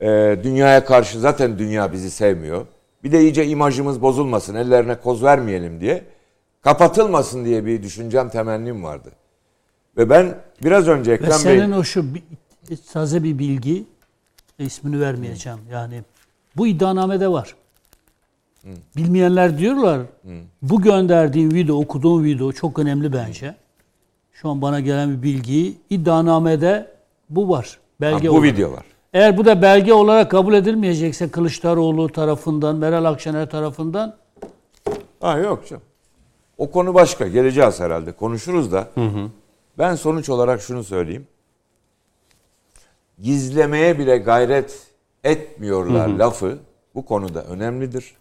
e, 0.02 0.40
dünyaya 0.44 0.86
karşı 0.86 1.20
zaten 1.20 1.60
dünya 1.60 1.94
bizi 1.94 2.12
sevmiyor. 2.12 2.66
Bir 3.04 3.12
de 3.12 3.22
iyice 3.22 3.46
imajımız 3.46 4.02
bozulmasın, 4.02 4.56
ellerine 4.56 4.96
koz 4.96 5.24
vermeyelim 5.24 5.82
diye 5.82 6.04
kapatılmasın 6.62 7.46
diye 7.46 7.66
bir 7.66 7.84
düşüncem 7.84 8.30
temennim 8.30 8.84
vardı. 8.84 9.12
Ve 9.98 10.10
ben 10.10 10.36
biraz 10.64 10.88
önce 10.88 11.12
Ve 11.12 11.16
Ekrem 11.16 11.30
Bey 11.30 11.38
senin 11.38 11.72
o 11.72 11.84
şu 11.84 12.06
taze 12.94 13.24
bir 13.24 13.40
bilgi 13.40 13.86
ismini 14.60 15.02
vermeyeceğim. 15.02 15.60
Yani 15.72 16.02
bu 16.58 16.68
iddianamede 16.68 17.32
var. 17.32 17.56
Bilmeyenler 18.98 19.58
diyorlar. 19.58 20.02
Bu 20.62 20.82
gönderdiğim 20.82 21.54
video, 21.54 21.76
okuduğum 21.76 22.24
video 22.24 22.52
çok 22.52 22.80
önemli 22.80 23.14
bence. 23.14 23.56
Şu 24.34 24.50
an 24.50 24.62
bana 24.62 24.80
gelen 24.80 25.18
bir 25.18 25.22
bilgi 25.24 25.78
iddianamede 25.90 26.92
bu 27.30 27.50
var. 27.50 27.80
Belge 28.02 28.28
Ha, 28.28 28.34
bu 28.34 28.38
olarak. 28.38 28.54
video 28.54 28.72
var. 28.72 28.84
Eğer 29.14 29.38
bu 29.38 29.46
da 29.46 29.62
belge 29.62 29.94
olarak 29.94 30.32
kabul 30.32 30.54
edilmeyecekse 30.54 31.30
Kılıçdaroğlu 31.30 32.12
tarafından, 32.12 32.76
Meral 32.76 33.06
Akşener 33.06 33.50
tarafından 33.50 34.16
Ha 35.22 35.38
yok 35.38 35.68
canım. 35.68 35.84
O 36.58 36.72
konu 36.72 36.94
başka. 36.94 37.28
Geleceğiz 37.28 37.80
herhalde. 37.80 38.12
Konuşuruz 38.12 38.72
da. 38.72 38.88
Ben 39.78 39.96
sonuç 39.96 40.30
olarak 40.30 40.62
şunu 40.62 40.84
söyleyeyim. 40.84 41.28
Gizlemeye 43.22 44.00
bile 44.00 44.18
gayret 44.18 44.80
etmiyorlar 45.24 46.08
lafı 46.08 46.58
bu 46.96 47.06
konuda 47.06 47.44
önemlidir. 47.44 48.16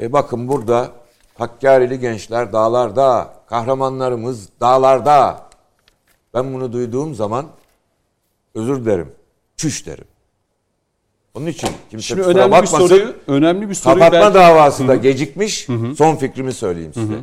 E 0.00 0.12
bakın 0.12 0.48
burada 0.48 0.90
Hakkari'li 1.34 2.00
gençler 2.00 2.52
dağlarda, 2.52 3.34
kahramanlarımız 3.48 4.48
dağlarda. 4.60 5.46
Ben 6.34 6.54
bunu 6.54 6.72
duyduğum 6.72 7.14
zaman 7.14 7.46
özür 8.54 8.84
dilerim, 8.84 9.12
çüş 9.56 9.86
derim. 9.86 10.04
Onun 11.34 11.46
için 11.46 11.70
kimse 11.90 12.06
Şimdi 12.06 12.20
kusura 12.20 12.34
önemli 12.38 12.48
bir 12.48 12.52
bakmasın. 12.52 12.86
soruyu, 12.86 13.14
önemli 13.26 13.68
bir 13.68 13.74
soruyu 13.74 13.98
Kapatma 14.04 14.20
belki- 14.20 14.34
davası 14.34 14.88
da 14.88 14.94
gecikmiş. 14.96 15.66
Son 15.98 16.16
fikrimi 16.16 16.52
söyleyeyim 16.52 16.94
size. 16.94 17.14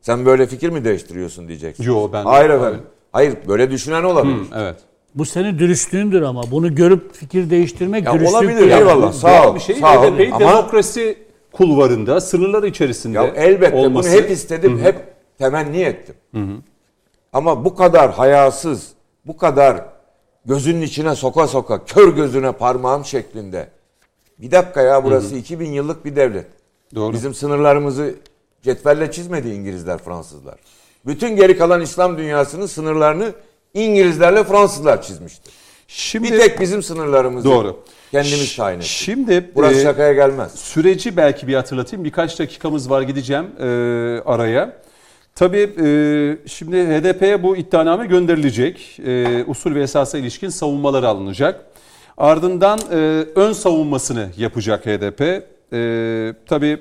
Sen 0.00 0.26
böyle 0.26 0.46
fikir 0.46 0.68
mi 0.70 0.84
değiştiriyorsun 0.84 1.48
diyeceksin. 1.48 1.84
Yo, 1.84 2.12
ben- 2.12 2.24
Hayır 2.24 2.50
efendim. 2.50 2.82
Hayır 3.12 3.36
böyle 3.48 3.70
düşünen 3.70 4.02
olabilir. 4.02 4.46
Evet. 4.56 4.76
Bu 5.14 5.24
senin 5.24 5.58
dürüstlüğündür 5.58 6.22
ama 6.22 6.42
bunu 6.50 6.74
görüp 6.74 7.14
fikir 7.14 7.50
değiştirmek 7.50 8.04
Ya 8.06 8.14
dürüstlük 8.14 8.34
olabilir 8.40 8.58
değil. 8.60 8.70
eyvallah. 8.70 9.12
Sağ 9.12 9.50
ol. 9.50 9.54
bir 9.54 9.60
şey. 9.60 9.76
sağ 9.76 10.00
ol. 10.00 10.06
Ama 10.06 10.18
demokrasi 10.40 11.18
kulvarında, 11.52 12.20
sınırları 12.20 12.66
içerisinde 12.68 13.18
ya 13.18 13.24
elbette 13.24 13.76
olması. 13.76 14.10
bunu 14.12 14.18
hep 14.22 14.30
istedim, 14.30 14.78
hep 14.82 14.96
temenni 15.38 15.80
ettim. 15.80 16.14
Ama 17.32 17.64
bu 17.64 17.74
kadar 17.74 18.12
hayasız, 18.12 18.88
bu 19.26 19.36
kadar 19.36 19.84
gözünün 20.46 20.82
içine 20.82 21.14
soka 21.14 21.46
soka, 21.46 21.84
kör 21.84 22.16
gözüne 22.16 22.52
parmağım 22.52 23.04
şeklinde. 23.04 23.68
Bir 24.38 24.50
dakika 24.50 24.82
ya 24.82 25.04
burası 25.04 25.36
2000 25.36 25.72
yıllık 25.72 26.04
bir 26.04 26.16
devlet. 26.16 26.46
Doğru. 26.94 27.12
Bizim 27.12 27.34
sınırlarımızı 27.34 28.14
cetvelle 28.62 29.10
çizmedi 29.12 29.48
İngilizler, 29.48 29.98
Fransızlar. 29.98 30.54
Bütün 31.06 31.36
geri 31.36 31.58
kalan 31.58 31.80
İslam 31.80 32.18
dünyasının 32.18 32.66
sınırlarını 32.66 33.32
İngilizlerle 33.74 34.44
Fransızlar 34.44 35.02
çizmiştir. 35.02 35.54
Şimdi 35.88 36.32
Bir 36.32 36.38
tek 36.38 36.60
bizim 36.60 36.82
sınırlarımızı 36.82 37.48
Doğru. 37.48 37.76
kendimiz 38.10 38.56
tayin 38.56 38.78
ettik. 38.78 38.90
Şimdi 38.90 39.50
Burası 39.54 39.80
e, 39.80 39.82
şakaya 39.82 40.12
gelmez. 40.12 40.54
Süreci 40.54 41.16
belki 41.16 41.48
bir 41.48 41.54
hatırlatayım. 41.54 42.04
Birkaç 42.04 42.38
dakikamız 42.38 42.90
var 42.90 43.02
gideceğim 43.02 43.46
e, 43.60 43.64
araya. 44.26 44.72
Tabii 45.34 45.70
e, 45.80 46.48
şimdi 46.48 46.76
HDP'ye 46.76 47.42
bu 47.42 47.56
iddianame 47.56 48.06
gönderilecek. 48.06 49.00
E, 49.06 49.44
usul 49.46 49.74
ve 49.74 49.82
esasa 49.82 50.18
ilişkin 50.18 50.48
savunmaları 50.48 51.08
alınacak. 51.08 51.64
Ardından 52.16 52.78
e, 52.92 52.96
ön 53.34 53.52
savunmasını 53.52 54.28
yapacak 54.36 54.86
HDP. 54.86 55.20
E, 55.72 56.34
tabii 56.46 56.78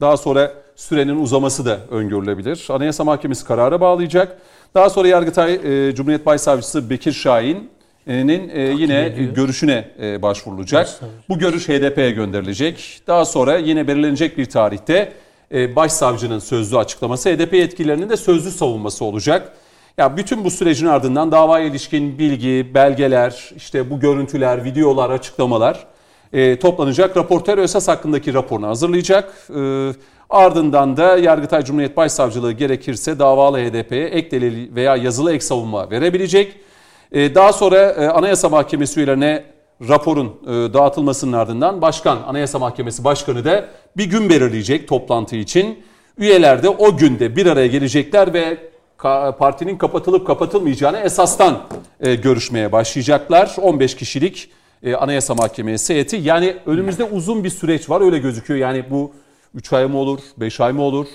daha 0.00 0.16
sonra 0.16 0.52
sürenin 0.76 1.22
uzaması 1.22 1.64
da 1.66 1.78
öngörülebilir. 1.90 2.66
Anayasa 2.70 3.04
Mahkemesi 3.04 3.44
karara 3.44 3.80
bağlayacak. 3.80 4.38
Daha 4.74 4.90
sonra 4.90 5.08
Yargıtay 5.08 5.54
e, 5.54 5.94
Cumhuriyet 5.94 6.26
Başsavcısı 6.26 6.90
Bekir 6.90 7.12
Şahin'in 7.12 8.50
e, 8.54 8.60
yine 8.60 9.06
ediyor. 9.06 9.34
görüşüne 9.34 9.88
e, 10.02 10.22
başvurulacak. 10.22 10.88
Bu 11.28 11.38
görüş 11.38 11.68
HDP'ye 11.68 12.10
gönderilecek. 12.10 13.02
Daha 13.06 13.24
sonra 13.24 13.56
yine 13.56 13.88
belirlenecek 13.88 14.38
bir 14.38 14.44
tarihte 14.44 15.12
e, 15.54 15.76
başsavcının 15.76 16.38
sözlü 16.38 16.78
açıklaması, 16.78 17.30
HDP 17.30 17.52
yetkililerinin 17.52 18.08
de 18.08 18.16
sözlü 18.16 18.50
savunması 18.50 19.04
olacak. 19.04 19.52
Ya 19.98 20.16
bütün 20.16 20.44
bu 20.44 20.50
sürecin 20.50 20.86
ardından 20.86 21.32
davaya 21.32 21.66
ilişkin 21.66 22.18
bilgi, 22.18 22.70
belgeler, 22.74 23.50
işte 23.56 23.90
bu 23.90 24.00
görüntüler, 24.00 24.64
videolar, 24.64 25.10
açıklamalar 25.10 25.86
e, 26.32 26.58
toplanacak. 26.58 27.16
Raportör 27.16 27.58
esas 27.58 27.88
hakkındaki 27.88 28.34
raporunu 28.34 28.66
hazırlayacak. 28.66 29.34
E, 29.56 29.92
ardından 30.30 30.96
da 30.96 31.16
Yargıtay 31.16 31.64
Cumhuriyet 31.64 31.96
Başsavcılığı 31.96 32.52
gerekirse 32.52 33.18
davalı 33.18 33.58
HDP'ye 33.58 34.06
ek 34.06 34.30
delil 34.30 34.74
veya 34.74 34.96
yazılı 34.96 35.32
ek 35.32 35.40
savunma 35.40 35.90
verebilecek. 35.90 36.56
E, 37.12 37.34
daha 37.34 37.52
sonra 37.52 37.78
e, 37.78 38.08
Anayasa 38.08 38.48
Mahkemesi 38.48 39.00
üyelerine 39.00 39.44
raporun 39.88 40.26
e, 40.26 40.48
dağıtılmasının 40.48 41.32
ardından 41.32 41.82
Başkan, 41.82 42.18
Anayasa 42.26 42.58
Mahkemesi 42.58 43.04
Başkanı 43.04 43.44
da 43.44 43.64
bir 43.96 44.04
gün 44.04 44.30
belirleyecek 44.30 44.88
toplantı 44.88 45.36
için. 45.36 45.78
Üyeler 46.18 46.62
de 46.62 46.68
o 46.68 46.96
günde 46.96 47.36
bir 47.36 47.46
araya 47.46 47.66
gelecekler 47.66 48.34
ve 48.34 48.58
partinin 49.38 49.78
kapatılıp 49.78 50.26
kapatılmayacağını 50.26 50.98
esastan 50.98 51.58
görüşmeye 52.00 52.72
başlayacaklar. 52.72 53.56
15 53.62 53.96
kişilik 53.96 54.50
Anayasa 54.98 55.34
Mahkemesi 55.34 55.94
heyeti. 55.94 56.16
Yani 56.16 56.56
önümüzde 56.66 57.04
uzun 57.04 57.44
bir 57.44 57.50
süreç 57.50 57.90
var 57.90 58.00
öyle 58.00 58.18
gözüküyor. 58.18 58.60
Yani 58.60 58.84
bu 58.90 59.12
3 59.54 59.72
ay 59.72 59.86
mı 59.86 59.98
olur, 59.98 60.20
5 60.36 60.60
ay 60.60 60.72
mı 60.72 60.82
olur? 60.82 61.06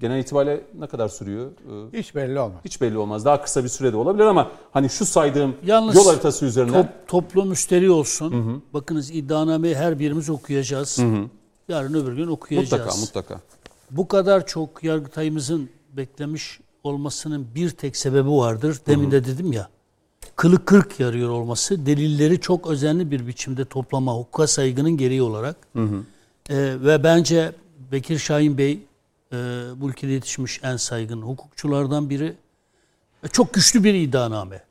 Genel 0.00 0.20
itibariyle 0.20 0.60
ne 0.78 0.86
kadar 0.86 1.08
sürüyor? 1.08 1.50
E, 1.92 1.98
Hiç 1.98 2.14
belli 2.14 2.40
olmaz. 2.40 2.60
hiç 2.64 2.80
belli 2.80 2.98
olmaz. 2.98 3.24
Daha 3.24 3.42
kısa 3.42 3.64
bir 3.64 3.68
sürede 3.68 3.96
olabilir 3.96 4.24
ama 4.24 4.50
hani 4.72 4.90
şu 4.90 5.06
saydığım 5.06 5.54
Yalnız 5.64 5.94
yol 5.96 6.06
haritası 6.06 6.44
üzerinden 6.46 6.82
Top, 6.82 7.08
toplum 7.08 7.48
müsteri 7.48 7.90
olsun. 7.90 8.62
Bakınız 8.74 9.10
iddianameyi 9.10 9.74
her 9.76 9.98
birimiz 9.98 10.30
okuyacağız. 10.30 10.98
Yarın 11.68 11.94
öbür 11.94 12.12
gün 12.16 12.26
okuyacağız. 12.26 12.72
mutlaka 12.72 13.00
mutlaka. 13.00 13.40
Bu 13.90 14.08
kadar 14.08 14.46
çok 14.46 14.84
yargıtayımızın 14.84 15.68
beklemiş 15.92 16.60
olmasının 16.84 17.46
bir 17.54 17.70
tek 17.70 17.96
sebebi 17.96 18.30
vardır. 18.30 18.76
Demin 18.86 19.10
de 19.10 19.24
dedim 19.24 19.52
ya. 19.52 19.68
Kılık 20.36 20.66
kırk 20.66 21.00
yarıyor 21.00 21.30
olması, 21.30 21.86
delilleri 21.86 22.40
çok 22.40 22.66
özenli 22.66 23.10
bir 23.10 23.26
biçimde 23.26 23.64
toplama, 23.64 24.14
hukuka 24.14 24.46
saygının 24.46 24.96
gereği 24.96 25.22
olarak. 25.22 25.56
Ee, 25.76 26.56
ve 26.84 27.04
bence 27.04 27.52
Bekir 27.92 28.18
Şahin 28.18 28.58
Bey 28.58 28.72
e, 29.32 29.36
bu 29.76 29.88
ülkede 29.90 30.12
yetişmiş 30.12 30.60
en 30.62 30.76
saygın 30.76 31.22
hukukçulardan 31.22 32.10
biri. 32.10 32.34
Ve 33.24 33.28
çok 33.28 33.54
güçlü 33.54 33.84
bir 33.84 33.94
iddianame. 33.94 34.62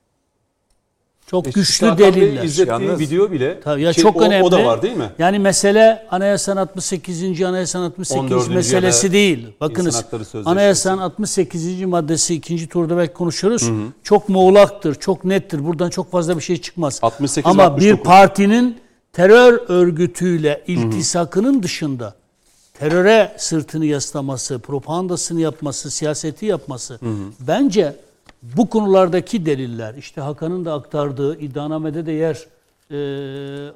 Çok 1.28 1.48
E, 1.48 1.52
güçlü 1.52 1.88
Hakan 1.88 2.00
Bey 2.16 2.22
deliller. 2.22 2.44
izlettiği 2.44 2.72
Yalnız- 2.88 3.00
video 3.00 3.32
bile 3.32 3.60
Tabii 3.62 3.82
ya 3.82 3.92
ki 3.94 4.02
çok 4.02 4.16
o, 4.16 4.22
önemli. 4.22 4.44
o 4.44 4.52
da 4.52 4.66
var 4.66 4.82
değil 4.82 4.96
mi? 4.98 5.12
Yani 5.20 5.40
mesele 5.40 6.08
Anayasanın 6.12 6.62
68. 6.62 7.42
Anayasanın 7.42 7.86
68. 7.86 8.32
14. 8.34 8.50
meselesi 8.50 9.12
değil. 9.12 9.48
Bakınız. 9.62 10.06
Anayasanın 10.46 11.02
68. 11.02 11.86
maddesi 11.86 12.36
ikinci 12.36 12.68
turda 12.68 12.98
belki 12.98 13.14
konuşuruz. 13.14 13.70
Çok 14.04 14.30
muğlaktır, 14.30 14.96
çok 14.96 15.26
nettir. 15.26 15.66
Buradan 15.66 15.90
çok 15.90 16.12
fazla 16.12 16.38
bir 16.38 16.42
şey 16.42 16.62
çıkmaz. 16.62 17.00
68, 17.02 17.52
Ama 17.52 17.64
69. 17.64 17.86
bir 18.00 18.04
partinin 18.04 18.78
terör 19.14 19.54
örgütüyle 19.68 20.64
iltisakının 20.68 21.64
dışında 21.64 22.16
teröre 22.74 23.36
sırtını 23.38 23.86
yaslaması, 23.86 24.60
propagandasını 24.60 25.42
yapması, 25.42 25.92
siyaseti 25.92 26.46
yapması 26.46 27.00
bence 27.40 27.96
bu 28.44 28.70
konulardaki 28.70 29.46
deliller 29.46 29.96
işte 29.96 30.22
Hakan'ın 30.22 30.66
da 30.66 30.74
aktardığı 30.74 31.40
iddianamede 31.40 32.06
de 32.06 32.12
yer 32.12 32.48
e, 32.92 32.98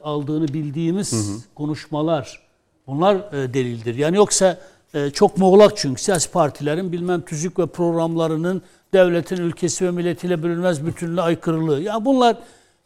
aldığını 0.03 0.47
bildiğimiz 0.47 1.13
konuşmalar 1.55 2.41
bunlar 2.87 3.15
e, 3.15 3.53
delildir. 3.53 3.95
Yani 3.95 4.15
yoksa 4.17 4.57
e, 4.93 5.09
çok 5.09 5.37
muğlak 5.37 5.77
çünkü 5.77 6.01
siyasi 6.01 6.31
partilerin 6.31 6.91
bilmem 6.91 7.21
tüzük 7.21 7.59
ve 7.59 7.65
programlarının 7.65 8.61
devletin 8.93 9.37
ülkesi 9.37 9.85
ve 9.85 9.91
milletiyle 9.91 10.43
bölünmez 10.43 10.85
bütünlüğe 10.85 11.21
aykırılığı. 11.21 11.81
Ya 11.81 12.05
bunlar 12.05 12.37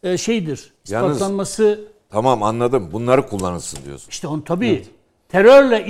e, 0.04 0.18
şeydir. 0.18 0.74
Yalnız- 0.88 1.12
ispatlanması 1.16 1.82
Tamam 2.10 2.44
anladım. 2.44 2.90
Bunları 2.92 3.28
kullanılsın 3.28 3.80
diyorsun. 3.86 4.08
işte 4.10 4.28
on 4.28 4.42
tabii 4.42 4.84
terörle 5.30 5.86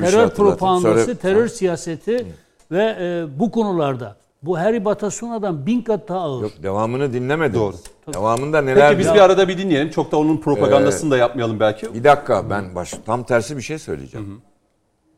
bir 0.00 0.06
şey 0.06 0.10
terör 0.10 0.22
hatırlatayım. 0.22 0.58
propagandası, 0.58 1.04
Söyle. 1.04 1.18
terör 1.18 1.48
siyaseti 1.48 2.26
ve 2.70 2.96
e, 3.00 3.38
bu 3.40 3.50
konularda 3.50 4.16
bu 4.42 4.58
Harry 4.58 4.84
Batasuna'dan 4.84 5.66
bin 5.66 5.82
kat 5.82 6.08
daha 6.08 6.20
ağır. 6.20 6.42
Yok 6.42 6.52
devamını 6.62 7.12
dinlemedim. 7.12 7.60
Doğru. 7.60 7.76
Devamında 8.14 8.60
neler 8.60 8.88
Peki 8.88 8.98
biz 8.98 9.14
bir 9.14 9.20
arada 9.20 9.48
bir 9.48 9.58
dinleyelim. 9.58 9.90
Çok 9.90 10.12
da 10.12 10.16
onun 10.16 10.36
propagandasını 10.36 11.10
da 11.10 11.16
yapmayalım 11.16 11.60
belki. 11.60 11.94
Bir 11.94 12.04
dakika 12.04 12.50
ben 12.50 12.74
baş 12.74 12.94
tam 13.06 13.24
tersi 13.24 13.56
bir 13.56 13.62
şey 13.62 13.78
söyleyeceğim. 13.78 14.42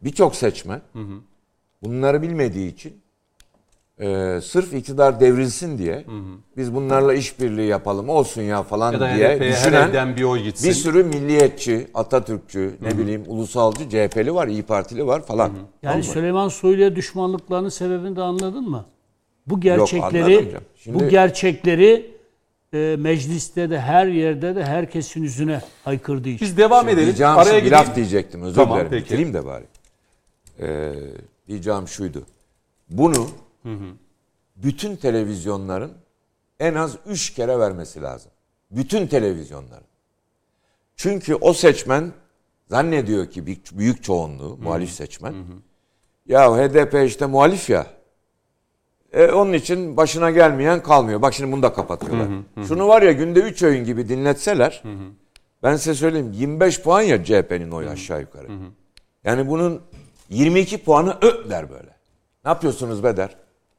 Birçok 0.02 0.36
seçmen 0.36 0.80
bunları 1.82 2.22
bilmediği 2.22 2.72
için 2.72 3.02
e, 4.00 4.40
sırf 4.42 4.72
iktidar 4.72 5.20
devrilsin 5.20 5.78
diye 5.78 6.04
biz 6.56 6.74
bunlarla 6.74 7.14
işbirliği 7.14 7.66
yapalım 7.66 8.08
olsun 8.08 8.42
ya 8.42 8.62
falan 8.62 8.92
Ya 8.92 9.16
diye 9.16 9.36
HDP'ye 9.36 9.52
düşünen 9.52 10.16
bir 10.16 10.22
oy 10.22 10.42
gitsin. 10.42 10.68
bir 10.68 10.74
sürü 10.74 11.04
milliyetçi, 11.04 11.86
Atatürkçü, 11.94 12.76
ne 12.80 12.98
bileyim 12.98 13.24
ulusalcı, 13.26 13.88
CHP'li 13.90 14.34
var, 14.34 14.48
İyi 14.48 14.62
Partili 14.62 15.06
var 15.06 15.22
falan. 15.26 15.46
Yani 15.48 15.58
Tamam 15.82 15.98
mı? 15.98 16.04
Süleyman 16.04 16.48
Soylu'ya 16.48 16.96
düşmanlıklarının 16.96 17.68
sebebini 17.68 18.16
de 18.16 18.22
anladın 18.22 18.70
mı? 18.70 18.84
Bu 19.46 19.60
gerçekleri 19.60 20.46
hocam. 20.46 20.62
Şimdi- 20.76 21.00
bu 21.04 21.08
gerçekleri 21.08 22.16
e, 22.74 22.96
mecliste 22.98 23.70
de 23.70 23.80
her 23.80 24.06
yerde 24.06 24.56
de 24.56 24.64
herkesin 24.64 25.22
yüzüne 25.22 25.60
haykırdığı 25.84 26.28
için. 26.28 26.46
Biz 26.48 26.56
devam 26.56 26.88
edelim. 26.88 27.04
Diyeceğim 27.04 27.32
Araya 27.32 27.64
bir 27.64 27.70
laf 27.70 27.96
diyecektim 27.96 28.42
özür 28.42 28.54
Tamam, 28.56 28.78
dilerim. 28.78 28.92
Bitireyim 28.92 29.34
de 29.34 29.46
bari. 29.46 29.64
Ee, 30.60 30.92
diyeceğim 31.48 31.88
şuydu. 31.88 32.22
Bunu 32.90 33.28
bütün 34.56 34.96
televizyonların 34.96 35.92
en 36.60 36.74
az 36.74 36.96
üç 37.06 37.34
kere 37.34 37.58
vermesi 37.58 38.02
lazım. 38.02 38.32
Bütün 38.70 39.06
televizyonların. 39.06 39.86
Çünkü 40.96 41.34
o 41.34 41.52
seçmen 41.52 42.12
zannediyor 42.70 43.26
ki 43.30 43.46
büyük, 43.46 43.78
büyük 43.78 44.04
çoğunluğu 44.04 44.56
muhalif 44.56 44.90
seçmen. 44.90 45.34
Ya 46.26 46.56
HDP 46.56 47.06
işte 47.06 47.26
muhalif 47.26 47.70
ya. 47.70 47.86
E, 49.12 49.26
onun 49.26 49.52
için 49.52 49.96
başına 49.96 50.30
gelmeyen 50.30 50.82
kalmıyor. 50.82 51.22
Bak 51.22 51.34
şimdi 51.34 51.52
bunu 51.52 51.62
da 51.62 51.72
kapatıyorlar. 51.72 52.28
Şunu 52.68 52.88
var 52.88 53.02
ya 53.02 53.12
günde 53.12 53.40
3 53.40 53.62
öğün 53.62 53.84
gibi 53.84 54.08
dinletseler 54.08 54.82
ben 55.62 55.76
size 55.76 55.94
söyleyeyim 55.94 56.32
25 56.32 56.82
puan 56.82 57.00
ya 57.02 57.24
CHP'nin 57.24 57.70
oyu 57.70 57.88
aşağı 57.88 58.20
yukarı. 58.20 58.46
Yani 59.24 59.48
bunun 59.48 59.82
22 60.30 60.78
puanı 60.84 61.18
ö 61.22 61.50
der 61.50 61.70
böyle. 61.70 61.90
Ne 62.44 62.48
yapıyorsunuz 62.50 63.04
be 63.04 63.16
der. 63.16 63.36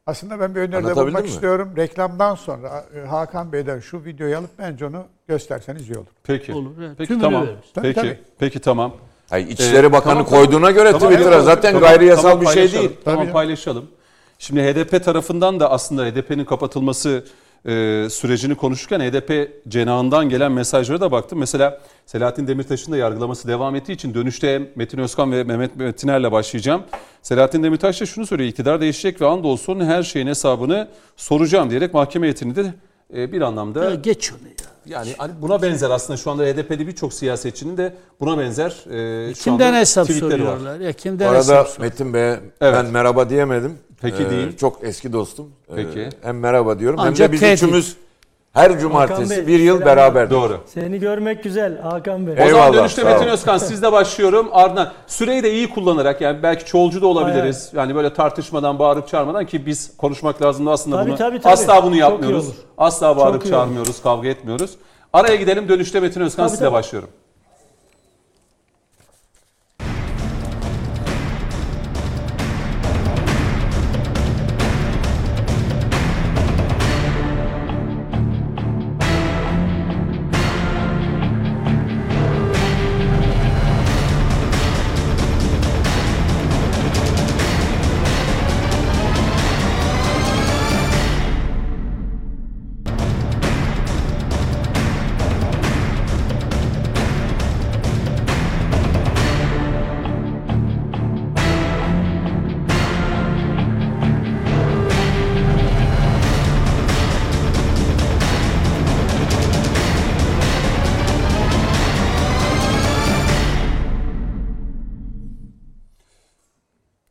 Aslında 0.08 0.40
ben 0.40 0.56
bir 0.56 0.60
öneride 0.60 0.96
bulmak 0.96 1.24
mi? 1.24 1.30
istiyorum. 1.30 1.74
Reklamdan 1.78 2.36
sonra 2.36 2.86
e, 2.96 3.08
Hakan 3.08 3.52
Bey'den 3.52 3.80
şu 3.80 4.06
videoyu 4.06 4.38
alıp 4.38 4.50
bence 4.60 4.86
onu 4.86 5.04
gösterseniz 5.28 5.90
iyi 5.90 5.98
olur. 5.98 6.08
Peki. 6.24 6.54
Olur, 6.54 6.72
evet. 6.80 6.92
Peki 6.98 7.08
Tümünü 7.08 7.24
tamam. 7.24 7.42
veririz. 7.48 7.60
Tabii, 7.74 7.88
Peki. 7.88 8.02
tabii. 8.02 8.20
Peki 8.40 8.60
tamam. 8.60 8.94
Hayır, 9.30 9.48
İçişleri 9.48 9.88
Ee, 9.88 9.92
Bakanı 9.92 10.14
tamam, 10.14 10.26
koyduğuna 10.26 10.72
göre 10.72 10.92
Tamam, 10.92 11.10
Twitter'a 11.10 11.36
evet, 11.36 11.46
zaten 11.46 11.74
tamam, 11.74 11.90
gayri 11.90 12.06
yasal 12.06 12.22
tamam, 12.22 12.42
bir 12.42 12.48
şey 12.48 12.72
değil. 12.72 12.92
Tamam 13.06 13.32
paylaşalım. 13.32 13.86
Şimdi 14.40 14.62
HDP 14.62 15.04
tarafından 15.06 15.60
da 15.60 15.72
aslında 15.72 16.06
HDP'nin 16.06 16.46
kapatılması 16.46 17.26
e, 17.66 18.08
sürecini 18.10 18.56
konuşurken 18.56 19.00
HDP 19.00 19.52
cenahından 19.68 20.30
gelen 20.30 20.52
mesajlara 20.52 21.02
da 21.02 21.12
baktım. 21.12 21.40
Mesela 21.40 21.82
Selahattin 22.06 22.48
Demirtaş'ın 22.48 22.92
da 22.92 22.98
yargılaması 22.98 23.48
devam 23.48 23.76
ettiği 23.76 23.92
için 23.94 24.14
dönüşte 24.14 24.72
Metin 24.76 24.98
Özkan 24.98 25.32
ve 25.32 25.44
Mehmet 25.44 25.76
Metiner'le 25.76 26.32
başlayacağım. 26.32 26.82
Selahattin 27.22 27.64
Demirtaş 27.64 28.02
da 28.02 28.06
şunu 28.06 28.26
söylüyor. 28.26 28.50
İktidar 28.50 28.82
değişecek 28.82 29.22
ve 29.22 29.26
andolsun 29.26 29.80
her 29.86 30.04
şeyin 30.04 30.28
hesabını 30.28 30.88
soracağım 31.18 31.70
diyerek 31.70 31.94
mahkeme 31.94 32.26
heyetini 32.28 32.56
de 32.56 32.74
e, 33.16 33.32
bir 33.32 33.42
anlamda 33.42 33.84
Ya 33.90 33.96
geç 33.96 34.32
onu 34.32 34.40
ya. 34.48 34.98
yani 35.00 35.14
hani 35.18 35.32
buna 35.42 35.62
benzer 35.62 35.90
aslında 35.90 36.18
şu 36.18 36.32
anda 36.32 36.44
HDP'li 36.44 36.88
birçok 36.88 37.14
siyasetçinin 37.14 37.78
de 37.78 37.96
buna 38.20 38.38
benzer 38.40 38.70
e, 39.30 39.34
şu 39.36 39.44
Kimden 39.44 39.68
anda 39.68 39.78
hesap 39.80 40.08
tweetleri 40.08 40.32
var. 40.32 40.38
soruyorlar? 40.58 40.80
Ya 40.80 40.90
Bu 40.90 40.94
kimden 40.98 41.26
arada 41.28 41.38
hesap 41.40 41.68
soruyorlar? 41.68 41.86
Metin 42.00 42.14
Bey'e 42.14 42.40
Evet. 42.62 42.76
ben 42.76 42.86
merhaba 42.86 43.30
diyemedim. 43.30 43.78
Peki, 44.02 44.30
değil. 44.30 44.58
Çok 44.58 44.84
eski 44.84 45.14
dostum. 45.14 45.52
Ee, 45.70 45.76
Peki. 45.76 46.10
hem 46.22 46.40
merhaba 46.40 46.80
diyorum 46.80 47.00
hem 47.00 47.08
Ancak 47.08 47.30
de 47.30 47.34
biz 47.34 47.40
tehdit. 47.40 47.64
üçümüz 47.64 47.98
her 48.54 48.80
cumartesi 48.80 49.30
Bey, 49.38 49.48
bir 49.48 49.60
yıl 49.60 49.86
beraberdik. 49.86 50.32
Doğru. 50.32 50.58
Seni 50.66 51.00
görmek 51.00 51.44
güzel 51.44 51.82
Hakan 51.82 52.28
Bey. 52.28 52.34
O 52.34 52.38
zaman 52.38 52.48
Eyvallah, 52.48 52.74
dönüşte 52.74 53.04
Metin. 53.04 53.28
Özkan 53.28 53.58
sizle 53.58 53.92
başlıyorum. 53.92 54.50
Ardından 54.52 54.92
süreyi 55.08 55.44
de 55.44 55.54
iyi 55.54 55.70
kullanarak 55.70 56.22
yani 56.22 56.44
belki 56.44 56.66
çoğulcu 56.66 57.02
da 57.02 57.08
olabiliriz. 57.08 57.72
Yani 57.76 57.96
böyle 57.96 58.14
tartışmadan, 58.14 58.80
bağırıp 58.80 59.08
çağırmadan 59.08 59.46
ki 59.46 59.66
biz 59.66 59.98
konuşmak 59.98 60.42
lazım 60.42 60.66
da 60.66 60.72
aslında 60.72 60.96
Tabii, 60.98 61.10
bunu 61.10 61.18
tabii, 61.18 61.40
tabii. 61.40 61.54
asla 61.54 61.84
bunu 61.84 61.96
yapmıyoruz. 61.96 62.54
Asla 62.78 63.18
bağırıp 63.18 63.46
çağırmıyoruz, 63.46 64.02
kavga 64.02 64.28
etmiyoruz. 64.28 64.72
Araya 65.14 65.36
gidelim 65.36 65.70
dönüşte 65.70 66.00
Metin 66.00 66.22
Özkan 66.22 66.44
Tabii, 66.44 66.52
sizle 66.52 66.66
tabii. 66.66 66.74
başlıyorum. 66.74 67.10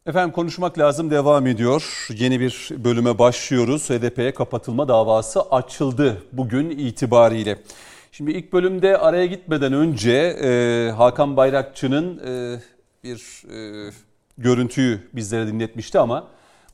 Efendim 0.07 0.33
konuşmak 0.33 0.79
lazım 0.79 1.11
devam 1.11 1.47
ediyor. 1.47 2.07
Yeni 2.19 2.41
bir 2.41 2.69
bölüme 2.85 3.19
başlıyoruz. 3.19 3.91
HDP'ye 3.91 4.35
kapatılma 4.35 4.89
davası 4.89 5.43
açıldı 5.43 6.23
bugün 6.33 6.71
itibariyle. 6.71 7.59
Şimdi 8.13 8.31
ilk 8.31 8.53
bölümde 8.53 8.99
araya 8.99 9.27
gitmeden 9.27 9.73
önce 9.73 10.13
e, 10.13 10.91
Hakan 10.91 11.37
Bayrakçı'nın 11.37 12.19
e, 12.27 12.61
bir 13.05 13.43
e, 13.53 13.91
görüntüyü 14.39 15.01
bizlere 15.13 15.47
dinletmişti 15.47 15.99
ama 15.99 16.29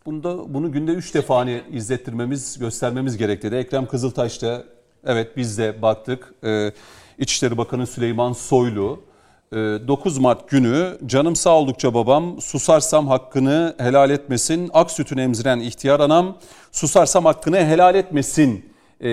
bunda 0.07 0.55
bunu 0.55 0.73
günde 0.73 0.93
3 0.93 1.15
defa 1.15 1.37
hani 1.37 1.63
izlettirmemiz, 1.71 2.59
göstermemiz 2.59 3.17
gerekti. 3.17 3.51
de. 3.51 3.59
Ekrem 3.59 3.87
Kızıltaş 3.87 4.43
da 4.43 4.65
evet 5.05 5.37
biz 5.37 5.59
de 5.59 5.83
baktık. 5.83 6.35
E, 6.45 6.73
İçişleri 7.19 7.59
Bakanı 7.59 7.87
Süleyman 7.87 8.33
Soylu 8.33 9.12
9 9.53 10.19
Mart 10.19 10.49
günü 10.49 10.99
canım 11.07 11.37
sağ 11.37 11.51
oldukça 11.51 11.95
babam 11.95 12.41
susarsam 12.41 13.09
hakkını 13.09 13.75
helal 13.79 14.11
etmesin. 14.11 14.71
Ak 14.75 14.91
sütünü 14.91 15.21
emziren 15.21 15.61
ihtiyar 15.61 16.01
anam 16.01 16.37
susarsam 16.73 17.25
hakkını 17.25 17.57
helal 17.57 17.95
etmesin 17.95 18.73
e, 19.01 19.11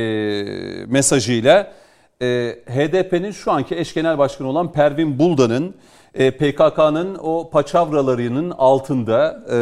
mesajıyla 0.88 1.72
e, 2.22 2.56
HDP'nin 2.68 3.32
şu 3.32 3.52
anki 3.52 3.76
eş 3.76 3.94
genel 3.94 4.18
başkanı 4.18 4.48
olan 4.48 4.72
Pervin 4.72 5.20
Buldan'ın 5.20 5.76
e, 6.14 6.32
PKK'nın 6.32 7.18
o 7.22 7.50
paçavralarının 7.50 8.52
altında 8.58 9.44
e, 9.50 9.56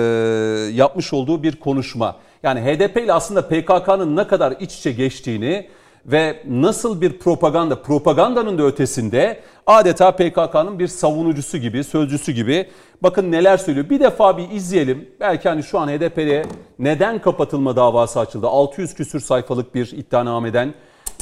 yapmış 0.73 1.13
olduğu 1.13 1.43
bir 1.43 1.55
konuşma. 1.55 2.15
Yani 2.43 2.61
HDP 2.61 2.97
ile 2.97 3.13
aslında 3.13 3.47
PKK'nın 3.47 4.15
ne 4.15 4.27
kadar 4.27 4.53
iç 4.59 4.77
içe 4.77 4.91
geçtiğini 4.91 5.67
ve 6.07 6.43
nasıl 6.47 7.01
bir 7.01 7.19
propaganda, 7.19 7.81
propagandanın 7.81 8.57
da 8.57 8.63
ötesinde 8.63 9.39
adeta 9.65 10.11
PKK'nın 10.11 10.79
bir 10.79 10.87
savunucusu 10.87 11.57
gibi, 11.57 11.83
sözcüsü 11.83 12.31
gibi 12.31 12.67
bakın 13.03 13.31
neler 13.31 13.57
söylüyor. 13.57 13.89
Bir 13.89 13.99
defa 13.99 14.37
bir 14.37 14.51
izleyelim. 14.51 15.09
Belki 15.19 15.49
hani 15.49 15.63
şu 15.63 15.79
an 15.79 15.87
HDP'ye 15.87 16.45
neden 16.79 17.21
kapatılma 17.21 17.75
davası 17.75 18.19
açıldı? 18.19 18.47
600 18.47 18.93
küsür 18.93 19.19
sayfalık 19.19 19.75
bir 19.75 19.91
iddianameden 19.91 20.73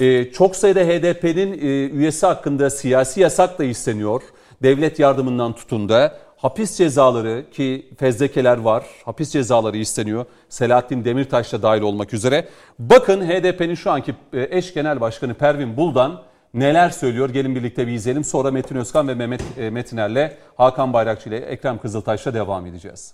ee, 0.01 0.31
çok 0.31 0.55
sayıda 0.55 0.79
HDP'nin 0.79 1.53
e, 1.53 1.89
üyesi 1.89 2.25
hakkında 2.25 2.69
siyasi 2.69 3.21
yasak 3.21 3.59
da 3.59 3.63
isteniyor. 3.63 4.21
Devlet 4.63 4.99
yardımından 4.99 5.53
tutun 5.53 5.89
da 5.89 6.17
hapis 6.45 6.77
cezaları 6.77 7.45
ki 7.51 7.89
fezlekeler 7.99 8.57
var. 8.57 8.85
Hapis 9.05 9.31
cezaları 9.31 9.77
isteniyor. 9.77 10.25
Selahattin 10.49 11.05
Demirtaş 11.05 11.53
da 11.53 11.61
dahil 11.61 11.81
olmak 11.81 12.13
üzere. 12.13 12.47
Bakın 12.79 13.29
HDP'nin 13.29 13.75
şu 13.75 13.91
anki 13.91 14.15
e, 14.33 14.57
eş 14.57 14.73
genel 14.73 15.01
başkanı 15.01 15.33
Pervin 15.33 15.77
Buldan 15.77 16.23
neler 16.53 16.89
söylüyor? 16.89 17.29
Gelin 17.29 17.55
birlikte 17.55 17.87
bir 17.87 17.91
izleyelim. 17.91 18.23
Sonra 18.23 18.51
Metin 18.51 18.75
Özkan 18.75 19.07
ve 19.07 19.15
Mehmet 19.15 19.41
e, 19.57 19.69
Metiner'le 19.69 20.31
Hakan 20.57 20.93
Bayrakçı 20.93 21.29
ile 21.29 21.37
Ekrem 21.37 21.77
Kızıltaş'la 21.77 22.33
devam 22.33 22.65
edeceğiz. 22.65 23.13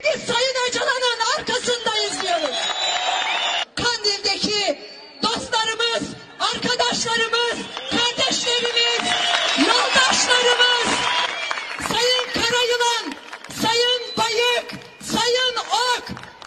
Biz 0.00 0.22
Sayın 0.22 0.54
Öcalan'ın 0.68 1.38
arkasındayız 1.38 2.22
diyoruz. 2.22 2.56
Kandil'deki 3.74 4.78
dostlarımız, 5.22 6.14
arkadaşlarımız, 6.54 7.43
Ok, 15.74 16.06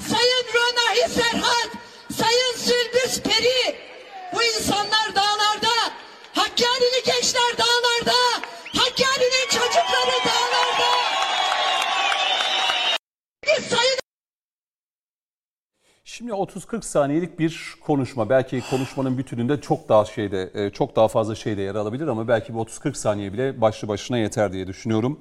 Sayın 0.10 0.46
Ronahi 0.54 1.10
Serhat, 1.10 1.70
Sayın 2.12 2.54
Süldüz 2.58 3.24
Peri, 3.24 3.76
bu 4.36 4.44
insanlar 4.44 5.16
dağlarda, 5.16 5.76
Hakkari'li 6.34 7.04
gençler 7.06 7.58
dağlarda, 7.58 8.20
Hakkari'nin 8.78 9.50
çocukları 9.50 10.18
dağlarda. 10.26 10.88
Şimdi 16.04 16.32
30-40 16.32 16.82
saniyelik 16.82 17.40
bir 17.40 17.76
konuşma. 17.82 18.30
Belki 18.30 18.64
konuşmanın 18.70 19.18
bütününde 19.18 19.62
çok 19.62 19.90
daha 19.90 20.06
şeyde 20.06 20.52
e, 20.54 20.70
çok 20.70 20.96
daha 20.96 21.08
fazla 21.08 21.36
şeyde 21.36 21.62
yer 21.62 21.76
alabilir 21.76 22.08
ama 22.08 22.28
belki 22.28 22.54
bu 22.54 22.62
30-40 22.62 22.94
saniye 22.94 23.34
bile 23.34 23.62
başlı 23.62 23.88
başına 23.88 24.18
yeter 24.18 24.54
diye 24.54 24.68
düşünüyorum. 24.68 25.20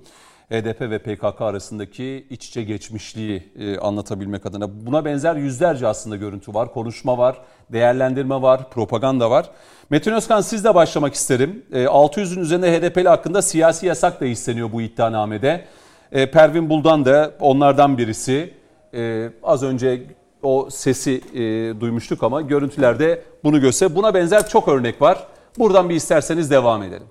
HDP 0.51 0.81
ve 0.81 0.99
PKK 0.99 1.41
arasındaki 1.41 2.27
iç 2.31 2.49
içe 2.49 2.63
geçmişliği 2.63 3.53
e, 3.59 3.79
anlatabilmek 3.79 4.47
adına. 4.47 4.87
Buna 4.87 5.05
benzer 5.05 5.37
yüzlerce 5.37 5.87
aslında 5.87 6.17
görüntü 6.17 6.55
var, 6.55 6.73
konuşma 6.73 7.19
var, 7.19 7.39
değerlendirme 7.73 8.43
var, 8.43 8.71
propaganda 8.71 9.31
var. 9.31 9.51
Metin 9.91 10.13
Özkan 10.13 10.41
sizle 10.41 10.75
başlamak 10.75 11.15
isterim. 11.15 11.65
E, 11.73 11.85
600'ün 11.85 12.41
üzerinde 12.41 12.79
HDP'li 12.79 13.09
hakkında 13.09 13.43
siyasi 13.43 13.87
yasak 13.87 14.21
da 14.21 14.27
isteniyor 14.27 14.73
bu 14.73 14.83
iddianamede. 14.83 15.65
E, 16.13 16.31
Pervin 16.31 16.71
Buldan 16.71 17.05
da 17.05 17.33
onlardan 17.41 17.99
birisi. 17.99 18.55
E, 18.95 19.31
az 19.43 19.63
önce 19.63 20.03
o 20.43 20.69
sesi 20.71 21.21
e, 21.35 21.41
duymuştuk 21.81 22.23
ama 22.23 22.41
görüntülerde 22.41 23.23
bunu 23.45 23.61
göster. 23.61 23.97
Buna 23.97 24.15
benzer 24.15 24.49
çok 24.49 24.69
örnek 24.69 25.03
var. 25.03 25.27
Buradan 25.59 25.89
bir 25.89 25.95
isterseniz 25.95 26.51
devam 26.51 26.83
edelim. 26.83 27.07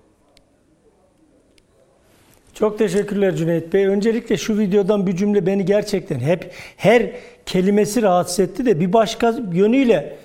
Çok 2.56 2.78
teşekkürler 2.78 3.36
Cüneyt 3.36 3.74
Bey. 3.74 3.86
Öncelikle 3.86 4.38
şu 4.38 4.60
videodan 4.60 5.08
bir 5.08 5.16
cümle 5.16 5.46
beni 5.46 5.66
gerçekten 5.66 6.20
hep 6.20 6.52
her 6.78 7.12
kelimesi 7.46 8.02
rahatsız 8.02 8.40
etti 8.40 8.66
de 8.66 8.80
bir 8.80 8.94
başka 8.94 9.36
yönüyle 9.54 10.16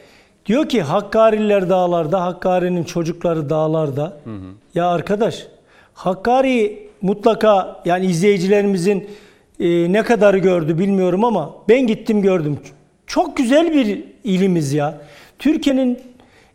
diyor 0.47 0.68
ki 0.68 0.83
Hakkariler 0.83 1.70
dağlarda, 1.70 2.22
Hakkari'nin 2.22 2.85
çocukları 2.85 3.51
dağlarda. 3.51 4.20
Ya 4.74 4.89
arkadaş 4.89 5.47
Hakkari 5.95 6.89
mutlaka 7.03 7.83
yani 7.85 8.07
izleyicilerimizin 8.07 9.09
e, 9.61 9.93
ne 9.93 10.03
kadarı 10.03 10.39
gördü 10.39 10.78
bilmiyorum 10.78 11.24
ama 11.24 11.55
ben 11.68 11.87
gittim 11.87 12.22
gördüm. 12.22 12.59
Çok 13.07 13.37
güzel 13.37 13.74
bir 13.74 14.05
ilimiz 14.24 14.72
ya. 14.72 15.01
Türkiye'nin 15.39 15.99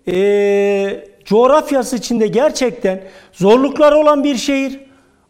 e, 0.07 1.03
coğrafyası 1.26 1.95
içinde 1.95 2.28
gerçekten 2.28 3.01
zorlukları 3.34 3.95
olan 3.97 4.23
bir 4.23 4.36
şehir. 4.36 4.84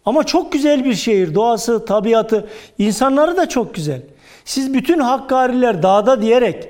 Ama 0.06 0.24
çok 0.24 0.51
güzel 0.51 0.86
bir 0.86 0.93
şehir. 0.93 1.36
Doğası, 1.36 1.86
tabiatı, 1.86 2.47
insanları 2.78 3.38
da 3.38 3.49
çok 3.49 3.76
güzel. 3.76 4.01
Siz 4.45 4.74
bütün 4.74 4.99
Hakkariler 4.99 5.84
dağda 5.84 6.22
diyerek 6.22 6.68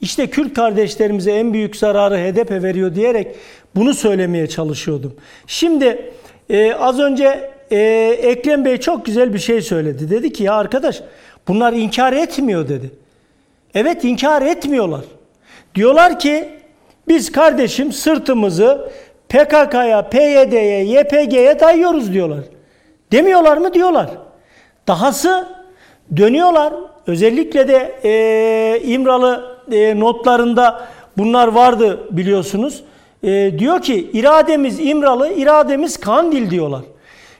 işte 0.00 0.26
Kürt 0.26 0.54
kardeşlerimize 0.54 1.32
en 1.32 1.52
büyük 1.52 1.76
zararı 1.76 2.16
HDP 2.16 2.50
veriyor 2.50 2.94
diyerek 2.94 3.36
bunu 3.74 3.94
söylemeye 3.94 4.46
çalışıyordum. 4.46 5.14
Şimdi 5.46 6.12
e, 6.50 6.74
az 6.74 7.00
önce 7.00 7.50
e, 7.70 7.78
Ekrem 8.22 8.64
Bey 8.64 8.76
çok 8.76 9.06
güzel 9.06 9.34
bir 9.34 9.38
şey 9.38 9.62
söyledi. 9.62 10.10
Dedi 10.10 10.32
ki 10.32 10.44
ya 10.44 10.54
arkadaş 10.54 11.02
bunlar 11.48 11.72
inkar 11.72 12.12
etmiyor 12.12 12.68
dedi. 12.68 12.90
Evet 13.74 14.04
inkar 14.04 14.42
etmiyorlar. 14.42 15.04
Diyorlar 15.74 16.18
ki 16.18 16.48
biz 17.08 17.32
kardeşim 17.32 17.92
sırtımızı 17.92 18.88
PKK'ya, 19.28 20.08
PYD'ye, 20.08 20.84
YPG'ye 20.84 21.60
dayıyoruz 21.60 22.12
diyorlar. 22.12 22.40
Demiyorlar 23.12 23.56
mı? 23.56 23.74
Diyorlar. 23.74 24.10
Dahası 24.88 25.48
dönüyorlar. 26.16 26.74
Özellikle 27.06 27.68
de 27.68 28.00
e, 28.04 28.80
İmralı 28.84 29.56
e, 29.72 30.00
notlarında 30.00 30.86
bunlar 31.18 31.48
vardı 31.48 32.00
biliyorsunuz. 32.10 32.84
E, 33.22 33.58
diyor 33.58 33.82
ki 33.82 34.10
irademiz 34.12 34.80
İmralı, 34.80 35.32
irademiz 35.32 36.00
Kandil 36.00 36.50
diyorlar. 36.50 36.82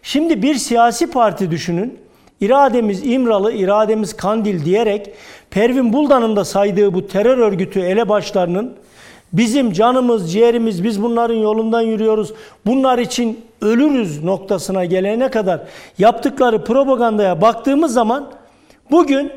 Şimdi 0.02 0.42
bir 0.42 0.54
siyasi 0.54 1.10
parti 1.10 1.50
düşünün. 1.50 1.98
İrademiz 2.40 3.06
İmralı, 3.06 3.52
irademiz 3.52 4.16
Kandil 4.16 4.64
diyerek 4.64 5.10
Pervin 5.50 5.92
Buldan'ın 5.92 6.36
da 6.36 6.44
saydığı 6.44 6.94
bu 6.94 7.06
terör 7.06 7.38
örgütü 7.38 7.80
elebaşlarının 7.80 8.76
bizim 9.32 9.72
canımız, 9.72 10.32
ciğerimiz, 10.32 10.84
biz 10.84 11.02
bunların 11.02 11.34
yolundan 11.34 11.80
yürüyoruz, 11.80 12.32
bunlar 12.66 12.98
için 12.98 13.44
ölürüz 13.60 14.24
noktasına 14.24 14.84
gelene 14.84 15.30
kadar 15.30 15.60
yaptıkları 15.98 16.64
propagandaya 16.64 17.40
baktığımız 17.40 17.92
zaman 17.92 18.30
bugün 18.90 19.32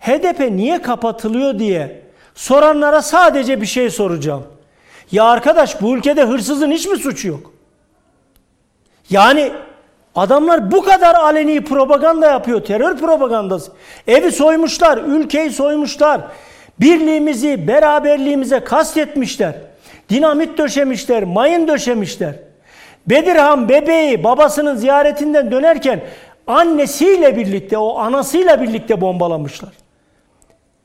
HDP 0.00 0.50
niye 0.50 0.82
kapatılıyor 0.82 1.58
diye 1.58 2.02
soranlara 2.34 3.02
sadece 3.02 3.60
bir 3.60 3.66
şey 3.66 3.90
soracağım. 3.90 4.42
Ya 5.12 5.24
arkadaş 5.24 5.82
bu 5.82 5.96
ülkede 5.96 6.24
hırsızın 6.24 6.70
hiç 6.70 6.86
mi 6.86 6.96
suçu 6.96 7.28
yok? 7.28 7.52
Yani 9.10 9.52
adamlar 10.14 10.72
bu 10.72 10.82
kadar 10.82 11.14
aleni 11.14 11.64
propaganda 11.64 12.26
yapıyor, 12.26 12.64
terör 12.64 12.96
propagandası. 12.96 13.72
Evi 14.06 14.32
soymuşlar, 14.32 14.98
ülkeyi 14.98 15.50
soymuşlar. 15.50 16.20
Birliğimizi, 16.80 17.68
beraberliğimize 17.68 18.60
kastetmişler. 18.60 19.54
Dinamit 20.08 20.58
döşemişler, 20.58 21.22
mayın 21.22 21.68
döşemişler. 21.68 22.34
Bedirhan 23.06 23.68
bebeği 23.68 24.24
babasının 24.24 24.76
ziyaretinden 24.76 25.50
dönerken 25.50 26.00
annesiyle 26.46 27.36
birlikte, 27.36 27.78
o 27.78 27.98
anasıyla 27.98 28.62
birlikte 28.62 29.00
bombalamışlar. 29.00 29.72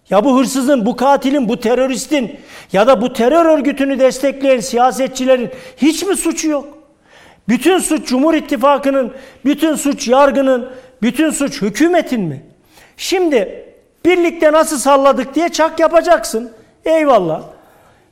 Ya 0.09 0.25
bu 0.25 0.39
hırsızın, 0.39 0.85
bu 0.85 0.95
katilin, 0.95 1.49
bu 1.49 1.59
teröristin 1.59 2.39
ya 2.73 2.87
da 2.87 3.01
bu 3.01 3.13
terör 3.13 3.45
örgütünü 3.45 3.99
destekleyen 3.99 4.59
siyasetçilerin 4.59 5.49
hiç 5.77 6.03
mi 6.03 6.17
suçu 6.17 6.49
yok? 6.49 6.77
Bütün 7.49 7.79
suç 7.79 8.07
Cumhur 8.07 8.33
İttifakı'nın, 8.33 9.13
bütün 9.45 9.75
suç 9.75 10.07
yargının, 10.07 10.69
bütün 11.01 11.29
suç 11.29 11.61
hükümetin 11.61 12.21
mi? 12.21 12.43
Şimdi 12.97 13.66
birlikte 14.07 14.51
nasıl 14.51 14.77
salladık 14.77 15.35
diye 15.35 15.49
çak 15.49 15.79
yapacaksın. 15.79 16.51
Eyvallah. 16.85 17.41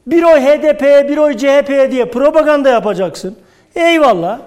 Bir 0.07 0.23
oy 0.23 0.39
HDP'ye, 0.39 1.09
bir 1.09 1.17
oy 1.17 1.37
CHP'ye 1.37 1.91
diye 1.91 2.05
propaganda 2.05 2.69
yapacaksın. 2.69 3.37
Eyvallah. 3.75 4.39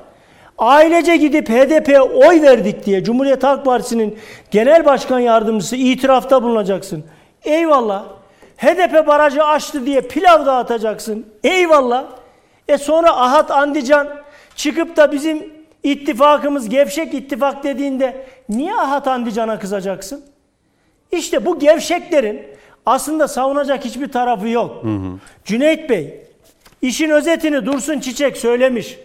Ailece 0.59 1.17
gidip 1.17 1.49
HDP'ye 1.49 2.01
oy 2.01 2.43
verdik 2.43 2.87
diye 2.87 3.05
Cumhuriyet 3.05 3.45
Halk 3.45 3.65
Partisi'nin 3.65 4.19
genel 4.51 4.85
başkan 4.85 5.19
yardımcısı 5.19 5.77
itirafta 5.77 6.43
bulunacaksın. 6.43 7.05
Eyvallah. 7.45 8.05
HDP 8.57 9.07
barajı 9.07 9.45
açtı 9.45 9.87
diye 9.87 10.01
pilav 10.01 10.47
dağıtacaksın. 10.47 11.27
Eyvallah. 11.45 12.05
E 12.69 12.79
sonra 12.79 13.17
Ahat 13.17 13.51
Andican 13.51 14.09
çıkıp 14.57 14.97
da 14.97 15.13
bizim 15.13 15.53
ittifakımız 15.83 16.69
gevşek 16.69 17.15
ittifak 17.15 17.65
dediğinde 17.65 18.27
niye 18.49 18.75
Ahat 18.75 19.09
Andican'a 19.09 19.59
kızacaksın? 19.59 20.25
İşte 21.13 21.47
bu 21.47 21.59
gevşeklerin 21.59 22.43
aslında 22.87 23.29
savunacak 23.29 23.85
hiçbir 23.85 24.13
tarafı 24.13 24.49
yok. 24.49 24.85
Hı 24.85 24.89
hı. 24.89 25.19
Cüneyt 25.45 25.91
Bey 25.91 26.21
işin 26.83 27.11
özetini 27.11 27.67
Dursun 27.67 28.01
Çiçek 28.01 28.37
söylemiş. 28.37 28.99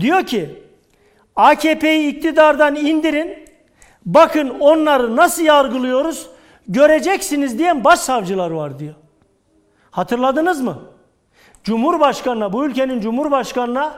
Diyor 0.00 0.26
ki 0.26 0.62
AKP'yi 1.36 2.08
iktidardan 2.08 2.76
indirin. 2.76 3.48
Bakın 4.06 4.56
onları 4.60 5.16
nasıl 5.16 5.42
yargılıyoruz 5.42 6.26
göreceksiniz 6.68 7.58
diyen 7.58 7.84
başsavcılar 7.84 8.50
var 8.50 8.78
diyor. 8.78 8.94
Hatırladınız 9.90 10.60
mı? 10.60 10.78
Cumhurbaşkanına, 11.64 12.52
bu 12.52 12.64
ülkenin 12.66 13.00
cumhurbaşkanına 13.00 13.94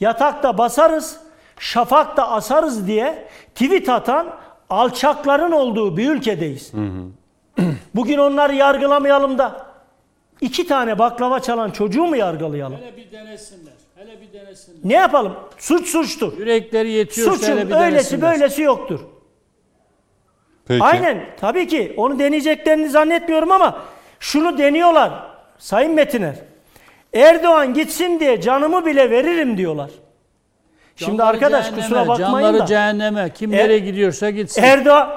yatakta 0.00 0.58
basarız, 0.58 1.20
şafakta 1.58 2.30
asarız 2.30 2.86
diye 2.86 3.28
tweet 3.54 3.88
atan 3.88 4.26
alçakların 4.70 5.52
olduğu 5.52 5.96
bir 5.96 6.10
ülkedeyiz. 6.10 6.72
Hı 6.74 6.80
hı. 6.80 7.64
Bugün 7.94 8.18
onları 8.18 8.54
yargılamayalım 8.54 9.38
da 9.38 9.66
iki 10.40 10.66
tane 10.66 10.98
baklava 10.98 11.40
çalan 11.40 11.70
çocuğu 11.70 12.04
mu 12.06 12.16
yargılayalım? 12.16 12.76
Hele 12.76 12.96
bir 12.96 13.12
denesinler. 13.12 13.72
Hele 13.96 14.20
bir 14.20 14.32
denesinler. 14.32 14.78
Ne 14.84 14.94
yapalım? 14.94 15.32
Suç 15.58 15.88
suçtur. 15.88 16.38
Yürekleri 16.38 16.90
yetiyorsa 16.90 17.36
Suçun 17.36 17.52
hele 17.52 17.68
bir 17.68 17.74
öylesi 17.74 18.10
denesinler. 18.10 18.32
böylesi 18.32 18.62
yoktur. 18.62 19.00
Peki. 20.68 20.84
Aynen 20.84 21.26
tabii 21.40 21.68
ki 21.68 21.94
onu 21.96 22.18
deneyeceklerini 22.18 22.88
zannetmiyorum 22.88 23.52
ama 23.52 23.78
şunu 24.20 24.58
deniyorlar 24.58 25.12
Sayın 25.58 25.92
Metiner. 25.92 26.34
Erdoğan 27.14 27.74
gitsin 27.74 28.20
diye 28.20 28.40
canımı 28.40 28.86
bile 28.86 29.10
veririm 29.10 29.56
diyorlar. 29.58 29.90
Şimdi 30.96 31.10
Canları 31.18 31.28
arkadaş 31.36 31.70
kusura 31.70 32.08
bakmayın 32.08 32.18
canları 32.32 32.58
da. 32.58 32.66
cehenneme. 32.66 33.30
Kim 33.34 33.54
Er- 33.54 33.58
nereye 33.58 33.78
gidiyorsa 33.78 34.30
gitsin. 34.30 34.62
Erdoğan 34.62 35.10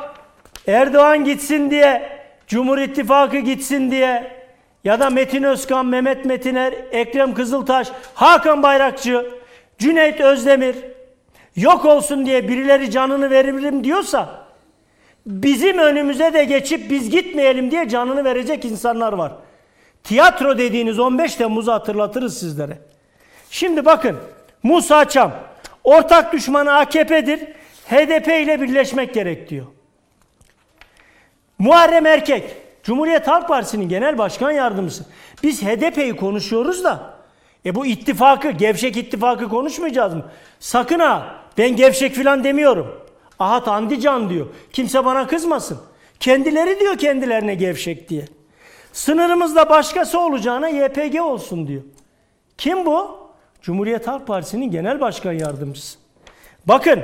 Erdoğan 0.67 1.23
gitsin 1.23 1.71
diye, 1.71 2.09
Cumhur 2.47 2.77
İttifakı 2.77 3.37
gitsin 3.37 3.91
diye 3.91 4.37
ya 4.83 4.99
da 4.99 5.09
Metin 5.09 5.43
Özkan, 5.43 5.85
Mehmet 5.85 6.25
Metiner, 6.25 6.73
Ekrem 6.91 7.33
Kızıltaş, 7.33 7.87
Hakan 8.13 8.63
Bayrakçı, 8.63 9.25
Cüneyt 9.79 10.21
Özdemir 10.21 10.75
yok 11.55 11.85
olsun 11.85 12.25
diye 12.25 12.47
birileri 12.47 12.91
canını 12.91 13.29
veririm 13.29 13.83
diyorsa 13.83 14.29
bizim 15.25 15.77
önümüze 15.77 16.33
de 16.33 16.43
geçip 16.43 16.89
biz 16.89 17.09
gitmeyelim 17.09 17.71
diye 17.71 17.89
canını 17.89 18.23
verecek 18.23 18.65
insanlar 18.65 19.13
var. 19.13 19.31
Tiyatro 20.03 20.57
dediğiniz 20.57 20.99
15 20.99 21.35
Temmuz'u 21.35 21.71
hatırlatırız 21.73 22.39
sizlere. 22.39 22.77
Şimdi 23.49 23.85
bakın 23.85 24.17
Musa 24.63 25.05
Çam 25.09 25.31
ortak 25.87 26.33
düşmanı 26.33 26.73
AKP'dir. 26.73 27.39
HDP 27.89 28.27
ile 28.27 28.61
birleşmek 28.61 29.13
gerek 29.13 29.49
diyor. 29.49 29.65
Muharrem 31.59 32.05
Erkek 32.05 32.43
Cumhuriyet 32.83 33.27
Halk 33.27 33.47
Partisi'nin 33.47 33.89
genel 33.89 34.17
başkan 34.17 34.51
yardımcısı. 34.51 35.05
Biz 35.43 35.63
HDP'yi 35.63 36.15
konuşuyoruz 36.15 36.83
da 36.83 37.13
e 37.65 37.75
bu 37.75 37.85
ittifakı, 37.85 38.51
gevşek 38.51 38.97
ittifakı 38.97 39.49
konuşmayacağız 39.49 40.13
mı? 40.13 40.25
Sakın 40.59 40.99
ha 40.99 41.35
ben 41.57 41.75
gevşek 41.75 42.15
filan 42.15 42.43
demiyorum. 42.43 43.01
Ahat 43.39 43.67
Andican 43.67 44.29
diyor. 44.29 44.47
Kimse 44.73 45.05
bana 45.05 45.27
kızmasın. 45.27 45.79
Kendileri 46.19 46.79
diyor 46.79 46.97
kendilerine 46.97 47.55
gevşek 47.55 48.09
diye. 48.09 48.25
Sınırımızda 48.93 49.69
başkası 49.69 50.19
olacağına 50.19 50.69
YPG 50.69 51.21
olsun 51.21 51.67
diyor. 51.67 51.81
Kim 52.57 52.85
bu? 52.85 53.26
Cumhuriyet 53.61 54.07
Halk 54.07 54.27
Partisi'nin 54.27 54.71
genel 54.71 54.99
başkan 54.99 55.31
yardımcısı. 55.31 55.97
Bakın 56.65 57.01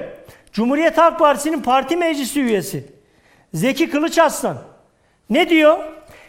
Cumhuriyet 0.52 0.98
Halk 0.98 1.20
Partisi'nin 1.20 1.62
parti 1.62 1.98
meclisi 1.98 2.42
üyesi 2.42 2.86
Zeki 3.54 3.90
Kılıçarslan 3.90 4.58
ne 5.30 5.50
diyor? 5.50 5.80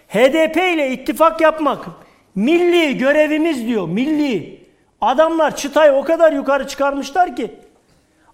HDP 0.08 0.56
ile 0.56 0.90
ittifak 0.90 1.40
yapmak 1.40 1.86
milli 2.34 2.98
görevimiz 2.98 3.66
diyor. 3.66 3.88
Milli. 3.88 4.64
Adamlar 5.00 5.56
çıtayı 5.56 5.92
o 5.92 6.04
kadar 6.04 6.32
yukarı 6.32 6.66
çıkarmışlar 6.66 7.36
ki 7.36 7.50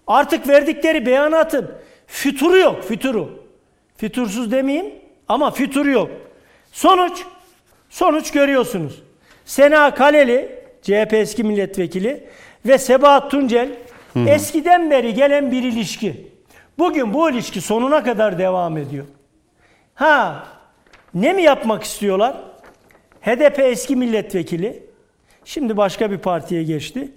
artık 0.07 0.47
verdikleri 0.47 1.05
beyanatın 1.05 1.71
füturu 2.07 2.57
yok. 2.57 2.83
Füturu. 2.83 3.43
Fütursuz 3.97 4.51
demeyeyim 4.51 4.93
ama 5.27 5.51
füturu 5.51 5.89
yok. 5.89 6.09
Sonuç 6.71 7.23
sonuç 7.89 8.31
görüyorsunuz. 8.31 9.03
Sena 9.45 9.93
Kaleli 9.93 10.60
CHP 10.81 11.13
eski 11.13 11.43
milletvekili 11.43 12.23
ve 12.65 12.77
Sebahat 12.77 13.31
Tuncel 13.31 13.69
eskiden 14.27 14.91
beri 14.91 15.13
gelen 15.13 15.51
bir 15.51 15.63
ilişki. 15.63 16.27
Bugün 16.77 17.13
bu 17.13 17.29
ilişki 17.29 17.61
sonuna 17.61 18.03
kadar 18.03 18.39
devam 18.39 18.77
ediyor. 18.77 19.05
Ha 19.95 20.47
ne 21.13 21.33
mi 21.33 21.41
yapmak 21.41 21.83
istiyorlar? 21.83 22.35
HDP 23.21 23.59
eski 23.59 23.95
milletvekili 23.95 24.83
şimdi 25.45 25.77
başka 25.77 26.11
bir 26.11 26.17
partiye 26.17 26.63
geçti. 26.63 27.11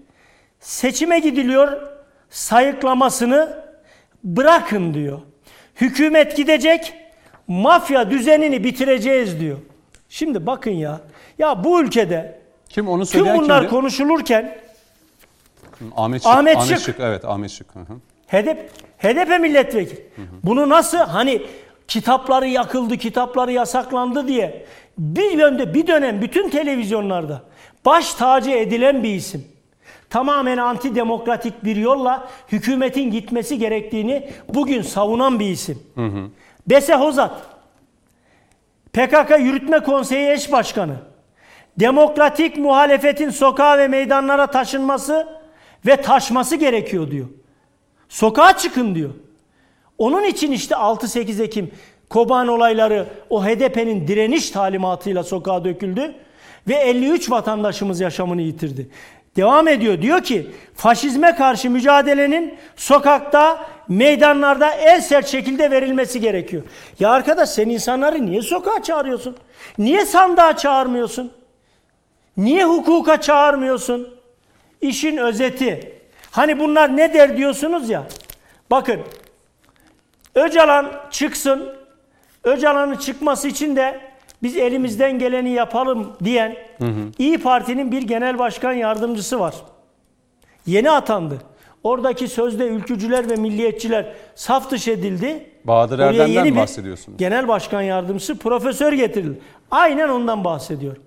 Seçime 0.61 1.19
gidiliyor 1.19 1.83
sayıklamasını 2.31 3.65
bırakın 4.25 4.95
diyor. 4.95 5.21
Hükümet 5.81 6.37
gidecek 6.37 6.95
mafya 7.49 8.11
düzenini 8.11 8.65
bitireceğiz 8.65 9.41
diyor. 9.41 9.59
Şimdi 10.09 10.47
bakın 10.47 10.71
ya. 10.71 11.01
Ya 11.39 11.65
bu 11.65 11.83
ülkede 11.83 12.44
Kim 12.75 12.89
onu 12.89 13.07
tüm 13.07 13.07
söyleyen 13.07 13.39
bunlar 13.39 13.61
kimdi? 13.61 13.71
konuşulurken 13.71 14.59
Ahmet 15.97 16.23
Şık. 16.23 16.33
Ahmet 16.33 16.79
Şık. 16.81 17.01
Evet 17.01 17.25
Ahmet 17.25 17.51
Şık. 17.51 17.75
Hı 17.75 17.79
hı. 17.79 17.95
HDP, 18.29 18.71
HDP 18.99 19.41
milletvekili. 19.41 20.07
Bunu 20.43 20.69
nasıl 20.69 20.99
hani 20.99 21.43
kitapları 21.89 22.47
yakıldı, 22.47 22.97
kitapları 22.97 23.53
yasaklandı 23.53 24.29
diye 24.29 24.67
bir 24.99 25.31
yönde 25.31 25.75
bir 25.75 25.87
dönem 25.87 26.23
bütün 26.23 26.51
televizyonlarda 26.51 27.43
baş 27.85 28.15
tacı 28.15 28.51
edilen 28.51 29.03
bir 29.03 29.15
isim. 29.15 29.45
Tamamen 30.11 30.59
antidemokratik 30.59 31.65
bir 31.65 31.77
yolla 31.77 32.29
hükümetin 32.53 33.11
gitmesi 33.11 33.59
gerektiğini 33.59 34.31
bugün 34.55 34.83
savunan 34.83 35.41
bir 35.41 35.51
isim. 35.51 35.83
Bese 36.67 36.95
Hozat, 36.95 37.43
PKK 38.93 39.39
Yürütme 39.41 39.81
Konseyi 39.81 40.31
eş 40.31 40.53
başkanı, 40.53 40.97
demokratik 41.79 42.57
muhalefetin 42.57 43.31
sokağa 43.31 43.79
ve 43.79 43.89
meydanlara 43.89 44.47
taşınması 44.47 45.29
ve 45.87 45.97
taşması 45.97 46.57
gerekiyor 46.57 47.11
diyor. 47.11 47.27
Sokağa 48.09 48.57
çıkın 48.57 48.95
diyor. 48.95 49.11
Onun 49.99 50.25
için 50.25 50.53
işte 50.53 50.75
6-8 50.75 51.43
Ekim 51.43 51.71
Koban 52.11 52.49
olayları 52.49 53.07
o 53.31 53.45
HDP'nin 53.45 54.09
direniş 54.09 54.51
talimatıyla 54.51 55.25
sokağa 55.25 55.65
döküldü 55.65 56.15
ve 56.69 56.75
53 56.75 57.31
vatandaşımız 57.31 58.01
yaşamını 58.01 58.43
yitirdi. 58.43 58.89
Devam 59.37 59.69
ediyor 59.69 60.03
diyor 60.03 60.23
ki 60.23 60.51
faşizme 60.75 61.35
karşı 61.35 61.71
mücadelenin 61.71 62.55
sokakta, 62.77 63.67
meydanlarda 63.89 64.71
en 64.71 65.01
sert 65.01 65.27
şekilde 65.27 65.71
verilmesi 65.71 66.21
gerekiyor. 66.21 66.63
Ya 67.01 67.11
arkadaş 67.11 67.49
sen 67.49 67.69
insanları 67.69 68.27
niye 68.27 68.43
sokağa 68.43 68.83
çağırıyorsun? 68.83 69.37
Niye 69.79 70.07
sandığa 70.07 70.57
çağırmıyorsun? 70.57 71.33
Niye 72.37 72.65
hukuka 72.65 73.21
çağırmıyorsun? 73.21 74.09
İşin 74.81 75.17
özeti. 75.17 75.99
Hani 76.31 76.59
bunlar 76.59 76.97
ne 76.97 77.15
der 77.15 77.37
diyorsunuz 77.37 77.91
ya. 77.91 78.07
Bakın 78.71 79.01
Öcalan 80.35 80.93
çıksın. 81.11 81.69
Öcalan'ın 82.45 82.97
çıkması 82.97 83.49
için 83.49 83.77
de 83.77 84.01
biz 84.43 84.57
elimizden 84.57 85.19
geleni 85.19 85.51
yapalım 85.51 86.13
diyen 86.25 86.57
İyi 87.19 87.39
Parti'nin 87.39 87.93
bir 87.93 88.03
genel 88.03 88.39
başkan 88.39 88.73
yardımcısı 88.73 89.41
var. 89.41 89.55
Yeni 90.67 90.91
atandı. 90.91 91.39
Oradaki 91.83 92.29
sözde 92.29 92.67
ülkücüler 92.67 93.31
ve 93.31 93.37
milliyetçiler 93.37 94.13
saf 94.35 94.71
dışı 94.71 94.91
edildi. 94.91 95.51
Bahadır 95.65 95.99
Oraya 95.99 96.07
Erdem'den 96.23 96.45
yeni 96.45 96.57
bahsediyorsunuz. 96.57 97.19
Genel 97.19 97.49
başkan 97.49 97.83
yardımcısı 97.83 98.39
profesör 98.39 98.93
getirildi. 98.93 99.41
Aynen 99.71 100.09
ondan 100.09 100.45
bahsediyorum. 100.45 101.03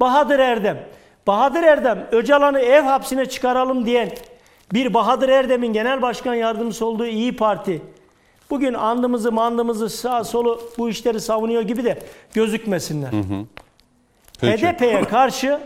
Bahadır 0.00 0.38
Erdem. 0.38 0.78
Bahadır 1.26 1.62
Erdem 1.62 2.06
Öcalan'ı 2.12 2.60
ev 2.60 2.82
hapsine 2.82 3.26
çıkaralım 3.26 3.86
diyen 3.86 4.10
bir 4.72 4.94
Bahadır 4.94 5.28
Erdem'in 5.28 5.72
genel 5.72 6.02
başkan 6.02 6.34
yardımcısı 6.34 6.86
olduğu 6.86 7.06
İyi 7.06 7.36
Parti 7.36 7.82
bugün 8.50 8.74
andımızı 8.74 9.32
mandımızı 9.32 9.88
sağ 9.90 10.24
solu 10.24 10.60
bu 10.78 10.88
işleri 10.88 11.20
savunuyor 11.20 11.62
gibi 11.62 11.84
de 11.84 11.98
gözükmesinler. 12.34 13.10
Peki. 14.40 14.66
HDP'ye 14.66 15.04
karşı 15.10 15.60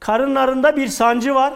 karınlarında 0.00 0.76
bir 0.76 0.88
sancı 0.88 1.34
var. 1.34 1.54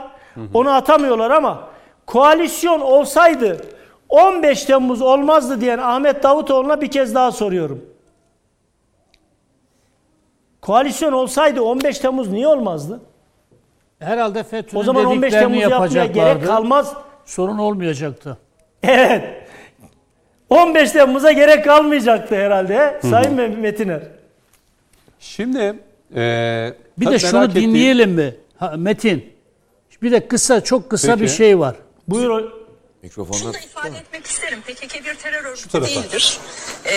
Onu 0.55 0.71
atamıyorlar 0.71 1.31
ama 1.31 1.69
koalisyon 2.07 2.81
olsaydı 2.81 3.67
15 4.09 4.65
Temmuz 4.65 5.03
olmazdı 5.03 5.61
diyen 5.61 5.79
Ahmet 5.79 6.23
Davutoğlu'na 6.23 6.81
bir 6.81 6.91
kez 6.91 7.15
daha 7.15 7.33
soruyorum. 7.33 7.85
Koalisyon 10.75 11.13
olsaydı 11.13 11.63
15 11.63 11.99
Temmuz 11.99 12.29
niye 12.29 12.47
olmazdı? 12.47 13.01
Herhalde 13.99 14.43
FETÖ'nün 14.43 14.81
O 14.81 14.85
zaman 14.85 15.05
15 15.05 15.23
dediklerini 15.23 15.55
Temmuz 15.59 15.71
yapmaya 15.71 15.89
gerek 15.89 16.17
yapacaklardı. 16.17 16.47
kalmaz. 16.47 16.95
Sorun 17.25 17.59
olmayacaktı. 17.59 18.39
Evet. 18.83 19.25
15 20.51 20.91
Temmuz'a 20.93 21.33
gerek 21.33 21.65
kalmayacaktı 21.65 22.35
herhalde. 22.35 22.77
he? 22.77 23.09
Sayın 23.09 23.59
Metiner. 23.59 24.03
Şimdi 25.21 25.59
e, 26.17 26.73
Bir 26.99 27.07
de 27.07 27.19
şunu 27.19 27.45
ettiğim- 27.45 27.71
dinleyelim 27.71 28.11
mi? 28.11 28.35
Ha, 28.57 28.75
Metin. 28.77 29.33
Bir 30.03 30.13
de 30.13 30.29
kısa, 30.29 30.61
çok 30.61 30.91
kısa 30.91 31.09
Peki. 31.13 31.23
bir 31.23 31.29
şey 31.29 31.59
var. 31.59 31.75
Buyur. 32.09 32.51
Mikrofonda 33.03 33.39
Şunu 33.39 33.53
da 33.55 33.59
ifade 33.59 33.99
etmek 33.99 34.27
isterim. 34.27 34.61
PKK 34.61 35.05
bir 35.05 35.15
terör 35.15 35.45
örgütü 35.45 35.83
değildir. 35.83 36.39
Ee, 36.87 36.91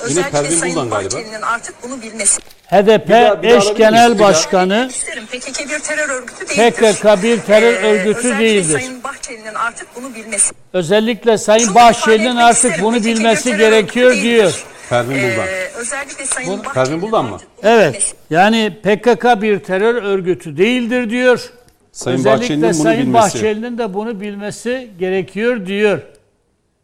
özellikle 0.00 0.50
Sayın. 0.50 0.90
Bahçeli'nin 0.90 1.42
artık 1.42 1.74
bunu 1.82 2.02
bilmesi. 2.02 2.40
HDP 2.66 3.08
daha- 3.10 3.42
bir 3.42 3.50
daha 3.50 3.58
eş 3.58 3.74
genel? 3.76 4.14
Bir 4.14 4.18
daha. 4.18 4.28
başkanı 4.28 4.88
isterim. 4.90 5.26
PKK 5.26 5.68
bir 5.70 5.78
terör 5.78 6.08
örgütü 6.08 6.48
değildir. 6.48 6.72
PKK 6.72 7.22
bir 7.22 7.40
terör 7.40 7.72
Ee, 7.74 7.76
örgütü 7.86 8.18
özellikle 8.18 8.38
değildir. 8.44 8.78
Sayın 8.78 9.04
Bahçeli'nin 9.04 9.54
artık 9.54 9.86
bunu 9.96 10.14
bilmesi. 10.14 10.54
Özellikle 10.72 11.38
Sayın 11.38 11.64
Şunu 11.64 11.74
Bahçeli'nin 11.74 12.36
artık 12.36 12.64
isterim. 12.64 12.84
bunu 12.84 12.96
PKK 12.96 13.04
bilmesi 13.06 13.56
gerekiyor 13.56 14.12
diyor. 14.12 14.64
Pervin 14.90 15.10
Buldan. 15.22 15.46
Ee, 15.46 15.68
özellikle 15.76 16.26
Sayın 16.26 16.50
Bahçeli'nin 16.50 16.74
Pervin 16.74 17.02
Buldan 17.02 17.24
mı? 17.24 17.40
Evet. 17.62 18.14
Yani 18.30 18.80
PKK 18.82 19.42
bir 19.42 19.58
terör 19.60 20.02
örgütü 20.02 20.56
değildir 20.56 21.10
diyor. 21.10 21.50
Sayın 21.92 22.18
Özellikle 22.18 22.42
Bahçeli'nin 22.42 22.62
bunu 22.64 22.74
Sayın 22.74 23.00
bilmesi. 23.06 23.14
Bahçeli'nin 23.34 23.78
de 23.78 23.94
bunu 23.94 24.20
bilmesi 24.20 24.90
gerekiyor 24.98 25.66
diyor. 25.66 26.02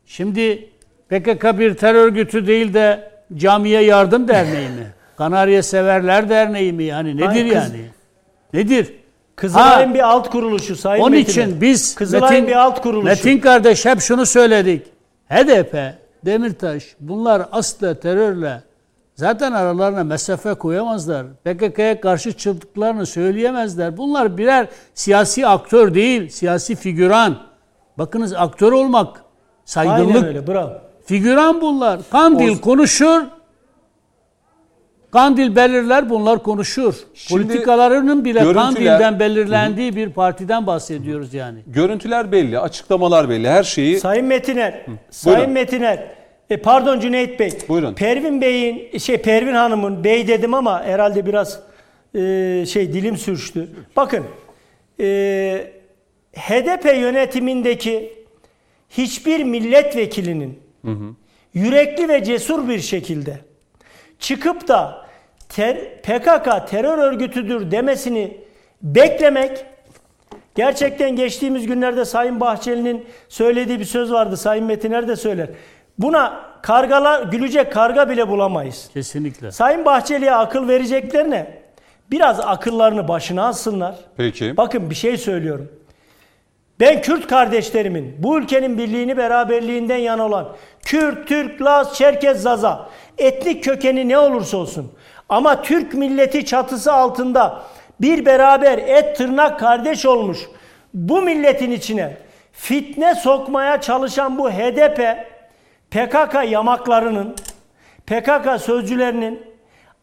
Şimdi 0.07 0.69
PKK 1.09 1.59
bir 1.59 1.75
terör 1.75 2.05
örgütü 2.05 2.47
değil 2.47 2.75
de 2.75 3.11
Camiye 3.37 3.83
Yardım 3.83 4.29
Derneği 4.29 4.69
mi? 4.69 4.93
Kanarya 5.19 5.63
Severler 5.63 6.29
Derneği 6.29 6.73
mi? 6.73 6.85
Yani 6.85 7.17
nedir 7.17 7.27
Ay 7.29 7.43
kız- 7.45 7.53
yani? 7.55 7.85
Nedir? 8.55 8.93
Kızılay'ın 9.37 9.89
Ha. 9.89 9.95
bir 9.95 10.09
alt 10.09 10.31
kuruluşu 10.31 10.77
Sayın 10.77 11.03
Onun 11.03 11.11
Metiner. 11.17 11.47
için 11.47 11.61
biz 11.61 11.95
Kızılay'ın 11.95 12.47
bir 12.47 12.57
alt 12.57 12.83
kuruluşu. 12.83 13.07
Metin 13.07 13.39
kardeş 13.39 13.87
hep 13.87 14.01
şunu 14.01 14.27
söyledik. 14.27 14.87
HDP, 15.29 15.95
Demirtaş 16.25 16.85
bunlar 17.01 17.43
asla 17.53 18.01
terörle 18.01 18.63
zaten 19.19 19.53
aralarına 19.53 20.05
mesafe 20.05 20.55
koyamazlar. 20.55 21.27
PKK'ya 21.45 22.01
karşı 22.01 22.33
çıktıklarını 22.33 23.07
söyleyemezler. 23.07 23.97
Bunlar 23.97 24.39
birer 24.39 24.69
siyasi 24.95 25.47
aktör 25.47 25.95
değil, 25.95 26.29
siyasi 26.29 26.77
figüran. 26.77 27.37
Bakınız 27.99 28.35
aktör 28.35 28.73
olmak 28.73 29.25
saygınlık. 29.65 30.17
Aynen 30.17 30.27
öyle 30.27 30.47
bravo. 30.47 30.73
Figüran 31.05 31.61
bunlar. 31.61 32.01
Kandil 32.11 32.59
konuşur. 32.59 33.23
Kandil 35.13 35.57
belirler 35.57 36.11
bunlar 36.11 36.43
konuşur. 36.43 36.95
Şimdi 37.15 37.43
Politikalarının 37.43 38.25
bile 38.25 38.53
Kandil'den 38.53 39.21
belirlendiği 39.21 39.97
bir 39.97 40.11
partiden 40.11 40.67
bahsediyoruz 40.67 41.35
yani. 41.35 41.59
Görüntüler 41.67 42.33
belli, 42.33 42.59
açıklamalar 42.59 43.29
belli, 43.29 43.49
her 43.49 43.63
şeyi 43.63 44.01
Sayın 44.01 44.27
Metiner, 44.27 44.87
Sayın 45.11 45.39
Buyurun. 45.39 45.53
Metiner, 45.55 46.18
E, 46.51 46.57
pardon 46.57 47.01
Cüneyt 47.01 47.41
Bey. 47.41 47.53
Buyurun. 47.69 47.95
Pervin 47.95 48.41
Bey'in 48.41 48.99
şey 48.99 49.17
Pervin 49.17 49.55
Hanım'ın 49.55 50.05
bey 50.05 50.29
dedim 50.29 50.55
ama 50.55 50.85
herhalde 50.85 51.27
biraz 51.27 51.61
e, 52.15 52.21
şey 52.67 52.93
dilim 52.93 53.17
sürçtü. 53.17 53.69
Bakın 53.97 54.25
e, 55.01 55.73
HDP 56.37 56.85
yönetimindeki 56.85 58.13
hiçbir 58.91 59.45
milletvekilinin 59.45 60.59
yürekli 61.55 62.09
ve 62.09 62.25
cesur 62.25 62.69
bir 62.69 62.81
şekilde 62.81 63.39
çıkıp 64.19 64.69
da 64.69 65.07
ter, 65.49 66.03
PKK 66.03 66.69
terör 66.71 66.99
örgütüdür 66.99 67.71
demesini 67.71 68.37
beklemek 68.83 69.65
gerçekten 70.55 71.17
geçtiğimiz 71.17 71.67
günlerde 71.67 72.05
Sayın 72.05 72.41
Bahçeli'nin 72.41 73.05
söylediği 73.29 73.81
bir 73.81 73.85
söz 73.85 74.13
vardı. 74.13 74.37
Sayın 74.37 74.65
Metiner 74.65 75.09
de 75.09 75.17
söyler. 75.17 75.49
Buna 75.99 76.41
kargalar 76.63 77.23
gülecek 77.23 77.73
karga 77.73 78.09
bile 78.09 78.29
bulamayız. 78.29 78.91
Kesinlikle. 78.95 79.53
Sayın 79.53 79.85
Bahçeli'ye 79.85 80.35
akıl 80.35 80.69
vereceklerine 80.69 81.63
biraz 82.11 82.41
akıllarını 82.41 83.09
başına 83.09 83.47
alsınlar. 83.47 83.95
Peki. 84.17 84.57
Bakın 84.57 84.91
bir 84.91 84.95
şey 84.95 85.17
söylüyorum. 85.17 85.73
Ben 86.81 87.03
Kürt 87.03 87.27
kardeşlerimin 87.27 88.17
bu 88.19 88.39
ülkenin 88.39 88.79
birliğini 88.79 89.17
beraberliğinden 89.17 89.97
yana 89.97 90.27
olan 90.27 90.49
Kürt, 90.83 91.29
Türk, 91.29 91.63
Laz, 91.63 91.95
Çerkez, 91.95 92.43
Zaza 92.43 92.89
etnik 93.19 93.65
kökeni 93.65 94.09
ne 94.09 94.19
olursa 94.19 94.57
olsun 94.57 94.93
ama 95.29 95.63
Türk 95.63 95.95
milleti 95.95 96.45
çatısı 96.45 96.93
altında 96.93 97.63
bir 98.01 98.27
beraber 98.27 98.79
et 98.79 99.17
tırnak 99.17 99.61
kardeş 99.61 100.07
olmuş 100.07 100.39
bu 100.95 101.23
milletin 101.23 101.71
içine 101.71 102.17
fitne 102.53 103.15
sokmaya 103.15 103.81
çalışan 103.81 104.39
bu 104.39 104.51
HDP 104.51 105.19
PKK 105.91 106.51
yamaklarının 106.51 107.37
PKK 108.07 108.61
sözcülerinin 108.61 109.43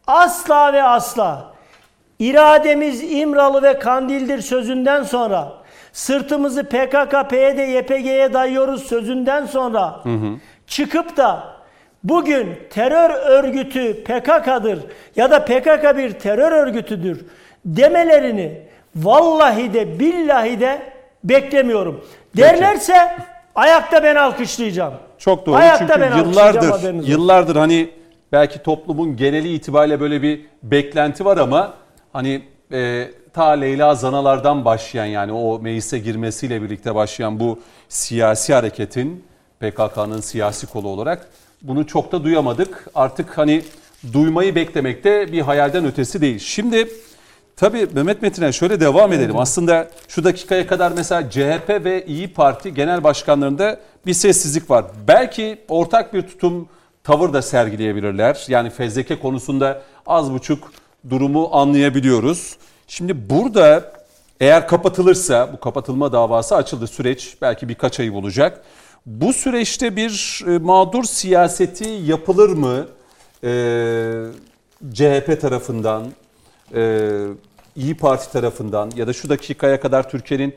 asla 0.06 0.72
ve 0.72 0.82
asla 0.82 1.56
İrademiz 2.18 3.12
İmralı 3.12 3.62
ve 3.62 3.78
Kandil'dir 3.78 4.40
sözünden 4.40 5.02
sonra 5.02 5.52
sırtımızı 5.92 6.64
PKK, 6.64 7.30
PYD, 7.30 7.58
YPG'ye 7.58 8.32
dayıyoruz 8.32 8.86
sözünden 8.86 9.46
sonra 9.46 10.02
çıkıp 10.66 11.16
da 11.16 11.56
bugün 12.04 12.58
terör 12.70 13.10
örgütü 13.10 14.04
PKK'dır 14.04 14.78
ya 15.16 15.30
da 15.30 15.44
PKK 15.44 15.96
bir 15.96 16.12
terör 16.12 16.52
örgütüdür 16.52 17.26
demelerini 17.64 18.62
vallahi 18.96 19.74
de 19.74 19.98
billahi 20.00 20.60
de 20.60 20.82
beklemiyorum. 21.24 22.04
Derlerse 22.36 23.16
ayakta 23.56 24.02
ben 24.02 24.16
alkışlayacağım. 24.16 24.94
Çok 25.18 25.46
doğru 25.46 25.56
Ayakta 25.56 25.94
çünkü 25.94 26.28
yıllardır 26.28 27.08
yıllardır 27.08 27.56
hani 27.56 27.90
belki 28.32 28.62
toplumun 28.62 29.16
geneli 29.16 29.54
itibariyle 29.54 30.00
böyle 30.00 30.22
bir 30.22 30.40
beklenti 30.62 31.24
var 31.24 31.36
ama 31.36 31.74
hani 32.12 32.42
e, 32.72 33.08
ta 33.32 33.46
Leyla 33.50 33.94
Zanalardan 33.94 34.64
başlayan 34.64 35.06
yani 35.06 35.32
o 35.32 35.58
meclise 35.58 35.98
girmesiyle 35.98 36.62
birlikte 36.62 36.94
başlayan 36.94 37.40
bu 37.40 37.60
siyasi 37.88 38.54
hareketin 38.54 39.24
PKK'nın 39.60 40.20
siyasi 40.20 40.66
kolu 40.66 40.88
olarak 40.88 41.28
bunu 41.62 41.86
çok 41.86 42.12
da 42.12 42.24
duyamadık. 42.24 42.86
Artık 42.94 43.38
hani 43.38 43.62
duymayı 44.12 44.54
beklemek 44.54 45.04
de 45.04 45.32
bir 45.32 45.40
hayalden 45.40 45.84
ötesi 45.84 46.20
değil. 46.20 46.38
Şimdi 46.38 46.88
Tabii 47.56 47.86
Mehmet 47.94 48.22
Metin'e 48.22 48.52
şöyle 48.52 48.80
devam 48.80 49.12
edelim. 49.12 49.38
Aslında 49.38 49.88
şu 50.08 50.24
dakikaya 50.24 50.66
kadar 50.66 50.92
mesela 50.92 51.30
CHP 51.30 51.68
ve 51.68 52.06
İyi 52.06 52.32
Parti 52.32 52.74
genel 52.74 53.04
başkanlarında 53.04 53.80
bir 54.06 54.14
sessizlik 54.14 54.70
var. 54.70 54.84
Belki 55.08 55.58
ortak 55.68 56.14
bir 56.14 56.22
tutum, 56.22 56.68
tavır 57.04 57.32
da 57.32 57.42
sergileyebilirler. 57.42 58.44
Yani 58.48 58.70
fezleke 58.70 59.18
konusunda 59.18 59.82
az 60.06 60.32
buçuk 60.32 60.72
durumu 61.10 61.48
anlayabiliyoruz. 61.52 62.56
Şimdi 62.86 63.30
burada 63.30 63.92
eğer 64.40 64.68
kapatılırsa, 64.68 65.52
bu 65.52 65.60
kapatılma 65.60 66.12
davası 66.12 66.56
açıldı 66.56 66.86
süreç 66.86 67.36
belki 67.42 67.68
birkaç 67.68 68.00
ayı 68.00 68.12
bulacak. 68.12 68.62
Bu 69.06 69.32
süreçte 69.32 69.96
bir 69.96 70.44
e, 70.48 70.58
mağdur 70.58 71.04
siyaseti 71.04 71.88
yapılır 71.88 72.48
mı? 72.50 72.86
Ee, 73.44 74.24
CHP 74.92 75.40
tarafından, 75.40 76.06
e, 76.74 77.10
İyi 77.76 77.96
Parti 77.96 78.32
tarafından 78.32 78.90
ya 78.96 79.06
da 79.06 79.12
şu 79.12 79.28
dakikaya 79.28 79.80
kadar 79.80 80.10
Türkiye'nin 80.10 80.54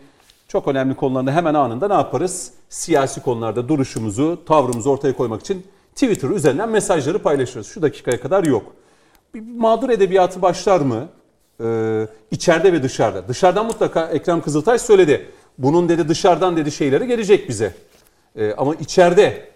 çok 0.47 0.68
önemli 0.68 0.95
konularında 0.95 1.32
hemen 1.32 1.53
anında 1.53 1.88
ne 1.88 1.93
yaparız? 1.93 2.51
Siyasi 2.70 3.22
konularda 3.22 3.70
duruşumuzu, 3.70 4.45
tavrımızı 4.45 4.89
ortaya 4.89 5.14
koymak 5.14 5.41
için 5.41 5.66
Twitter 5.93 6.30
üzerinden 6.30 6.70
mesajları 6.70 7.20
paylaşırız. 7.20 7.68
Şu 7.68 7.82
dakikaya 7.82 8.22
kadar 8.22 8.43
yok. 8.43 8.74
Bir 9.34 9.41
mağdur 9.41 9.89
edebiyatı 9.89 10.41
başlar 10.41 10.80
mı? 10.80 11.07
Ee, 11.64 12.07
içeride 12.32 12.74
ve 12.74 12.84
dışarıda. 12.84 13.28
Dışarıdan 13.28 13.66
mutlaka 13.66 14.07
Ekrem 14.07 14.41
Kızıltaş 14.41 14.82
söyledi. 14.82 15.30
Bunun 15.57 15.89
dedi 15.89 16.07
dışarıdan 16.07 16.57
dedi 16.57 16.72
şeyleri 16.72 17.07
gelecek 17.07 17.49
bize. 17.49 17.74
Ee, 18.36 18.53
ama 18.57 18.76
içeride, 18.76 19.49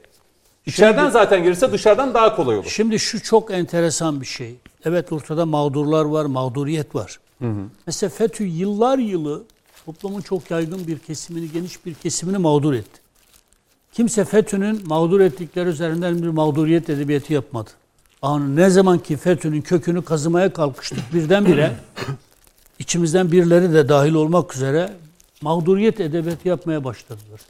içeriden 0.66 1.10
zaten 1.10 1.43
gelirse 1.43 1.72
dışarıdan 1.72 2.14
daha 2.14 2.36
kolay 2.36 2.58
olur. 2.58 2.70
Şimdi 2.70 2.99
şu 2.99 3.24
çok 3.24 3.51
enteresan 3.51 4.22
bir 4.22 4.26
şey. 4.26 4.56
Evet 4.86 5.12
ortada 5.12 5.46
mağdurlar 5.46 6.06
var, 6.06 6.26
mağduriyet 6.26 6.96
var. 6.96 7.20
Mesela 7.88 8.10
FETÖ 8.10 8.44
yıllar 8.44 8.98
yılı 8.98 9.44
toplumun 9.86 10.22
çok 10.22 10.52
yaygın 10.52 10.88
bir 10.88 11.00
kesimini, 11.00 11.52
geniş 11.52 11.86
bir 11.86 11.94
kesimini 11.94 12.38
mağdur 12.38 12.74
etti. 12.74 13.02
Kimse 13.94 14.26
FETÖ'nün 14.26 14.88
mağdur 14.88 15.20
ettikleri 15.20 15.70
üzerinden 15.70 16.22
bir 16.24 16.28
mağduriyet 16.28 16.90
edebiyatı 16.90 17.34
yapmadı. 17.34 17.70
Ama 18.22 18.40
ne 18.46 18.70
zaman 18.70 19.00
ki 19.00 19.18
FETÖ'nün 19.18 19.62
kökünü 19.62 20.02
kazımaya 20.02 20.54
kalkıştık 20.54 21.14
birdenbire 21.14 21.72
içimizden 22.80 23.32
birileri 23.32 23.74
de 23.74 23.90
dahil 23.90 24.14
olmak 24.14 24.56
üzere 24.56 24.94
mağduriyet 25.42 26.00
edebiyatı 26.00 26.48
yapmaya 26.48 26.84
başladılar. 26.84 27.42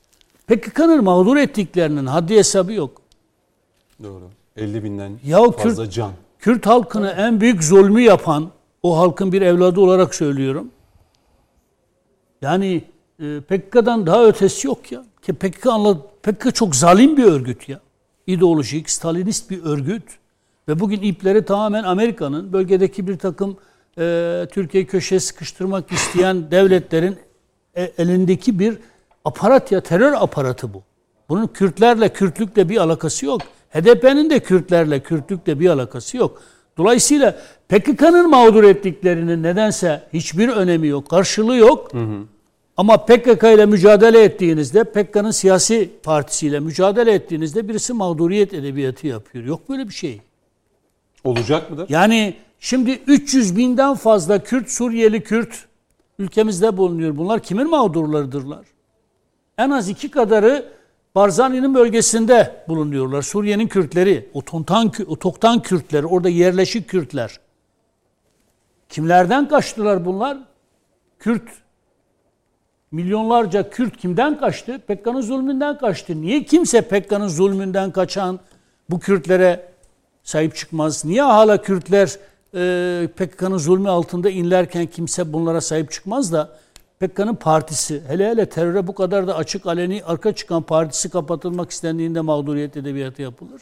PKK'nın 0.47 1.03
mağdur 1.03 1.37
ettiklerinin 1.37 2.05
haddi 2.05 2.35
hesabı 2.35 2.73
yok. 2.73 3.01
Doğru. 4.03 4.29
50 4.57 4.83
binden 4.83 5.19
Ya 5.25 5.51
fazla 5.51 5.83
Kürt- 5.85 5.91
can. 5.91 6.11
Kürt 6.43 6.65
halkını 6.65 7.09
en 7.09 7.41
büyük 7.41 7.63
zulmü 7.63 8.01
yapan 8.01 8.49
o 8.81 8.97
halkın 8.97 9.31
bir 9.31 9.41
evladı 9.41 9.79
olarak 9.81 10.15
söylüyorum. 10.15 10.71
Yani 12.41 12.83
e, 13.19 13.39
PKK'dan 13.41 14.07
daha 14.07 14.25
ötesi 14.25 14.67
yok 14.67 14.91
ya. 14.91 15.03
Ki 15.21 15.33
PKK, 15.33 15.67
anla, 15.67 15.97
PKK 16.23 16.55
çok 16.55 16.75
zalim 16.75 17.17
bir 17.17 17.23
örgüt 17.23 17.69
ya. 17.69 17.79
İdeolojik, 18.27 18.89
Stalinist 18.89 19.49
bir 19.49 19.63
örgüt. 19.63 20.03
Ve 20.67 20.79
bugün 20.79 21.01
ipleri 21.01 21.45
tamamen 21.45 21.83
Amerika'nın 21.83 22.53
bölgedeki 22.53 23.07
bir 23.07 23.17
takım 23.17 23.57
e, 23.97 24.47
Türkiye'yi 24.51 24.87
köşeye 24.87 25.19
sıkıştırmak 25.19 25.91
isteyen 25.91 26.51
devletlerin 26.51 27.17
e, 27.75 27.83
elindeki 27.97 28.59
bir 28.59 28.77
aparat 29.25 29.71
ya 29.71 29.81
terör 29.81 30.13
aparatı 30.13 30.73
bu. 30.73 30.83
Bunun 31.29 31.47
Kürtlerle, 31.47 32.13
Kürtlükle 32.13 32.69
bir 32.69 32.77
alakası 32.77 33.25
yok. 33.25 33.41
HDP'nin 33.73 34.29
de 34.29 34.39
Kürtlerle, 34.39 34.99
Kürtlükle 34.99 35.59
bir 35.59 35.69
alakası 35.69 36.17
yok. 36.17 36.41
Dolayısıyla 36.77 37.35
PKK'nın 37.69 38.29
mağdur 38.29 38.63
ettiklerinin 38.63 39.43
nedense 39.43 40.03
hiçbir 40.13 40.49
önemi 40.49 40.87
yok, 40.87 41.09
karşılığı 41.09 41.55
yok. 41.55 41.91
Ama 42.77 43.05
PKK 43.05 43.43
ile 43.43 43.65
mücadele 43.65 44.23
ettiğinizde, 44.23 44.83
PKK'nın 44.83 45.31
siyasi 45.31 45.89
partisiyle 46.03 46.59
mücadele 46.59 47.11
ettiğinizde 47.11 47.67
birisi 47.67 47.93
mağduriyet 47.93 48.53
edebiyatı 48.53 49.07
yapıyor. 49.07 49.45
Yok 49.45 49.69
böyle 49.69 49.87
bir 49.87 49.93
şey. 49.93 50.21
Olacak 51.23 51.71
mıdır? 51.71 51.85
Yani 51.89 52.35
şimdi 52.59 52.91
300 53.07 53.57
binden 53.57 53.95
fazla 53.95 54.43
Kürt, 54.43 54.69
Suriyeli 54.69 55.23
Kürt 55.23 55.65
ülkemizde 56.19 56.77
bulunuyor. 56.77 57.17
Bunlar 57.17 57.39
kimin 57.39 57.69
mağdurlarıdırlar? 57.69 58.65
En 59.57 59.69
az 59.69 59.89
iki 59.89 60.11
kadarı 60.11 60.65
Barzani'nin 61.15 61.73
bölgesinde 61.73 62.63
bulunuyorlar. 62.67 63.21
Suriye'nin 63.21 63.67
Kürtleri, 63.67 64.29
otontan, 64.33 64.91
otoktan 65.07 65.61
Kürtleri, 65.61 66.05
orada 66.05 66.29
yerleşik 66.29 66.89
Kürtler. 66.89 67.39
Kimlerden 68.89 69.47
kaçtılar 69.47 70.05
bunlar? 70.05 70.37
Kürt. 71.19 71.49
Milyonlarca 72.91 73.69
Kürt 73.69 73.97
kimden 73.97 74.37
kaçtı? 74.37 74.79
Pekka'nın 74.87 75.21
zulmünden 75.21 75.77
kaçtı. 75.77 76.21
Niye 76.21 76.43
kimse 76.43 76.81
Pekka'nın 76.81 77.27
zulmünden 77.27 77.91
kaçan 77.91 78.39
bu 78.89 78.99
Kürtlere 78.99 79.69
sahip 80.23 80.55
çıkmaz? 80.55 81.05
Niye 81.05 81.21
hala 81.21 81.61
Kürtler 81.61 82.17
e, 82.55 83.07
PKK'nın 83.07 83.57
zulmü 83.57 83.89
altında 83.89 84.29
inlerken 84.29 84.85
kimse 84.85 85.33
bunlara 85.33 85.61
sahip 85.61 85.91
çıkmaz 85.91 86.33
da 86.33 86.57
PKK'nın 87.07 87.35
partisi, 87.35 88.01
hele 88.07 88.29
hele 88.29 88.45
teröre 88.45 88.87
bu 88.87 88.95
kadar 88.95 89.27
da 89.27 89.35
açık 89.35 89.65
aleni 89.65 90.01
arka 90.05 90.31
çıkan 90.31 90.61
partisi 90.61 91.09
kapatılmak 91.09 91.71
istendiğinde 91.71 92.21
mağduriyet 92.21 92.77
edebiyatı 92.77 93.21
yapılır. 93.21 93.61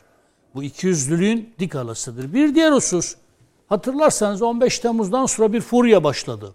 Bu 0.55 0.63
ikiyüzlülüğün 0.63 1.53
dik 1.59 1.75
alasıdır. 1.75 2.33
Bir 2.33 2.55
diğer 2.55 2.71
husus, 2.71 3.15
hatırlarsanız 3.69 4.41
15 4.41 4.79
Temmuz'dan 4.79 5.25
sonra 5.25 5.53
bir 5.53 5.61
furya 5.61 6.03
başladı. 6.03 6.53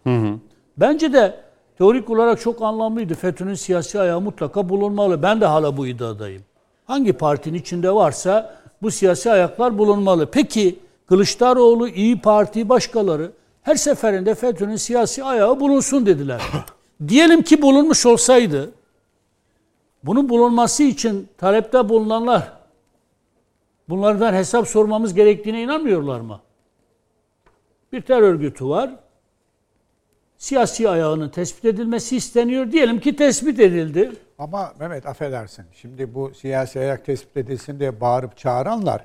Bence 0.77 1.13
de 1.13 1.35
teorik 1.79 2.11
olarak 2.11 2.41
çok 2.41 2.63
anlamlıydı. 2.63 3.15
FETÖ'nün 3.15 3.55
siyasi 3.55 4.01
ayağı 4.01 4.21
mutlaka 4.21 4.69
bulunmalı. 4.69 5.23
Ben 5.23 5.41
de 5.41 5.47
hala 5.47 5.77
bu 5.77 5.87
iddiadayım. 5.87 6.43
Hangi 6.85 7.13
partinin 7.13 7.59
içinde 7.59 7.95
varsa 7.95 8.57
bu 8.83 8.91
siyasi 8.91 9.31
ayaklar 9.31 9.79
bulunmalı. 9.79 10.31
Peki 10.31 10.79
Kılıçdaroğlu, 11.07 11.89
İyi 11.89 12.21
Parti, 12.21 12.69
başkaları 12.69 13.33
her 13.63 13.75
seferinde 13.75 14.35
FETÖ'nün 14.35 14.77
siyasi 14.77 15.25
ayağı 15.25 15.61
bulunsun 15.61 16.07
dediler. 16.07 16.43
Diyelim 17.09 17.43
ki 17.43 17.63
bulunmuş 17.63 18.07
olsaydı, 18.07 18.73
bunun 20.05 20.29
bulunması 20.29 20.83
için 20.83 21.29
talepte 21.39 21.89
bulunanlar 21.89 22.53
bunlardan 23.89 24.35
hesap 24.35 24.69
sormamız 24.69 25.15
gerektiğine 25.15 25.63
inanmıyorlar 25.63 26.21
mı? 26.21 26.41
Bir 27.93 28.01
terör 28.03 28.23
örgütü 28.23 28.69
var. 28.69 28.91
Siyasi 30.39 30.89
ayağının 30.89 31.29
tespit 31.29 31.65
edilmesi 31.65 32.17
isteniyor. 32.17 32.73
Diyelim 32.73 33.01
ki 33.01 33.17
tespit 33.17 33.61
edildi. 33.61 34.13
Ama 34.39 34.73
Mehmet 34.79 35.07
affedersin. 35.07 35.65
Şimdi 35.73 36.15
bu 36.15 36.33
siyasi 36.35 36.81
ayak 36.81 37.05
tespit 37.07 37.37
edilsin 37.37 37.81
diye 37.81 38.01
bağırıp 38.01 38.37
çağıranlar 38.37 39.05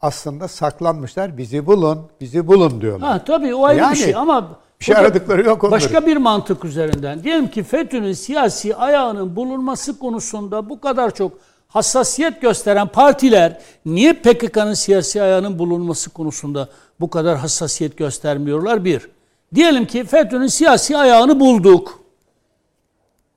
aslında 0.00 0.48
saklanmışlar. 0.48 1.38
Bizi 1.38 1.66
bulun, 1.66 2.10
bizi 2.20 2.46
bulun 2.46 2.80
diyorlar. 2.80 3.08
Ha 3.10 3.24
tabii 3.24 3.54
o 3.54 3.64
ayrı 3.64 3.78
Yani 3.78 3.92
bir 3.94 3.98
şey 3.98 4.14
ama 4.14 4.60
bir 4.80 4.84
şey 4.84 4.96
aradıkları 4.96 5.44
yok 5.44 5.64
onların. 5.64 5.70
Başka 5.70 6.06
bir 6.06 6.16
mantık 6.16 6.64
üzerinden. 6.64 7.24
Diyelim 7.24 7.48
ki 7.48 7.62
FETÖ'nün 7.62 8.12
siyasi 8.12 8.76
ayağının 8.76 9.36
bulunması 9.36 9.98
konusunda 9.98 10.68
bu 10.68 10.80
kadar 10.80 11.14
çok 11.14 11.32
hassasiyet 11.68 12.42
gösteren 12.42 12.88
partiler 12.88 13.60
niye 13.86 14.12
PKK'nın 14.12 14.74
siyasi 14.74 15.22
ayağının 15.22 15.58
bulunması 15.58 16.10
konusunda 16.10 16.68
bu 17.00 17.10
kadar 17.10 17.38
hassasiyet 17.38 17.96
göstermiyorlar? 17.96 18.84
Bir. 18.84 19.08
Diyelim 19.54 19.86
ki 19.86 20.04
FETÖ'nün 20.04 20.46
siyasi 20.46 20.96
ayağını 20.96 21.40
bulduk. 21.40 22.00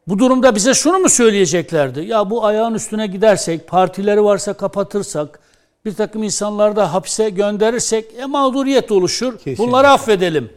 Bu 0.07 0.19
durumda 0.19 0.55
bize 0.55 0.73
şunu 0.73 0.99
mu 0.99 1.09
söyleyeceklerdi? 1.09 1.99
Ya 1.99 2.29
bu 2.29 2.45
ayağın 2.45 2.73
üstüne 2.73 3.07
gidersek, 3.07 3.67
partileri 3.67 4.23
varsa 4.23 4.53
kapatırsak, 4.53 5.39
bir 5.85 5.95
takım 5.95 6.23
insanları 6.23 6.75
da 6.75 6.93
hapse 6.93 7.29
gönderirsek 7.29 8.05
e, 8.17 8.25
mağduriyet 8.25 8.91
oluşur. 8.91 9.37
Kesinlikle. 9.37 9.63
Bunları 9.63 9.89
affedelim. 9.89 10.49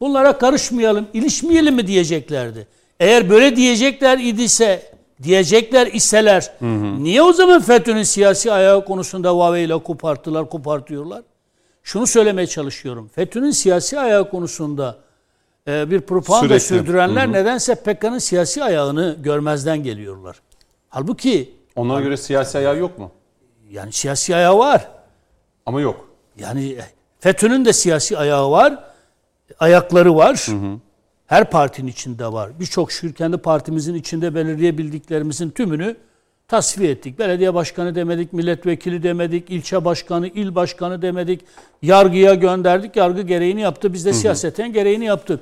Bunlara 0.00 0.38
karışmayalım, 0.38 1.06
ilişmeyelim 1.12 1.74
mi 1.74 1.86
diyeceklerdi. 1.86 2.66
Eğer 3.00 3.30
böyle 3.30 3.56
diyecekler 3.56 4.18
idiyse, 4.18 4.92
diyecekler 5.22 5.86
iseler, 5.86 6.52
niye 6.98 7.22
o 7.22 7.32
zaman 7.32 7.60
FETÖ'nün 7.62 8.02
siyasi 8.02 8.52
ayağı 8.52 8.84
konusunda 8.84 9.30
Huawei 9.30 9.64
ile 9.64 9.78
koparttılar, 9.82 10.48
kopartıyorlar? 10.48 11.22
Şunu 11.82 12.06
söylemeye 12.06 12.46
çalışıyorum. 12.46 13.10
FETÖ'nün 13.14 13.50
siyasi 13.50 14.00
ayağı 14.00 14.30
konusunda 14.30 14.96
e, 15.68 15.90
bir 15.90 16.00
propaganda 16.00 16.60
Sürekli. 16.60 16.64
sürdürenler 16.64 17.32
nedense 17.32 17.74
PKK'nın 17.74 18.18
siyasi 18.18 18.64
ayağını 18.64 19.16
görmezden 19.22 19.82
geliyorlar. 19.82 20.36
Halbuki 20.88 21.54
Onlara 21.76 22.00
göre 22.00 22.16
siyasi 22.16 22.58
ayağı 22.58 22.76
yok 22.78 22.98
mu? 22.98 23.10
yani 23.70 23.92
siyasi 23.92 24.36
ayağı 24.36 24.58
var. 24.58 24.88
Ama 25.66 25.80
yok. 25.80 26.08
Yani 26.38 26.76
FETÖ'nün 27.20 27.64
de 27.64 27.72
siyasi 27.72 28.18
ayağı 28.18 28.50
var. 28.50 28.84
Ayakları 29.60 30.16
var. 30.16 30.46
Her 31.26 31.50
partinin 31.50 31.88
içinde 31.88 32.32
var. 32.32 32.50
Birçok 32.60 32.92
şükür 32.92 33.14
kendi 33.14 33.36
partimizin 33.36 33.94
içinde 33.94 34.34
belirleyebildiklerimizin 34.34 35.50
tümünü 35.50 35.96
tasfiye 36.48 36.90
ettik. 36.90 37.18
Belediye 37.18 37.54
başkanı 37.54 37.94
demedik, 37.94 38.32
milletvekili 38.32 39.02
demedik, 39.02 39.50
ilçe 39.50 39.84
başkanı, 39.84 40.28
il 40.28 40.54
başkanı 40.54 41.02
demedik. 41.02 41.40
Yargıya 41.82 42.34
gönderdik. 42.34 42.96
Yargı 42.96 43.22
gereğini 43.22 43.60
yaptı. 43.60 43.92
Biz 43.92 44.04
de 44.04 44.12
siyaseten 44.12 44.72
gereğini 44.72 45.04
yaptık. 45.04 45.40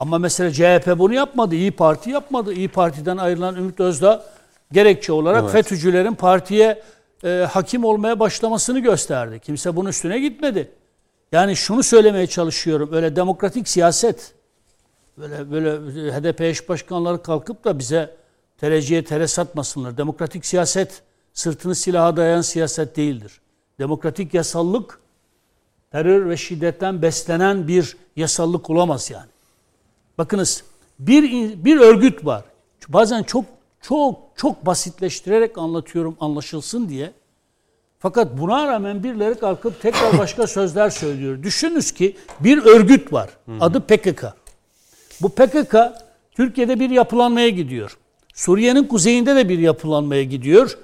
Ama 0.00 0.18
mesela 0.18 0.52
CHP 0.52 0.98
bunu 0.98 1.14
yapmadı. 1.14 1.54
İyi 1.54 1.70
Parti 1.70 2.10
yapmadı. 2.10 2.52
İyi 2.52 2.68
Parti'den 2.68 3.16
ayrılan 3.16 3.56
Ümit 3.56 3.80
Özdağ 3.80 4.24
gerekçe 4.72 5.12
olarak 5.12 5.42
Evet. 5.42 5.52
FETÖ'cülerin 5.52 6.14
partiye 6.14 6.82
e, 7.24 7.46
hakim 7.50 7.84
olmaya 7.84 8.20
başlamasını 8.20 8.78
gösterdi. 8.78 9.40
Kimse 9.40 9.76
bunun 9.76 9.88
üstüne 9.88 10.18
gitmedi. 10.18 10.70
Yani 11.32 11.56
şunu 11.56 11.82
söylemeye 11.82 12.26
çalışıyorum. 12.26 12.88
Öyle 12.92 13.16
demokratik 13.16 13.68
siyaset 13.68 14.34
böyle 15.18 15.50
böyle 15.50 15.70
HDP 16.12 16.40
eş 16.40 16.68
başkanları 16.68 17.22
kalkıp 17.22 17.64
da 17.64 17.78
bize 17.78 18.16
tereciye 18.58 19.04
tere 19.04 19.26
satmasınlar. 19.26 19.96
Demokratik 19.98 20.46
siyaset 20.46 21.02
sırtını 21.32 21.74
silaha 21.74 22.16
dayayan 22.16 22.40
siyaset 22.40 22.96
değildir. 22.96 23.40
Demokratik 23.78 24.34
yasallık 24.34 25.00
terör 25.92 26.28
ve 26.28 26.36
şiddetten 26.36 27.02
beslenen 27.02 27.68
bir 27.68 27.96
yasallık 28.16 28.70
olamaz 28.70 29.10
yani. 29.10 29.30
Bakınız 30.18 30.64
bir 30.98 31.24
bir 31.64 31.80
örgüt 31.80 32.24
var. 32.24 32.44
Bazen 32.88 33.22
çok 33.22 33.44
çok 33.80 34.18
çok 34.36 34.66
basitleştirerek 34.66 35.58
anlatıyorum 35.58 36.16
anlaşılsın 36.20 36.88
diye. 36.88 37.12
Fakat 37.98 38.38
buna 38.38 38.66
rağmen 38.66 39.02
birileri 39.02 39.34
kalkıp 39.34 39.82
tekrar 39.82 40.18
başka 40.18 40.46
sözler 40.46 40.90
söylüyor. 40.90 41.42
Düşününüz 41.42 41.92
ki 41.92 42.16
bir 42.40 42.64
örgüt 42.64 43.12
var. 43.12 43.30
Adı 43.60 43.80
PKK. 43.80 44.24
Bu 45.20 45.28
PKK 45.28 45.76
Türkiye'de 46.32 46.80
bir 46.80 46.90
yapılanmaya 46.90 47.48
gidiyor. 47.48 47.96
Suriye'nin 48.34 48.84
kuzeyinde 48.84 49.36
de 49.36 49.48
bir 49.48 49.58
yapılanmaya 49.58 50.22
gidiyor. 50.22 50.78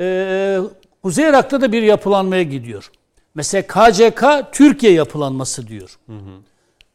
Ee, 0.00 0.58
Kuzey 1.02 1.28
Irak'ta 1.28 1.60
da 1.60 1.72
bir 1.72 1.82
yapılanmaya 1.82 2.42
gidiyor. 2.42 2.90
Mesela 3.34 3.62
KCK 3.66 4.24
Türkiye 4.52 4.92
yapılanması 4.92 5.68
diyor. 5.68 5.98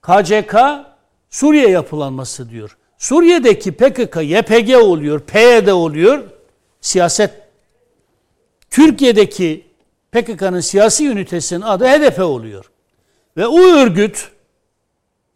KCK 0.01 0.55
Suriye 1.29 1.69
yapılanması 1.69 2.49
diyor. 2.49 2.77
Suriye'deki 2.97 3.71
PKK 3.71 4.17
YPG 4.23 4.75
oluyor, 4.75 5.19
PYD 5.19 5.67
oluyor. 5.67 6.23
Siyaset 6.81 7.31
Türkiye'deki 8.75 9.65
PKK'nın 10.11 10.59
siyasi 10.59 11.07
ünitesinin 11.07 11.61
adı 11.61 11.85
HDP 11.85 12.19
oluyor. 12.19 12.71
Ve 13.37 13.47
o 13.47 13.59
örgüt 13.59 14.31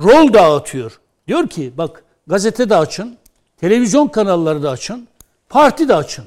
rol 0.01 0.33
dağıtıyor. 0.33 0.99
Diyor 1.27 1.47
ki 1.47 1.73
bak 1.77 2.03
gazete 2.27 2.69
de 2.69 2.75
açın, 2.75 3.17
televizyon 3.57 4.07
kanalları 4.07 4.63
da 4.63 4.69
açın, 4.69 5.07
parti 5.49 5.89
de 5.89 5.95
açın. 5.95 6.25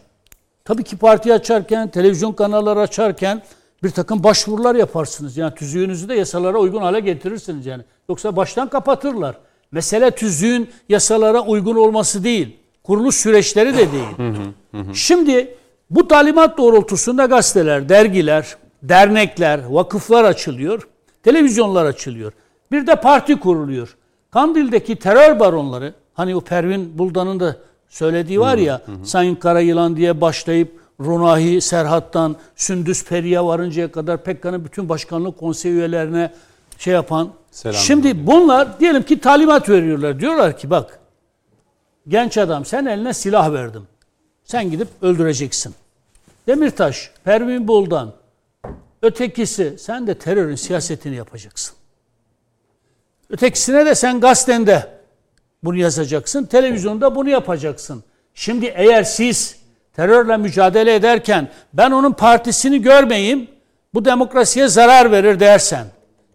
Tabii 0.64 0.84
ki 0.84 0.96
parti 0.96 1.34
açarken, 1.34 1.88
televizyon 1.88 2.32
kanalları 2.32 2.80
açarken 2.80 3.42
bir 3.82 3.90
takım 3.90 4.24
başvurular 4.24 4.74
yaparsınız. 4.74 5.36
Yani 5.36 5.54
tüzüğünüzü 5.54 6.08
de 6.08 6.14
yasalara 6.14 6.58
uygun 6.58 6.82
hale 6.82 7.00
getirirsiniz 7.00 7.66
yani. 7.66 7.82
Yoksa 8.08 8.36
baştan 8.36 8.68
kapatırlar. 8.68 9.38
Mesele 9.72 10.10
tüzüğün 10.10 10.70
yasalara 10.88 11.40
uygun 11.40 11.76
olması 11.76 12.24
değil. 12.24 12.56
Kuruluş 12.82 13.14
süreçleri 13.14 13.76
de 13.76 13.92
değil. 13.92 14.32
Şimdi 14.94 15.54
bu 15.92 16.08
talimat 16.08 16.58
doğrultusunda 16.58 17.24
gazeteler, 17.24 17.88
dergiler, 17.88 18.56
dernekler, 18.82 19.60
vakıflar 19.68 20.24
açılıyor. 20.24 20.88
Televizyonlar 21.22 21.84
açılıyor. 21.84 22.32
Bir 22.72 22.86
de 22.86 22.96
parti 22.96 23.40
kuruluyor. 23.40 23.96
Kandil'deki 24.30 24.96
terör 24.96 25.40
baronları, 25.40 25.94
hani 26.14 26.36
o 26.36 26.40
Pervin 26.40 26.98
Buldan'ın 26.98 27.40
da 27.40 27.56
söylediği 27.88 28.40
var 28.40 28.58
ya, 28.58 28.82
Sayın 29.04 29.34
Karayılan 29.34 29.96
diye 29.96 30.20
başlayıp 30.20 30.80
Runahi 31.00 31.60
Serhat'tan 31.60 32.36
Sündüs 32.56 33.04
Peri'ye 33.04 33.40
varıncaya 33.44 33.92
kadar 33.92 34.22
PKK'nın 34.24 34.64
bütün 34.64 34.88
başkanlık 34.88 35.38
konsey 35.38 35.72
üyelerine 35.72 36.32
şey 36.78 36.94
yapan. 36.94 37.28
Selam 37.50 37.74
Şimdi 37.74 38.26
bunlar 38.26 38.80
diyelim 38.80 39.02
ki 39.02 39.20
talimat 39.20 39.68
veriyorlar. 39.68 40.20
Diyorlar 40.20 40.58
ki 40.58 40.70
bak 40.70 40.98
genç 42.08 42.38
adam 42.38 42.64
sen 42.64 42.86
eline 42.86 43.14
silah 43.14 43.52
verdim. 43.52 43.82
Sen 44.44 44.70
gidip 44.70 44.88
öldüreceksin. 45.02 45.74
Demirtaş, 46.46 47.10
Pervin 47.24 47.68
Buldan, 47.68 48.12
ötekisi 49.02 49.78
sen 49.78 50.06
de 50.06 50.18
terörün 50.18 50.54
siyasetini 50.54 51.16
yapacaksın. 51.16 51.76
Ötekisine 53.30 53.86
de 53.86 53.94
sen 53.94 54.20
gazetende 54.20 54.88
bunu 55.64 55.76
yazacaksın, 55.76 56.44
televizyonda 56.44 57.14
bunu 57.14 57.28
yapacaksın. 57.28 58.04
Şimdi 58.34 58.66
eğer 58.66 59.02
siz 59.02 59.56
terörle 59.92 60.36
mücadele 60.36 60.94
ederken 60.94 61.48
ben 61.72 61.90
onun 61.90 62.12
partisini 62.12 62.82
görmeyeyim, 62.82 63.48
bu 63.94 64.04
demokrasiye 64.04 64.68
zarar 64.68 65.12
verir 65.12 65.40
dersen, 65.40 65.86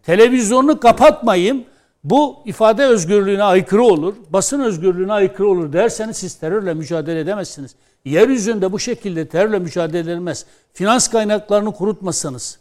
televizyonunu 0.02 0.80
kapatmayayım, 0.80 1.64
bu 2.04 2.42
ifade 2.44 2.84
özgürlüğüne 2.84 3.42
aykırı 3.42 3.82
olur, 3.82 4.14
basın 4.30 4.60
özgürlüğüne 4.60 5.12
aykırı 5.12 5.48
olur 5.48 5.72
derseniz 5.72 6.16
siz 6.16 6.34
terörle 6.34 6.74
mücadele 6.74 7.20
edemezsiniz. 7.20 7.74
Yeryüzünde 8.04 8.72
bu 8.72 8.78
şekilde 8.78 9.28
terörle 9.28 9.58
mücadele 9.58 10.12
edilmez. 10.12 10.46
Finans 10.72 11.08
kaynaklarını 11.08 11.72
kurutmasanız. 11.72 12.58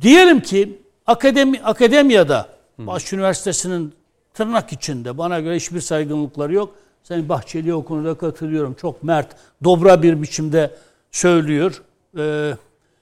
Diyelim 0.00 0.40
ki 0.40 0.78
akademi, 1.06 1.60
akademiyada, 1.64 2.48
Boğaziçi 2.78 3.16
Üniversitesi'nin 3.16 3.94
tırnak 4.34 4.72
içinde 4.72 5.18
bana 5.18 5.40
göre 5.40 5.56
hiçbir 5.56 5.80
saygınlıkları 5.80 6.54
yok. 6.54 6.74
Sayın 7.02 7.28
Bahçeli 7.28 7.74
o 7.74 7.84
konuda 7.84 8.14
katılıyorum. 8.14 8.74
Çok 8.74 9.02
mert, 9.02 9.36
dobra 9.64 10.02
bir 10.02 10.22
biçimde 10.22 10.70
söylüyor. 11.12 11.82
Ee, 12.18 12.54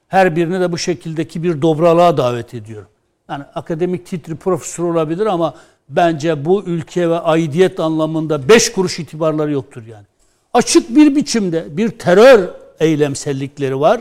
her 0.09 0.37
birini 0.37 0.61
de 0.61 0.73
bu 0.73 0.79
şekildeki 0.79 1.43
bir 1.43 1.63
dobralığa 1.63 2.17
davet 2.17 2.55
ediyor. 2.55 2.87
Yani 3.29 3.45
akademik 3.55 4.07
titri 4.07 4.37
profesör 4.37 4.85
olabilir 4.85 5.27
ama 5.27 5.55
bence 5.89 6.45
bu 6.45 6.63
ülke 6.63 7.11
ve 7.11 7.19
aidiyet 7.19 7.81
anlamında 7.81 8.49
beş 8.49 8.73
kuruş 8.73 8.99
itibarları 8.99 9.53
yoktur 9.53 9.87
yani. 9.87 10.07
Açık 10.59 10.97
bir 10.97 11.17
biçimde 11.17 11.65
bir 11.71 11.89
terör 11.89 12.49
eylemsellikleri 12.81 13.81
var. 13.81 14.01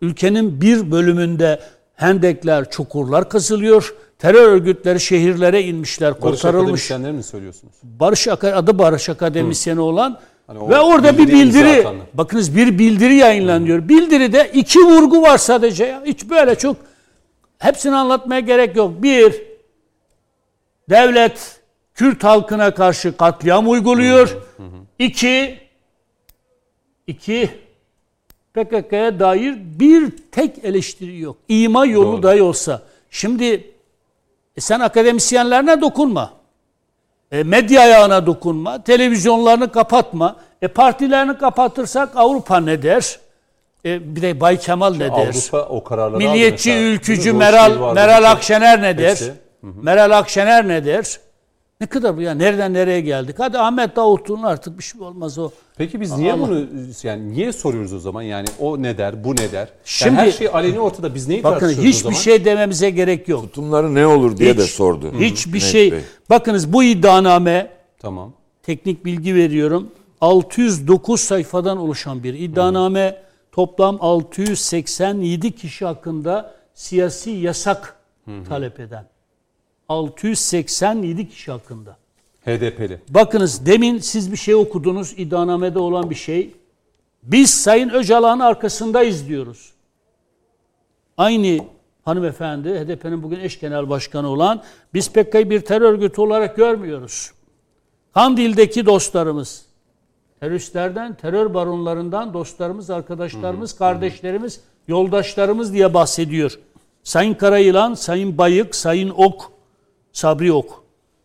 Ülkenin 0.00 0.60
bir 0.60 0.90
bölümünde 0.90 1.60
hendekler, 1.94 2.70
çukurlar 2.70 3.28
kazılıyor. 3.28 3.94
Terör 4.18 4.48
örgütleri 4.48 5.00
şehirlere 5.00 5.62
inmişler, 5.62 6.10
Barış 6.10 6.20
kurtarılmış. 6.20 6.60
akademisyenleri 6.60 7.12
mi 7.12 7.22
söylüyorsunuz? 7.22 7.74
Barış 7.82 8.28
adı 8.28 8.78
Barış 8.78 9.08
Akademisyeni 9.08 9.80
olan 9.80 10.18
Hani 10.46 10.70
ve 10.70 10.80
orada 10.80 11.18
bir 11.18 11.28
bildiri 11.28 11.42
imza 11.42 11.58
bildiri 11.58 11.84
bakınız 12.14 12.56
bir 12.56 12.78
bildiri 12.78 13.14
yayınlanıyor. 13.14 13.88
Bildiride 13.88 14.50
iki 14.54 14.78
vurgu 14.78 15.22
var 15.22 15.38
sadece 15.38 15.84
ya. 15.84 16.02
Hiç 16.06 16.30
böyle 16.30 16.54
çok 16.54 16.76
hepsini 17.58 17.96
anlatmaya 17.96 18.40
gerek 18.40 18.76
yok. 18.76 19.02
Bir 19.02 19.42
devlet 20.90 21.60
Kürt 21.94 22.24
halkına 22.24 22.74
karşı 22.74 23.16
katliam 23.16 23.70
uyguluyor. 23.70 24.36
İki 24.98 25.65
iki 27.06 27.50
PKK'ya 28.54 29.20
dair 29.20 29.54
bir 29.58 30.12
tek 30.32 30.64
eleştiri 30.64 31.20
yok. 31.20 31.36
İma 31.48 31.86
yolu 31.86 32.12
Doğru. 32.12 32.22
dahi 32.22 32.42
olsa. 32.42 32.82
Şimdi 33.10 33.70
e 34.56 34.60
sen 34.60 34.80
akademisyenlerine 34.80 35.80
dokunma. 35.80 36.32
E, 37.32 37.42
medya 37.42 37.80
ayağına 37.80 38.26
dokunma. 38.26 38.84
Televizyonlarını 38.84 39.72
kapatma. 39.72 40.36
E, 40.62 40.68
partilerini 40.68 41.38
kapatırsak 41.38 42.16
Avrupa 42.16 42.60
ne 42.60 42.82
der? 42.82 43.18
E, 43.84 44.16
bir 44.16 44.22
de 44.22 44.40
Bay 44.40 44.58
Kemal 44.58 44.94
ne 44.94 45.00
der? 45.00 45.08
Avrupa 45.10 45.62
o 45.62 45.84
kararları 45.84 46.16
aldı 46.16 46.24
Milliyetçi, 46.24 46.70
mesela. 46.70 46.88
ülkücü? 46.92 47.32
Meral 47.32 47.80
vardı, 47.80 47.94
Meral 47.94 48.30
Akşener 48.30 48.82
ne 48.82 48.98
der? 48.98 49.10
Hepsi. 49.10 49.34
Meral 49.62 50.18
Akşener 50.18 50.68
ne 50.68 50.84
der? 50.84 51.20
Ne 51.80 51.86
kadar 51.86 52.16
bu 52.16 52.20
ya? 52.20 52.34
Nereden 52.34 52.74
nereye 52.74 53.00
geldik? 53.00 53.36
Hadi 53.38 53.58
Ahmet 53.58 53.96
Davutoğlu'nun 53.96 54.42
artık 54.42 54.78
bir 54.78 54.82
şey 54.84 55.00
olmaz 55.00 55.38
o. 55.38 55.50
Peki 55.76 56.00
biz 56.00 56.12
niye 56.18 56.32
Ama- 56.32 56.48
bunu 56.48 56.66
yani 57.02 57.32
niye 57.32 57.52
soruyoruz 57.52 57.92
o 57.92 57.98
zaman? 57.98 58.22
Yani 58.22 58.46
o 58.60 58.82
ne 58.82 58.98
der, 58.98 59.24
bu 59.24 59.32
ne 59.36 59.52
der? 59.52 59.68
Şimdi- 59.84 60.08
yani 60.16 60.26
her 60.26 60.32
şey 60.32 60.48
aleni 60.48 60.80
ortada. 60.80 61.14
Biz 61.14 61.28
neyi 61.28 61.42
Bakın 61.42 61.58
tartışıyoruz 61.60 61.84
o 61.86 61.88
hiçbir 61.88 62.02
zaman? 62.02 62.16
şey 62.18 62.44
dememize 62.44 62.90
gerek 62.90 63.28
yok. 63.28 63.42
Tutumları 63.42 63.94
ne 63.94 64.06
olur 64.06 64.36
diye 64.36 64.58
de 64.58 64.62
Hiç- 64.64 64.70
sordu. 64.70 65.12
Hiçbir 65.20 65.58
Cüneyt 65.58 65.72
şey. 65.72 65.92
Bey. 65.92 66.00
Bakınız 66.30 66.72
bu 66.72 66.82
iddianame 66.84 67.70
Tamam. 67.98 68.32
teknik 68.62 69.04
bilgi 69.04 69.34
veriyorum. 69.34 69.90
609 70.20 71.20
sayfadan 71.20 71.78
oluşan 71.78 72.22
bir 72.22 72.34
iddianame. 72.34 73.22
Toplam 73.52 73.98
687 74.00 75.52
kişi 75.52 75.84
hakkında 75.84 76.54
siyasi 76.74 77.30
yasak 77.30 77.96
talep 78.48 78.80
eden. 78.80 79.04
687 79.88 81.28
kişi 81.28 81.50
hakkında. 81.50 81.96
HDP'li. 82.46 83.00
Bakınız 83.08 83.66
demin 83.66 83.98
siz 83.98 84.32
bir 84.32 84.36
şey 84.36 84.54
okudunuz 84.54 85.14
iddianamede 85.16 85.78
olan 85.78 86.10
bir 86.10 86.14
şey. 86.14 86.54
Biz 87.22 87.50
Sayın 87.50 87.88
Öcalan'ın 87.88 88.40
arkasındayız 88.40 89.28
diyoruz. 89.28 89.72
Aynı 91.16 91.64
hanımefendi 92.04 92.68
HDP'nin 92.68 93.22
bugün 93.22 93.40
eş 93.40 93.60
genel 93.60 93.90
başkanı 93.90 94.28
olan 94.28 94.62
biz 94.94 95.12
PKK'yı 95.12 95.50
bir 95.50 95.60
terör 95.60 95.92
örgütü 95.92 96.20
olarak 96.20 96.56
görmüyoruz. 96.56 97.32
Kandil'deki 98.14 98.86
dostlarımız, 98.86 99.66
teröristlerden, 100.40 101.14
terör 101.14 101.54
baronlarından 101.54 102.34
dostlarımız, 102.34 102.90
arkadaşlarımız, 102.90 103.72
kardeşlerimiz, 103.72 104.60
yoldaşlarımız 104.88 105.72
diye 105.72 105.94
bahsediyor. 105.94 106.58
Sayın 107.02 107.34
Karayılan, 107.34 107.94
Sayın 107.94 108.38
Bayık, 108.38 108.74
Sayın 108.74 109.10
Ok, 109.10 109.52
Sabri 110.16 110.52
Ok, 110.52 110.70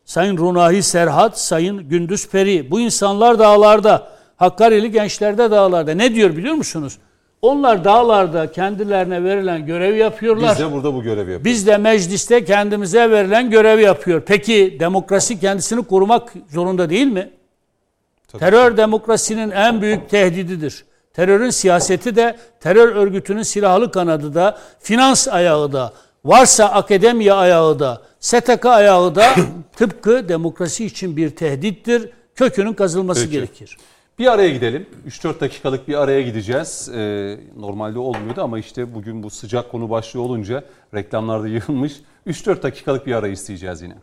Sayın 0.05 0.37
Runahi 0.37 0.83
Serhat, 0.83 1.39
Sayın 1.39 1.89
Gündüz 1.89 2.29
Peri. 2.29 2.71
Bu 2.71 2.79
insanlar 2.79 3.39
dağlarda, 3.39 4.07
Hakkari'li 4.35 4.91
gençler 4.91 5.37
de 5.37 5.51
dağlarda. 5.51 5.93
Ne 5.93 6.15
diyor 6.15 6.37
biliyor 6.37 6.55
musunuz? 6.55 6.97
Onlar 7.41 7.83
dağlarda 7.83 8.51
kendilerine 8.51 9.23
verilen 9.23 9.65
görevi 9.65 9.97
yapıyorlar. 9.97 10.51
Biz 10.51 10.59
de 10.59 10.71
burada 10.71 10.93
bu 10.93 11.03
görevi 11.03 11.19
yapıyoruz. 11.19 11.45
Biz 11.45 11.67
de 11.67 11.77
mecliste 11.77 12.45
kendimize 12.45 13.11
verilen 13.11 13.49
görevi 13.49 13.81
yapıyor. 13.81 14.21
Peki 14.25 14.77
demokrasi 14.79 15.39
kendisini 15.39 15.83
korumak 15.83 16.33
zorunda 16.49 16.89
değil 16.89 17.07
mi? 17.07 17.29
Terör 18.39 18.77
demokrasinin 18.77 19.51
en 19.51 19.81
büyük 19.81 20.09
tehdididir. 20.09 20.85
Terörün 21.13 21.49
siyaseti 21.49 22.15
de, 22.15 22.37
terör 22.59 22.95
örgütünün 22.95 23.43
silahlı 23.43 23.91
kanadı 23.91 24.33
da, 24.33 24.57
finans 24.79 25.27
ayağı 25.27 25.73
da, 25.73 25.93
varsa 26.25 26.65
akademiya 26.65 27.35
ayağı 27.35 27.79
da, 27.79 28.01
STK 28.19 28.65
ayağı 28.65 29.15
da 29.15 29.35
tıpkı 29.75 30.29
demokrasi 30.29 30.85
için 30.85 31.17
bir 31.17 31.29
tehdittir. 31.29 32.09
Kökünün 32.35 32.73
kazılması 32.73 33.21
Peki. 33.21 33.31
gerekir. 33.31 33.77
Bir 34.19 34.27
araya 34.31 34.49
gidelim. 34.49 34.85
3-4 35.07 35.39
dakikalık 35.39 35.87
bir 35.87 36.01
araya 36.01 36.21
gideceğiz. 36.21 36.89
Ee, 36.95 37.39
normalde 37.57 37.99
olmuyordu 37.99 38.41
ama 38.41 38.59
işte 38.59 38.95
bugün 38.95 39.23
bu 39.23 39.29
sıcak 39.29 39.71
konu 39.71 39.89
başlığı 39.89 40.21
olunca 40.21 40.63
reklamlarda 40.93 41.47
yığılmış. 41.47 41.93
3-4 42.27 42.63
dakikalık 42.63 43.07
bir 43.07 43.13
ara 43.13 43.27
isteyeceğiz 43.27 43.81
yine. 43.81 43.95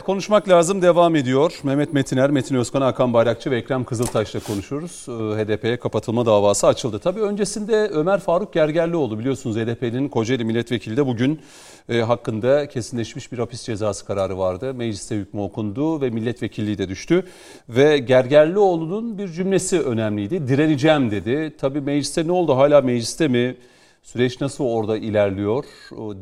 Evet 0.00 0.06
konuşmak 0.06 0.48
lazım 0.48 0.82
devam 0.82 1.16
ediyor. 1.16 1.60
Mehmet 1.62 1.92
Metiner, 1.92 2.30
Metin 2.30 2.54
Özkan, 2.54 2.82
Hakan 2.82 3.12
Bayrakçı 3.12 3.50
ve 3.50 3.56
Ekrem 3.56 3.84
Kızıltaş'la 3.84 4.40
konuşuyoruz. 4.40 5.06
Ee, 5.08 5.12
HDP'ye 5.12 5.76
kapatılma 5.76 6.26
davası 6.26 6.66
açıldı. 6.66 6.98
Tabii 6.98 7.20
öncesinde 7.20 7.74
Ömer 7.74 8.20
Faruk 8.20 8.52
Gergerlioğlu 8.52 9.18
biliyorsunuz 9.18 9.56
HDP'nin 9.56 10.08
Kocaeli 10.08 10.44
Milletvekili 10.44 10.96
de 10.96 11.06
bugün 11.06 11.40
e, 11.88 12.00
hakkında 12.00 12.68
kesinleşmiş 12.68 13.32
bir 13.32 13.38
hapis 13.38 13.62
cezası 13.62 14.06
kararı 14.06 14.38
vardı. 14.38 14.74
Mecliste 14.74 15.16
hükmü 15.16 15.40
okundu 15.40 16.00
ve 16.00 16.10
milletvekilliği 16.10 16.78
de 16.78 16.88
düştü. 16.88 17.24
Ve 17.68 17.98
Gergerlioğlu'nun 17.98 19.18
bir 19.18 19.28
cümlesi 19.28 19.80
önemliydi. 19.80 20.48
Direneceğim 20.48 21.10
dedi. 21.10 21.56
Tabii 21.58 21.80
mecliste 21.80 22.26
ne 22.26 22.32
oldu? 22.32 22.56
Hala 22.56 22.80
mecliste 22.80 23.28
mi? 23.28 23.56
Süreç 24.02 24.40
nasıl 24.40 24.64
orada 24.64 24.96
ilerliyor? 24.96 25.64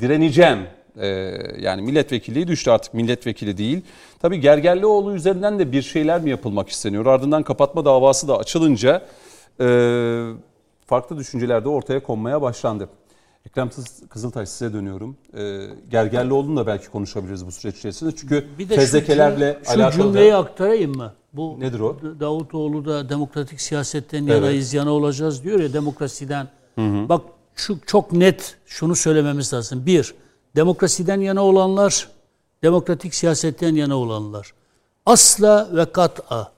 Direneceğim 0.01 0.59
ee, 1.01 1.07
yani 1.61 1.83
milletvekilliği 1.83 2.49
düştü 2.49 2.70
artık 2.70 2.95
milletvekili 2.95 3.59
değil. 3.59 3.83
Tabii 4.19 4.41
Gergerlioğlu 4.41 5.15
üzerinden 5.15 5.59
de 5.59 5.73
bir 5.73 5.83
şeyler 5.83 6.20
mi 6.20 6.31
yapılmak 6.31 6.69
isteniyor? 6.69 7.07
Ardından 7.07 7.43
kapatma 7.43 7.85
davası 7.85 8.29
da 8.29 8.39
açılınca 8.39 9.07
e, 9.61 9.66
farklı 10.87 11.19
düşünceler 11.19 11.65
de 11.65 11.69
ortaya 11.69 12.03
konmaya 12.03 12.43
başlandı. 12.43 12.89
Ekrem 13.47 13.69
Kız- 13.69 14.03
Kızıltaş 14.09 14.49
size 14.49 14.73
dönüyorum. 14.73 15.16
E, 15.37 15.66
Gergerlioğlu'nu 15.91 16.57
da 16.57 16.66
belki 16.66 16.89
konuşabiliriz 16.89 17.47
bu 17.47 17.53
süreç 17.53 17.77
içerisinde. 17.77 18.12
Çünkü 18.16 18.47
Bir 18.59 18.69
de 18.69 18.75
şu, 18.75 18.81
fezlekelerle 18.81 19.59
cüm- 19.62 19.65
şu 19.65 19.70
alakalı 19.83 20.03
cümleyi 20.03 20.33
da... 20.33 20.39
aktarayım 20.39 20.97
mı? 20.97 21.12
Bu 21.33 21.57
Nedir 21.61 21.81
o? 21.81 21.97
Davutoğlu 22.20 22.85
da 22.85 23.09
demokratik 23.09 23.61
siyasetten 23.61 24.27
Evet. 24.27 24.75
yana 24.75 24.91
olacağız 24.91 25.45
diyor 25.45 25.61
ya 25.61 25.73
demokrasiden. 25.73 26.49
Bak 27.09 27.23
şu 27.55 27.79
çok 27.87 28.12
net 28.12 28.57
şunu 28.66 28.97
söylememiz 28.97 29.53
lazım. 29.55 29.87
Bir, 29.87 30.15
demokrasiden 30.57 31.20
yana 31.20 31.45
olanlar, 31.45 32.09
demokratik 32.62 33.15
siyasetten 33.15 33.75
yana 33.75 33.97
olanlar. 33.97 34.55
Asla 35.07 35.69
ve 35.73 35.85
kat'a 35.85 36.53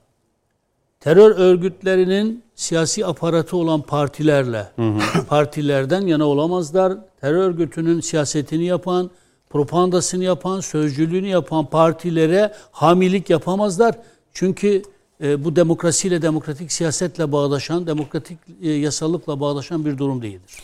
terör 0.99 1.35
örgütlerinin 1.35 2.43
siyasi 2.55 3.05
aparatı 3.05 3.57
olan 3.57 3.81
partilerle, 3.81 4.71
partilerden 5.29 6.01
yana 6.01 6.25
olamazlar. 6.25 6.97
Terör 7.21 7.37
örgütünün 7.37 7.99
siyasetini 7.99 8.65
yapan, 8.65 9.11
propagandasını 9.49 10.23
yapan, 10.23 10.59
sözcülüğünü 10.59 11.27
yapan 11.27 11.65
partilere 11.65 12.53
hamilik 12.71 13.29
yapamazlar. 13.29 13.95
Çünkü 14.33 14.81
e, 15.23 15.43
bu 15.43 15.55
demokrasiyle, 15.55 16.21
demokratik 16.21 16.71
siyasetle 16.71 17.31
bağdaşan, 17.31 17.87
demokratik 17.87 18.37
e, 18.61 18.69
yasallıkla 18.69 19.39
bağdaşan 19.39 19.85
bir 19.85 19.97
durum 19.97 20.21
değildir. 20.21 20.57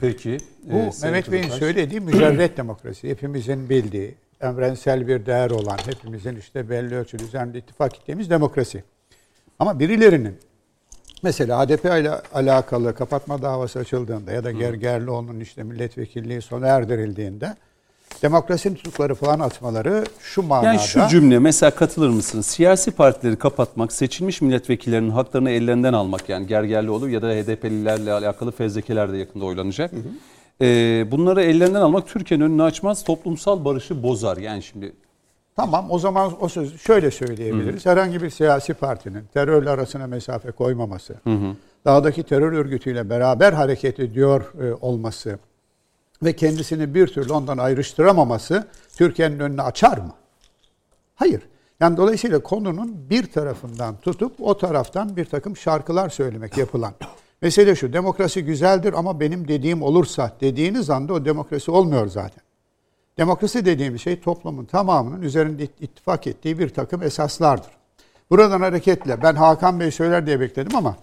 Peki. 0.00 0.38
Bu 0.62 0.76
e, 0.76 0.90
Mehmet 1.02 1.32
Bey'in 1.32 1.48
söylediği 1.48 2.00
mücerret 2.00 2.56
demokrasi. 2.56 3.08
Hepimizin 3.08 3.68
bildiği, 3.68 4.14
evrensel 4.40 5.08
bir 5.08 5.26
değer 5.26 5.50
olan, 5.50 5.78
hepimizin 5.86 6.36
işte 6.36 6.70
belli 6.70 6.94
ölçüde 6.94 7.22
üzerinde 7.22 7.58
ittifak 7.58 7.98
ettiğimiz 7.98 8.30
demokrasi. 8.30 8.84
Ama 9.58 9.78
birilerinin 9.80 10.38
mesela 11.22 11.66
HDP 11.66 11.84
ile 11.84 12.10
alakalı 12.10 12.94
kapatma 12.94 13.42
davası 13.42 13.78
açıldığında 13.78 14.32
ya 14.32 14.44
da 14.44 14.50
Gergerlioğlu'nun 14.50 15.40
işte 15.40 15.62
milletvekilliği 15.62 16.42
sona 16.42 16.66
erdirildiğinde 16.66 17.56
demokrasi 18.22 18.74
tutukları 18.74 19.14
falan 19.14 19.40
atmaları 19.40 20.04
şu 20.20 20.42
manada. 20.42 20.66
Yani 20.66 20.78
şu 20.78 21.08
cümle 21.08 21.38
mesela 21.38 21.70
katılır 21.70 22.08
mısınız? 22.08 22.46
Siyasi 22.46 22.90
partileri 22.90 23.36
kapatmak, 23.36 23.92
seçilmiş 23.92 24.40
milletvekillerinin 24.40 25.10
haklarını 25.10 25.50
ellerinden 25.50 25.92
almak 25.92 26.28
yani 26.28 26.46
Gergerlioğlu 26.46 27.08
ya 27.08 27.22
da 27.22 27.28
HDP'lilerle 27.28 28.12
alakalı 28.12 28.52
fezlekeler 28.52 29.12
de 29.12 29.16
yakında 29.16 29.44
oylanacak. 29.44 29.90
Ee, 30.60 31.06
bunları 31.10 31.42
ellerinden 31.42 31.80
almak 31.80 32.08
Türkiye'nin 32.08 32.44
önünü 32.44 32.62
açmaz, 32.62 33.04
toplumsal 33.04 33.64
barışı 33.64 34.02
bozar. 34.02 34.36
Yani 34.36 34.62
şimdi 34.62 34.92
Tamam 35.56 35.90
o 35.90 35.98
zaman 35.98 36.32
o 36.40 36.48
sözü 36.48 36.78
şöyle 36.78 37.10
söyleyebiliriz. 37.10 37.86
Herhangi 37.86 38.22
bir 38.22 38.30
siyasi 38.30 38.74
partinin 38.74 39.24
terörle 39.34 39.70
arasına 39.70 40.06
mesafe 40.06 40.50
koymaması, 40.50 41.14
dağdaki 41.84 42.22
terör 42.22 42.52
örgütüyle 42.52 43.10
beraber 43.10 43.52
hareket 43.52 44.00
ediyor 44.00 44.52
e, 44.62 44.72
olması 44.72 45.38
ve 46.22 46.36
kendisini 46.36 46.94
bir 46.94 47.06
türlü 47.06 47.32
ondan 47.32 47.58
ayrıştıramaması 47.58 48.68
Türkiye'nin 48.96 49.38
önünü 49.40 49.62
açar 49.62 49.98
mı? 49.98 50.12
Hayır. 51.14 51.42
Yani 51.80 51.96
dolayısıyla 51.96 52.42
konunun 52.42 53.10
bir 53.10 53.32
tarafından 53.32 53.96
tutup 53.96 54.32
o 54.40 54.58
taraftan 54.58 55.16
bir 55.16 55.24
takım 55.24 55.56
şarkılar 55.56 56.08
söylemek 56.08 56.58
yapılan. 56.58 56.92
Mesele 57.42 57.76
şu, 57.76 57.92
demokrasi 57.92 58.44
güzeldir 58.44 58.92
ama 58.92 59.20
benim 59.20 59.48
dediğim 59.48 59.82
olursa 59.82 60.32
dediğiniz 60.40 60.90
anda 60.90 61.12
o 61.12 61.24
demokrasi 61.24 61.70
olmuyor 61.70 62.06
zaten. 62.06 62.42
Demokrasi 63.18 63.64
dediğimiz 63.64 64.00
şey 64.00 64.20
toplumun 64.20 64.64
tamamının 64.64 65.22
üzerinde 65.22 65.62
it- 65.64 65.80
ittifak 65.80 66.26
ettiği 66.26 66.58
bir 66.58 66.68
takım 66.68 67.02
esaslardır. 67.02 67.70
Buradan 68.30 68.60
hareketle 68.60 69.22
ben 69.22 69.34
Hakan 69.34 69.80
Bey 69.80 69.90
söyler 69.90 70.26
diye 70.26 70.40
bekledim 70.40 70.76
ama 70.76 70.96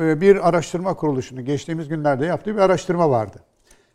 e, 0.00 0.20
bir 0.20 0.48
araştırma 0.48 0.94
kuruluşunun 0.94 1.44
geçtiğimiz 1.44 1.88
günlerde 1.88 2.26
yaptığı 2.26 2.54
bir 2.54 2.60
araştırma 2.60 3.10
vardı. 3.10 3.38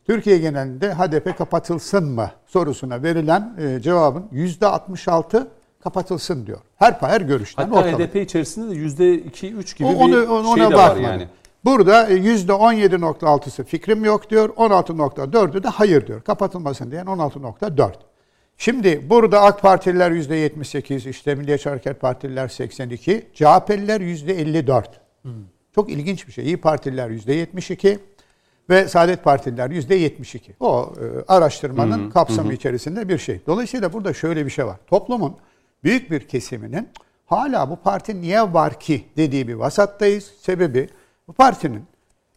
Türkiye 0.06 0.38
genelinde 0.38 0.94
HDP 0.94 1.38
kapatılsın 1.38 2.06
mı 2.06 2.32
sorusuna 2.48 3.03
verilen 3.03 3.56
e, 3.60 3.82
cevabın 3.82 4.23
%66 4.34 5.48
kapatılsın 5.84 6.45
diyor. 6.45 6.60
Her 6.76 6.94
her 6.94 7.22
görüşten 7.22 7.64
hatta 7.64 7.76
ortalama. 7.80 7.99
HDP 7.99 8.15
içerisinde 8.15 8.76
de 8.76 8.80
%2-3 8.80 9.77
gibi 9.77 9.88
O- 9.88 9.91
onu, 9.91 10.11
bir 10.11 10.56
şey 10.57 10.65
ona 10.65 10.72
de 10.72 10.76
var 10.76 10.95
yani. 10.95 11.27
Burada 11.65 12.10
e, 12.10 12.14
%17.6'sı 12.14 13.64
fikrim 13.64 14.06
yok 14.06 14.30
diyor. 14.30 14.49
16.4'ü 14.49 15.64
de 15.64 15.68
hayır 15.68 16.07
diyor. 16.07 16.22
Kapatılmasın 16.22 16.91
diyen 16.91 17.06
16.4. 17.06 17.91
Şimdi 18.57 19.10
burada 19.10 19.41
AK 19.41 19.61
Partililer 19.61 20.11
%78, 20.11 21.10
işte 21.10 21.36
Milliyetçi 21.36 21.69
Hareket 21.69 22.02
Partililer 22.02 22.48
82, 22.48 23.27
CHP'liler 23.34 24.02
%54. 24.02 24.84
Çok 25.76 25.90
ilginç 25.90 26.27
bir 26.27 26.32
şey. 26.32 26.45
İyi 26.45 26.57
Partililer 26.57 27.10
%72 27.10 27.98
ve 28.70 28.88
Saadet 28.88 29.24
Partililer 29.24 29.70
%72. 29.70 30.40
O 30.60 30.94
e, 31.02 31.34
araştırmanın 31.34 32.10
kapsamı 32.10 32.54
içerisinde 32.54 33.10
bir 33.10 33.18
şey. 33.18 33.42
Dolayısıyla 33.48 33.94
burada 33.94 34.14
şöyle 34.14 34.46
bir 34.46 34.52
şey 34.52 34.66
var. 34.66 34.78
Toplumun 34.88 35.36
büyük 35.84 36.12
bir 36.12 36.28
kesiminin 36.28 36.90
hala 37.26 37.70
bu 37.70 37.76
parti 37.76 38.22
niye 38.22 38.54
var 38.54 38.80
ki 38.80 39.06
dediği 39.18 39.48
bir 39.48 39.54
vasattayız. 39.54 40.32
Sebebi 40.42 40.90
bu 41.28 41.34
partinin 41.34 41.84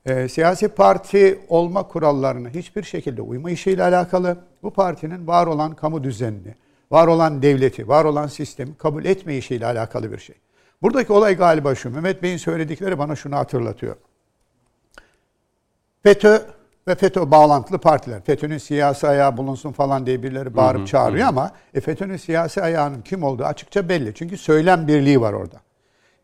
e, 0.06 0.28
siyasi 0.28 0.68
parti 0.68 1.38
olma 1.48 1.82
kurallarına 1.82 2.48
hiçbir 2.48 2.82
şekilde 2.82 3.22
uymayışıyla 3.22 3.88
alakalı. 3.88 4.36
Bu 4.62 4.70
partinin 4.70 5.26
var 5.26 5.46
olan 5.46 5.74
kamu 5.74 6.05
düzenini, 6.05 6.55
var 6.90 7.06
olan 7.06 7.42
devleti, 7.42 7.88
var 7.88 8.05
olan 8.05 8.26
sistemi 8.26 8.74
kabul 8.74 9.05
etmeyişiyle 9.05 9.66
alakalı 9.66 10.12
bir 10.12 10.18
şey. 10.18 10.36
Buradaki 10.82 11.12
olay 11.12 11.36
galiba 11.36 11.74
şu. 11.74 11.90
Mehmet 11.90 12.22
Bey'in 12.22 12.36
söyledikleri 12.36 12.98
bana 12.98 13.16
şunu 13.16 13.36
hatırlatıyor. 13.36 13.96
FETÖ 16.02 16.42
ve 16.88 16.94
FETÖ 16.94 17.30
bağlantılı 17.30 17.78
partiler. 17.78 18.20
FETÖ'nün 18.22 18.58
siyasi 18.58 19.08
ayağı 19.08 19.36
bulunsun 19.36 19.72
falan 19.72 20.06
diye 20.06 20.22
birileri 20.22 20.56
bağırıp 20.56 20.86
çağırıyor 20.86 21.28
ama 21.28 21.50
e, 21.74 21.80
FETÖ'nün 21.80 22.16
siyasi 22.16 22.62
ayağının 22.62 23.00
kim 23.00 23.22
olduğu 23.22 23.44
açıkça 23.44 23.88
belli. 23.88 24.14
Çünkü 24.14 24.36
söylem 24.36 24.88
birliği 24.88 25.20
var 25.20 25.32
orada. 25.32 25.56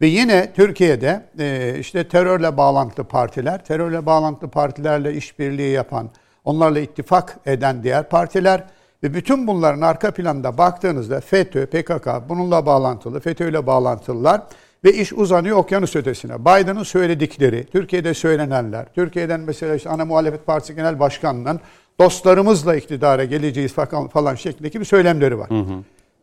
Ve 0.00 0.06
yine 0.06 0.52
Türkiye'de 0.52 1.22
e, 1.38 1.76
işte 1.78 2.08
terörle 2.08 2.56
bağlantılı 2.56 3.04
partiler, 3.04 3.64
terörle 3.64 4.06
bağlantılı 4.06 4.50
partilerle 4.50 5.14
işbirliği 5.14 5.72
yapan, 5.72 6.10
onlarla 6.44 6.78
ittifak 6.78 7.38
eden 7.46 7.82
diğer 7.82 8.08
partiler 8.08 8.64
ve 9.02 9.14
bütün 9.14 9.46
bunların 9.46 9.80
arka 9.80 10.10
planda 10.10 10.58
baktığınızda 10.58 11.20
FETÖ, 11.20 11.66
PKK 11.66 12.08
bununla 12.28 12.66
bağlantılı, 12.66 13.20
FETÖ 13.20 13.50
ile 13.50 13.66
bağlantılılar 13.66 14.42
ve 14.84 14.92
iş 14.92 15.12
uzanıyor 15.12 15.56
okyanus 15.56 15.96
ötesine. 15.96 16.40
Biden'ın 16.40 16.82
söyledikleri, 16.82 17.64
Türkiye'de 17.64 18.14
söylenenler, 18.14 18.86
Türkiye'den 18.94 19.40
mesela 19.40 19.74
işte 19.74 19.90
ana 19.90 20.04
muhalefet 20.04 20.46
partisi 20.46 20.74
genel 20.74 21.00
başkanının 21.00 21.60
dostlarımızla 22.00 22.76
iktidara 22.76 23.24
geleceğiz 23.24 23.74
falan, 24.12 24.34
şeklindeki 24.34 24.80
bir 24.80 24.84
söylemleri 24.84 25.38
var. 25.38 25.48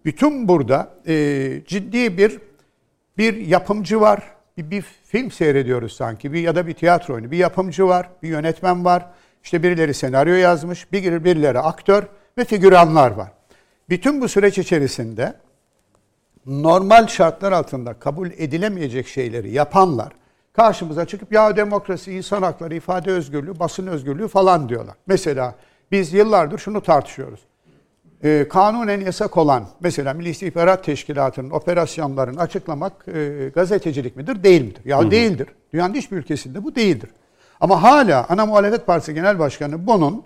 Bütün 0.05 0.47
burada 0.47 0.89
e, 1.07 1.61
ciddi 1.67 2.17
bir 2.17 2.39
bir 3.17 3.45
yapımcı 3.47 4.01
var. 4.01 4.23
Bir, 4.57 4.71
bir 4.71 4.81
film 4.81 5.31
seyrediyoruz 5.31 5.93
sanki. 5.93 6.33
Bir 6.33 6.39
ya 6.39 6.55
da 6.55 6.67
bir 6.67 6.73
tiyatro 6.73 7.13
oyunu. 7.13 7.31
Bir 7.31 7.37
yapımcı 7.37 7.87
var, 7.87 8.09
bir 8.23 8.29
yönetmen 8.29 8.85
var. 8.85 9.05
İşte 9.43 9.63
birileri 9.63 9.93
senaryo 9.93 10.33
yazmış, 10.33 10.91
bir 10.91 11.23
birileri 11.23 11.59
aktör 11.59 12.03
ve 12.37 12.45
figüranlar 12.45 13.11
var. 13.11 13.31
Bütün 13.89 14.21
bu 14.21 14.27
süreç 14.27 14.57
içerisinde 14.57 15.33
normal 16.45 17.07
şartlar 17.07 17.51
altında 17.51 17.93
kabul 17.93 18.29
edilemeyecek 18.37 19.07
şeyleri 19.07 19.51
yapanlar 19.51 20.13
karşımıza 20.53 21.05
çıkıp 21.05 21.33
ya 21.33 21.55
demokrasi, 21.55 22.11
insan 22.13 22.41
hakları, 22.41 22.75
ifade 22.75 23.11
özgürlüğü, 23.11 23.59
basın 23.59 23.87
özgürlüğü 23.87 24.27
falan 24.27 24.69
diyorlar. 24.69 24.95
Mesela 25.07 25.55
biz 25.91 26.13
yıllardır 26.13 26.57
şunu 26.57 26.81
tartışıyoruz. 26.81 27.39
Ee, 28.23 28.47
kanunen 28.49 29.01
yasak 29.01 29.37
olan 29.37 29.65
mesela 29.79 30.13
Milli 30.13 30.29
İstihbarat 30.29 30.83
Teşkilatı'nın 30.83 31.49
operasyonlarını 31.49 32.41
açıklamak 32.41 33.07
e, 33.07 33.51
gazetecilik 33.55 34.15
midir, 34.15 34.43
değil 34.43 34.61
midir? 34.61 34.85
Ya 34.85 35.11
değildir. 35.11 35.47
Dünyanın 35.73 35.93
hiçbir 35.93 36.17
ülkesinde 36.17 36.63
bu 36.63 36.75
değildir. 36.75 37.09
Ama 37.59 37.83
hala 37.83 38.25
Ana 38.29 38.45
Muhalefet 38.45 38.87
Partisi 38.87 39.13
Genel 39.13 39.39
Başkanı 39.39 39.87
bunun 39.87 40.13
e, 40.13 40.21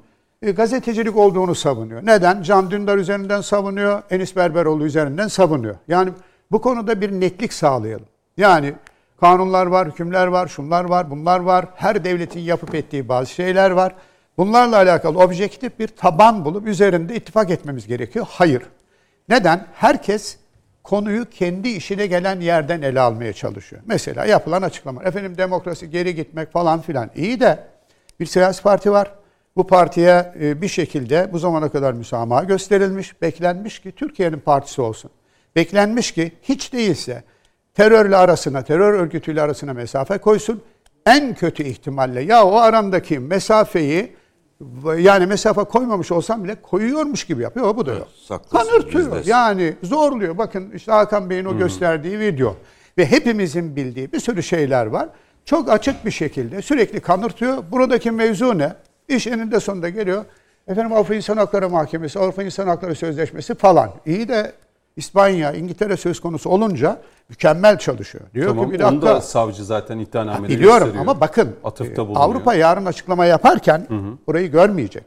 gazetecilik 0.52 1.18
olduğunu 1.18 1.56
savunuyor. 1.56 2.06
Neden? 2.06 2.42
Can 2.42 2.72
Dündar 2.72 2.98
üzerinden 2.98 3.42
savunuyor, 3.42 4.04
Enis 4.10 4.36
Berberoğlu 4.36 4.86
üzerinden 4.86 5.28
savunuyor. 5.28 5.76
Yani 5.88 6.10
bu 6.52 6.62
konuda 6.62 7.02
bir 7.02 7.12
netlik 7.12 7.54
sağlayalım. 7.54 8.06
Yani 8.38 8.74
kanunlar 9.20 9.66
var, 9.66 9.88
hükümler 9.88 10.28
var, 10.28 10.48
şunlar 10.48 10.86
var, 10.86 11.12
bunlar 11.12 11.40
var. 11.40 11.66
Her 11.76 12.04
devletin 12.04 12.40
yapıp 12.40 12.76
ettiği 12.76 13.10
bazı 13.10 13.32
şeyler 13.32 13.72
var. 13.72 13.96
Bunlarla 14.38 14.76
alakalı 14.76 15.20
objektif 15.20 15.80
bir 15.80 15.88
taban 15.88 16.46
bulup 16.46 16.68
üzerinde 16.68 17.16
ittifak 17.16 17.50
etmemiz 17.50 17.88
gerekiyor. 17.88 18.26
Hayır. 18.30 18.64
Neden? 19.30 19.66
Herkes 19.74 20.38
konuyu 20.84 21.30
kendi 21.30 21.70
işine 21.70 22.08
gelen 22.08 22.40
yerden 22.40 22.82
ele 22.82 23.00
almaya 23.00 23.34
çalışıyor. 23.34 23.82
Mesela 23.86 24.26
yapılan 24.26 24.62
açıklama. 24.62 25.04
Efendim 25.04 25.38
demokrasi 25.38 25.90
geri 25.90 26.16
gitmek 26.16 26.52
falan 26.52 26.82
filan. 26.82 27.10
İyi 27.16 27.40
de 27.40 27.60
bir 28.20 28.26
siyasi 28.26 28.64
parti 28.64 28.92
var. 28.92 29.12
Bu 29.58 29.68
partiye 29.68 30.34
e, 30.42 30.62
bir 30.62 30.68
şekilde 30.68 31.30
bu 31.34 31.40
zamana 31.40 31.70
kadar 31.70 31.94
müsamaha 31.94 32.44
gösterilmiş, 32.44 33.22
beklenmiş 33.22 33.80
ki 33.80 33.92
Türkiye'nin 33.92 34.40
partisi 34.40 34.82
olsun. 34.82 35.12
Beklenmiş 35.56 36.12
ki 36.12 36.32
hiç 36.42 36.74
değilse 36.74 37.24
terörle 37.74 38.16
arasına, 38.16 38.64
terör 38.64 38.94
örgütüyle 38.94 39.42
arasına 39.42 39.74
mesafe 39.74 40.18
koysun. 40.18 40.62
En 41.06 41.36
kötü 41.36 41.64
ihtimalle 41.64 42.22
ya 42.22 42.46
o 42.46 42.56
arandaki 42.56 43.20
mesafeyi 43.20 44.16
yani 44.98 45.26
mesafe 45.26 45.64
koymamış 45.64 46.12
olsam 46.12 46.44
bile 46.44 46.56
koyuyormuş 46.62 47.24
gibi 47.24 47.44
yapıyor. 47.44 47.78
Bu 47.78 47.86
da 47.86 47.94
yok. 47.94 48.08
saklısın, 48.28 48.70
Kanırtıyor. 48.70 49.26
Yani 49.26 49.76
zorluyor. 49.84 50.38
Bakın 50.38 50.72
işte 50.72 50.92
Hakan 50.92 51.30
Bey'in 51.30 51.46
o 51.46 51.58
gösterdiği 51.58 52.20
video. 52.20 52.56
Ve 52.98 53.06
hepimizin 53.06 53.76
bildiği 53.76 54.12
bir 54.12 54.20
sürü 54.20 54.44
şeyler 54.44 54.86
var. 54.86 55.10
Çok 55.46 55.70
açık 55.70 56.06
bir 56.06 56.12
şekilde 56.12 56.62
sürekli 56.62 57.00
kanırtıyor. 57.00 57.64
Buradaki 57.72 58.12
mevzu 58.12 58.58
ne? 58.58 58.74
İş 59.08 59.28
eninde 59.28 59.60
sonunda 59.60 59.90
geliyor. 59.90 60.26
Efendim 60.68 60.94
Avrupa 60.94 61.16
İnsan 61.16 61.38
Hakları 61.38 61.70
Mahkemesi, 61.70 62.20
Avrupa 62.20 62.44
İnsan 62.44 62.68
Hakları 62.68 62.96
Sözleşmesi 62.96 63.56
falan. 63.56 63.92
İyi 64.06 64.28
de 64.28 64.52
İspanya, 64.96 65.52
İngiltere 65.54 65.98
söz 65.98 66.20
konusu 66.20 66.50
olunca 66.50 67.02
mükemmel 67.30 67.78
çalışıyor. 67.80 68.24
Diyor 68.34 68.48
Tamam, 68.48 68.66
ki 68.68 68.74
bir 68.74 68.80
dakika. 68.80 69.06
da 69.08 69.22
savcı 69.22 69.66
zaten 69.66 70.00
iddianamede 70.00 70.54
Biliyorum 70.54 70.80
gösteriyor. 70.80 71.02
ama 71.02 71.22
bakın 71.22 71.56
Atıfta 71.64 72.02
e, 72.02 72.06
bulunuyor. 72.06 72.22
Avrupa 72.30 72.54
yarın 72.56 72.86
açıklama 72.86 73.26
yaparken 73.26 73.88
burayı 74.28 74.52
görmeyecek. 74.52 75.04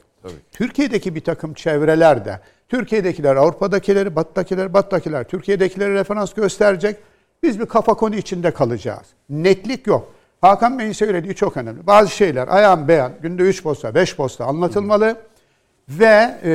Türkiye'deki 0.52 1.14
bir 1.14 1.20
takım 1.20 1.54
çevrelerde 1.54 2.40
Türkiye'dekiler 2.68 3.36
Avrupa'dakileri, 3.36 4.16
Batı'dakiler, 4.16 4.74
Batı'dakiler 4.74 5.24
Türkiye'dekileri 5.24 5.94
referans 5.94 6.32
gösterecek. 6.34 6.96
Biz 7.42 7.60
bir 7.60 7.66
kafa 7.66 7.94
konu 7.94 8.14
içinde 8.16 8.50
kalacağız. 8.50 9.06
Netlik 9.30 9.86
yok. 9.86 10.12
Hakan 10.40 10.78
Bey'in 10.78 10.92
söylediği 10.92 11.34
çok 11.34 11.56
önemli. 11.56 11.86
Bazı 11.86 12.10
şeyler 12.10 12.48
ayan 12.48 12.88
beyan 12.88 13.12
günde 13.22 13.42
3 13.42 13.62
posta 13.62 13.94
5 13.94 14.16
posta 14.16 14.44
anlatılmalı 14.44 15.16
ve 15.88 16.38
e, 16.44 16.52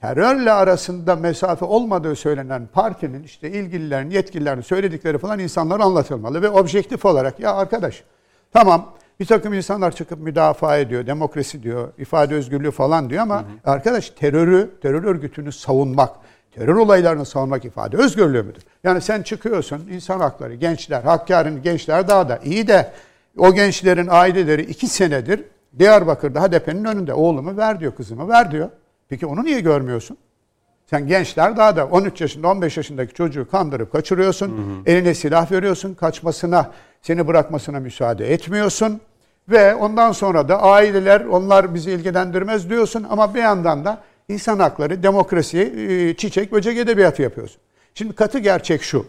terörle 0.00 0.52
arasında 0.52 1.16
mesafe 1.16 1.64
olmadığı 1.64 2.16
söylenen 2.16 2.68
partinin 2.72 3.22
işte 3.22 3.50
ilgililerin, 3.50 4.10
yetkililerin 4.10 4.60
söyledikleri 4.60 5.18
falan 5.18 5.38
insanlara 5.38 5.84
anlatılmalı 5.84 6.42
ve 6.42 6.48
objektif 6.48 7.04
olarak 7.04 7.40
ya 7.40 7.54
arkadaş 7.54 8.04
tamam 8.52 8.94
bir 9.20 9.26
takım 9.26 9.54
insanlar 9.54 9.96
çıkıp 9.96 10.18
müdafaa 10.18 10.78
ediyor, 10.78 11.06
demokrasi 11.06 11.62
diyor, 11.62 11.92
ifade 11.98 12.34
özgürlüğü 12.34 12.70
falan 12.70 13.10
diyor 13.10 13.22
ama 13.22 13.44
arkadaş 13.64 14.10
terörü, 14.10 14.70
terör 14.82 15.04
örgütünü 15.04 15.52
savunmak, 15.52 16.10
terör 16.54 16.74
olaylarını 16.74 17.24
savunmak 17.24 17.64
ifade 17.64 17.96
özgürlüğü 17.96 18.42
müdür? 18.42 18.62
Yani 18.84 19.00
sen 19.00 19.22
çıkıyorsun 19.22 19.88
insan 19.90 20.20
hakları, 20.20 20.54
gençler, 20.54 21.02
Hakkari'nin 21.02 21.62
gençler 21.62 22.08
daha 22.08 22.28
da 22.28 22.38
iyi 22.44 22.68
de 22.68 22.92
o 23.38 23.54
gençlerin 23.54 24.08
aileleri 24.10 24.62
iki 24.62 24.86
senedir 24.86 25.44
Diyarbakır'da 25.78 26.42
HDP'nin 26.42 26.84
önünde 26.84 27.14
oğlumu 27.14 27.56
ver 27.56 27.80
diyor, 27.80 27.94
kızımı 27.94 28.28
ver 28.28 28.50
diyor. 28.50 28.68
Peki 29.08 29.26
onu 29.26 29.44
niye 29.44 29.60
görmüyorsun? 29.60 30.16
Sen 30.90 31.06
gençler 31.06 31.56
daha 31.56 31.76
da 31.76 31.86
13 31.86 32.20
yaşında 32.20 32.48
15 32.48 32.76
yaşındaki 32.76 33.14
çocuğu 33.14 33.50
kandırıp 33.50 33.92
kaçırıyorsun. 33.92 34.82
Eline 34.86 35.14
silah 35.14 35.52
veriyorsun. 35.52 35.94
Kaçmasına, 35.94 36.70
seni 37.02 37.26
bırakmasına 37.26 37.80
müsaade 37.80 38.32
etmiyorsun. 38.32 39.00
Ve 39.48 39.74
ondan 39.74 40.12
sonra 40.12 40.48
da 40.48 40.62
aileler 40.62 41.20
onlar 41.20 41.74
bizi 41.74 41.90
ilgilendirmez 41.90 42.70
diyorsun 42.70 43.06
ama 43.10 43.34
bir 43.34 43.42
yandan 43.42 43.84
da 43.84 43.98
insan 44.28 44.58
hakları, 44.58 45.02
demokrasi, 45.02 45.58
e, 45.58 46.16
çiçek, 46.16 46.52
böcek 46.52 46.78
edebiyatı 46.78 47.22
yapıyorsun. 47.22 47.60
Şimdi 47.94 48.14
katı 48.14 48.38
gerçek 48.38 48.82
şu. 48.82 49.06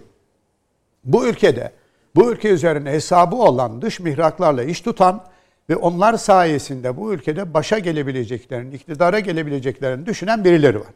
Bu 1.03 1.27
ülkede, 1.27 1.71
bu 2.15 2.31
ülke 2.31 2.49
üzerine 2.49 2.91
hesabı 2.91 3.35
olan 3.35 3.81
dış 3.81 3.99
mihraklarla 3.99 4.63
iş 4.63 4.81
tutan 4.81 5.23
ve 5.69 5.75
onlar 5.75 6.17
sayesinde 6.17 6.97
bu 6.97 7.13
ülkede 7.13 7.53
başa 7.53 7.79
gelebileceklerini, 7.79 8.75
iktidara 8.75 9.19
gelebileceklerini 9.19 10.05
düşünen 10.05 10.43
birileri 10.43 10.79
var. 10.79 10.87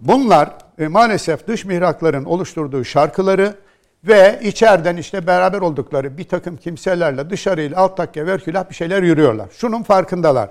Bunlar 0.00 0.50
e, 0.78 0.88
maalesef 0.88 1.46
dış 1.46 1.64
mihrakların 1.64 2.24
oluşturduğu 2.24 2.84
şarkıları 2.84 3.54
ve 4.04 4.40
içeriden 4.42 4.96
işte 4.96 5.26
beraber 5.26 5.60
oldukları 5.60 6.18
bir 6.18 6.24
takım 6.24 6.56
kimselerle 6.56 7.30
dışarıyla 7.30 7.76
alt 7.76 7.96
takke 7.96 8.26
verkülah 8.26 8.70
bir 8.70 8.74
şeyler 8.74 9.02
yürüyorlar. 9.02 9.48
Şunun 9.52 9.82
farkındalar. 9.82 10.50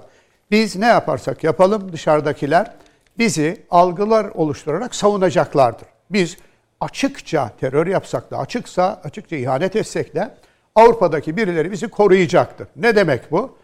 Biz 0.52 0.76
ne 0.76 0.85
yaparsak 0.85 1.43
yapalım 1.43 1.93
dışarıdakiler 1.93 2.72
bizi 3.17 3.65
algılar 3.69 4.25
oluşturarak 4.25 4.95
savunacaklardır. 4.95 5.88
Biz 6.09 6.38
açıkça 6.81 7.51
terör 7.59 7.88
yapsak 7.88 8.31
da 8.31 8.38
açıksa 8.38 9.01
açıkça 9.03 9.35
ihanet 9.35 9.75
etsek 9.75 10.15
de 10.15 10.35
Avrupa'daki 10.75 11.38
birileri 11.38 11.71
bizi 11.71 11.88
koruyacaktır. 11.88 12.67
Ne 12.75 12.95
demek 12.95 13.31
bu? 13.31 13.55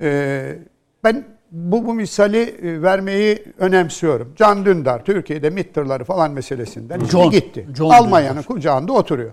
Ee, 0.00 0.58
ben 1.04 1.24
bu, 1.50 1.86
bu 1.86 1.94
misali 1.94 2.38
e, 2.42 2.82
vermeyi 2.82 3.44
önemsiyorum. 3.58 4.32
Can 4.36 4.64
Dündar 4.64 5.04
Türkiye'de 5.04 5.50
MİT 5.50 5.74
tırları 5.74 6.04
falan 6.04 6.30
meselesinden 6.30 7.04
John, 7.04 7.30
gitti. 7.30 7.66
John 7.76 7.90
Almanya'nın 7.90 8.36
Dündar. 8.36 8.46
kucağında 8.46 8.92
oturuyor. 8.92 9.32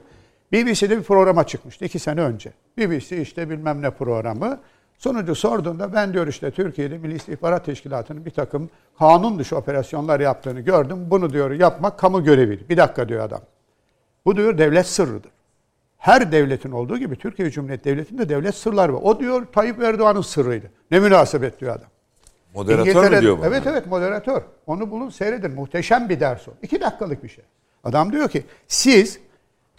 BBC'de 0.51 0.97
bir 0.97 1.03
programa 1.03 1.43
çıkmıştı 1.43 1.85
iki 1.85 1.99
sene 1.99 2.21
önce. 2.21 2.51
BBC 2.77 3.21
işte 3.21 3.49
bilmem 3.49 3.81
ne 3.81 3.91
programı. 3.91 4.59
Sonucu 5.02 5.36
sorduğunda 5.36 5.94
ben 5.94 6.14
diyor 6.14 6.28
işte 6.28 6.52
Türkiye'de 6.52 6.98
Milli 6.98 7.15
İstihbarat 7.15 7.65
Teşkilatı'nın 7.65 8.26
bir 8.26 8.32
takım 8.32 8.69
kanun 8.99 9.40
dışı 9.40 9.57
operasyonlar 9.57 10.19
yaptığını 10.19 10.60
gördüm. 10.60 10.98
Bunu 11.11 11.34
diyor 11.34 11.52
yapmak 11.52 11.99
kamu 11.99 12.23
görevidir. 12.23 12.69
Bir 12.69 12.78
dakika 12.78 13.10
diyor 13.10 13.26
adam. 13.26 13.41
Bu 14.26 14.36
diyor 14.36 14.57
devlet 14.57 14.88
sırrıdır. 14.88 15.32
Her 15.98 16.32
devletin 16.32 16.72
olduğu 16.72 16.98
gibi 16.98 17.15
Türkiye 17.15 17.52
Cumhuriyeti 17.52 17.84
Devleti'nde 17.84 18.30
devlet 18.30 18.56
sırları 18.56 18.94
var. 18.94 18.99
O 19.03 19.19
diyor 19.19 19.45
Tayyip 19.53 19.84
Erdoğan'ın 19.84 20.22
sırrıydı. 20.22 20.72
Ne 20.91 20.99
münasebet 20.99 21.60
diyor 21.60 21.76
adam. 21.76 21.90
Moderatör 22.53 23.11
mü 23.11 23.22
diyor 23.22 23.40
bana? 23.40 23.48
Evet 23.48 23.68
evet 23.68 23.88
moderatör. 23.88 24.41
Onu 24.68 24.91
bulun 24.91 25.10
seyredin. 25.10 25.52
Muhteşem 25.52 26.10
bir 26.10 26.19
ders 26.19 26.48
o. 26.48 26.52
İki 26.61 26.82
dakikalık 26.82 27.23
bir 27.23 27.30
şey. 27.30 27.44
Adam 27.84 28.11
diyor 28.11 28.30
ki 28.30 28.44
siz 28.68 29.19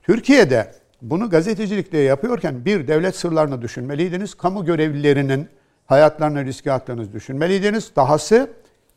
Türkiye'de 0.02 0.81
bunu 1.02 1.30
gazetecilikte 1.30 1.98
yapıyorken 1.98 2.64
bir 2.64 2.88
devlet 2.88 3.16
sırlarını 3.16 3.62
düşünmeliydiniz. 3.62 4.34
Kamu 4.34 4.64
görevlilerinin 4.64 5.48
hayatlarını 5.86 6.44
riske 6.44 6.72
attığınızı 6.72 7.12
düşünmeliydiniz. 7.12 7.92
Dahası 7.96 8.50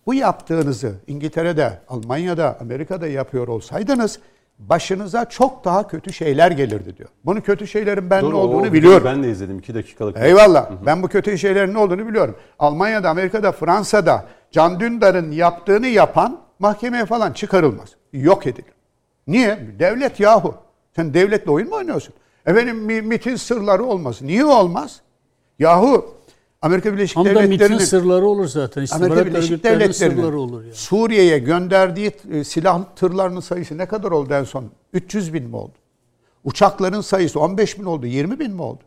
bu 0.06 0.14
yaptığınızı 0.14 0.95
İngiltere'de, 1.07 1.80
Almanya'da, 1.88 2.57
Amerika'da 2.60 3.07
yapıyor 3.07 3.48
olsaydınız 3.48 4.19
başınıza 4.60 5.26
çok 5.26 5.65
daha 5.65 5.88
kötü 5.88 6.14
şeyler 6.14 6.52
gelirdi 6.52 6.98
diyor. 6.98 7.10
Bunun 7.26 7.41
kötü 7.41 7.68
şeylerin 7.68 8.10
ben 8.10 8.19
ne 8.19 8.27
Doğru, 8.27 8.38
o 8.38 8.40
olduğunu 8.40 8.60
videoyu 8.60 8.73
biliyorum. 8.73 9.03
Ben 9.06 9.23
de 9.23 9.32
izledim 9.32 9.60
2 9.60 9.76
dakikalık. 9.76 10.18
Eyvallah. 10.18 10.72
Ben 10.86 11.03
bu 11.03 11.07
kötü 11.07 11.38
şeylerin 11.38 11.73
ne 11.73 11.77
olduğunu 11.77 12.07
biliyorum. 12.07 12.36
Almanya'da, 12.60 13.10
Amerika'da, 13.10 13.52
Fransa'da 13.52 14.26
Can 14.52 14.80
Dündar'ın 14.80 15.32
yaptığını 15.32 15.88
yapan 15.88 16.40
mahkemeye 16.60 17.06
falan 17.06 17.34
çıkarılmaz. 17.34 17.90
Yok 18.14 18.48
edilir. 18.48 18.73
Niye? 19.27 19.60
Devlet 19.80 20.19
yahu. 20.19 20.65
Sen 20.96 21.14
devletle 21.14 21.52
oyun 21.52 21.70
mu 21.70 21.76
oynuyorsun? 21.76 22.14
Efendim 22.46 22.78
mi- 22.78 23.02
MIT'in 23.02 23.36
sırları 23.36 23.84
olmaz. 23.84 24.22
Niye 24.22 24.46
olmaz? 24.46 25.02
Yahu 25.60 26.16
Amerika 26.62 26.94
Birleşik 26.94 27.16
Tam 27.16 27.26
da 27.26 27.30
MİT'in 27.30 27.50
Devletleri'nin 27.50 27.78
sırları 27.80 28.26
olur 28.26 28.48
zaten. 28.48 28.86
Amerika 28.92 29.26
Birleşik 29.26 29.52
örgütlerinin 29.52 29.92
sırları 29.92 30.12
Devletleri'nin 30.14 30.38
olur 30.38 30.64
yani. 30.64 30.74
Suriye'ye 30.74 31.40
gönderdiği 31.40 32.12
e, 32.32 32.44
silah 32.44 32.84
tırlarının 32.96 33.40
sayısı 33.40 33.78
ne 33.78 33.86
kadar 33.86 34.12
oldu 34.12 34.34
en 34.34 34.44
son? 34.44 34.66
300 34.94 35.34
bin 35.34 35.44
mi 35.44 35.56
oldu? 35.56 35.74
Uçakların 36.44 37.02
sayısı 37.02 37.40
15 37.40 37.80
bin 37.80 37.84
oldu, 37.86 38.06
20 38.06 38.40
bin 38.40 38.52
mi 38.52 38.62
oldu? 38.62 38.82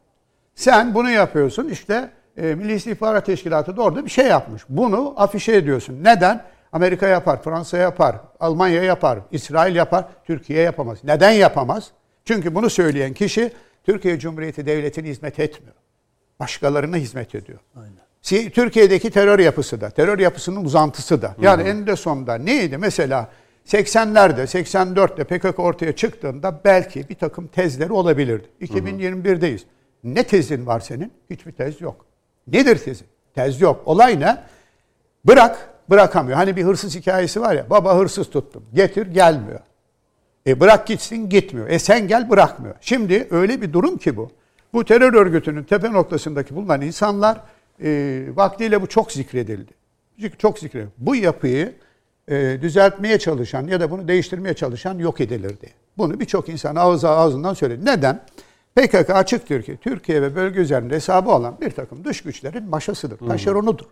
Sen 0.55 0.95
bunu 0.95 1.11
yapıyorsun 1.11 1.69
işte 1.69 2.11
e, 2.37 2.55
Milli 2.55 2.73
İstihbarat 2.75 3.27
Teşkilatı 3.27 3.77
da 3.77 3.83
orada 3.83 4.05
bir 4.05 4.11
şey 4.11 4.27
yapmış. 4.27 4.63
Bunu 4.69 5.15
afişe 5.17 5.53
ediyorsun. 5.53 6.05
Neden? 6.05 6.45
Amerika 6.73 7.07
yapar, 7.09 7.43
Fransa 7.43 7.79
yapar, 7.79 8.17
Almanya 8.41 8.83
yapar, 8.83 9.19
İsrail 9.31 9.77
yapar, 9.77 10.05
Türkiye 10.25 10.63
yapamaz. 10.63 10.99
Neden 11.05 11.31
yapamaz? 11.31 11.91
Çünkü 12.25 12.55
bunu 12.55 12.71
söyleyen 12.71 13.13
kişi 13.13 13.53
Türkiye 13.85 14.19
Cumhuriyeti 14.19 14.67
Devleti'ne 14.67 15.09
hizmet 15.09 15.39
etmiyor. 15.39 15.75
Başkalarına 16.41 16.97
hizmet 16.97 17.35
ediyor. 17.35 17.59
Si- 18.23 18.51
Türkiye'deki 18.51 19.11
terör 19.11 19.39
yapısı 19.39 19.81
da, 19.81 19.91
terör 19.91 20.19
yapısının 20.19 20.65
uzantısı 20.65 21.23
da. 21.23 21.35
Yani 21.41 21.63
eninde 21.69 21.97
sonunda 21.97 22.35
neydi? 22.35 22.79
Mesela 22.79 23.29
80'lerde, 23.67 24.43
84'te 24.47 25.25
PKK 25.25 25.59
ortaya 25.59 25.97
çıktığında 25.97 26.61
belki 26.65 27.09
bir 27.09 27.15
takım 27.15 27.47
tezleri 27.47 27.93
olabilirdi. 27.93 28.47
2021'deyiz. 28.61 29.61
Ne 30.05 30.23
tezin 30.25 30.67
var 30.67 30.81
senin? 30.81 31.13
Hiçbir 31.31 31.53
tez 31.53 31.81
yok. 31.81 32.07
Nedir 32.47 32.79
tezin? 32.79 33.07
Tez 33.35 33.61
yok. 33.61 33.83
Olay 33.87 34.21
ne? 34.21 34.37
Bırak, 35.25 35.69
bırakamıyor. 35.91 36.37
Hani 36.37 36.57
bir 36.57 36.65
hırsız 36.65 36.97
hikayesi 36.97 37.41
var 37.41 37.55
ya, 37.55 37.71
baba 37.71 37.99
hırsız 37.99 38.31
tuttum, 38.31 38.63
getir 38.75 39.07
gelmiyor. 39.07 39.61
E 40.47 40.61
bırak 40.61 40.87
gitsin 40.87 41.29
gitmiyor. 41.29 41.69
E 41.69 41.79
sen 41.79 42.09
gel 42.09 42.31
bırakmıyor. 42.31 42.75
Şimdi 42.81 43.29
öyle 43.31 43.63
bir 43.63 43.73
durum 43.73 43.99
ki 43.99 44.17
bu. 44.17 44.31
Bu 44.73 44.85
terör 44.85 45.15
örgütünün 45.15 45.65
tepe 45.65 45.93
noktasındaki 45.93 46.57
bulunan 46.57 46.81
insanlar 46.81 47.41
e, 47.83 48.23
vaktiyle 48.35 48.83
bu 48.83 48.87
çok 48.87 49.13
zikredildi. 49.13 49.73
Çok 50.39 50.59
zikredildi. 50.59 50.91
Bu 50.99 51.17
yapıyı 51.17 51.75
e, 52.29 52.59
düzeltmeye 52.63 53.19
çalışan 53.19 53.67
ya 53.67 53.81
da 53.81 53.91
bunu 53.91 54.09
değiştirmeye 54.09 54.55
çalışan 54.55 54.99
yok 54.99 55.21
edilirdi. 55.21 55.71
Bunu 55.99 56.21
birçok 56.21 56.49
insan 56.49 56.77
ağız 56.77 57.05
ağzından 57.05 57.55
söyledi. 57.55 57.85
Neden? 57.85 58.21
PKK 58.77 59.11
açıktır 59.11 59.63
ki 59.63 59.79
Türkiye 59.81 60.23
ve 60.23 60.37
bölge 60.37 60.61
üzerinde 60.61 60.95
hesabı 60.95 61.31
olan 61.31 61.57
bir 61.61 61.71
takım 61.71 62.05
dış 62.05 62.23
güçlerin 62.23 62.69
maşasıdır, 62.69 63.19
taşeronudur. 63.29 63.87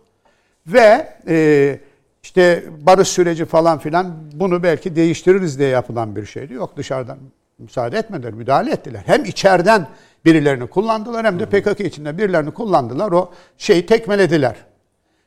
Ve 0.67 1.13
e, 1.27 1.79
işte 2.23 2.63
barış 2.81 3.07
süreci 3.07 3.45
falan 3.45 3.79
filan 3.79 4.15
bunu 4.33 4.63
belki 4.63 4.95
değiştiririz 4.95 5.59
diye 5.59 5.69
yapılan 5.69 6.15
bir 6.15 6.25
şeydi. 6.25 6.53
Yok 6.53 6.77
dışarıdan 6.77 7.17
müsaade 7.59 7.97
etmediler, 7.97 8.33
müdahale 8.33 8.71
ettiler. 8.71 9.03
Hem 9.05 9.25
içeriden 9.25 9.87
birilerini 10.25 10.67
kullandılar 10.67 11.25
hem 11.25 11.39
de 11.39 11.45
PKK 11.45 11.79
içinde 11.79 12.17
birilerini 12.17 12.51
kullandılar. 12.51 13.11
O 13.11 13.31
şeyi 13.57 13.85
tekmelediler. 13.85 14.55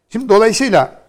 Şimdi 0.08 0.28
dolayısıyla 0.28 1.00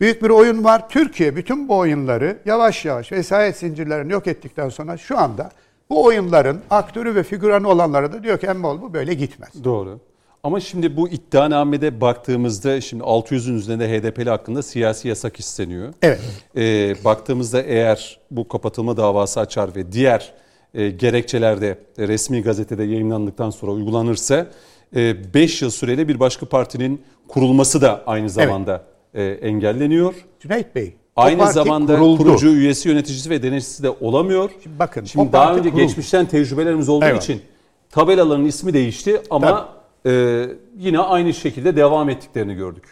büyük 0.00 0.22
bir 0.22 0.30
oyun 0.30 0.64
var. 0.64 0.88
Türkiye 0.88 1.36
bütün 1.36 1.68
bu 1.68 1.76
oyunları 1.76 2.38
yavaş 2.44 2.84
yavaş 2.84 3.12
vesayet 3.12 3.56
zincirlerini 3.56 4.12
yok 4.12 4.26
ettikten 4.26 4.68
sonra 4.68 4.96
şu 4.96 5.18
anda 5.18 5.50
bu 5.90 6.04
oyunların 6.04 6.60
aktörü 6.70 7.14
ve 7.14 7.22
figüranı 7.22 7.68
olanlara 7.68 8.12
da 8.12 8.22
diyor 8.22 8.38
ki 8.38 8.46
emmol 8.46 8.82
bu 8.82 8.94
böyle 8.94 9.14
gitmez. 9.14 9.64
Doğru. 9.64 10.00
Ama 10.44 10.60
şimdi 10.60 10.96
bu 10.96 11.08
iddianamede 11.08 12.00
baktığımızda 12.00 12.80
şimdi 12.80 13.02
600'ün 13.02 13.56
üzerinde 13.58 13.88
HDP'li 13.88 14.30
hakkında 14.30 14.62
siyasi 14.62 15.08
yasak 15.08 15.40
isteniyor. 15.40 15.94
Evet. 16.02 16.20
Ee, 16.56 16.94
baktığımızda 17.04 17.62
eğer 17.62 18.18
bu 18.30 18.48
kapatılma 18.48 18.96
davası 18.96 19.40
açar 19.40 19.76
ve 19.76 19.92
diğer 19.92 20.32
e, 20.74 20.90
gerekçeler 20.90 21.60
de 21.60 21.78
e, 21.98 22.08
resmi 22.08 22.42
gazetede 22.42 22.84
yayınlandıktan 22.84 23.50
sonra 23.50 23.72
uygulanırsa 23.72 24.46
5 24.94 25.62
yıl 25.62 25.70
süreyle 25.70 26.08
bir 26.08 26.20
başka 26.20 26.46
partinin 26.46 27.02
kurulması 27.28 27.80
da 27.80 28.02
aynı 28.06 28.30
zamanda 28.30 28.82
e, 29.14 29.24
engelleniyor. 29.24 30.14
Cüneyt 30.40 30.74
Bey. 30.74 30.94
Aynı 31.16 31.52
zamanda 31.52 31.96
kuruldu. 31.96 32.22
kurucu 32.22 32.48
üyesi, 32.48 32.88
yöneticisi 32.88 33.30
ve 33.30 33.42
denetçisi 33.42 33.82
de 33.82 33.90
olamıyor. 33.90 34.50
Şimdi 34.62 34.78
bakın, 34.78 35.04
Şimdi 35.04 35.32
daha 35.32 35.54
önce 35.54 35.70
kuruldu. 35.70 35.86
geçmişten 35.86 36.26
tecrübelerimiz 36.26 36.88
olduğu 36.88 37.04
Eyvallah. 37.04 37.22
için 37.22 37.42
tabelaların 37.90 38.44
ismi 38.44 38.74
değişti 38.74 39.20
ama 39.30 39.83
e, 40.06 40.46
yine 40.78 40.98
aynı 40.98 41.34
şekilde 41.34 41.76
devam 41.76 42.08
ettiklerini 42.08 42.54
gördük. 42.54 42.84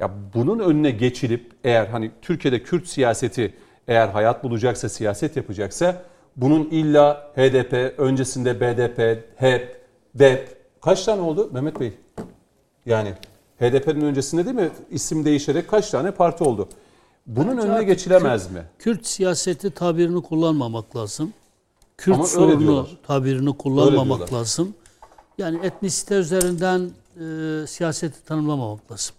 Ya 0.00 0.10
bunun 0.34 0.58
önüne 0.58 0.90
geçilip 0.90 1.52
eğer 1.64 1.86
hani 1.86 2.10
Türkiye'de 2.22 2.62
Kürt 2.62 2.88
siyaseti 2.88 3.54
eğer 3.88 4.08
hayat 4.08 4.44
bulacaksa, 4.44 4.88
siyaset 4.88 5.36
yapacaksa 5.36 6.02
bunun 6.36 6.68
illa 6.70 7.32
HDP, 7.36 7.94
öncesinde 7.98 8.60
BDP, 8.60 9.24
HEP, 9.36 9.86
DEP 10.14 10.56
kaç 10.80 11.04
tane 11.04 11.20
oldu 11.20 11.50
Mehmet 11.52 11.80
Bey? 11.80 11.92
Yani 12.86 13.14
HDP'nin 13.60 14.00
öncesinde 14.00 14.44
değil 14.44 14.56
mi 14.56 14.70
isim 14.90 15.24
değişerek 15.24 15.68
kaç 15.68 15.90
tane 15.90 16.10
parti 16.10 16.44
oldu? 16.44 16.68
Bunun 17.26 17.58
önüne 17.58 17.72
Artık 17.72 17.86
geçilemez 17.86 18.50
mi? 18.50 18.62
Kürt 18.78 19.06
siyaseti 19.06 19.70
tabirini 19.70 20.22
kullanmamak 20.22 20.96
lazım. 20.96 21.32
Kürt 21.96 22.14
Ama 22.14 22.26
sorunu 22.26 22.88
tabirini 23.06 23.56
kullanmamak 23.56 24.32
lazım. 24.32 24.74
Yani 25.40 25.58
etnisite 25.62 26.14
üzerinden 26.14 26.90
e, 27.16 27.66
siyaseti 27.66 28.24
tanımlamamak 28.24 28.92
lazım. 28.92 29.14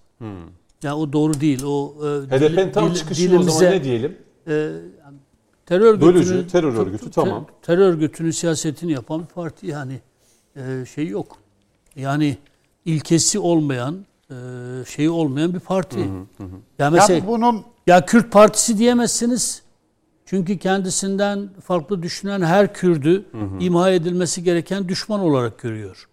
Ya 0.84 0.98
o 0.98 1.14
doğru 1.14 1.42
değil. 1.42 1.64
O 1.64 1.94
e, 2.02 2.08
HDP'nin 2.38 2.58
dil- 2.68 2.74
tam 2.74 2.90
dil- 2.90 2.96
çıkışını 2.96 3.40
o 3.40 3.44
zaman 3.44 3.62
dilimize- 3.64 3.72
ne 3.72 3.84
diyelim? 3.84 4.18
e, 4.48 4.54
yani 4.54 5.18
terör 5.66 6.02
Bölücü, 6.02 6.08
örgütünün, 6.34 6.48
terör 6.48 6.74
örgütü, 6.74 7.06
ter- 7.06 7.12
tamam. 7.12 7.46
Terör 7.62 7.88
örgütünün 7.94 8.32
siyasetini 8.32 8.92
yapan 8.92 9.22
bir 9.22 9.26
parti 9.26 9.68
yani 9.68 10.00
e, 10.56 10.86
şey 10.96 11.08
yok. 11.08 11.38
Yani 11.96 12.38
ilkesi 12.86 13.40
olmayan, 13.40 14.06
e, 14.30 14.36
şeyi 14.88 15.10
olmayan 15.10 15.54
bir 15.54 15.60
parti. 15.60 16.00
Ya 16.00 16.06
Ya 16.80 16.90
mesela 16.90 17.28
bunun 17.28 17.64
ya 17.88 18.06
Kürt 18.06 18.32
Partisi 18.32 18.78
diyemezsiniz. 18.78 19.62
Çünkü 20.26 20.58
kendisinden 20.58 21.50
farklı 21.64 22.04
düşünen 22.04 22.42
her 22.42 22.74
Kürdü 22.74 23.26
imha 23.60 23.92
edilmesi 23.92 24.44
gereken 24.44 24.88
düşman 24.90 25.20
olarak 25.20 25.60
görüyor. 25.60 26.08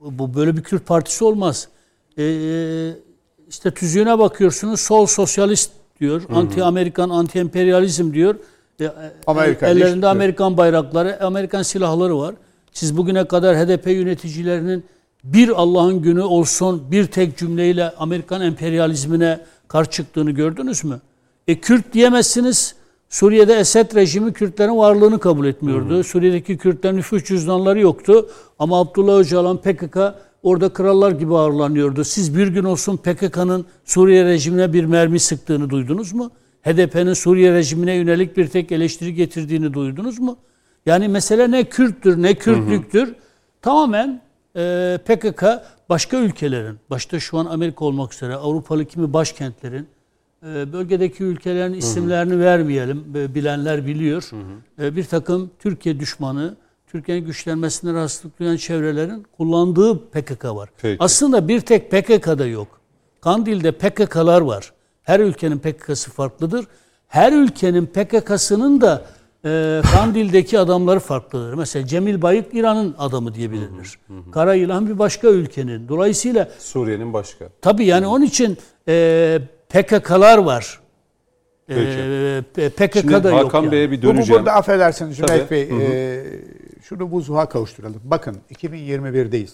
Bu 0.00 0.34
böyle 0.34 0.56
bir 0.56 0.62
Kürt 0.62 0.86
Partisi 0.86 1.24
olmaz. 1.24 1.68
Ee, 2.18 2.90
işte 3.48 3.70
tüzüğüne 3.70 4.18
bakıyorsunuz 4.18 4.80
sol 4.80 5.06
sosyalist 5.06 5.70
diyor, 6.00 6.22
anti 6.34 6.64
Amerikan, 6.64 7.10
anti 7.10 7.38
emperyalizm 7.38 8.12
diyor. 8.14 8.34
E, 8.80 8.84
e, 8.84 8.90
Amerika 9.26 9.66
ellerinde 9.66 9.82
değiştiriyor. 9.84 10.10
Amerikan 10.10 10.56
bayrakları, 10.56 11.24
Amerikan 11.24 11.62
silahları 11.62 12.18
var. 12.18 12.34
Siz 12.72 12.96
bugüne 12.96 13.24
kadar 13.24 13.56
HDP 13.56 13.86
yöneticilerinin 13.86 14.84
bir 15.24 15.48
Allah'ın 15.48 16.02
günü 16.02 16.22
olsun 16.22 16.90
bir 16.90 17.06
tek 17.06 17.38
cümleyle 17.38 17.90
Amerikan 17.90 18.40
emperyalizmine 18.40 19.40
karşı 19.68 19.90
çıktığını 19.90 20.30
gördünüz 20.30 20.84
mü? 20.84 21.00
E 21.48 21.60
Kürt 21.60 21.92
diyemezsiniz. 21.92 22.77
Suriye'de 23.08 23.54
Esed 23.54 23.94
rejimi 23.94 24.32
Kürtlerin 24.32 24.76
varlığını 24.76 25.20
kabul 25.20 25.46
etmiyordu. 25.46 26.04
Suriye'deki 26.04 26.58
Kürtlerin 26.58 26.96
nüfus 26.96 27.24
cüzdanları 27.24 27.80
yoktu. 27.80 28.28
Ama 28.58 28.80
Abdullah 28.80 29.18
Öcalan 29.18 29.56
PKK 29.56 29.98
orada 30.42 30.72
krallar 30.72 31.12
gibi 31.12 31.34
ağırlanıyordu. 31.34 32.04
Siz 32.04 32.36
bir 32.36 32.48
gün 32.48 32.64
olsun 32.64 32.96
PKK'nın 32.96 33.66
Suriye 33.84 34.24
rejimine 34.24 34.72
bir 34.72 34.84
mermi 34.84 35.20
sıktığını 35.20 35.70
duydunuz 35.70 36.12
mu? 36.12 36.30
HDP'nin 36.62 37.12
Suriye 37.12 37.52
rejimine 37.52 37.94
yönelik 37.94 38.36
bir 38.36 38.46
tek 38.46 38.72
eleştiri 38.72 39.14
getirdiğini 39.14 39.74
duydunuz 39.74 40.18
mu? 40.18 40.36
Yani 40.86 41.08
mesele 41.08 41.50
ne 41.50 41.64
Kürttür 41.64 42.22
ne 42.22 42.34
Kürtlüktür. 42.34 43.14
Tamamen 43.62 44.22
e, 44.56 44.98
PKK 45.06 45.44
başka 45.88 46.16
ülkelerin, 46.16 46.78
başta 46.90 47.20
şu 47.20 47.38
an 47.38 47.46
Amerika 47.46 47.84
olmak 47.84 48.14
üzere 48.14 48.34
Avrupalı 48.34 48.84
kimi 48.84 49.12
başkentlerin, 49.12 49.88
bölgedeki 50.42 51.24
ülkelerin 51.24 51.72
isimlerini 51.72 52.40
vermeyelim, 52.40 53.04
e, 53.14 53.34
bilenler 53.34 53.86
biliyor. 53.86 54.30
E, 54.82 54.96
bir 54.96 55.04
takım 55.04 55.50
Türkiye 55.58 56.00
düşmanı, 56.00 56.56
Türkiye'nin 56.86 57.26
güçlenmesine 57.26 57.92
rahatsızlık 57.92 58.38
duyan 58.38 58.56
çevrelerin 58.56 59.26
kullandığı 59.36 60.10
PKK 60.10 60.44
var. 60.44 60.68
Peki. 60.82 60.96
Aslında 61.04 61.48
bir 61.48 61.60
tek 61.60 61.90
PKK'da 61.90 62.46
yok. 62.46 62.80
Kandil'de 63.20 63.72
PKK'lar 63.72 64.40
var. 64.40 64.72
Her 65.02 65.20
ülkenin 65.20 65.58
PKK'sı 65.58 66.10
farklıdır. 66.10 66.66
Her 67.08 67.32
ülkenin 67.32 67.86
PKK'sının 67.86 68.80
da 68.80 69.04
e, 69.44 69.82
Kandil'deki 69.92 70.58
adamları 70.58 71.00
farklıdır. 71.00 71.54
Mesela 71.54 71.86
Cemil 71.86 72.22
Bayık 72.22 72.54
İran'ın 72.54 72.94
adamı 72.98 73.34
diye 73.34 73.50
bilinir. 73.52 73.98
Kara 74.32 74.54
Yılan 74.54 74.88
bir 74.88 74.98
başka 74.98 75.28
ülkenin. 75.28 75.88
Dolayısıyla 75.88 76.48
Suriye'nin 76.58 77.12
başka. 77.12 77.48
tabii 77.62 77.84
yani 77.84 78.06
onun 78.06 78.24
için 78.24 78.58
e, 78.88 79.38
PKK'lar 79.68 80.38
var. 80.38 80.80
E, 81.68 81.74
Peki. 82.54 82.70
PKK 82.70 83.00
Şimdi 83.00 83.24
da 83.24 83.30
yok. 83.30 83.44
Hakan 83.44 83.62
yani. 83.62 83.72
Bey'e 83.72 83.90
bir 83.90 84.02
Bu, 84.02 84.06
bu 84.06 84.08
döneceğim. 84.08 84.40
burada 84.40 84.52
affedersiniz 84.56 85.16
Cüneyt. 85.16 85.50
Bey. 85.50 85.62
e, 85.62 86.24
şunu 86.82 87.10
buzluğa 87.12 87.48
kavuşturalım. 87.48 88.00
Bakın 88.04 88.36
2021'deyiz. 88.54 89.50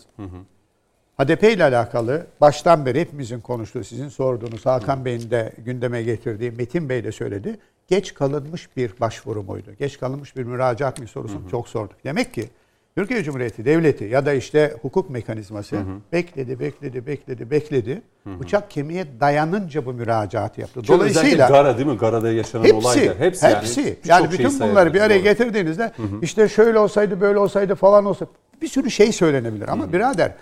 HDP 1.18 1.42
ile 1.42 1.64
alakalı 1.64 2.26
baştan 2.40 2.86
beri 2.86 3.00
hepimizin 3.00 3.40
konuştuğu, 3.40 3.84
sizin 3.84 4.08
sorduğunuz, 4.08 4.66
Hakan 4.66 5.04
Bey'in 5.04 5.30
de 5.30 5.52
gündeme 5.58 6.02
getirdiği, 6.02 6.50
Metin 6.50 6.88
Bey 6.88 7.04
de 7.04 7.12
söyledi. 7.12 7.58
Geç 7.88 8.14
kalınmış 8.14 8.76
bir 8.76 8.92
başvuru 9.00 9.42
muydu? 9.42 9.70
Geç 9.78 9.98
kalınmış 10.00 10.36
bir 10.36 10.44
müracaat 10.44 11.00
mı 11.00 11.06
sorusunu 11.08 11.50
çok 11.50 11.68
sorduk. 11.68 11.96
Demek 12.04 12.34
ki 12.34 12.48
Türkiye 12.96 13.24
Cumhuriyeti 13.24 13.64
Devleti 13.64 14.04
ya 14.04 14.26
da 14.26 14.32
işte 14.32 14.74
hukuk 14.82 15.10
mekanizması 15.10 15.76
bekledi, 16.12 16.60
bekledi, 16.60 17.06
bekledi, 17.06 17.50
bekledi. 17.50 18.02
Bıçak 18.26 18.70
kemiğe 18.70 19.06
dayanınca 19.20 19.86
bu 19.86 19.92
müracaatı 19.92 20.60
yaptı. 20.60 20.80
Özellikle 20.80 20.94
Dolayısıyla 20.98 21.48
Gara 21.48 21.78
değil 21.78 21.88
mi? 21.88 21.96
Gara'da 21.96 22.32
yaşanan 22.32 22.64
Hepsi, 22.64 22.74
olaylar. 22.76 23.18
hepsi, 23.18 23.46
Hepsi, 23.46 23.80
yani, 23.80 24.24
birçok 24.24 24.32
şey 24.32 24.32
bütün 24.32 24.48
sayabiliriz, 24.48 24.60
bunları 24.60 24.94
bir 24.94 25.00
araya 25.00 25.14
doğru. 25.16 25.24
getirdiğinizde 25.24 25.92
işte 26.22 26.48
şöyle 26.48 26.78
olsaydı, 26.78 27.20
böyle 27.20 27.38
olsaydı 27.38 27.74
falan 27.74 28.04
olsa 28.04 28.26
bir 28.62 28.68
sürü 28.68 28.90
şey 28.90 29.12
söylenebilir. 29.12 29.68
Ama 29.68 29.92
birader 29.92 30.32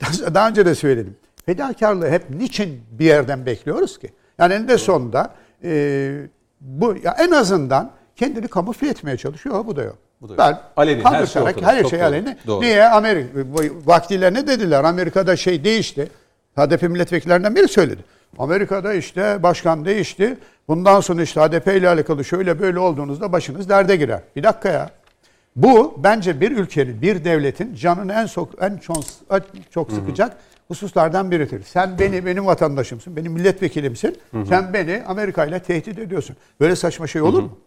daha 0.34 0.48
önce 0.48 0.66
de 0.66 0.74
söyledim. 0.74 1.16
Fedakarlığı 1.46 2.10
hep 2.10 2.30
niçin 2.30 2.80
bir 2.90 3.04
yerden 3.04 3.46
bekliyoruz 3.46 3.98
ki? 3.98 4.12
Yani 4.38 4.54
eninde 4.54 4.78
sonunda 4.78 5.34
e, 5.64 6.12
bu 6.60 6.96
ya 7.04 7.16
en 7.18 7.30
azından 7.30 7.90
kendini 8.16 8.48
kamufle 8.48 8.88
etmeye 8.88 9.16
çalışıyor. 9.16 9.66
Bu 9.66 9.76
da 9.76 9.82
yok. 9.82 9.98
Bu 10.20 10.28
da. 10.28 10.38
Ben 10.38 10.58
Aleni, 10.76 11.04
her 11.04 11.26
şey 11.26 11.42
her 11.42 11.80
Çok 11.80 11.90
şey 11.90 11.98
doğru. 11.98 12.06
aleni. 12.06 12.36
Doğru. 12.46 12.60
Niye 12.60 12.88
Amerika 12.88 13.38
vaktiyle 13.84 14.34
ne 14.34 14.46
dediler? 14.46 14.84
Amerika'da 14.84 15.36
şey 15.36 15.64
değişti. 15.64 16.08
HDP 16.56 16.82
milletvekillerinden 16.82 17.56
biri 17.56 17.68
söyledi. 17.68 18.04
Amerika'da 18.38 18.94
işte 18.94 19.42
başkan 19.42 19.84
değişti. 19.84 20.38
Bundan 20.68 21.00
sonra 21.00 21.22
işte 21.22 21.40
HDP 21.40 21.66
ile 21.66 21.88
alakalı 21.88 22.24
şöyle 22.24 22.60
böyle 22.60 22.78
olduğunuzda 22.78 23.32
başınız 23.32 23.68
derde 23.68 23.96
girer. 23.96 24.20
Bir 24.36 24.42
dakika 24.42 24.68
ya. 24.68 24.90
Bu 25.56 25.94
bence 26.04 26.40
bir 26.40 26.50
ülkenin, 26.56 27.02
bir 27.02 27.24
devletin 27.24 27.74
canını 27.74 28.12
en 28.12 28.26
çok 28.26 28.62
en 28.62 28.76
çok, 28.76 28.96
en 29.30 29.42
çok 29.70 29.92
sıkacak 29.92 30.36
hususlardan 30.68 31.30
biridir. 31.30 31.62
Sen 31.62 31.98
beni 31.98 32.26
benim 32.26 32.46
vatandaşımsın, 32.46 33.16
benim 33.16 33.32
milletvekilimsin. 33.32 34.18
Sen 34.48 34.72
beni 34.72 35.02
Amerika 35.06 35.44
ile 35.44 35.60
tehdit 35.60 35.98
ediyorsun. 35.98 36.36
Böyle 36.60 36.76
saçma 36.76 37.06
şey 37.06 37.22
olur 37.22 37.42
mu? 37.42 37.58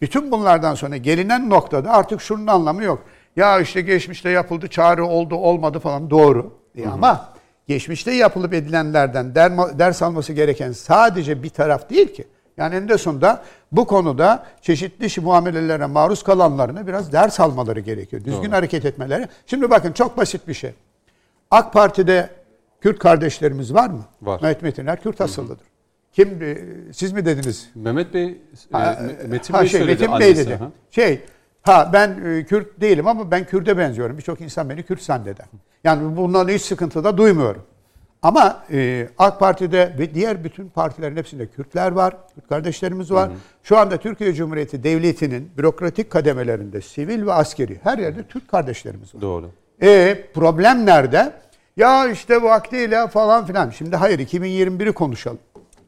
Bütün 0.00 0.30
bunlardan 0.30 0.74
sonra 0.74 0.96
gelinen 0.96 1.50
noktada 1.50 1.90
artık 1.92 2.20
şunun 2.20 2.46
anlamı 2.46 2.82
yok. 2.84 3.02
Ya 3.36 3.60
işte 3.60 3.80
geçmişte 3.80 4.30
yapıldı, 4.30 4.68
çağrı 4.68 5.06
oldu, 5.06 5.34
olmadı 5.34 5.78
falan 5.78 6.10
doğru. 6.10 6.52
E 6.78 6.88
ama 6.88 7.28
geçmişte 7.66 8.12
yapılıp 8.12 8.54
edilenlerden 8.54 9.34
ders 9.78 10.02
alması 10.02 10.32
gereken 10.32 10.72
sadece 10.72 11.42
bir 11.42 11.48
taraf 11.50 11.90
değil 11.90 12.14
ki. 12.14 12.24
Yani 12.56 12.74
eninde 12.74 12.98
sonunda 12.98 13.42
bu 13.72 13.86
konuda 13.86 14.46
çeşitli 14.62 15.04
şi- 15.06 15.20
muamelelere 15.20 15.86
maruz 15.86 16.22
kalanlarına 16.22 16.86
biraz 16.86 17.12
ders 17.12 17.40
almaları 17.40 17.80
gerekiyor. 17.80 18.24
Düzgün 18.24 18.50
hareket 18.50 18.84
etmeleri. 18.84 19.28
Şimdi 19.46 19.70
bakın 19.70 19.92
çok 19.92 20.16
basit 20.16 20.48
bir 20.48 20.54
şey. 20.54 20.74
AK 21.50 21.72
Parti'de 21.72 22.30
Kürt 22.80 22.98
kardeşlerimiz 22.98 23.74
var 23.74 23.88
mı? 23.90 24.04
Var. 24.22 24.40
Mehmet 24.42 24.62
Metiner 24.62 25.02
Kürt 25.02 25.20
asıllıdır. 25.20 25.66
Kim 26.12 26.42
e, 26.42 26.56
siz 26.92 27.12
mi 27.12 27.24
dediniz? 27.24 27.70
Mehmet 27.74 28.14
Bey, 28.14 28.24
e, 28.24 28.76
Me- 28.76 29.28
Metin 29.28 29.54
ha, 29.54 29.60
Bey 29.60 29.68
şey, 29.68 29.80
söyledi. 29.80 30.08
Metin 30.08 30.20
Bey 30.20 30.36
dedi. 30.36 30.54
ha. 30.54 30.70
Şey, 30.90 31.20
ha 31.62 31.90
ben 31.92 32.20
e, 32.24 32.44
Kürt 32.44 32.80
değilim 32.80 33.06
ama 33.06 33.30
ben 33.30 33.44
Kürt'e 33.44 33.78
benziyorum. 33.78 34.18
Birçok 34.18 34.40
insan 34.40 34.70
beni 34.70 34.82
Kürt 34.82 35.02
zanneder. 35.02 35.46
Yani 35.84 36.16
bundan 36.16 36.48
hiç 36.48 36.62
sıkıntı 36.62 37.04
da 37.04 37.18
duymuyorum. 37.18 37.62
Ama 38.22 38.64
e, 38.72 39.08
AK 39.18 39.40
Parti'de 39.40 39.94
ve 39.98 40.14
diğer 40.14 40.44
bütün 40.44 40.68
partilerin 40.68 41.16
hepsinde 41.16 41.46
Kürtler 41.46 41.92
var, 41.92 42.16
Kürt 42.34 42.48
kardeşlerimiz 42.48 43.10
var. 43.10 43.30
Şu 43.62 43.78
anda 43.78 43.96
Türkiye 43.96 44.34
Cumhuriyeti 44.34 44.84
Devleti'nin 44.84 45.50
bürokratik 45.58 46.10
kademelerinde 46.10 46.80
sivil 46.80 47.26
ve 47.26 47.32
askeri 47.32 47.80
her 47.82 47.98
yerde 47.98 48.22
Türk 48.22 48.48
kardeşlerimiz 48.48 49.14
var. 49.14 49.20
Doğru. 49.20 49.50
E 49.82 50.24
problem 50.34 50.86
nerede? 50.86 51.32
Ya 51.76 52.08
işte 52.08 52.42
vaktiyle 52.42 53.08
falan 53.08 53.46
filan. 53.46 53.70
Şimdi 53.70 53.96
hayır 53.96 54.18
2021'i 54.18 54.92
konuşalım. 54.92 55.38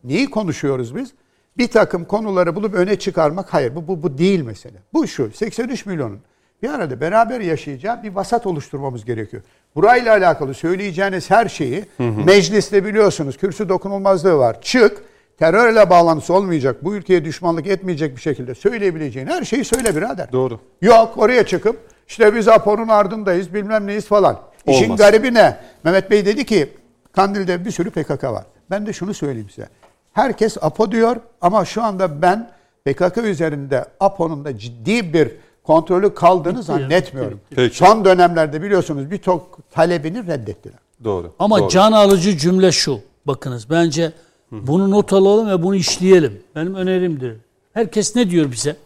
Neyi 0.05 0.31
konuşuyoruz 0.31 0.97
biz? 0.97 1.12
Bir 1.59 1.68
takım 1.68 2.05
konuları 2.05 2.56
bulup 2.56 2.74
öne 2.74 2.98
çıkarmak 2.98 3.55
hayır 3.55 3.77
bu, 3.77 3.89
bu, 3.89 4.02
bu 4.02 4.18
değil 4.18 4.43
mesele. 4.43 4.78
Bu 4.93 5.06
şu 5.06 5.31
83 5.31 5.86
milyonun 5.86 6.18
bir 6.62 6.68
arada 6.68 7.01
beraber 7.01 7.40
yaşayacağı 7.40 8.02
bir 8.02 8.14
vasat 8.14 8.47
oluşturmamız 8.47 9.05
gerekiyor. 9.05 9.43
Burayla 9.77 10.12
alakalı 10.12 10.55
söyleyeceğiniz 10.55 11.31
her 11.31 11.48
şeyi 11.48 11.85
mecliste 12.27 12.85
biliyorsunuz 12.85 13.36
kürsü 13.36 13.68
dokunulmazlığı 13.68 14.39
var. 14.39 14.62
Çık 14.62 15.02
terörle 15.39 15.90
bağlantısı 15.90 16.35
olmayacak, 16.35 16.85
bu 16.85 16.94
ülkeye 16.94 17.24
düşmanlık 17.24 17.66
etmeyecek 17.66 18.16
bir 18.16 18.20
şekilde 18.20 18.55
söyleyebileceğin 18.55 19.27
her 19.27 19.44
şeyi 19.44 19.64
söyle 19.64 19.97
birader. 19.97 20.32
Doğru. 20.32 20.60
Yok 20.82 21.12
oraya 21.16 21.47
çıkıp 21.47 21.77
işte 22.09 22.35
biz 22.35 22.48
Apo'nun 22.48 22.89
ardındayız 22.89 23.55
bilmem 23.55 23.86
neyiz 23.86 24.06
falan. 24.06 24.40
İşin 24.66 24.85
Olmaz. 24.85 24.98
garibi 24.98 25.35
ne? 25.35 25.56
Mehmet 25.85 26.10
Bey 26.10 26.27
dedi 26.27 26.44
ki 26.47 26.68
Kandil'de 27.12 27.64
bir 27.64 27.70
sürü 27.70 27.90
PKK 27.90 28.24
var. 28.24 28.44
Ben 28.70 28.86
de 28.86 28.93
şunu 28.93 29.14
söyleyeyim 29.14 29.51
size. 29.51 29.68
Herkes 30.12 30.56
APO 30.60 30.92
diyor 30.92 31.16
ama 31.40 31.64
şu 31.64 31.82
anda 31.82 32.22
ben 32.22 32.50
PKK 32.84 33.18
üzerinde 33.18 33.84
APO'nun 34.00 34.44
da 34.44 34.58
ciddi 34.58 35.14
bir 35.14 35.30
kontrolü 35.64 36.14
kaldığını 36.14 36.62
zannetmiyorum. 36.62 37.40
Peki. 37.50 37.76
Son 37.76 38.04
dönemlerde 38.04 38.62
biliyorsunuz 38.62 39.10
birçok 39.10 39.58
talebini 39.70 40.26
reddettiler. 40.26 40.78
Doğru. 41.04 41.32
Ama 41.38 41.58
doğru. 41.58 41.68
can 41.68 41.92
alıcı 41.92 42.36
cümle 42.38 42.72
şu. 42.72 43.00
Bakınız 43.26 43.70
bence 43.70 44.12
bunu 44.50 44.90
not 44.90 45.12
alalım 45.12 45.48
ve 45.48 45.62
bunu 45.62 45.74
işleyelim. 45.74 46.42
Benim 46.56 46.74
önerimdir. 46.74 47.36
Herkes 47.72 48.16
ne 48.16 48.30
diyor 48.30 48.52
bize? 48.52 48.76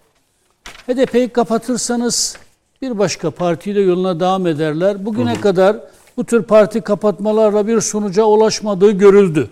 HDP'yi 0.86 1.28
kapatırsanız 1.28 2.36
bir 2.82 2.98
başka 2.98 3.30
partiyle 3.30 3.80
yoluna 3.80 4.20
devam 4.20 4.46
ederler. 4.46 5.05
Bugüne 5.05 5.40
kadar 5.40 5.76
bu 6.16 6.24
tür 6.24 6.42
parti 6.42 6.80
kapatmalarla 6.80 7.66
bir 7.66 7.80
sonuca 7.80 8.24
ulaşmadığı 8.24 8.90
görüldü. 8.90 9.51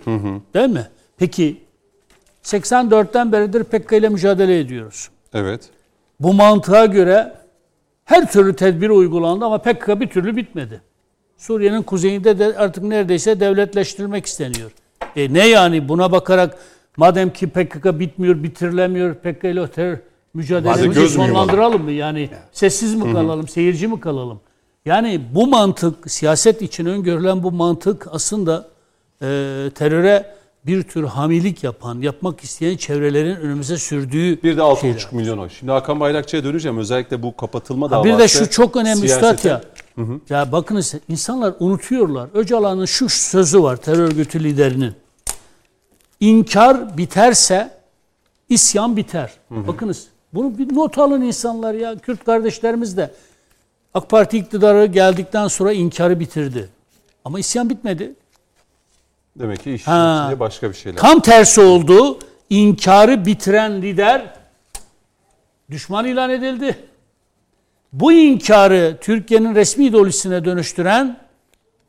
Değil 0.53 0.69
mi? 0.69 0.87
Peki 1.17 1.62
84'ten 2.43 3.31
beridir 3.31 3.63
PKK 3.63 3.91
ile 3.91 4.09
mücadele 4.09 4.59
ediyoruz. 4.59 5.09
Evet. 5.33 5.61
Bu 6.19 6.33
mantığa 6.33 6.85
göre 6.85 7.33
her 8.05 8.31
türlü 8.31 8.55
tedbir 8.55 8.89
uygulandı 8.89 9.45
ama 9.45 9.57
PKK 9.57 9.87
bir 9.99 10.07
türlü 10.07 10.35
bitmedi. 10.35 10.81
Suriye'nin 11.37 11.81
kuzeyinde 11.81 12.39
de 12.39 12.57
artık 12.57 12.83
neredeyse 12.83 13.39
devletleştirilmek 13.39 14.25
isteniyor. 14.25 14.71
E 15.15 15.33
ne 15.33 15.47
yani 15.47 15.89
buna 15.89 16.11
bakarak 16.11 16.57
madem 16.97 17.29
ki 17.29 17.49
PKK 17.49 17.99
bitmiyor, 17.99 18.43
bitirilemiyor, 18.43 19.15
PKK 19.15 19.43
ile 19.43 19.67
terör 19.67 19.97
mücadelemizi 20.33 21.09
sonlandıralım 21.09 21.83
mı? 21.83 21.91
Yani 21.91 22.29
sessiz 22.51 22.95
mi 22.95 23.13
kalalım, 23.13 23.47
seyirci 23.47 23.87
mi 23.87 23.99
kalalım? 23.99 24.39
Yani 24.85 25.21
bu 25.31 25.47
mantık, 25.47 26.11
siyaset 26.11 26.61
için 26.61 26.85
öngörülen 26.85 27.43
bu 27.43 27.51
mantık 27.51 28.07
aslında 28.11 28.67
e, 29.21 29.25
teröre 29.75 30.35
bir 30.65 30.83
tür 30.83 31.03
hamilik 31.03 31.63
yapan, 31.63 32.01
yapmak 32.01 32.43
isteyen 32.43 32.77
çevrelerin 32.77 33.35
önümüze 33.35 33.77
sürdüğü 33.77 34.43
Bir 34.43 34.57
de 34.57 34.61
6,5 34.61 34.81
şeyler. 34.81 35.07
milyon 35.11 35.37
oy. 35.37 35.49
Şimdi 35.49 35.71
Hakan 35.71 35.99
Bayrakçı'ya 35.99 36.43
döneceğim. 36.43 36.77
Özellikle 36.77 37.23
bu 37.23 37.37
kapatılma 37.37 37.91
davası. 37.91 38.09
bir 38.09 38.17
de 38.19 38.27
şu 38.27 38.49
çok 38.49 38.75
önemli 38.75 39.05
üstad 39.05 39.37
siyasete- 39.37 39.49
ya. 39.49 39.61
Ya 40.29 40.51
bakınız 40.51 40.93
insanlar 41.09 41.53
unutuyorlar. 41.59 42.29
Öcalan'ın 42.33 42.85
şu 42.85 43.09
sözü 43.09 43.63
var 43.63 43.75
terör 43.77 43.99
örgütü 43.99 44.43
liderinin. 44.43 44.93
İnkar 46.19 46.97
biterse 46.97 47.71
isyan 48.49 48.97
biter. 48.97 49.31
Bakınız 49.49 50.07
bunu 50.33 50.57
bir 50.57 50.75
not 50.75 50.97
alın 50.97 51.21
insanlar 51.21 51.73
ya. 51.73 51.95
Kürt 51.97 52.23
kardeşlerimiz 52.25 52.97
de 52.97 53.11
AK 53.93 54.09
Parti 54.09 54.37
iktidarı 54.37 54.85
geldikten 54.85 55.47
sonra 55.47 55.71
inkarı 55.73 56.19
bitirdi. 56.19 56.69
Ama 57.25 57.39
isyan 57.39 57.69
bitmedi. 57.69 58.13
Demek 59.39 59.63
ki 59.63 59.73
işin 59.73 59.91
Ha. 59.91 60.23
içinde 60.25 60.39
başka 60.39 60.69
bir 60.69 60.75
şeyler. 60.75 60.97
Tam 60.97 61.19
tersi 61.19 61.61
oldu. 61.61 62.19
İnkarı 62.49 63.25
bitiren 63.25 63.81
lider 63.81 64.33
düşman 65.71 66.05
ilan 66.05 66.29
edildi. 66.29 66.77
Bu 67.93 68.11
inkarı 68.11 68.97
Türkiye'nin 69.01 69.55
resmi 69.55 69.85
ideolojisine 69.85 70.45
dönüştüren 70.45 71.17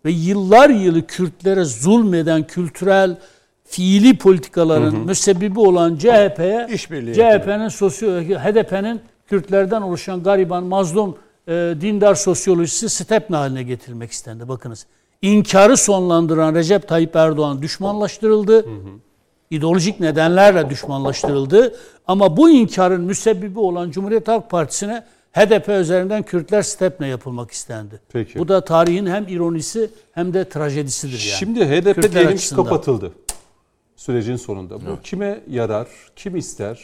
ve 0.05 0.11
yıllar 0.11 0.71
yılı 0.71 1.07
Kürtlere 1.07 1.65
zulmeden 1.65 2.47
kültürel 2.47 3.16
fiili 3.65 4.19
politikaların 4.19 4.95
müsebbibi 4.97 5.61
olan 5.61 5.97
CHP'ye 5.97 6.66
CHP'nin 7.15 7.69
sosyo 7.69 8.21
HDP'nin 8.21 9.01
Kürtlerden 9.27 9.83
oluşan 9.83 10.23
gariban, 10.23 10.65
mazlum, 10.65 11.19
e, 11.49 11.53
dindar 11.81 12.15
sosyolojisi 12.15 12.89
stepne 12.89 13.37
haline 13.37 13.62
getirilmek 13.62 14.11
istendi. 14.11 14.49
Bakınız. 14.49 14.87
İnkarı 15.23 15.77
sonlandıran 15.77 16.55
Recep 16.55 16.89
Tayyip 16.89 17.16
Erdoğan 17.16 17.62
düşmanlaştırıldı. 17.62 18.66
İdeolojik 19.51 20.01
nedenlerle 20.01 20.70
düşmanlaştırıldı. 20.70 21.77
Ama 22.07 22.36
bu 22.36 22.51
inkarın 22.51 23.01
müsebbibi 23.01 23.59
olan 23.59 23.91
Cumhuriyet 23.91 24.28
Halk 24.28 24.51
Partisi'ne 24.51 25.05
HDP 25.32 25.69
üzerinden 25.69 26.23
Kürtler 26.23 26.62
stepne 26.62 27.09
yapılmak 27.09 27.51
istendi. 27.51 28.01
Peki. 28.12 28.39
Bu 28.39 28.49
da 28.49 28.65
tarihin 28.65 29.07
hem 29.07 29.28
ironisi 29.28 29.91
hem 30.12 30.35
de 30.35 30.49
trajedisidir 30.49 31.12
yani. 31.12 31.39
Şimdi 31.39 31.65
HDP 31.65 31.95
Kürtler 31.95 32.12
diyelim 32.12 32.36
ki 32.36 32.55
kapatıldı. 32.55 33.12
Sürecin 33.97 34.36
sonunda. 34.36 34.81
Bu 34.81 35.01
kime 35.03 35.41
yarar? 35.51 35.89
Kim 36.16 36.36
ister? 36.36 36.81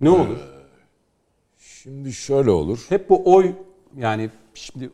Ne 0.00 0.10
olur? 0.10 0.38
Şimdi 1.58 2.12
şöyle 2.12 2.50
olur. 2.50 2.86
Hep 2.88 3.10
bu 3.10 3.34
oy 3.34 3.52
yani 3.96 4.30
şimdi 4.54 4.90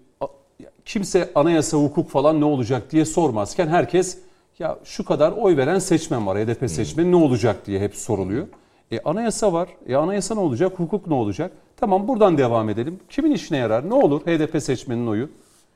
kimse 0.84 1.30
anayasa 1.34 1.76
hukuk 1.76 2.10
falan 2.10 2.40
ne 2.40 2.44
olacak 2.44 2.92
diye 2.92 3.04
sormazken 3.04 3.68
herkes 3.68 4.18
ya 4.58 4.78
şu 4.84 5.04
kadar 5.04 5.32
oy 5.32 5.56
veren 5.56 5.78
seçmen 5.78 6.26
var 6.26 6.38
HDP 6.38 6.70
seçmeni 6.70 7.10
ne 7.10 7.16
olacak 7.16 7.66
diye 7.66 7.80
hep 7.80 7.94
soruluyor. 7.94 8.46
E 8.92 9.00
anayasa 9.00 9.52
var. 9.52 9.68
E 9.88 9.96
anayasa 9.96 10.34
ne 10.34 10.40
olacak? 10.40 10.72
Hukuk 10.78 11.06
ne 11.06 11.14
olacak? 11.14 11.52
Tamam 11.76 12.08
buradan 12.08 12.38
devam 12.38 12.68
edelim. 12.68 13.00
Kimin 13.08 13.32
işine 13.32 13.58
yarar? 13.58 13.90
Ne 13.90 13.94
olur 13.94 14.20
HDP 14.20 14.62
seçmenin 14.62 15.06
oyu? 15.06 15.28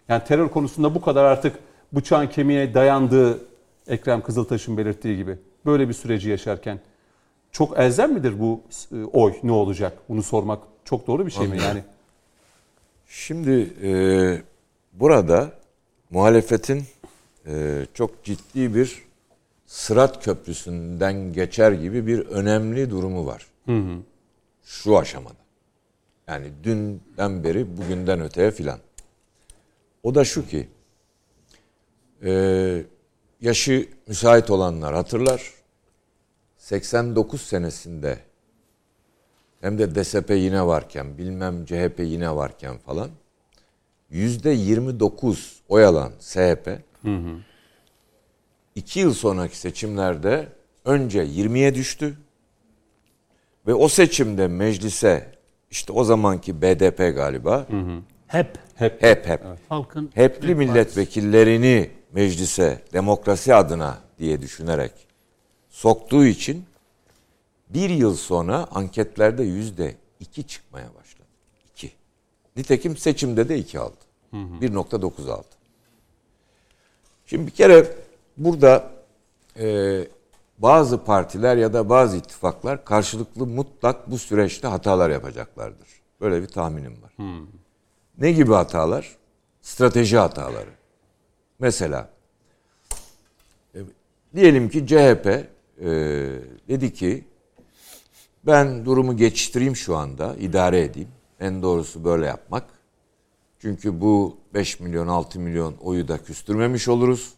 Yani 0.08 0.24
terör 0.24 0.48
konusunda 0.48 0.94
bu 0.94 1.00
kadar 1.00 1.24
artık 1.24 1.58
bıçağın 1.92 2.26
kemiğe 2.26 2.74
dayandığı 2.74 3.38
Ekrem 3.88 4.20
Kızıltaş'ın 4.20 4.76
belirttiği 4.76 5.16
gibi 5.16 5.38
böyle 5.66 5.88
bir 5.88 5.94
süreci 5.94 6.30
yaşarken 6.30 6.80
çok 7.52 7.78
elzem 7.78 8.12
midir 8.12 8.40
bu 8.40 8.60
e, 8.92 9.04
oy 9.04 9.34
ne 9.42 9.52
olacak? 9.52 9.98
Bunu 10.08 10.22
sormak 10.22 10.58
çok 10.84 11.06
doğru 11.06 11.26
bir 11.26 11.30
şey 11.30 11.46
mi 11.46 11.58
yani? 11.62 11.82
Şimdi 13.08 13.70
e, 13.82 13.90
burada 15.00 15.52
muhalefetin 16.10 16.84
e, 17.46 17.86
çok 17.94 18.24
ciddi 18.24 18.74
bir 18.74 19.02
sırat 19.66 20.24
köprüsünden 20.24 21.32
geçer 21.32 21.72
gibi 21.72 22.06
bir 22.06 22.26
önemli 22.26 22.90
durumu 22.90 23.26
var. 23.26 23.46
Şu 24.64 24.98
aşamada. 24.98 25.38
Yani 26.28 26.52
dünden 26.64 27.44
beri 27.44 27.76
bugünden 27.76 28.20
öteye 28.20 28.50
filan. 28.50 28.78
O 30.02 30.14
da 30.14 30.24
şu 30.24 30.46
ki 30.46 30.68
e, 32.24 32.84
yaşı 33.40 33.88
müsait 34.06 34.50
olanlar 34.50 34.94
hatırlar. 34.94 35.52
89 36.58 37.40
senesinde 37.40 38.18
hem 39.60 39.78
de 39.78 39.94
DSP 39.94 40.30
yine 40.30 40.66
varken 40.66 41.18
bilmem 41.18 41.64
CHP 41.64 41.98
yine 41.98 42.34
varken 42.34 42.78
falan 42.78 43.10
29 44.10 45.62
oy 45.68 45.84
alan 45.84 46.12
SHP 46.20 46.68
iki 48.74 49.00
yıl 49.00 49.14
sonraki 49.14 49.58
seçimlerde 49.58 50.48
önce 50.84 51.24
20'ye 51.24 51.74
düştü. 51.74 52.18
Ve 53.66 53.74
o 53.74 53.88
seçimde 53.88 54.48
meclise 54.48 55.32
işte 55.70 55.92
o 55.92 56.04
zamanki 56.04 56.62
BDP 56.62 56.98
galiba 56.98 57.66
Hep 58.26 58.58
Hep 58.74 59.02
hep 59.02 59.26
hep 59.26 59.42
halkın 59.68 60.10
hepli 60.14 60.54
milletvekillerini 60.54 61.90
meclise 62.12 62.82
demokrasi 62.92 63.54
adına 63.54 63.98
diye 64.18 64.42
düşünerek 64.42 64.92
soktuğu 65.68 66.26
için 66.26 66.64
bir 67.68 67.90
yıl 67.90 68.16
sonra 68.16 68.66
anketlerde 68.70 69.42
yüzde 69.42 69.94
iki 70.20 70.46
çıkmaya 70.46 70.86
başladı. 70.86 71.07
Nitekim 72.58 72.96
seçimde 72.96 73.48
de 73.48 73.58
iki 73.58 73.78
aldı. 73.80 73.96
1.9 74.32 75.30
aldı. 75.32 75.46
Şimdi 77.26 77.46
bir 77.46 77.50
kere 77.50 77.96
burada 78.36 78.90
e, 79.58 79.98
bazı 80.58 81.04
partiler 81.04 81.56
ya 81.56 81.72
da 81.72 81.88
bazı 81.88 82.16
ittifaklar 82.16 82.84
karşılıklı 82.84 83.46
mutlak 83.46 84.10
bu 84.10 84.18
süreçte 84.18 84.68
hatalar 84.68 85.10
yapacaklardır. 85.10 85.88
Böyle 86.20 86.42
bir 86.42 86.48
tahminim 86.48 87.02
var. 87.02 87.12
Ne 88.18 88.32
gibi 88.32 88.52
hatalar? 88.52 89.16
Strateji 89.62 90.16
hataları. 90.16 90.70
Mesela 91.58 92.10
e, 93.74 93.78
diyelim 94.34 94.68
ki 94.68 94.86
CHP 94.86 95.26
e, 95.26 95.46
dedi 96.68 96.92
ki 96.94 97.24
ben 98.46 98.84
durumu 98.84 99.16
geçiştireyim 99.16 99.76
şu 99.76 99.96
anda, 99.96 100.36
idare 100.36 100.80
edeyim. 100.80 101.08
En 101.40 101.62
doğrusu 101.62 102.04
böyle 102.04 102.26
yapmak. 102.26 102.64
Çünkü 103.58 104.00
bu 104.00 104.36
5 104.54 104.80
milyon 104.80 105.08
6 105.08 105.40
milyon 105.40 105.74
oyu 105.80 106.08
da 106.08 106.18
küstürmemiş 106.18 106.88
oluruz. 106.88 107.32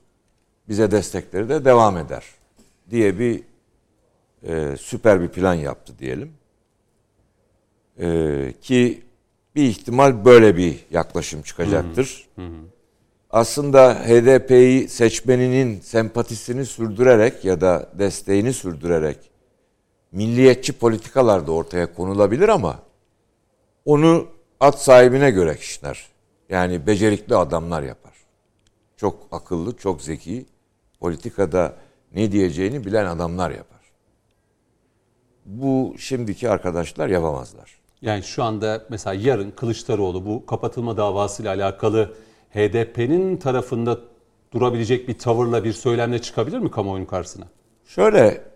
Bize 0.68 0.90
destekleri 0.90 1.48
de 1.48 1.64
devam 1.64 1.96
eder 1.96 2.24
diye 2.90 3.18
bir 3.18 3.42
e, 4.42 4.76
süper 4.76 5.20
bir 5.20 5.28
plan 5.28 5.54
yaptı 5.54 5.92
diyelim. 5.98 6.32
E, 8.00 8.52
ki 8.62 9.02
bir 9.54 9.62
ihtimal 9.62 10.24
böyle 10.24 10.56
bir 10.56 10.84
yaklaşım 10.90 11.42
çıkacaktır. 11.42 12.28
Aslında 13.30 13.94
HDP'yi 13.94 14.88
seçmeninin 14.88 15.80
sempatisini 15.80 16.66
sürdürerek 16.66 17.44
ya 17.44 17.60
da 17.60 17.90
desteğini 17.98 18.52
sürdürerek 18.52 19.16
milliyetçi 20.12 20.72
politikalar 20.72 21.46
da 21.46 21.52
ortaya 21.52 21.94
konulabilir 21.94 22.48
ama 22.48 22.82
onu 23.84 24.26
at 24.60 24.82
sahibine 24.82 25.30
göre 25.30 25.56
kişiler. 25.56 26.06
Yani 26.48 26.86
becerikli 26.86 27.36
adamlar 27.36 27.82
yapar. 27.82 28.12
Çok 28.96 29.28
akıllı, 29.32 29.76
çok 29.76 30.02
zeki, 30.02 30.46
politikada 31.00 31.76
ne 32.14 32.32
diyeceğini 32.32 32.84
bilen 32.84 33.06
adamlar 33.06 33.50
yapar. 33.50 33.80
Bu 35.46 35.94
şimdiki 35.98 36.50
arkadaşlar 36.50 37.08
yapamazlar. 37.08 37.80
Yani 38.02 38.22
şu 38.22 38.42
anda 38.42 38.84
mesela 38.90 39.14
yarın 39.14 39.50
Kılıçdaroğlu 39.50 40.26
bu 40.26 40.46
kapatılma 40.46 40.96
davasıyla 40.96 41.54
alakalı 41.54 42.14
HDP'nin 42.50 43.36
tarafında 43.36 43.98
durabilecek 44.52 45.08
bir 45.08 45.18
tavırla 45.18 45.64
bir 45.64 45.72
söylemle 45.72 46.18
çıkabilir 46.18 46.58
mi 46.58 46.70
kamuoyunun 46.70 47.06
karşısına? 47.06 47.44
Şöyle 47.84 48.49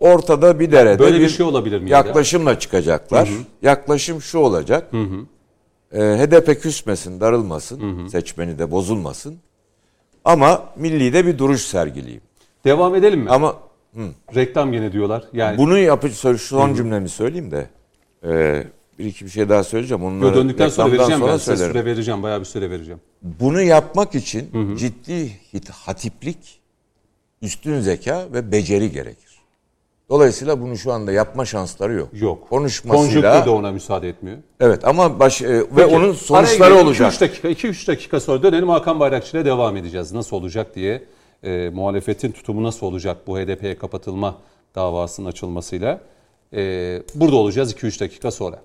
ortada 0.00 0.60
bir 0.60 0.72
derede 0.72 0.98
Böyle 0.98 1.20
bir 1.20 1.28
şey 1.28 1.46
olabilir 1.46 1.80
mi 1.80 1.90
ya? 1.90 1.96
Yaklaşımla 1.98 2.58
çıkacaklar. 2.58 3.28
Yaklaşım 3.62 4.22
şu 4.22 4.38
olacak. 4.38 4.90
Ee, 5.92 5.98
HDP 6.00 6.62
küsmesin, 6.62 7.20
darılmasın, 7.20 8.08
seçmeni 8.08 8.58
de 8.58 8.70
bozulmasın. 8.70 9.38
Ama 10.24 10.64
milli 10.76 11.12
de 11.12 11.26
bir 11.26 11.38
duruş 11.38 11.60
sergileyeyim. 11.62 12.22
Devam 12.64 12.94
edelim 12.94 13.20
mi? 13.20 13.30
Ama 13.30 13.56
Reklam 14.34 14.72
gene 14.72 14.92
diyorlar. 14.92 15.24
Yani 15.32 15.58
bunu 15.58 15.78
yapıcı 15.78 16.38
son 16.38 16.74
cümlemi 16.74 17.08
söyleyeyim 17.08 17.50
de 17.50 17.68
e, 18.24 18.64
bir 18.98 19.04
iki 19.04 19.24
bir 19.24 19.30
şey 19.30 19.48
daha 19.48 19.64
söyleyeceğim. 19.64 20.02
Yo, 20.02 20.08
Onları 20.08 20.34
döndükten 20.34 20.68
sonra 20.68 20.92
vereceğim 20.92 21.22
ben 21.26 21.36
size 21.36 21.56
söylerim. 21.56 21.72
süre 21.72 21.84
vereceğim. 21.84 22.22
Bayağı 22.22 22.40
bir 22.40 22.44
süre 22.44 22.70
vereceğim. 22.70 23.00
Bunu 23.22 23.62
yapmak 23.62 24.14
için 24.14 24.76
ciddi 24.76 25.32
hit- 25.54 25.70
hatiplik, 25.70 26.60
üstün 27.42 27.80
zeka 27.80 28.26
ve 28.32 28.52
beceri 28.52 28.90
gerekir. 28.92 29.27
Dolayısıyla 30.10 30.60
bunu 30.60 30.76
şu 30.76 30.92
anda 30.92 31.12
yapma 31.12 31.44
şansları 31.44 31.94
yok. 31.94 32.08
Yok. 32.12 32.48
Konuşmasıyla 32.48 33.22
Konjonktür 33.22 33.46
de 33.46 33.54
ona 33.54 33.72
müsaade 33.72 34.08
etmiyor. 34.08 34.38
Evet 34.60 34.84
ama 34.84 35.20
baş 35.20 35.42
e, 35.42 35.48
ve 35.58 35.64
Peki, 35.76 35.96
onun 35.96 36.12
sonuçları 36.12 36.74
olacak. 36.74 37.12
2-3 37.12 37.20
dakika, 37.20 37.48
2-3 37.48 37.86
dakika 37.86 38.20
sonra 38.20 38.42
dönelim 38.42 38.68
Hakan 38.68 39.00
Bayrakçı 39.00 39.36
ile 39.36 39.44
devam 39.44 39.76
edeceğiz. 39.76 40.12
Nasıl 40.12 40.36
olacak 40.36 40.74
diye 40.74 41.04
e, 41.42 41.70
muhalefetin 41.74 42.32
tutumu 42.32 42.62
nasıl 42.62 42.86
olacak 42.86 43.16
bu 43.26 43.38
HDP'ye 43.38 43.78
kapatılma 43.78 44.38
davasının 44.74 45.28
açılmasıyla. 45.28 46.00
E, 46.52 47.02
burada 47.14 47.36
olacağız 47.36 47.72
2-3 47.72 48.00
dakika 48.00 48.30
sonra. 48.30 48.60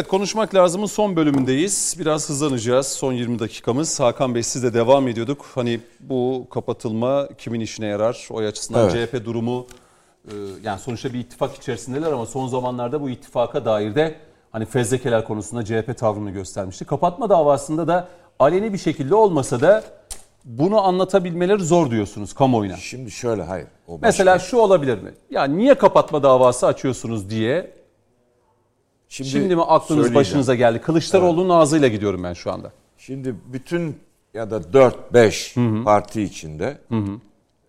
Evet 0.00 0.08
konuşmak 0.08 0.54
lazımın 0.54 0.86
son 0.86 1.16
bölümündeyiz. 1.16 1.96
Biraz 1.98 2.28
hızlanacağız. 2.28 2.86
Son 2.86 3.12
20 3.12 3.38
dakikamız. 3.38 4.00
Hakan 4.00 4.34
Bey 4.34 4.42
siz 4.42 4.62
de 4.62 4.74
devam 4.74 5.08
ediyorduk. 5.08 5.46
Hani 5.54 5.80
bu 6.00 6.46
kapatılma 6.50 7.28
kimin 7.38 7.60
işine 7.60 7.86
yarar? 7.86 8.28
O 8.30 8.38
açısından 8.38 8.90
Evet. 8.90 9.10
CHP 9.10 9.24
durumu 9.24 9.66
e, 10.24 10.32
yani 10.62 10.80
sonuçta 10.80 11.12
bir 11.12 11.18
ittifak 11.18 11.54
içerisindeler 11.54 12.12
ama 12.12 12.26
son 12.26 12.48
zamanlarda 12.48 13.00
bu 13.00 13.10
ittifaka 13.10 13.64
dair 13.64 13.94
de 13.94 14.14
hani 14.52 14.66
fezlekeler 14.66 15.24
konusunda 15.24 15.64
CHP 15.64 15.98
tavrını 15.98 16.30
göstermişti. 16.30 16.84
Kapatma 16.84 17.30
davasında 17.30 17.88
da 17.88 18.08
aleni 18.38 18.72
bir 18.72 18.78
şekilde 18.78 19.14
olmasa 19.14 19.60
da 19.60 19.84
bunu 20.44 20.82
anlatabilmeleri 20.82 21.64
zor 21.64 21.90
diyorsunuz 21.90 22.32
kamuoyuna. 22.32 22.76
Şimdi 22.76 23.10
şöyle 23.10 23.42
hayır. 23.42 23.66
O 23.88 23.92
başka. 23.92 24.06
Mesela 24.06 24.38
şu 24.38 24.56
olabilir 24.56 25.02
mi? 25.02 25.10
Ya 25.30 25.44
niye 25.44 25.74
kapatma 25.74 26.22
davası 26.22 26.66
açıyorsunuz 26.66 27.30
diye 27.30 27.79
Şimdi, 29.10 29.56
mi 29.56 29.62
aklınız 29.62 30.14
başınıza 30.14 30.54
geldi? 30.54 30.80
Kılıçdaroğlu'nun 30.80 31.48
ağzıyla 31.48 31.88
gidiyorum 31.88 32.24
ben 32.24 32.32
şu 32.32 32.52
anda. 32.52 32.72
Şimdi 32.98 33.34
bütün 33.52 33.96
ya 34.34 34.50
da 34.50 34.56
4-5 34.56 35.84
parti 35.84 36.22
içinde 36.22 36.78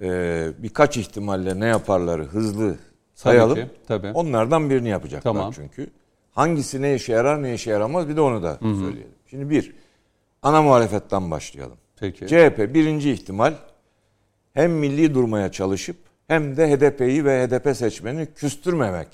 e, 0.01 0.49
birkaç 0.57 0.97
ihtimalle 0.97 1.59
ne 1.59 1.65
yaparları 1.65 2.23
hızlı 2.23 2.77
sayalım. 3.13 3.55
ki, 3.55 3.67
tabii. 3.87 4.11
Onlardan 4.11 4.69
birini 4.69 4.89
yapacaklar 4.89 5.33
Tamam. 5.33 5.51
çünkü. 5.55 5.87
Hangisi 6.31 6.81
ne 6.81 6.95
işe 6.95 7.13
yarar 7.13 7.43
ne 7.43 7.53
işe 7.53 7.71
yaramaz 7.71 8.09
bir 8.09 8.15
de 8.15 8.21
onu 8.21 8.43
da 8.43 8.57
söyleyelim. 8.61 9.15
Şimdi 9.27 9.49
bir, 9.49 9.73
ana 10.41 10.61
muhalefetten 10.61 11.31
başlayalım. 11.31 11.77
Peki. 11.99 12.27
CHP 12.27 12.73
birinci 12.73 13.11
ihtimal 13.11 13.53
hem 14.53 14.71
milli 14.71 15.13
durmaya 15.13 15.51
çalışıp 15.51 15.97
hem 16.27 16.57
de 16.57 16.71
HDP'yi 16.71 17.25
ve 17.25 17.47
HDP 17.47 17.77
seçmenini 17.77 18.25
küstürmemek 18.25 19.07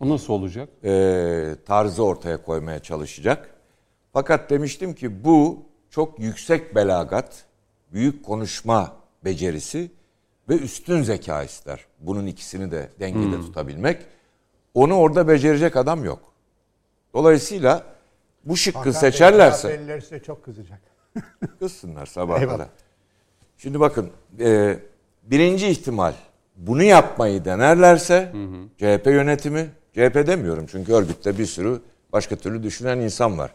O 0.00 0.08
nasıl 0.08 0.32
olacak? 0.32 0.68
e, 0.84 1.56
tarzı 1.66 2.04
ortaya 2.04 2.42
koymaya 2.42 2.78
çalışacak. 2.78 3.50
Fakat 4.12 4.50
demiştim 4.50 4.94
ki 4.94 5.24
bu 5.24 5.62
çok 5.90 6.18
yüksek 6.18 6.74
belagat, 6.74 7.44
büyük 7.92 8.24
konuşma 8.24 8.96
becerisi 9.24 9.90
ve 10.48 10.58
üstün 10.58 11.02
zeka 11.02 11.42
ister. 11.42 11.86
Bunun 12.00 12.26
ikisini 12.26 12.70
de 12.70 12.90
dengede 13.00 13.40
tutabilmek. 13.40 14.02
Onu 14.74 14.94
orada 14.94 15.28
becerecek 15.28 15.76
adam 15.76 16.04
yok. 16.04 16.20
Dolayısıyla 17.14 17.84
bu 18.44 18.56
şıkkı 18.56 18.78
Hakan 18.78 18.90
seçerlerse 18.90 19.68
CHP'liler 19.68 20.00
size 20.00 20.22
çok 20.22 20.44
kızacak. 20.44 20.80
kızsınlar 21.58 22.06
Eyvallah. 22.16 22.50
kadar. 22.50 22.68
Şimdi 23.58 23.80
bakın 23.80 24.10
e, 24.40 24.78
birinci 25.22 25.68
ihtimal 25.68 26.12
bunu 26.56 26.82
yapmayı 26.82 27.44
denerlerse 27.44 28.32
CHP 28.78 29.06
yönetimi, 29.06 29.70
CHP 29.94 30.26
demiyorum 30.26 30.66
çünkü 30.70 30.92
örgütte 30.92 31.38
bir 31.38 31.46
sürü 31.46 31.80
başka 32.12 32.36
türlü 32.36 32.62
düşünen 32.62 32.98
insan 32.98 33.38
var. 33.38 33.54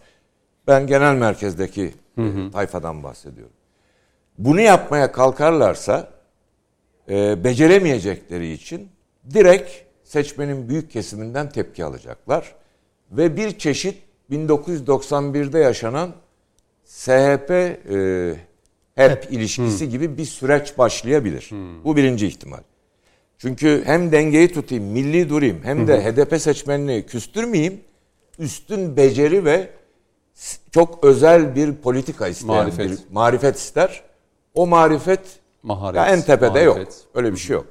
Ben 0.67 0.87
genel 0.87 1.15
merkezdeki 1.15 1.93
e, 2.17 2.51
tayfadan 2.51 3.03
bahsediyorum. 3.03 3.53
Bunu 4.37 4.61
yapmaya 4.61 5.11
kalkarlarsa 5.11 6.09
e, 7.09 7.43
beceremeyecekleri 7.43 8.51
için 8.51 8.89
direkt 9.33 9.71
seçmenin 10.03 10.69
büyük 10.69 10.91
kesiminden 10.91 11.49
tepki 11.49 11.85
alacaklar. 11.85 12.55
Ve 13.11 13.37
bir 13.37 13.59
çeşit 13.59 13.97
1991'de 14.31 15.59
yaşanan 15.59 16.13
SHP 16.85 17.51
e, 17.51 18.35
HEP 18.95 19.31
ilişkisi 19.31 19.89
gibi 19.89 20.17
bir 20.17 20.25
süreç 20.25 20.77
başlayabilir. 20.77 21.49
Bu 21.83 21.95
birinci 21.95 22.27
ihtimal. 22.27 22.59
Çünkü 23.39 23.81
hem 23.85 24.11
dengeyi 24.11 24.53
tutayım, 24.53 24.83
milli 24.83 25.29
durayım 25.29 25.59
hem 25.63 25.87
de 25.87 26.03
HDP 26.05 26.41
seçmenini 26.41 27.05
küstürmeyeyim. 27.05 27.81
Üstün 28.39 28.97
beceri 28.97 29.45
ve 29.45 29.69
çok 30.71 31.03
özel 31.03 31.55
bir 31.55 31.75
politika 31.75 32.27
isteyen 32.27 32.55
Marifet. 32.57 32.89
bir 32.91 32.97
marifet 33.11 33.55
ister. 33.57 34.01
O 34.53 34.67
marifet 34.67 35.19
Maharet, 35.63 35.97
ya 35.97 36.05
en 36.07 36.21
tepede 36.21 36.59
yok. 36.59 36.75
marifet. 36.77 36.95
Öyle 37.15 37.31
bir 37.31 37.37
şey 37.37 37.53
yok. 37.53 37.65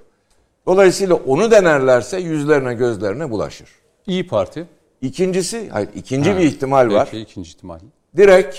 Dolayısıyla 0.67 1.15
onu 1.15 1.51
denerlerse 1.51 2.19
yüzlerine 2.21 2.75
gözlerine 2.75 3.31
bulaşır. 3.31 3.69
İyi 4.07 4.27
Parti. 4.27 4.67
İkincisi, 5.01 5.69
hayır 5.69 5.89
ikinci 5.95 6.37
bir 6.37 6.41
ihtimal 6.41 6.93
var 6.93 7.09
Peki, 7.11 7.23
ikinci 7.23 7.49
ihtimal. 7.51 7.79
direkt 8.17 8.57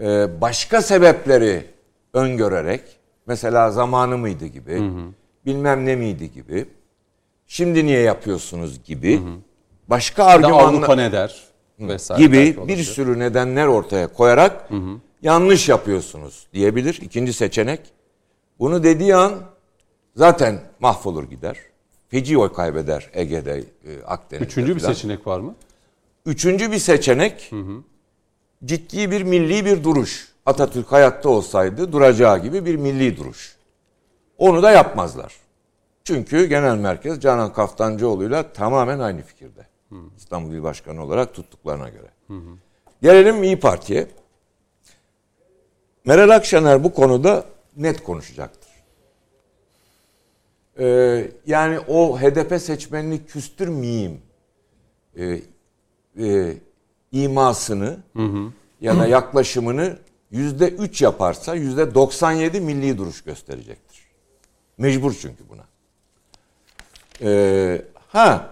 e, 0.00 0.40
başka 0.40 0.82
sebepleri 0.82 1.64
öngörerek 2.14 2.82
mesela 3.26 3.70
zamanı 3.70 4.18
mıydı 4.18 4.46
gibi 4.46 4.82
bilmem 5.46 5.86
ne 5.86 5.96
miydi 5.96 6.32
gibi 6.32 6.66
şimdi 7.46 7.86
niye 7.86 8.00
yapıyorsunuz 8.00 8.84
gibi 8.84 9.22
başka 9.88 10.38
Bir 10.38 10.42
de 10.42 10.46
Avrupa 10.46 10.66
argümanlar 10.66 10.96
ne 10.98 11.12
der? 11.12 11.42
Vesaire 11.80 12.22
gibi 12.22 12.52
bir 12.52 12.58
olabilir. 12.58 12.84
sürü 12.84 13.18
nedenler 13.18 13.66
ortaya 13.66 14.06
koyarak 14.12 14.68
yanlış 15.22 15.68
yapıyorsunuz 15.68 16.46
diyebilir. 16.52 16.98
İkinci 17.02 17.32
seçenek. 17.32 17.80
Bunu 18.58 18.82
dediği 18.84 19.16
an 19.16 19.34
zaten 20.16 20.60
mahvolur 20.80 21.24
gider. 21.24 21.56
Feci 22.08 22.38
oy 22.38 22.52
kaybeder 22.52 23.10
Ege'de, 23.12 23.58
e, 23.58 24.02
Akdeniz'de. 24.06 24.46
Üçüncü 24.46 24.74
bir 24.74 24.80
filan. 24.80 24.92
seçenek 24.92 25.26
var 25.26 25.40
mı? 25.40 25.54
Üçüncü 26.26 26.72
bir 26.72 26.78
seçenek 26.78 27.50
ciddi 28.64 29.10
bir 29.10 29.22
milli 29.22 29.64
bir 29.64 29.84
duruş. 29.84 30.28
Atatürk 30.46 30.92
hayatta 30.92 31.28
olsaydı 31.28 31.92
duracağı 31.92 32.42
gibi 32.42 32.66
bir 32.66 32.76
milli 32.76 33.16
duruş. 33.16 33.56
Onu 34.42 34.62
da 34.62 34.70
yapmazlar. 34.70 35.36
Çünkü 36.04 36.46
genel 36.46 36.76
merkez 36.76 37.20
Canan 37.20 37.52
Kaftancıoğlu'yla 37.52 38.52
tamamen 38.52 38.98
aynı 38.98 39.22
fikirde. 39.22 39.66
İstanbul 40.16 40.54
İl 40.54 40.62
Başkanı 40.62 41.04
olarak 41.04 41.34
tuttuklarına 41.34 41.88
göre. 41.88 42.10
Gelelim 43.02 43.42
İyi 43.42 43.60
Parti'ye. 43.60 44.06
Meral 46.04 46.30
Akşener 46.30 46.84
bu 46.84 46.94
konuda 46.94 47.44
net 47.76 48.04
konuşacaktır. 48.04 48.70
Ee, 50.78 51.30
yani 51.46 51.78
o 51.78 52.18
HDP 52.20 52.62
seçmenini 52.62 53.26
küstürmeyeyim 53.26 54.20
e, 55.16 55.40
e, 56.18 56.56
imasını 57.12 57.96
ya 58.80 58.98
da 58.98 59.06
yaklaşımını 59.06 59.98
yüzde 60.30 60.68
üç 60.68 61.02
yaparsa 61.02 61.54
yüzde 61.54 61.94
97 61.94 62.60
milli 62.60 62.98
duruş 62.98 63.24
gösterecektir. 63.24 63.91
Mecbur 64.78 65.14
çünkü 65.20 65.48
buna. 65.48 65.62
Ee, 67.22 67.82
ha 68.08 68.48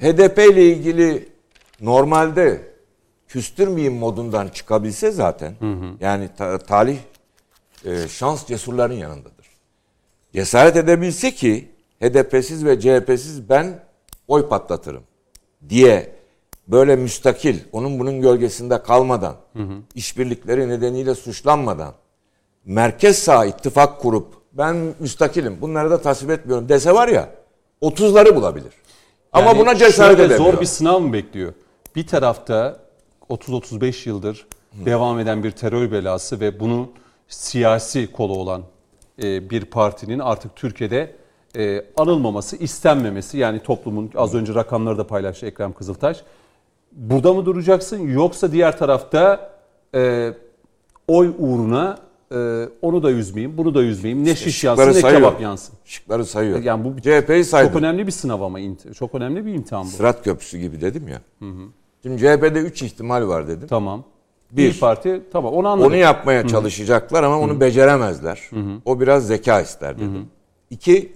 HDP 0.00 0.38
ile 0.38 0.66
ilgili 0.72 1.28
normalde 1.80 2.74
küstürmeyeyim 3.28 3.94
modundan 3.98 4.48
çıkabilse 4.48 5.10
zaten 5.10 5.54
yani 6.00 6.28
ta- 6.38 6.58
talih 6.58 6.98
e, 7.84 8.08
şans 8.08 8.46
cesurların 8.46 8.94
yanındadır. 8.94 9.46
Cesaret 10.32 10.76
edebilse 10.76 11.30
ki 11.34 11.68
HDP'siz 12.00 12.64
ve 12.64 12.80
CHP'siz 12.80 13.48
ben 13.48 13.80
oy 14.28 14.48
patlatırım 14.48 15.02
diye 15.68 16.14
böyle 16.68 16.96
müstakil 16.96 17.58
onun 17.72 17.98
bunun 17.98 18.20
gölgesinde 18.20 18.82
kalmadan 18.82 19.36
işbirlikleri 19.94 20.68
nedeniyle 20.68 21.14
suçlanmadan 21.14 21.94
merkez 22.64 23.18
sağ 23.18 23.44
ittifak 23.44 24.00
kurup 24.00 24.34
ben 24.58 24.94
müstakilim 24.98 25.60
bunları 25.60 25.90
da 25.90 26.02
tasvip 26.02 26.30
etmiyorum 26.30 26.68
dese 26.68 26.94
var 26.94 27.08
ya 27.08 27.30
30'ları 27.82 28.36
bulabilir. 28.36 28.72
Ama 29.32 29.46
Yani 29.46 29.58
buna 29.58 29.74
cesaret 29.74 30.20
edemiyor. 30.20 30.52
Zor 30.52 30.60
bir 30.60 30.66
sınav 30.66 31.00
mı 31.00 31.12
bekliyor? 31.12 31.52
Bir 31.96 32.06
tarafta 32.06 32.80
30-35 33.30 34.08
yıldır 34.08 34.46
devam 34.72 35.18
eden 35.18 35.44
bir 35.44 35.50
terör 35.50 35.92
belası 35.92 36.40
ve 36.40 36.60
bunun 36.60 36.90
siyasi 37.28 38.12
kolu 38.12 38.32
olan 38.38 38.62
e, 39.22 39.50
bir 39.50 39.64
partinin 39.64 40.18
artık 40.18 40.56
Türkiye'de 40.56 41.16
e, 41.56 41.84
anılmaması, 41.96 42.56
istenmemesi 42.56 43.38
yani 43.38 43.62
toplumun 43.62 44.10
az 44.16 44.34
önce 44.34 44.54
rakamları 44.54 44.98
da 44.98 45.06
paylaştı 45.06 45.46
Ekrem 45.46 45.72
Kızıltaş. 45.72 46.24
Burada 46.92 47.32
mı 47.32 47.46
duracaksın 47.46 48.08
yoksa 48.08 48.52
diğer 48.52 48.78
tarafta 48.78 49.50
e, 49.94 50.32
oy 51.08 51.34
uğruna 51.38 51.98
e, 52.34 52.68
onu 52.82 53.02
da 53.02 53.10
üzmeyeyim, 53.10 53.58
bunu 53.58 53.74
da 53.74 53.82
üzmeyeyim. 53.82 54.24
Ne 54.24 54.36
şiş 54.36 54.64
yansın 54.64 54.82
Şıkları 54.82 54.96
ne 54.96 55.00
sayıyor. 55.00 55.20
kebap 55.20 55.40
yansın. 55.40 55.74
Şıkları 55.84 56.24
sayıyor. 56.24 56.62
Yani 56.62 56.84
bu 56.84 57.00
CHP'yi 57.00 57.44
saydım. 57.44 57.72
çok 57.72 57.78
önemli 57.82 58.06
bir 58.06 58.12
sınav 58.12 58.40
ama 58.42 58.58
çok 58.98 59.14
önemli 59.14 59.46
bir 59.46 59.54
imtihan 59.54 59.84
bu. 59.84 59.88
Sırat 59.88 60.24
köprüsü 60.24 60.58
gibi 60.58 60.80
dedim 60.80 61.08
ya. 61.08 61.20
Şimdi 62.02 62.18
CHP'de 62.18 62.58
3 62.58 62.82
ihtimal 62.82 63.28
var 63.28 63.48
dedim. 63.48 63.68
Tamam. 63.68 64.04
Bir. 64.50 64.74
Bir 64.74 64.80
parti 64.80 65.22
tamam 65.32 65.54
onu 65.54 65.68
anladım. 65.68 65.88
Onu 65.88 65.96
yapmaya 65.96 66.48
çalışacaklar 66.48 67.22
ama 67.22 67.38
onu 67.38 67.60
beceremezler. 67.60 68.50
O 68.84 69.00
biraz 69.00 69.26
zeka 69.26 69.60
ister 69.60 69.96
dedim. 69.96 70.28
İki, 70.70 71.12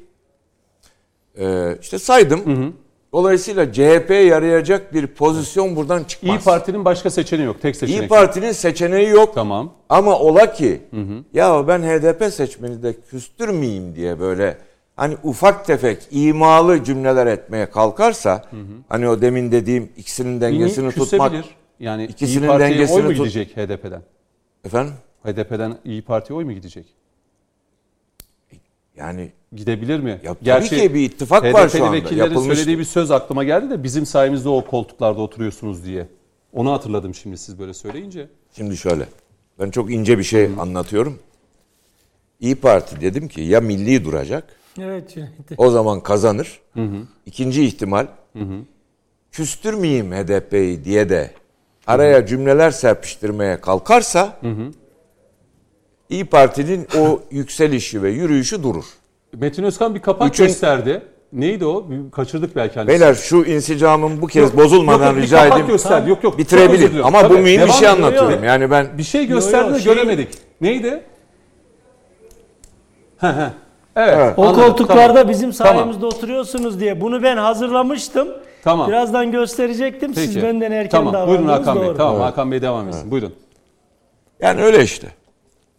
e, 1.39 1.77
işte 1.81 1.99
saydım. 1.99 2.75
Dolayısıyla 3.13 3.73
CHP'ye 3.73 4.25
yarayacak 4.25 4.95
bir 4.95 5.07
pozisyon 5.07 5.77
buradan 5.77 6.05
çıkmaz. 6.05 6.37
İyi 6.41 6.45
Parti'nin 6.45 6.85
başka 6.85 7.11
seçeneği 7.11 7.47
yok. 7.47 7.63
Tek 7.63 7.77
seçenek. 7.77 8.03
İyi 8.03 8.09
Parti'nin 8.09 8.53
seçeneği 8.53 9.09
yok. 9.09 9.35
Tamam. 9.35 9.73
Ama 9.89 10.19
ola 10.19 10.53
ki 10.53 10.83
ya 11.35 11.69
ben 11.69 11.83
HDP 11.83 12.33
seçmeni 12.33 12.83
de 12.83 13.01
küstürmeyeyim 13.01 13.95
diye 13.95 14.21
böyle 14.21 14.59
hani 14.97 15.17
ufak 15.23 15.65
tefek 15.65 15.99
imalı 16.11 16.85
cümleler 16.85 17.27
etmeye 17.27 17.71
kalkarsa 17.71 18.45
hani 18.89 19.09
o 19.09 19.21
demin 19.21 19.53
dediğim 19.53 19.93
ikisinin 19.97 20.41
dengesini 20.41 20.89
İyi, 20.89 20.91
tutmak. 20.95 21.33
Yani 21.81 22.05
İkisinin 22.05 22.45
İyi 22.45 22.49
Parti'ye 22.49 22.71
dengesini 22.71 22.97
oy 22.97 23.03
mu 23.03 23.09
tut- 23.09 23.17
gidecek 23.19 23.57
HDP'den? 23.57 24.03
efendim 24.65 24.93
HDP'den 25.25 25.79
İyi 25.85 26.03
Parti'ye 26.03 26.37
oy 26.39 26.45
mu 26.45 26.53
gidecek? 26.53 26.87
yani 28.97 29.33
Gidebilir 29.53 30.01
mi? 30.01 30.21
Ya 30.23 30.35
tabii 30.45 30.69
ki 30.69 30.95
bir 30.95 31.01
ittifak 31.01 31.45
var 31.45 31.69
HDP'li 31.69 31.79
şu 31.79 31.85
anda. 31.85 31.97
vekillerin 31.97 32.31
Yapılmış- 32.31 32.55
söylediği 32.57 32.79
bir 32.79 32.85
söz 32.85 33.11
aklıma 33.11 33.45
geldi 33.45 33.71
de 33.71 33.83
bizim 33.83 34.07
sayemizde 34.07 34.49
o 34.49 34.65
koltuklarda 34.65 35.21
oturuyorsunuz 35.21 35.85
diye. 35.85 36.09
Onu 36.53 36.73
hatırladım 36.73 37.15
şimdi 37.15 37.39
siz 37.39 37.59
böyle 37.59 37.75
söyleyince. 37.75 38.29
Şimdi 38.57 38.77
şöyle. 38.77 39.07
Ben 39.59 39.71
çok 39.71 39.93
ince 39.93 40.19
bir 40.19 40.23
şey 40.23 40.51
anlatıyorum. 40.59 41.19
İyi 42.41 42.55
Parti 42.55 43.01
dedim 43.01 43.29
ki 43.29 43.41
ya 43.41 43.61
milli 43.61 44.05
duracak. 44.05 44.45
Evet. 44.81 45.15
O 45.57 45.71
zaman 45.71 46.01
kazanır. 46.01 46.61
İkinci 47.27 47.65
ihtimal 47.65 48.07
küstürmeyeyim 49.33 50.13
HDP'yi 50.13 50.85
diye 50.85 51.09
de 51.09 51.31
araya 51.87 52.27
cümleler 52.27 52.71
serpiştirmeye 52.71 53.61
kalkarsa 53.61 54.41
İyi 56.11 56.25
Parti'nin 56.25 56.87
o 56.99 57.21
yükselişi 57.31 58.03
ve 58.03 58.11
yürüyüşü 58.11 58.63
durur. 58.63 58.85
Metin 59.37 59.63
Özkan 59.63 59.95
bir 59.95 60.01
kapak 60.03 60.29
Üçün- 60.35 60.47
gösterdi. 60.47 61.03
Neydi 61.33 61.67
o? 61.67 61.91
Bir 61.91 62.11
Kaçırdık 62.11 62.57
belki. 62.57 62.75
hani. 62.75 62.89
Beyler 62.89 63.15
şu 63.15 63.37
insicamın 63.45 64.23
bu 64.23 64.27
kez 64.27 64.43
Yok, 64.43 64.57
bozulmadan 64.57 65.07
yok, 65.07 65.15
yok, 65.17 65.25
rica 65.25 65.37
kapak 65.37 65.53
edeyim. 65.53 65.67
gösterdi. 65.67 66.11
Yok 66.11 66.25
yok. 66.25 66.33
çok 66.33 66.41
özür 66.41 66.45
Bitirebilir. 66.45 66.89
diliyorum. 66.91 67.07
Ama 67.17 67.25
bu 67.31 67.35
Tabii, 67.35 67.43
mühim 67.43 67.61
bir 67.67 67.69
şey 67.69 67.79
ediyor. 67.79 67.93
anlatıyorum. 67.93 68.45
Yani 68.45 68.71
ben 68.71 68.99
Bir 68.99 69.03
şey 69.03 69.27
gösterdi 69.27 69.75
de 69.75 69.81
şey- 69.81 69.95
göremedik. 69.95 70.29
Neydi? 70.61 71.03
He 73.19 73.27
he. 73.27 73.33
Evet. 73.97 74.15
Evet. 74.17 74.39
O 74.39 74.43
anladım, 74.43 74.63
koltuklarda 74.63 75.13
tamam. 75.15 75.29
bizim 75.29 75.51
Tamam. 75.53 75.75
sayemizde 75.77 76.07
oturuyorsunuz 76.07 76.81
diye 76.81 77.01
bunu 77.01 77.23
ben 77.23 77.37
hazırlamıştım. 77.37 78.29
Tamam. 78.65 78.89
Birazdan 78.89 79.33
gösterecektim. 79.33 80.15
Siz 80.15 80.35
Peki. 80.35 80.47
benden 80.47 80.73
erken 80.73 80.91
tamam. 80.91 81.13
davrandınız. 81.15 81.39
Buyurun 81.39 81.53
Hakan 81.59 81.81
Bey. 81.81 81.87
doğru. 81.89 81.97
Tamam 81.97 82.21
Hakan 82.21 82.53
Bey 82.53 82.63
devam 82.63 82.89
etsin. 82.89 83.11
Buyurun. 83.11 83.35
yani 84.41 84.63
öyle 84.63 84.83
işte. 84.83 85.09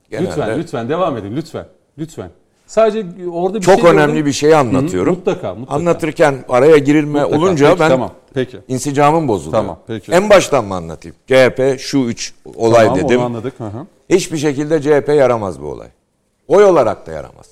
Genelde 0.10 0.28
Lütfen 0.30 0.60
lütfen 0.60 0.90
devam 0.90 1.18
edin 1.18 1.36
lütfen. 1.36 1.66
Lütfen. 1.98 2.30
Sadece 2.70 3.30
orada 3.32 3.58
bir 3.58 3.62
çok 3.62 3.80
şey 3.80 3.90
önemli 3.90 4.12
gördüm. 4.12 4.26
bir 4.26 4.32
şey 4.32 4.56
anlatıyorum. 4.56 5.16
Mutlaka, 5.16 5.56
mutlaka. 5.56 5.76
Anlatırken 5.76 6.46
araya 6.50 6.78
girilme 6.78 7.22
Mutlaka. 7.22 7.38
olunca 7.44 7.68
Peki, 7.68 7.80
ben 7.80 7.90
Tamam. 7.90 8.12
Peki. 8.34 8.58
insicamım 8.68 9.28
bozuluyor. 9.28 9.62
Tamam, 9.62 9.80
peki. 9.88 10.12
En 10.12 10.30
baştan 10.30 10.66
mı 10.66 10.76
anlatayım? 10.76 11.16
CHP 11.28 11.80
şu 11.80 11.98
üç 11.98 12.34
olay 12.56 12.86
tamam, 12.86 13.00
dedim. 13.00 13.20
Onu 13.20 13.26
anladık. 13.26 13.60
Hı 13.60 13.64
hı. 13.64 13.86
Hiçbir 14.10 14.38
şekilde 14.38 14.82
CHP 14.82 15.10
yaramaz 15.10 15.62
bu 15.62 15.66
olay. 15.66 15.88
Oy 16.48 16.64
olarak 16.66 17.08
da 17.08 17.12
yaramaz. 17.12 17.46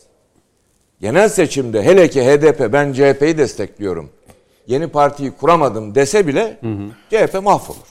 Genel 1.01 1.29
seçimde 1.29 1.83
hele 1.83 2.09
ki 2.09 2.23
HDP 2.23 2.73
ben 2.73 2.93
CHP'yi 2.93 3.37
destekliyorum. 3.37 4.09
Yeni 4.67 4.87
partiyi 4.87 5.31
kuramadım 5.31 5.95
dese 5.95 6.27
bile 6.27 6.59
CHP 7.09 7.33
mahvolur. 7.43 7.87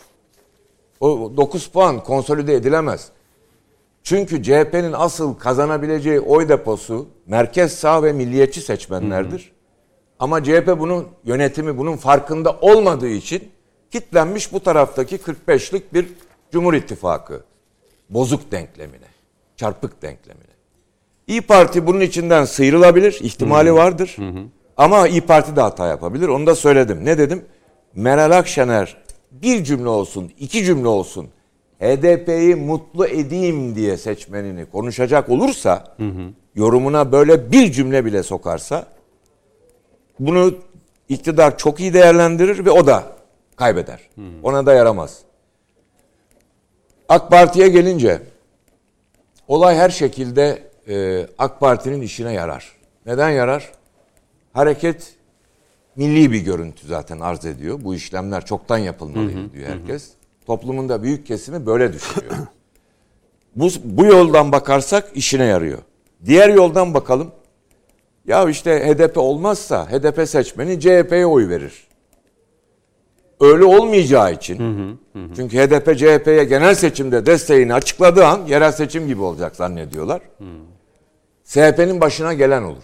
O 1.01 1.32
9 1.36 1.66
puan 1.66 2.05
konsolide 2.05 2.55
edilemez. 2.55 3.09
Çünkü 4.06 4.42
CHP'nin 4.42 4.92
asıl 4.92 5.34
kazanabileceği 5.34 6.20
oy 6.20 6.48
deposu 6.48 7.08
merkez 7.26 7.72
sağ 7.72 8.02
ve 8.02 8.12
milliyetçi 8.12 8.60
seçmenlerdir. 8.60 9.52
Ama 10.18 10.44
CHP 10.44 10.76
bunun 10.78 11.06
yönetimi 11.24 11.78
bunun 11.78 11.96
farkında 11.96 12.56
olmadığı 12.60 13.08
için 13.08 13.48
kitlenmiş 13.90 14.52
bu 14.52 14.60
taraftaki 14.60 15.16
45'lik 15.16 15.94
bir 15.94 16.06
Cumhur 16.52 16.74
İttifakı 16.74 17.42
bozuk 18.10 18.52
denklemine, 18.52 19.08
çarpık 19.56 20.02
denklemine. 20.02 20.52
İyi 21.26 21.40
Parti 21.42 21.86
bunun 21.86 22.00
içinden 22.00 22.44
sıyrılabilir, 22.44 23.18
ihtimali 23.20 23.74
vardır. 23.74 24.16
Ama 24.76 25.08
İyi 25.08 25.20
Parti 25.20 25.56
de 25.56 25.60
hata 25.60 25.86
yapabilir. 25.86 26.28
Onu 26.28 26.46
da 26.46 26.54
söyledim. 26.54 27.04
Ne 27.04 27.18
dedim? 27.18 27.44
Meral 27.94 28.30
Akşener 28.30 28.96
bir 29.30 29.64
cümle 29.64 29.88
olsun, 29.88 30.32
iki 30.38 30.64
cümle 30.64 30.88
olsun 30.88 31.28
HDP'yi 31.81 32.55
mutlu 32.55 33.07
edeyim 33.07 33.74
diye 33.74 33.97
seçmenini 33.97 34.66
konuşacak 34.66 35.28
olursa, 35.28 35.97
yorumuna 36.55 37.12
böyle 37.12 37.53
bir 37.53 37.73
cümle 37.73 38.05
bile 38.05 38.23
sokarsa 38.23 38.86
bunu 40.20 40.55
iktidar 41.09 41.59
çok 41.59 41.81
iyi 41.81 41.94
değerlendirir 41.94 42.65
ve 42.65 42.70
o 42.70 42.86
da 42.86 43.05
kaybeder. 43.57 44.01
Ona 44.43 44.66
da 44.66 44.74
yaramaz. 44.74 45.19
AK 47.09 47.31
Parti'ye 47.31 47.69
gelince 47.69 48.23
olay 49.48 49.77
her 49.77 49.90
şekilde 49.90 50.62
e, 50.89 51.27
AK 51.39 51.61
Parti'nin 51.61 52.01
işine 52.01 52.32
yarar. 52.32 52.77
Neden 53.07 53.31
yarar? 53.31 53.73
Hareket 54.53 55.15
milli 55.97 56.32
bir 56.32 56.40
görüntü 56.40 56.86
zaten 56.86 57.20
arz 57.20 57.47
ediyor. 57.47 57.78
Bu 57.85 57.94
işlemler 57.94 58.44
çoktan 58.47 58.78
yapılmalıydı 58.78 59.53
diyor 59.53 59.69
herkes. 59.69 60.11
Toplumun 60.47 60.89
da 60.89 61.02
büyük 61.02 61.27
kesimi 61.27 61.66
böyle 61.66 61.93
düşünüyor. 61.93 62.35
bu, 63.56 63.68
bu 63.85 64.05
yoldan 64.05 64.52
bakarsak 64.52 65.10
işine 65.14 65.44
yarıyor. 65.44 65.78
Diğer 66.24 66.48
yoldan 66.48 66.94
bakalım. 66.94 67.32
Ya 68.27 68.48
işte 68.48 68.89
HDP 68.89 69.18
olmazsa 69.18 69.90
HDP 69.90 70.28
seçmeni 70.28 70.81
CHP'ye 70.81 71.27
oy 71.27 71.48
verir. 71.48 71.86
Öyle 73.40 73.64
olmayacağı 73.64 74.32
için. 74.32 74.59
Çünkü 75.36 75.59
HDP 75.59 75.98
CHP'ye 75.98 76.44
genel 76.44 76.74
seçimde 76.74 77.27
desteğini 77.27 77.74
açıkladığı 77.74 78.27
an 78.27 78.47
yerel 78.47 78.73
seçim 78.73 79.06
gibi 79.06 79.23
olacak 79.23 79.56
zannediyorlar. 79.56 80.20
CHP'nin 81.44 82.01
başına 82.01 82.35
gelen 82.35 82.62
olur. 82.62 82.82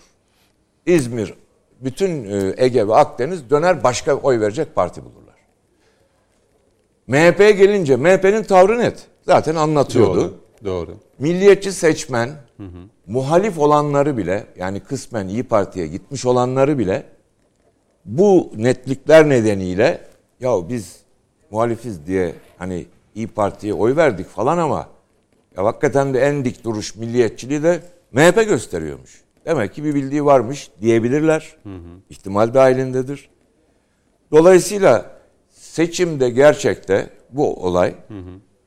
İzmir, 0.86 1.34
bütün 1.80 2.24
e, 2.24 2.54
Ege 2.56 2.88
ve 2.88 2.94
Akdeniz 2.94 3.50
döner 3.50 3.84
başka 3.84 4.14
oy 4.14 4.40
verecek 4.40 4.74
parti 4.74 5.04
bulurlar. 5.04 5.21
MHP'ye 7.12 7.50
gelince 7.52 7.96
MHP'nin 7.96 8.42
tavrı 8.42 8.78
net. 8.78 9.06
Zaten 9.22 9.54
anlatıyordu. 9.54 10.20
Doğru. 10.20 10.34
Doğru. 10.64 10.96
milliyetçi 11.18 11.72
seçmen 11.72 12.30
muhalif 13.06 13.58
olanları 13.58 14.16
bile 14.16 14.46
yani 14.56 14.80
kısmen 14.80 15.28
İyi 15.28 15.42
Parti'ye 15.42 15.86
gitmiş 15.86 16.26
olanları 16.26 16.78
bile 16.78 17.02
bu 18.04 18.52
netlikler 18.56 19.28
nedeniyle 19.28 20.00
ya 20.40 20.68
biz 20.68 20.96
muhalifiz 21.50 22.06
diye 22.06 22.34
hani 22.58 22.86
İyi 23.14 23.26
Parti'ye 23.26 23.74
oy 23.74 23.96
verdik 23.96 24.28
falan 24.28 24.58
ama 24.58 24.88
ya 25.56 25.64
hakikaten 25.64 26.14
de 26.14 26.20
en 26.20 26.44
dik 26.44 26.64
duruş 26.64 26.96
milliyetçiliği 26.96 27.62
de 27.62 27.80
MHP 28.12 28.48
gösteriyormuş. 28.48 29.22
Demek 29.46 29.74
ki 29.74 29.84
bir 29.84 29.94
bildiği 29.94 30.24
varmış 30.24 30.70
diyebilirler. 30.80 31.56
İhtimal 32.10 32.54
dahilindedir. 32.54 33.30
Dolayısıyla 34.30 35.21
seçimde 35.72 36.30
gerçekte 36.30 37.10
bu 37.30 37.64
olay 37.66 37.94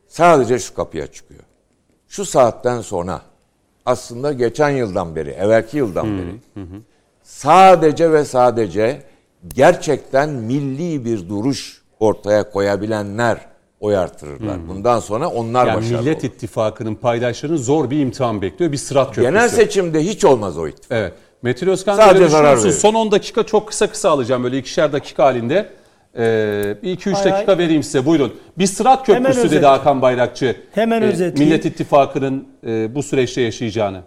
sadece 0.07 0.59
şu 0.59 0.73
kapıya 0.73 1.07
çıkıyor. 1.07 1.43
Şu 2.07 2.25
saatten 2.25 2.81
sonra 2.81 3.21
aslında 3.85 4.33
geçen 4.33 4.69
yıldan 4.69 5.15
beri, 5.15 5.29
evvelki 5.29 5.77
yıldan 5.77 6.17
beri 6.17 6.61
sadece 7.23 8.11
ve 8.11 8.25
sadece 8.25 9.01
gerçekten 9.47 10.29
milli 10.29 11.05
bir 11.05 11.29
duruş 11.29 11.81
ortaya 11.99 12.51
koyabilenler 12.51 13.37
oy 13.79 13.97
artırırlar. 13.97 14.67
Bundan 14.67 14.99
sonra 14.99 15.27
onlar 15.27 15.67
Yani 15.67 15.77
başarılı 15.77 16.01
Millet 16.01 16.17
olur. 16.17 16.33
İttifakı'nın 16.33 16.95
paydaşlarının 16.95 17.57
zor 17.57 17.89
bir 17.89 17.99
imtihan 17.99 18.41
bekliyor. 18.41 18.71
Bir 18.71 18.77
sırat 18.77 19.07
köprüsü. 19.07 19.29
Genel 19.29 19.49
seçimde 19.49 20.03
hiç 20.03 20.25
olmaz 20.25 20.57
o 20.57 20.67
ittifak. 20.67 20.97
Evet. 20.97 21.13
Metin 21.41 21.67
Özkan 21.67 21.95
Sadece 21.95 22.27
zarar 22.27 22.63
verir. 22.63 22.71
Son 22.71 22.93
10 22.93 23.11
dakika 23.11 23.43
çok 23.43 23.67
kısa 23.67 23.91
kısa 23.91 24.09
alacağım 24.09 24.43
böyle 24.43 24.57
ikişer 24.57 24.93
dakika 24.93 25.23
halinde. 25.23 25.69
Ee, 26.17 26.77
bir 26.83 26.97
2-3 26.97 27.13
Hay 27.13 27.31
dakika 27.31 27.57
vereyim 27.57 27.83
size 27.83 28.05
buyurun. 28.05 28.33
Bir 28.57 28.67
sırat 28.67 29.07
Hemen 29.07 29.21
köprüsü 29.23 29.39
dedi 29.39 29.45
özetle. 29.47 29.67
Hakan 29.67 30.01
Bayrakçı. 30.01 30.55
Hemen 30.75 31.01
Ee, 31.01 31.05
özetleyeyim. 31.05 31.53
Millet 31.53 31.65
İttifakı'nın 31.65 32.47
e, 32.67 32.95
bu 32.95 33.03
süreçte 33.03 33.41
yaşayacağını. 33.41 34.01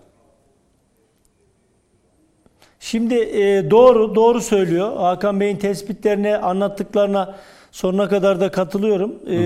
Şimdi 2.80 3.14
e, 3.14 3.70
doğru 3.70 4.14
doğru 4.14 4.40
söylüyor. 4.40 4.96
Hakan 4.96 5.40
Bey'in 5.40 5.56
tespitlerine, 5.56 6.36
anlattıklarına 6.36 7.34
sonuna 7.72 8.08
kadar 8.08 8.40
da 8.40 8.50
katılıyorum. 8.50 9.14
E, 9.30 9.38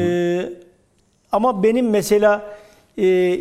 ama 1.32 1.62
benim 1.62 1.90
mesela 1.90 2.42
e, 2.98 3.38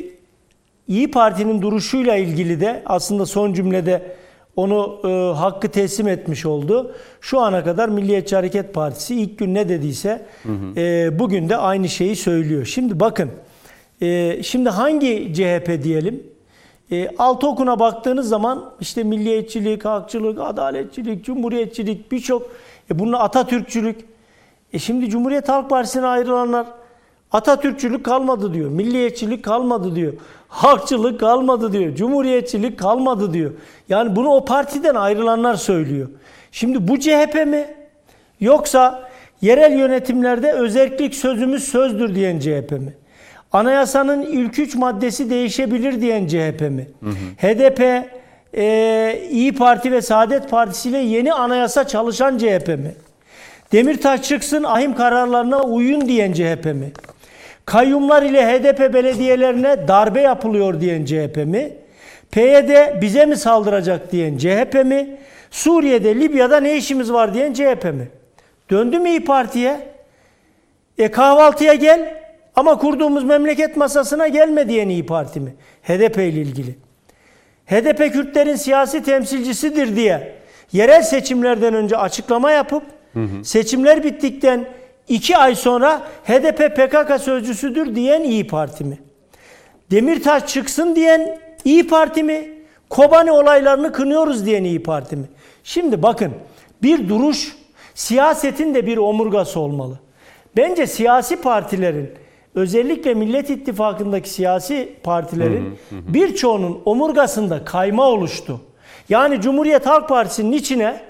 İyi 0.88 1.11
Parti'nin 1.11 1.61
duruşuyla 1.61 2.15
ilgili 2.15 2.61
de 2.61 2.84
aslında 2.85 3.26
son 3.26 3.53
cümlede 3.53 4.15
onu 4.56 4.99
e, 5.03 5.38
hakkı 5.38 5.68
teslim 5.69 6.07
etmiş 6.07 6.45
oldu. 6.45 6.95
Şu 7.22 7.40
ana 7.40 7.64
kadar 7.64 7.90
Milliyetçi 7.90 8.36
Hareket 8.36 8.73
Partisi 8.73 9.15
ilk 9.15 9.40
gün 9.40 9.53
ne 9.53 9.69
dediyse 9.69 10.26
e, 10.78 11.19
bugün 11.19 11.49
de 11.49 11.57
aynı 11.57 11.90
şeyi 11.90 12.15
söylüyor. 12.15 12.65
Şimdi 12.65 12.99
bakın, 12.99 13.30
e, 14.02 14.44
şimdi 14.44 14.69
hangi 14.69 15.34
CHP 15.34 15.84
diyelim? 15.84 16.23
E, 16.91 17.10
alt 17.18 17.44
okuna 17.44 17.80
baktığınız 17.80 18.30
zaman 18.30 18.73
işte 18.80 19.03
milliyetçilik, 19.03 19.86
halkçılık, 19.86 20.40
adaletçilik, 20.41 21.26
cumhuriyetçilik 21.26 22.11
birçok 22.11 22.52
e, 22.91 22.99
bunun 22.99 23.14
Atatürkçülük. 23.14 24.06
E 24.73 24.80
şimdi 24.80 25.10
Cumhuriyet 25.10 25.49
Halk 25.49 25.69
Partisi'ne 25.69 26.06
ayrılanlar 26.06 26.68
Atatürkçülük 27.32 28.06
kalmadı 28.06 28.53
diyor. 28.53 28.69
Milliyetçilik 28.69 29.44
kalmadı 29.44 29.95
diyor. 29.95 30.14
Halkçılık 30.52 31.19
kalmadı 31.19 31.73
diyor. 31.73 31.95
Cumhuriyetçilik 31.95 32.80
kalmadı 32.80 33.34
diyor. 33.34 33.52
Yani 33.90 34.15
bunu 34.15 34.30
o 34.30 34.45
partiden 34.45 34.95
ayrılanlar 34.95 35.56
söylüyor. 35.56 36.10
Şimdi 36.52 36.88
bu 36.88 36.99
CHP 36.99 37.36
mi? 37.48 37.65
Yoksa 38.40 39.10
yerel 39.41 39.72
yönetimlerde 39.80 40.52
özellik 40.52 41.15
sözümüz 41.15 41.64
sözdür 41.64 42.15
diyen 42.15 42.40
CHP 42.40 42.72
mi? 42.72 42.94
Anayasanın 43.52 44.22
ilk 44.22 44.60
üç 44.60 44.76
maddesi 44.76 45.30
değişebilir 45.30 46.02
diyen 46.02 46.28
CHP 46.28 46.61
mi? 46.61 46.88
HDP, 47.38 48.10
e, 48.57 49.22
İyi 49.32 49.56
Parti 49.56 49.91
ve 49.91 50.02
Saadet 50.02 50.49
Partisi 50.49 50.90
ile 50.90 50.98
yeni 50.98 51.34
anayasa 51.34 51.88
çalışan 51.88 52.38
CHP 52.38 52.68
mi? 52.68 52.95
Demirtaş 53.72 54.22
çıksın 54.22 54.64
ahim 54.64 54.95
kararlarına 54.95 55.64
uyun 55.64 56.02
diyen 56.02 56.34
CHP 56.34 56.65
mi? 56.65 56.91
Kayyumlar 57.65 58.23
ile 58.23 58.45
HDP 58.45 58.93
belediyelerine 58.93 59.88
darbe 59.88 60.21
yapılıyor 60.21 60.81
diyen 60.81 61.05
CHP 61.05 61.38
mi? 61.38 61.73
PYD 62.31 63.01
bize 63.01 63.25
mi 63.25 63.38
saldıracak 63.38 64.11
diyen 64.11 64.38
CHP 64.38 64.73
mi? 64.85 65.17
Suriye'de, 65.51 66.15
Libya'da 66.15 66.59
ne 66.59 66.77
işimiz 66.77 67.13
var 67.13 67.33
diyen 67.33 67.53
CHP 67.53 67.83
mi? 67.83 68.07
Döndü 68.69 68.99
mü 68.99 69.09
İyi 69.09 69.23
Parti'ye? 69.25 69.79
E 70.97 71.11
kahvaltıya 71.11 71.73
gel 71.73 72.21
ama 72.55 72.77
kurduğumuz 72.77 73.23
memleket 73.23 73.77
masasına 73.77 74.27
gelme 74.27 74.69
diyen 74.69 74.89
İyi 74.89 75.05
Parti 75.05 75.39
mi? 75.39 75.53
HDP 75.83 76.17
ile 76.17 76.41
ilgili. 76.41 76.75
HDP 77.65 78.13
Kürtlerin 78.13 78.55
siyasi 78.55 79.03
temsilcisidir 79.03 79.95
diye 79.95 80.33
yerel 80.71 81.01
seçimlerden 81.01 81.73
önce 81.73 81.97
açıklama 81.97 82.51
yapıp 82.51 82.83
seçimler 83.43 84.03
bittikten 84.03 84.65
iki 85.11 85.38
ay 85.38 85.55
sonra 85.55 86.01
HDP 86.23 86.75
PKK 86.75 87.21
sözcüsüdür 87.21 87.95
diyen 87.95 88.23
İyi 88.23 88.47
Parti 88.47 88.83
mi? 88.83 88.97
Demirtaş 89.91 90.47
çıksın 90.47 90.95
diyen 90.95 91.39
İyi 91.65 91.88
Parti 91.88 92.23
mi? 92.23 92.49
Kobani 92.89 93.31
olaylarını 93.31 93.91
kınıyoruz 93.91 94.45
diyen 94.45 94.63
İyi 94.63 94.83
Parti 94.83 95.15
mi? 95.15 95.25
Şimdi 95.63 96.03
bakın 96.03 96.31
bir 96.83 97.09
duruş 97.09 97.55
siyasetin 97.93 98.75
de 98.75 98.85
bir 98.85 98.97
omurgası 98.97 99.59
olmalı. 99.59 99.99
Bence 100.57 100.88
siyasi 100.88 101.41
partilerin 101.41 102.11
özellikle 102.55 103.13
Millet 103.13 103.49
İttifakı'ndaki 103.49 104.29
siyasi 104.29 104.93
partilerin 105.03 105.79
birçoğunun 105.91 106.81
omurgasında 106.85 107.65
kayma 107.65 108.03
oluştu. 108.03 108.61
Yani 109.09 109.41
Cumhuriyet 109.41 109.85
Halk 109.85 110.09
Partisi'nin 110.09 110.51
içine 110.51 111.01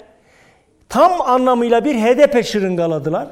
tam 0.88 1.20
anlamıyla 1.20 1.84
bir 1.84 1.94
HDP 1.94 2.44
şırıngaladılar. 2.44 3.28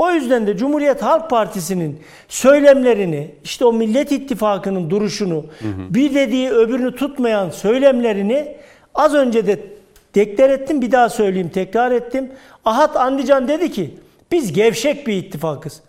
O 0.00 0.10
yüzden 0.10 0.46
de 0.46 0.56
Cumhuriyet 0.56 1.02
Halk 1.02 1.30
Partisi'nin 1.30 2.00
söylemlerini, 2.28 3.34
işte 3.44 3.64
o 3.64 3.72
Millet 3.72 4.12
İttifakı'nın 4.12 4.90
duruşunu, 4.90 5.44
bir 5.90 6.14
dediği 6.14 6.50
öbürünü 6.50 6.96
tutmayan 6.96 7.50
söylemlerini 7.50 8.56
az 8.94 9.14
önce 9.14 9.46
de 9.46 9.60
deklar 10.14 10.50
ettim, 10.50 10.82
bir 10.82 10.92
daha 10.92 11.08
söyleyeyim, 11.08 11.50
tekrar 11.54 11.90
ettim. 11.90 12.32
Ahat 12.64 12.96
Andican 12.96 13.48
dedi 13.48 13.72
ki, 13.72 13.94
biz 14.32 14.52
gevşek 14.52 15.06
bir 15.06 15.12
ittifakız. 15.12 15.80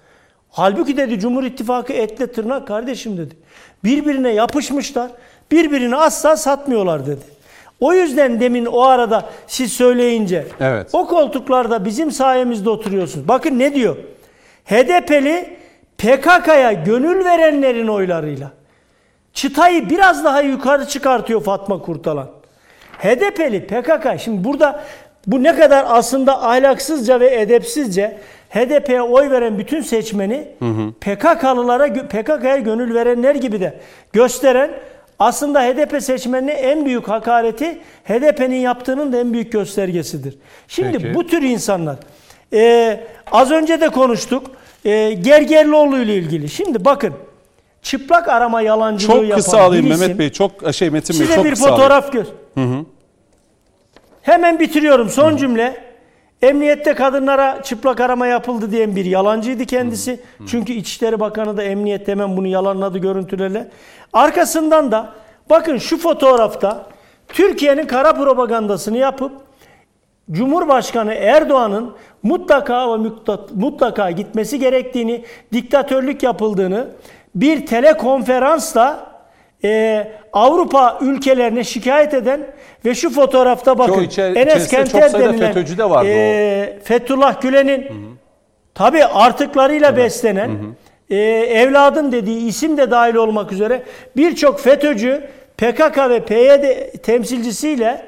Halbuki 0.49 0.97
dedi 0.97 1.19
Cumhur 1.19 1.43
İttifakı 1.43 1.93
etle 1.93 2.31
tırnak 2.31 2.67
kardeşim 2.67 3.17
dedi. 3.17 3.35
Birbirine 3.83 4.29
yapışmışlar, 4.29 5.11
birbirini 5.51 5.95
asla 5.95 6.38
satmıyorlar 6.38 7.05
dedi. 7.05 7.40
O 7.81 7.93
yüzden 7.93 8.39
demin 8.39 8.65
o 8.65 8.81
arada 8.81 9.29
siz 9.47 9.73
söyleyince 9.73 10.45
Evet. 10.59 10.89
o 10.93 11.07
koltuklarda 11.07 11.85
bizim 11.85 12.11
sayemizde 12.11 12.69
oturuyorsunuz. 12.69 13.27
Bakın 13.27 13.59
ne 13.59 13.73
diyor? 13.73 13.95
HDP'li 14.65 15.57
PKK'ya 15.97 16.71
gönül 16.73 17.25
verenlerin 17.25 17.87
oylarıyla. 17.87 18.51
Çıtayı 19.33 19.89
biraz 19.89 20.23
daha 20.23 20.41
yukarı 20.41 20.87
çıkartıyor 20.87 21.43
Fatma 21.43 21.81
Kurtalan. 21.81 22.27
HDP'li 22.99 23.67
PKK 23.67 24.21
şimdi 24.21 24.43
burada 24.43 24.83
bu 25.27 25.43
ne 25.43 25.55
kadar 25.55 25.85
aslında 25.87 26.43
ahlaksızca 26.49 27.19
ve 27.19 27.41
edepsizce 27.41 28.17
HDP'ye 28.49 29.01
oy 29.01 29.29
veren 29.29 29.57
bütün 29.59 29.81
seçmeni 29.81 30.47
PKK'lılara 31.01 31.93
PKK'ya 31.93 32.57
gönül 32.57 32.95
verenler 32.95 33.35
gibi 33.35 33.59
de 33.59 33.79
gösteren 34.13 34.71
aslında 35.22 35.61
HDP 35.61 36.03
seçmenine 36.03 36.52
en 36.52 36.85
büyük 36.85 37.07
hakareti 37.07 37.81
HDP'nin 38.03 38.56
yaptığının 38.56 39.14
da 39.14 39.18
en 39.19 39.34
büyük 39.34 39.52
göstergesidir. 39.52 40.38
Şimdi 40.68 40.98
Peki. 40.98 41.14
bu 41.14 41.27
tür 41.27 41.41
insanlar 41.41 41.98
e, 42.53 42.99
az 43.31 43.52
önce 43.52 43.81
de 43.81 43.89
konuştuk 43.89 44.52
e, 44.85 45.14
Gergerlioğlu 45.14 45.98
ile 45.99 46.15
ilgili. 46.15 46.49
Şimdi 46.49 46.85
bakın 46.85 47.14
çıplak 47.81 48.27
arama 48.30 48.61
yalancılığı 48.61 49.14
Çok 49.14 49.23
yapan 49.23 49.35
kısa 49.35 49.61
alayım 49.61 49.85
bir 49.85 49.89
Mehmet 49.89 50.19
Bey. 50.19 50.30
Çok 50.30 50.73
şey 50.73 50.89
Metin 50.89 51.19
Bey 51.19 51.26
Size 51.26 51.35
çok 51.35 51.45
bir 51.45 51.49
kısa 51.49 51.65
alayım. 51.65 51.81
fotoğraf 51.81 52.11
gör. 52.11 52.26
Hemen 54.22 54.60
bitiriyorum. 54.60 55.10
Son 55.10 55.38
cümle. 55.38 55.90
Emniyette 56.41 56.93
kadınlara 56.93 57.63
çıplak 57.63 58.01
arama 58.01 58.27
yapıldı 58.27 58.72
diyen 58.72 58.95
bir 58.95 59.05
yalancıydı 59.05 59.65
kendisi. 59.65 60.19
Çünkü 60.47 60.73
İçişleri 60.73 61.19
Bakanı 61.19 61.57
da 61.57 61.63
emniyet 61.63 62.07
hemen 62.07 62.38
bunu 62.38 62.47
yalanladı 62.47 62.97
görüntülerle. 62.97 63.68
Arkasından 64.13 64.91
da 64.91 65.09
bakın 65.49 65.77
şu 65.77 65.97
fotoğrafta 65.97 66.85
Türkiye'nin 67.27 67.88
kara 67.88 68.13
propagandasını 68.13 68.97
yapıp 68.97 69.31
Cumhurbaşkanı 70.31 71.13
Erdoğan'ın 71.13 71.95
mutlaka 72.23 72.93
ve 72.93 73.09
mutlaka 73.53 74.11
gitmesi 74.11 74.59
gerektiğini, 74.59 75.26
diktatörlük 75.53 76.23
yapıldığını 76.23 76.88
bir 77.35 77.65
telekonferansla 77.65 79.11
e, 79.63 80.11
Avrupa 80.33 80.97
ülkelerine 81.01 81.63
şikayet 81.63 82.13
eden 82.13 82.41
ve 82.85 82.95
şu 82.95 83.09
fotoğrafta 83.09 83.77
bakın 83.77 83.93
içe- 84.03 84.21
Enes 84.35 84.67
Kenter 84.67 85.01
denilen 85.13 85.39
FETÖ'cü 85.53 85.77
de 85.77 85.89
vardı 85.89 86.09
e, 86.09 86.79
Fethullah 86.83 87.41
Gülen'in 87.41 87.87
tabi 88.75 89.05
artıklarıyla 89.05 89.97
beslenen 89.97 90.51
e, 91.09 91.15
evladım 91.35 92.11
dediği 92.11 92.47
isim 92.47 92.77
de 92.77 92.91
dahil 92.91 93.15
olmak 93.15 93.51
üzere 93.51 93.83
birçok 94.17 94.59
FETÖ'cü 94.59 95.23
PKK 95.57 95.97
ve 96.09 96.19
PYD 96.25 96.97
temsilcisiyle 97.03 98.05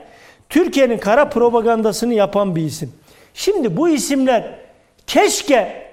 Türkiye'nin 0.49 0.97
kara 0.97 1.29
propagandasını 1.29 2.13
yapan 2.13 2.55
bir 2.55 2.61
isim. 2.61 2.91
Şimdi 3.33 3.77
bu 3.77 3.89
isimler 3.89 4.43
keşke 5.07 5.83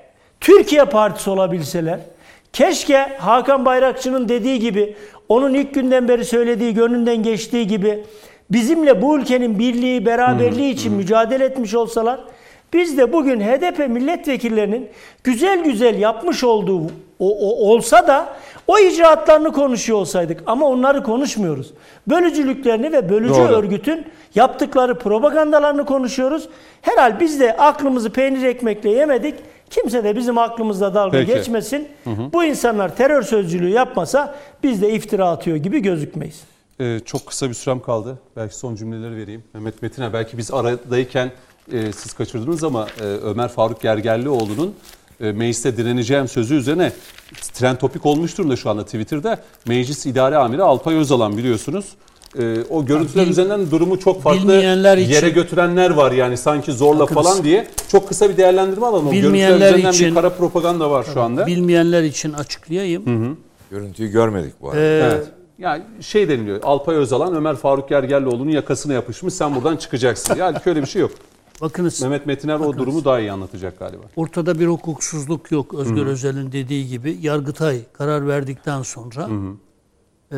Türkiye 0.40 0.84
Partisi 0.84 1.30
olabilseler, 1.30 1.98
keşke 2.52 2.96
Hakan 3.18 3.64
Bayrakçı'nın 3.64 4.28
dediği 4.28 4.58
gibi, 4.60 4.96
onun 5.30 5.54
ilk 5.54 5.74
günden 5.74 6.08
beri 6.08 6.24
söylediği, 6.24 6.74
gönlünden 6.74 7.22
geçtiği 7.22 7.66
gibi 7.66 8.04
bizimle 8.50 9.02
bu 9.02 9.18
ülkenin 9.18 9.58
birliği, 9.58 10.06
beraberliği 10.06 10.72
için 10.74 10.92
mücadele 10.92 11.44
etmiş 11.44 11.74
olsalar, 11.74 12.20
biz 12.72 12.98
de 12.98 13.12
bugün 13.12 13.40
HDP 13.40 13.78
milletvekillerinin 13.88 14.88
güzel 15.24 15.64
güzel 15.64 15.98
yapmış 15.98 16.44
olduğu 16.44 16.82
o, 17.18 17.28
o- 17.28 17.72
olsa 17.74 18.06
da 18.06 18.26
o 18.68 18.78
icraatlarını 18.78 19.52
konuşuyor 19.52 19.98
olsaydık. 19.98 20.42
Ama 20.46 20.66
onları 20.66 21.02
konuşmuyoruz. 21.02 21.72
Bölücülüklerini 22.06 22.92
ve 22.92 23.08
bölücü 23.10 23.34
Doğru. 23.34 23.52
örgütün 23.52 24.06
yaptıkları 24.34 24.98
propagandalarını 24.98 25.84
konuşuyoruz. 25.84 26.48
Herhal 26.82 27.20
biz 27.20 27.40
de 27.40 27.56
aklımızı 27.56 28.10
peynir 28.10 28.42
ekmekle 28.46 28.90
yemedik. 28.90 29.34
Kimse 29.70 30.04
de 30.04 30.16
bizim 30.16 30.38
aklımızda 30.38 30.94
dalga 30.94 31.18
Peki. 31.18 31.34
geçmesin. 31.34 31.88
Bu 32.32 32.44
insanlar 32.44 32.96
terör 32.96 33.22
sözcülüğü 33.22 33.68
yapmasa 33.68 34.34
biz 34.62 34.82
de 34.82 34.92
iftira 34.92 35.28
atıyor 35.28 35.56
gibi 35.56 35.80
gözükmeyiz. 35.80 36.40
Ee, 36.80 37.00
çok 37.04 37.26
kısa 37.26 37.48
bir 37.48 37.54
sürem 37.54 37.80
kaldı. 37.80 38.18
Belki 38.36 38.56
son 38.56 38.74
cümleleri 38.74 39.16
vereyim. 39.16 39.44
Mehmet 39.54 39.82
Metin'e 39.82 40.12
belki 40.12 40.38
biz 40.38 40.50
aradayken 40.50 41.32
e, 41.72 41.92
siz 41.92 42.12
kaçırdınız 42.12 42.64
ama 42.64 42.86
e, 43.00 43.04
Ömer 43.04 43.48
Faruk 43.48 43.80
Gergerlioğlu'nun 43.80 44.74
e, 45.20 45.32
mecliste 45.32 45.76
direneceğim 45.76 46.28
sözü 46.28 46.54
üzerine 46.54 46.92
trend 47.52 47.76
topik 47.76 48.06
olmuş 48.06 48.38
durumda 48.38 48.56
şu 48.56 48.70
anda 48.70 48.84
Twitter'da. 48.84 49.38
Meclis 49.66 50.06
İdare 50.06 50.36
Amiri 50.36 50.62
Alpay 50.62 50.94
Özalan 50.94 51.36
biliyorsunuz. 51.36 51.86
E, 52.38 52.64
o 52.70 52.84
görüntüler 52.86 53.24
bil- 53.26 53.30
üzerinden 53.30 53.70
durumu 53.70 53.98
çok 53.98 54.22
farklı 54.22 54.40
bilmeyenler 54.42 54.98
için- 54.98 55.12
yere 55.12 55.28
götürenler 55.30 55.90
var 55.90 56.12
yani 56.12 56.36
sanki 56.36 56.72
zorla 56.72 57.00
Bakınız. 57.00 57.24
falan 57.26 57.44
diye. 57.44 57.66
Çok 57.88 58.08
kısa 58.08 58.30
bir 58.30 58.36
değerlendirme 58.36 58.86
alalım. 58.86 59.06
O 59.08 59.12
görüntüler 59.12 59.56
üzerinden 59.56 59.90
için- 59.92 60.08
bir 60.10 60.14
kara 60.14 60.30
propaganda 60.30 60.90
var 60.90 61.06
şu 61.14 61.20
anda. 61.20 61.46
Bilmeyenler 61.46 62.02
için 62.02 62.32
açıklayayım. 62.32 63.36
Görüntüyü 63.70 64.08
görmedik 64.10 64.52
bu 64.60 64.68
arada. 64.70 64.80
Ee, 64.80 65.00
Evet. 65.12 65.26
Yani 65.58 65.82
şey 66.00 66.28
deniliyor. 66.28 66.60
Alpay 66.62 66.96
Özalan 66.96 67.34
Ömer 67.34 67.56
Faruk 67.56 67.88
Gergerlioğlu'nun 67.88 68.50
yakasına 68.50 68.92
yapışmış. 68.92 69.34
Sen 69.34 69.54
buradan 69.54 69.76
çıkacaksın. 69.76 70.36
Yani 70.36 70.56
öyle 70.66 70.82
bir 70.82 70.86
şey 70.86 71.02
yok. 71.02 71.10
bakınız 71.60 72.02
Mehmet 72.02 72.26
Metiner 72.26 72.60
o 72.60 72.78
durumu 72.78 73.04
daha 73.04 73.20
iyi 73.20 73.32
anlatacak 73.32 73.78
galiba. 73.78 74.02
ortada 74.16 74.58
bir 74.58 74.66
hukuksuzluk 74.66 75.52
yok. 75.52 75.74
Özgür 75.74 76.06
Özel'in 76.06 76.52
dediği 76.52 76.88
gibi 76.88 77.18
Yargıtay 77.22 77.78
karar 77.92 78.28
verdikten 78.28 78.82
sonra 78.82 79.28
e, 80.32 80.36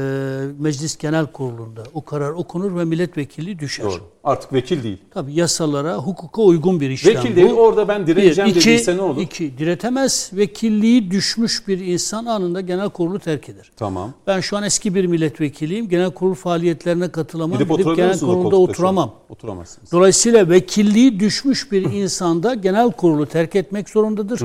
Meclis 0.58 0.98
Genel 0.98 1.26
Kurulu'nda 1.26 1.82
o 1.94 2.04
karar 2.04 2.30
okunur 2.30 2.76
ve 2.78 2.84
milletvekili 2.84 3.58
düşer. 3.58 3.86
Doğru. 3.86 4.00
Artık 4.24 4.52
vekil 4.52 4.82
değil. 4.82 4.98
Tabii 5.10 5.34
yasalara, 5.34 5.96
hukuka 5.96 6.42
uygun 6.42 6.80
bir 6.80 6.90
işlem 6.90 7.16
Vekil 7.16 7.32
bu. 7.32 7.36
değil. 7.36 7.50
Orada 7.52 7.88
ben 7.88 8.06
direneceğim 8.06 8.50
Bir, 8.50 8.56
iki, 8.56 8.68
dediyse 8.70 8.96
ne 8.96 9.00
olur? 9.00 9.20
iki, 9.20 9.58
diretemez. 9.58 10.30
Vekilliği 10.32 11.10
düşmüş 11.10 11.68
bir 11.68 11.78
insan 11.78 12.26
anında 12.26 12.60
genel 12.60 12.88
kurulu 12.88 13.18
terk 13.18 13.48
eder. 13.48 13.72
Tamam. 13.76 14.12
Ben 14.26 14.40
şu 14.40 14.56
an 14.56 14.62
eski 14.62 14.94
bir 14.94 15.06
milletvekiliyim. 15.06 15.88
Genel 15.88 16.10
kurul 16.10 16.34
faaliyetlerine 16.34 17.08
katılamam. 17.08 17.58
Gidip 17.58 17.78
Gidip, 17.78 17.96
genel 17.96 18.20
kurulda 18.20 18.56
oturamam. 18.56 19.14
Oturamazsınız. 19.28 19.92
Dolayısıyla 19.92 20.48
vekilliği 20.50 21.20
düşmüş 21.20 21.72
bir 21.72 21.82
insanda 21.82 22.54
genel 22.54 22.92
kurulu 22.92 23.26
terk 23.26 23.56
etmek 23.56 23.88
zorundadır. 23.88 24.40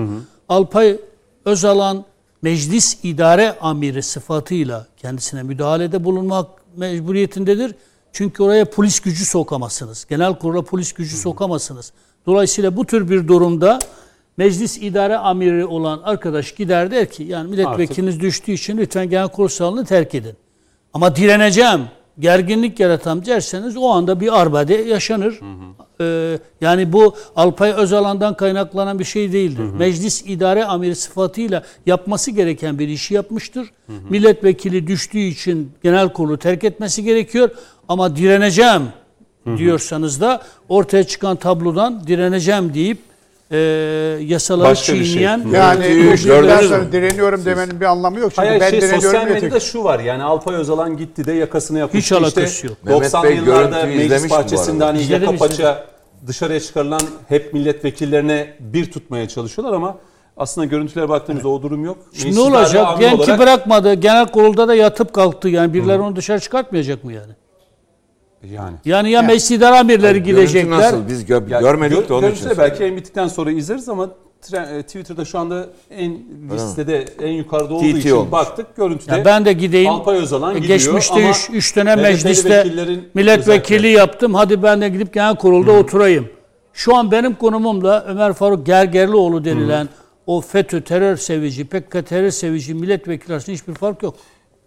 Alpay 0.49 0.97
Özalan 1.45 2.05
meclis 2.41 2.97
idare 3.03 3.55
amiri 3.61 4.03
sıfatıyla 4.03 4.88
kendisine 4.97 5.43
müdahalede 5.43 6.03
bulunmak 6.03 6.49
mecburiyetindedir. 6.76 7.76
Çünkü 8.11 8.43
oraya 8.43 8.65
polis 8.65 8.99
gücü 8.99 9.26
sokamazsınız. 9.26 10.05
Genel 10.09 10.39
kurula 10.39 10.61
polis 10.61 10.93
gücü 10.93 11.18
sokamazsınız. 11.18 11.91
Dolayısıyla 12.26 12.77
bu 12.77 12.85
tür 12.85 13.09
bir 13.09 13.27
durumda 13.27 13.80
meclis 14.38 14.77
idare 14.77 15.18
amiri 15.18 15.65
olan 15.65 16.01
arkadaş 16.03 16.51
gider 16.51 16.91
der 16.91 17.11
ki 17.11 17.23
yani 17.23 17.49
milletvekiliniz 17.49 18.19
düştüğü 18.19 18.51
için 18.51 18.77
lütfen 18.77 19.09
genel 19.09 19.27
kurul 19.27 19.47
salonunu 19.47 19.85
terk 19.85 20.15
edin. 20.15 20.35
Ama 20.93 21.15
direneceğim, 21.15 21.81
gerginlik 22.19 22.80
yaratan 22.80 23.26
derseniz 23.26 23.77
o 23.77 23.89
anda 23.89 24.19
bir 24.19 24.41
arbede 24.41 24.76
yaşanır. 24.76 25.39
Ee, 26.02 26.39
yani 26.61 26.94
bu 26.94 27.15
Alpay 27.35 27.72
Özalan'dan 27.72 28.34
kaynaklanan 28.34 28.99
bir 28.99 29.03
şey 29.03 29.31
değildir. 29.34 29.64
Meclis 29.64 30.23
idare 30.26 30.65
amiri 30.65 30.95
sıfatıyla 30.95 31.64
yapması 31.85 32.31
gereken 32.31 32.80
bir 32.80 32.88
işi 32.88 33.14
yapmıştır. 33.14 33.72
Milletvekili 34.10 34.88
düştüğü 34.88 35.19
için 35.19 35.72
genel 35.84 36.14
kurulu 36.14 36.38
terk 36.38 36.64
etmesi 36.64 37.03
gerekiyor. 37.03 37.49
Ama 37.88 38.15
direneceğim 38.15 38.81
diyorsanız 39.57 40.22
da 40.22 40.41
ortaya 40.69 41.03
çıkan 41.03 41.35
tablodan 41.35 42.07
direneceğim 42.07 42.73
deyip 42.73 42.98
e, 43.51 43.57
yasaları 44.21 44.69
Başka 44.69 44.93
bir 44.93 45.03
şey. 45.03 45.13
çiğneyen 45.13 45.37
Yani 45.53 45.87
gördünüz 45.87 46.21
sonra 46.21 46.77
mü? 46.77 46.91
direniyorum 46.91 47.45
demenin 47.45 47.79
bir 47.81 47.85
anlamı 47.85 48.19
yok. 48.19 48.31
Çünkü 48.35 48.47
Hayır 48.47 48.61
ben 48.61 48.69
şey 48.69 48.81
direniyorum 48.81 49.03
sosyal 49.03 49.25
diye 49.25 49.33
medyada 49.35 49.59
şu 49.59 49.83
var 49.83 49.99
yani 49.99 50.23
Alpay 50.23 50.55
Özalan 50.55 50.97
gitti 50.97 51.25
de 51.25 51.33
yakasına 51.33 51.79
yapıştı. 51.79 51.97
Hiç 51.97 52.11
alakası 52.23 52.67
yok. 52.67 52.77
Mehmet 52.83 53.13
90'lı 53.13 53.23
Bey 53.23 53.35
yıllarda 53.35 53.63
görüntüyü 53.69 53.85
meclis 53.97 54.05
izlemiş 54.05 54.23
mi 54.23 54.29
bu 54.29 54.35
bahçesinde 54.35 54.83
arada? 54.83 54.87
hani 54.93 55.01
İzledim, 55.03 55.21
yaka 55.23 55.35
izledim. 55.35 55.55
paça 55.57 55.85
dışarıya 56.27 56.59
çıkarılan 56.59 57.01
hep 57.29 57.53
milletvekillerine 57.53 58.53
bir 58.59 58.91
tutmaya 58.91 59.27
çalışıyorlar 59.27 59.75
ama 59.75 59.97
aslında 60.37 60.65
görüntülere 60.67 61.09
baktığımızda 61.09 61.49
o 61.49 61.61
durum 61.61 61.85
yok. 61.85 61.97
Şimdi 62.13 62.25
Meclis 62.25 62.37
ne 62.43 62.49
idare 62.49 62.59
olacak? 62.61 62.85
amiri 62.87 62.99
Diyelim 62.99 63.17
ki 63.17 63.23
olarak- 63.23 63.39
bırakmadı. 63.39 63.93
Genel 63.93 64.27
kurulda 64.27 64.67
da 64.67 64.75
yatıp 64.75 65.13
kalktı. 65.13 65.49
Yani 65.49 65.73
birileri 65.73 65.99
onu 66.01 66.15
dışarı 66.15 66.39
çıkartmayacak 66.39 67.03
mı 67.03 67.13
yani? 67.13 67.31
Yani. 68.43 68.76
Yani 68.85 69.11
ya 69.11 69.22
meclis 69.22 69.51
idare 69.51 69.80
amirleri 69.80 70.23
Görüntü 70.23 70.26
gidecekler. 70.41 70.77
nasıl? 70.77 71.07
Biz 71.07 71.23
gö- 71.23 71.51
Ya 71.51 71.59
görmedik 71.61 71.97
gör- 71.97 72.09
de 72.09 72.14
onun 72.14 72.31
için. 72.31 72.49
belki 72.57 72.84
en 72.84 72.95
bittikten 72.95 73.27
sonra 73.27 73.51
izleriz 73.51 73.89
ama 73.89 74.09
e, 74.53 74.81
Twitter'da 74.84 75.26
şu 75.26 75.39
anda 75.39 75.68
en 75.91 76.18
listede 76.53 77.05
en 77.22 77.31
yukarıda 77.31 77.73
olduğu 77.73 77.84
TT 77.91 77.97
için 77.97 78.11
olmuş. 78.11 78.31
baktık 78.31 78.76
görüntüde. 78.76 79.15
Ya 79.18 79.26
ben 79.26 79.45
de 79.45 79.53
gideyim. 79.53 79.89
Alpay 79.91 80.18
Özalan 80.18 80.55
E, 80.55 80.59
gidiyor 80.59 80.80
Geçmişte 80.80 81.14
ama 81.14 81.31
3 81.53 81.76
dönem 81.76 82.01
mecliste 82.01 82.64
milletvekili 83.14 83.76
özellikle- 83.77 83.88
yaptım. 83.99 84.34
Hadi 84.35 84.64
ben 84.64 84.81
de 84.81 84.89
gidip 84.89 85.14
genel 85.14 85.35
kurulda 85.35 85.72
oturayım. 85.72 86.30
Şu 86.73 86.95
an 86.95 87.11
benim 87.11 87.35
konumumla 87.35 88.05
Ömer 88.07 88.34
Faruk 88.34 88.65
Gergerlioğlu 88.65 89.45
denilen 89.45 89.89
o 90.26 90.41
FETÖ 90.41 90.81
terör 90.81 91.18
sevici, 91.18 91.65
PKK 91.65 92.01
terör 92.05 92.30
sevici 92.31 92.73
milletvekili 92.73 93.34
arasında 93.34 93.53
hiçbir 93.55 93.73
fark 93.73 94.03
yok. 94.03 94.15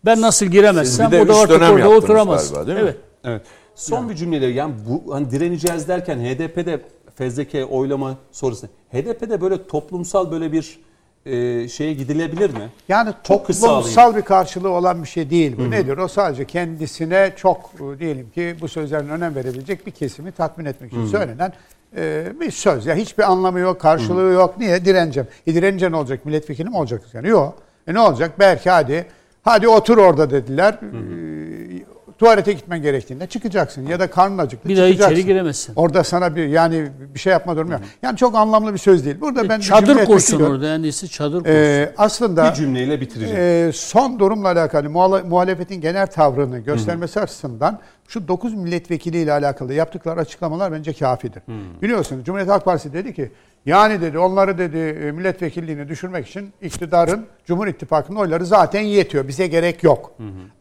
Ben 0.04 0.20
nasıl 0.20 0.46
giremezsem 0.46 1.06
o 1.06 1.28
da 1.28 1.34
artık 1.34 1.62
orada 1.62 1.88
oturamaz. 1.88 2.52
galiba, 2.52 2.66
değil 2.66 2.78
mi? 2.78 2.84
evet. 2.84 2.96
Evet. 3.24 3.42
Son 3.80 4.08
bir 4.10 4.14
cümleyle 4.14 4.46
yani 4.46 4.74
bu 4.88 5.14
hani 5.14 5.30
direneceğiz 5.30 5.88
derken 5.88 6.18
HDP'de 6.18 6.80
fezleke 7.14 7.64
oylama 7.64 8.16
sonrasında 8.32 8.70
HDP'de 8.92 9.40
böyle 9.40 9.66
toplumsal 9.66 10.32
böyle 10.32 10.52
bir 10.52 10.80
e, 11.26 11.68
şeye 11.68 11.92
gidilebilir 11.94 12.50
mi? 12.50 12.70
Yani 12.88 13.10
Çok 13.22 13.46
toplumsal 13.46 14.16
bir 14.16 14.22
karşılığı 14.22 14.68
olan 14.68 15.02
bir 15.02 15.08
şey 15.08 15.30
değil 15.30 15.56
bu. 15.58 15.70
Nedir? 15.70 15.98
O 15.98 16.08
sadece 16.08 16.44
kendisine 16.44 17.32
çok 17.36 17.70
e, 17.74 17.98
diyelim 17.98 18.30
ki 18.30 18.56
bu 18.60 18.68
sözlerin 18.68 19.08
önem 19.08 19.34
verebilecek 19.34 19.86
bir 19.86 19.90
kesimi 19.90 20.32
tatmin 20.32 20.64
etmek 20.64 20.92
için 20.92 21.06
söylenen 21.06 21.52
e, 21.96 22.32
bir 22.40 22.50
söz. 22.50 22.86
Ya 22.86 22.94
hiçbir 22.94 23.30
anlamı 23.30 23.58
yok, 23.58 23.80
karşılığı 23.80 24.32
yok. 24.32 24.58
Niye? 24.58 24.84
Direneceğim. 24.84 25.28
E 25.46 25.54
direnince 25.54 25.90
ne 25.90 25.96
olacak? 25.96 26.24
Milletvekili 26.24 26.68
mi 26.68 26.76
olacak? 26.76 27.02
Yani 27.12 27.28
yok. 27.28 27.54
E 27.86 27.94
ne 27.94 28.00
olacak? 28.00 28.32
Belki 28.38 28.70
hadi 28.70 29.06
hadi 29.42 29.68
otur 29.68 29.98
orada 29.98 30.30
dediler. 30.30 30.72
E, 30.82 31.89
tuvalete 32.20 32.52
gitmen 32.52 32.82
gerektiğinde 32.82 33.26
çıkacaksın 33.26 33.86
ya 33.86 34.00
da 34.00 34.10
karnın 34.10 34.38
acıktı 34.38 34.68
Bir 34.68 34.76
daha 34.76 34.86
çıkacaksın. 34.86 35.14
içeri 35.14 35.26
giremezsin. 35.26 35.72
Orada 35.76 36.04
sana 36.04 36.36
bir 36.36 36.46
yani 36.46 36.88
bir 37.14 37.18
şey 37.18 37.32
yapma 37.32 37.56
durumu 37.56 37.72
yok. 37.72 37.80
Yani 38.02 38.16
çok 38.16 38.34
anlamlı 38.34 38.72
bir 38.72 38.78
söz 38.78 39.04
değil. 39.04 39.20
Burada 39.20 39.48
ben 39.48 39.58
bir 39.60 39.64
Çadır 39.64 40.04
kursun 40.04 40.40
orada. 40.40 40.74
En 40.74 40.82
iyisi 40.82 41.08
çadır 41.08 41.38
kursun. 41.38 41.50
ee, 41.54 41.92
aslında 41.96 42.50
Bir 42.50 42.54
cümleyle 42.54 43.00
bitireceğim. 43.00 43.36
e, 43.68 43.70
son 43.74 44.18
durumla 44.18 44.48
alakalı 44.48 44.90
muhalefetin 44.90 45.80
genel 45.80 46.06
tavrını 46.06 46.58
göstermesi 46.58 47.20
açısından 47.20 47.78
şu 48.10 48.28
9 48.28 48.54
milletvekiliyle 48.54 49.32
alakalı 49.32 49.74
yaptıkları 49.74 50.20
açıklamalar 50.20 50.72
bence 50.72 50.92
kafidir. 50.92 51.42
Biliyorsunuz 51.82 52.24
Cumhuriyet 52.24 52.50
Halk 52.50 52.64
Partisi 52.64 52.92
dedi 52.92 53.14
ki 53.14 53.30
yani 53.66 54.00
dedi 54.00 54.18
onları 54.18 54.58
dedi 54.58 54.78
e, 54.78 55.12
milletvekilliğini 55.12 55.88
düşürmek 55.88 56.28
için 56.28 56.52
iktidarın 56.62 57.26
Cumhur 57.46 57.66
İttifakı'nın 57.66 58.18
oyları 58.18 58.46
zaten 58.46 58.80
yetiyor. 58.80 59.28
Bize 59.28 59.46
gerek 59.46 59.84
yok. 59.84 60.12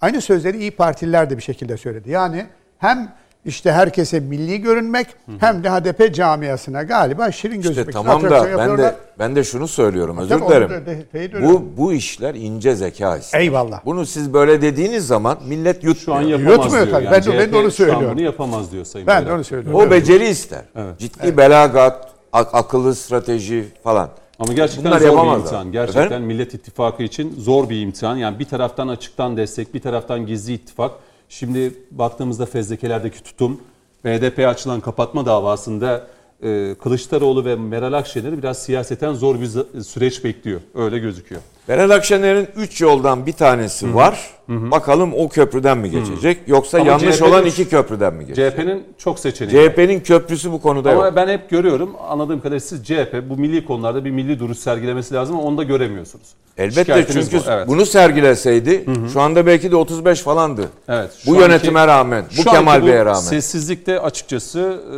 Aynı 0.01 0.21
sözleri 0.21 0.57
İyi 0.57 0.71
Partililer 0.71 1.29
de 1.29 1.37
bir 1.37 1.43
şekilde 1.43 1.77
söyledi. 1.77 2.11
Yani 2.11 2.45
hem 2.77 3.13
işte 3.45 3.71
herkese 3.71 4.19
milli 4.19 4.61
görünmek 4.61 5.07
hem 5.39 5.63
de 5.63 5.69
HDP 5.69 6.13
camiasına 6.15 6.83
galiba 6.83 7.31
şirin 7.31 7.59
İşte 7.59 7.69
gözükmek. 7.69 7.95
için 7.95 8.03
tamam 8.03 8.23
da 8.23 8.57
ben 8.57 8.77
de 8.77 8.95
ben 9.19 9.35
de 9.35 9.43
şunu 9.43 9.67
söylüyorum 9.67 10.17
özür 10.17 10.29
Tabii 10.29 10.43
onu 10.43 10.49
dilerim. 10.55 10.69
de- 10.69 11.47
Bu 11.47 11.63
bu 11.77 11.93
işler 11.93 12.35
ince 12.35 12.75
zeka 12.75 13.17
ister. 13.17 13.39
Eyvallah. 13.39 13.85
Bunu 13.85 14.05
siz 14.05 14.33
böyle 14.33 14.61
dediğiniz 14.61 15.07
zaman 15.07 15.37
millet 15.47 15.75
yutmuyor. 15.83 15.95
Şu 15.95 16.13
an 16.13 16.21
yapamaz 16.21 16.51
Yutmuyor 16.63 16.85
diyor. 16.87 16.95
tabii. 16.97 17.05
Yani 17.05 17.13
Ben 17.15 17.23
de- 17.33 17.39
ben 17.39 17.51
de 17.51 17.57
onu 17.57 17.71
CHP 17.71 17.77
Şu 17.77 17.83
an 17.83 17.87
söylüyorum. 17.87 18.17
bunu 18.17 18.25
yapamaz 18.25 18.71
diyor 18.71 18.85
Sayın 18.85 19.07
Ben 19.07 19.25
de 19.25 19.33
onu 19.33 19.43
söylüyorum. 19.43 19.81
O 19.87 19.91
beceri 19.91 20.27
ister. 20.27 20.61
Ciddi 20.97 21.37
belagat, 21.37 22.09
ak- 22.33 22.55
akıllı 22.55 22.95
strateji 22.95 23.65
falan. 23.83 24.09
Ama 24.39 24.53
gerçekten 24.53 24.85
Bunlar 24.85 24.99
zor 24.99 25.05
bir 25.05 25.11
yapamazlar. 25.11 25.43
imtihan. 25.43 25.71
Gerçekten 25.71 26.05
Efendim? 26.05 26.27
Millet 26.27 26.53
İttifakı 26.53 27.03
için 27.03 27.35
zor 27.39 27.69
bir 27.69 27.81
imtihan. 27.81 28.15
Yani 28.15 28.39
bir 28.39 28.45
taraftan 28.45 28.87
açıktan 28.87 29.37
destek, 29.37 29.73
bir 29.73 29.81
taraftan 29.81 30.25
gizli 30.25 30.53
ittifak. 30.53 30.91
Şimdi 31.29 31.73
baktığımızda 31.91 32.45
fezlekelerdeki 32.45 33.23
tutum, 33.23 33.61
BDP'ye 34.05 34.47
açılan 34.47 34.81
kapatma 34.81 35.25
davasında 35.25 36.07
e, 36.43 36.75
Kılıçdaroğlu 36.83 37.45
ve 37.45 37.55
Meral 37.55 37.93
Akşener'i 37.93 38.37
biraz 38.37 38.63
siyaseten 38.63 39.13
zor 39.13 39.41
bir 39.41 39.81
süreç 39.83 40.23
bekliyor. 40.23 40.61
Öyle 40.75 40.99
gözüküyor. 40.99 41.41
Meral 41.69 41.89
Akşener'in 41.89 42.47
3 42.55 42.81
yoldan 42.81 43.25
bir 43.25 43.33
tanesi 43.33 43.95
var. 43.95 44.29
Bakalım 44.47 45.13
o 45.13 45.29
köprüden 45.29 45.77
mi 45.77 45.91
geçecek 45.91 46.37
yoksa 46.47 46.77
Ama 46.77 46.89
yanlış 46.89 47.15
CHP'nin 47.15 47.29
olan 47.29 47.45
iki 47.45 47.69
köprüden 47.69 48.13
mi 48.13 48.25
geçecek? 48.25 48.53
CHP'nin 48.53 48.83
çok 48.97 49.19
seçeneği. 49.19 49.69
CHP'nin 49.69 49.99
köprüsü 49.99 50.51
bu 50.51 50.61
konuda 50.61 50.91
Ama 50.91 51.05
yok. 51.05 51.15
ben 51.15 51.27
hep 51.27 51.49
görüyorum 51.49 51.89
anladığım 52.09 52.39
kadarıyla 52.39 52.59
siz 52.59 52.83
CHP 52.85 53.23
bu 53.29 53.37
milli 53.37 53.65
konularda 53.65 54.05
bir 54.05 54.11
milli 54.11 54.39
duruş 54.39 54.57
sergilemesi 54.57 55.13
lazım 55.13 55.35
ama 55.35 55.45
onu 55.45 55.57
da 55.57 55.63
göremiyorsunuz. 55.63 56.27
Elbette 56.57 56.81
Şikayetiniz 56.81 57.31
çünkü 57.31 57.45
bu, 57.45 57.51
evet. 57.51 57.67
bunu 57.67 57.85
sergileseydi 57.85 58.85
şu 59.13 59.21
anda 59.21 59.45
belki 59.45 59.71
de 59.71 59.75
35 59.75 60.21
falandı. 60.21 60.69
Evet, 60.87 61.11
bu 61.25 61.31
anki- 61.31 61.41
yönetime 61.41 61.87
rağmen, 61.87 62.25
bu 62.37 62.43
Kemal 62.43 62.85
Bey'e 62.85 63.05
rağmen. 63.05 63.19
Sessizlik 63.19 63.87
de 63.87 63.99
açıkçası 63.99 64.59
e, 64.89 64.95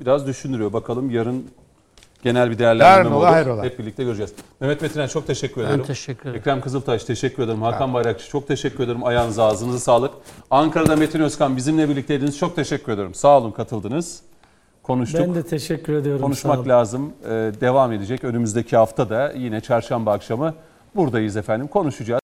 biraz 0.00 0.26
düşündürüyor. 0.26 0.72
Bakalım 0.72 1.10
yarın 1.10 1.44
genel 2.24 2.50
bir 2.50 2.58
değerlendirme 2.58 3.16
olur. 3.16 3.26
hayrola. 3.26 3.64
Hep 3.64 3.78
birlikte 3.78 4.04
göreceğiz. 4.04 4.32
Mehmet 4.60 4.82
Metiner 4.82 5.08
çok 5.08 5.26
teşekkür 5.26 5.64
ederim. 5.64 5.82
teşekkür 5.82 6.22
ederim. 6.22 6.40
Ekrem 6.40 6.60
Kızıltaş 6.60 7.04
teşekkür 7.04 7.42
ederim. 7.42 7.62
Hakan 7.62 7.94
Bayrakçı 7.94 8.28
çok 8.28 8.48
teşekkür 8.48 8.84
ederim. 8.84 9.04
Ayağınıza 9.04 9.44
ağzınıza 9.44 9.78
sağlık. 9.78 10.14
Ankara'da 10.50 10.96
Metin 10.96 11.20
Özkan 11.20 11.56
bizimle 11.56 11.88
birlikteydiniz. 11.88 12.38
Çok 12.38 12.56
teşekkür 12.56 12.92
ederim. 12.92 13.14
Sağ 13.14 13.38
olun 13.38 13.50
katıldınız. 13.50 14.20
Konuştuk. 14.82 15.20
Ben 15.20 15.34
de 15.34 15.42
teşekkür 15.42 15.92
ediyorum. 15.92 16.22
Konuşmak 16.22 16.68
lazım. 16.68 17.12
Ee, 17.24 17.28
devam 17.60 17.92
edecek. 17.92 18.24
Önümüzdeki 18.24 18.76
hafta 18.76 19.08
da 19.10 19.32
yine 19.36 19.60
çarşamba 19.60 20.12
akşamı 20.12 20.54
buradayız 20.96 21.36
efendim. 21.36 21.68
Konuşacağız. 21.68 22.20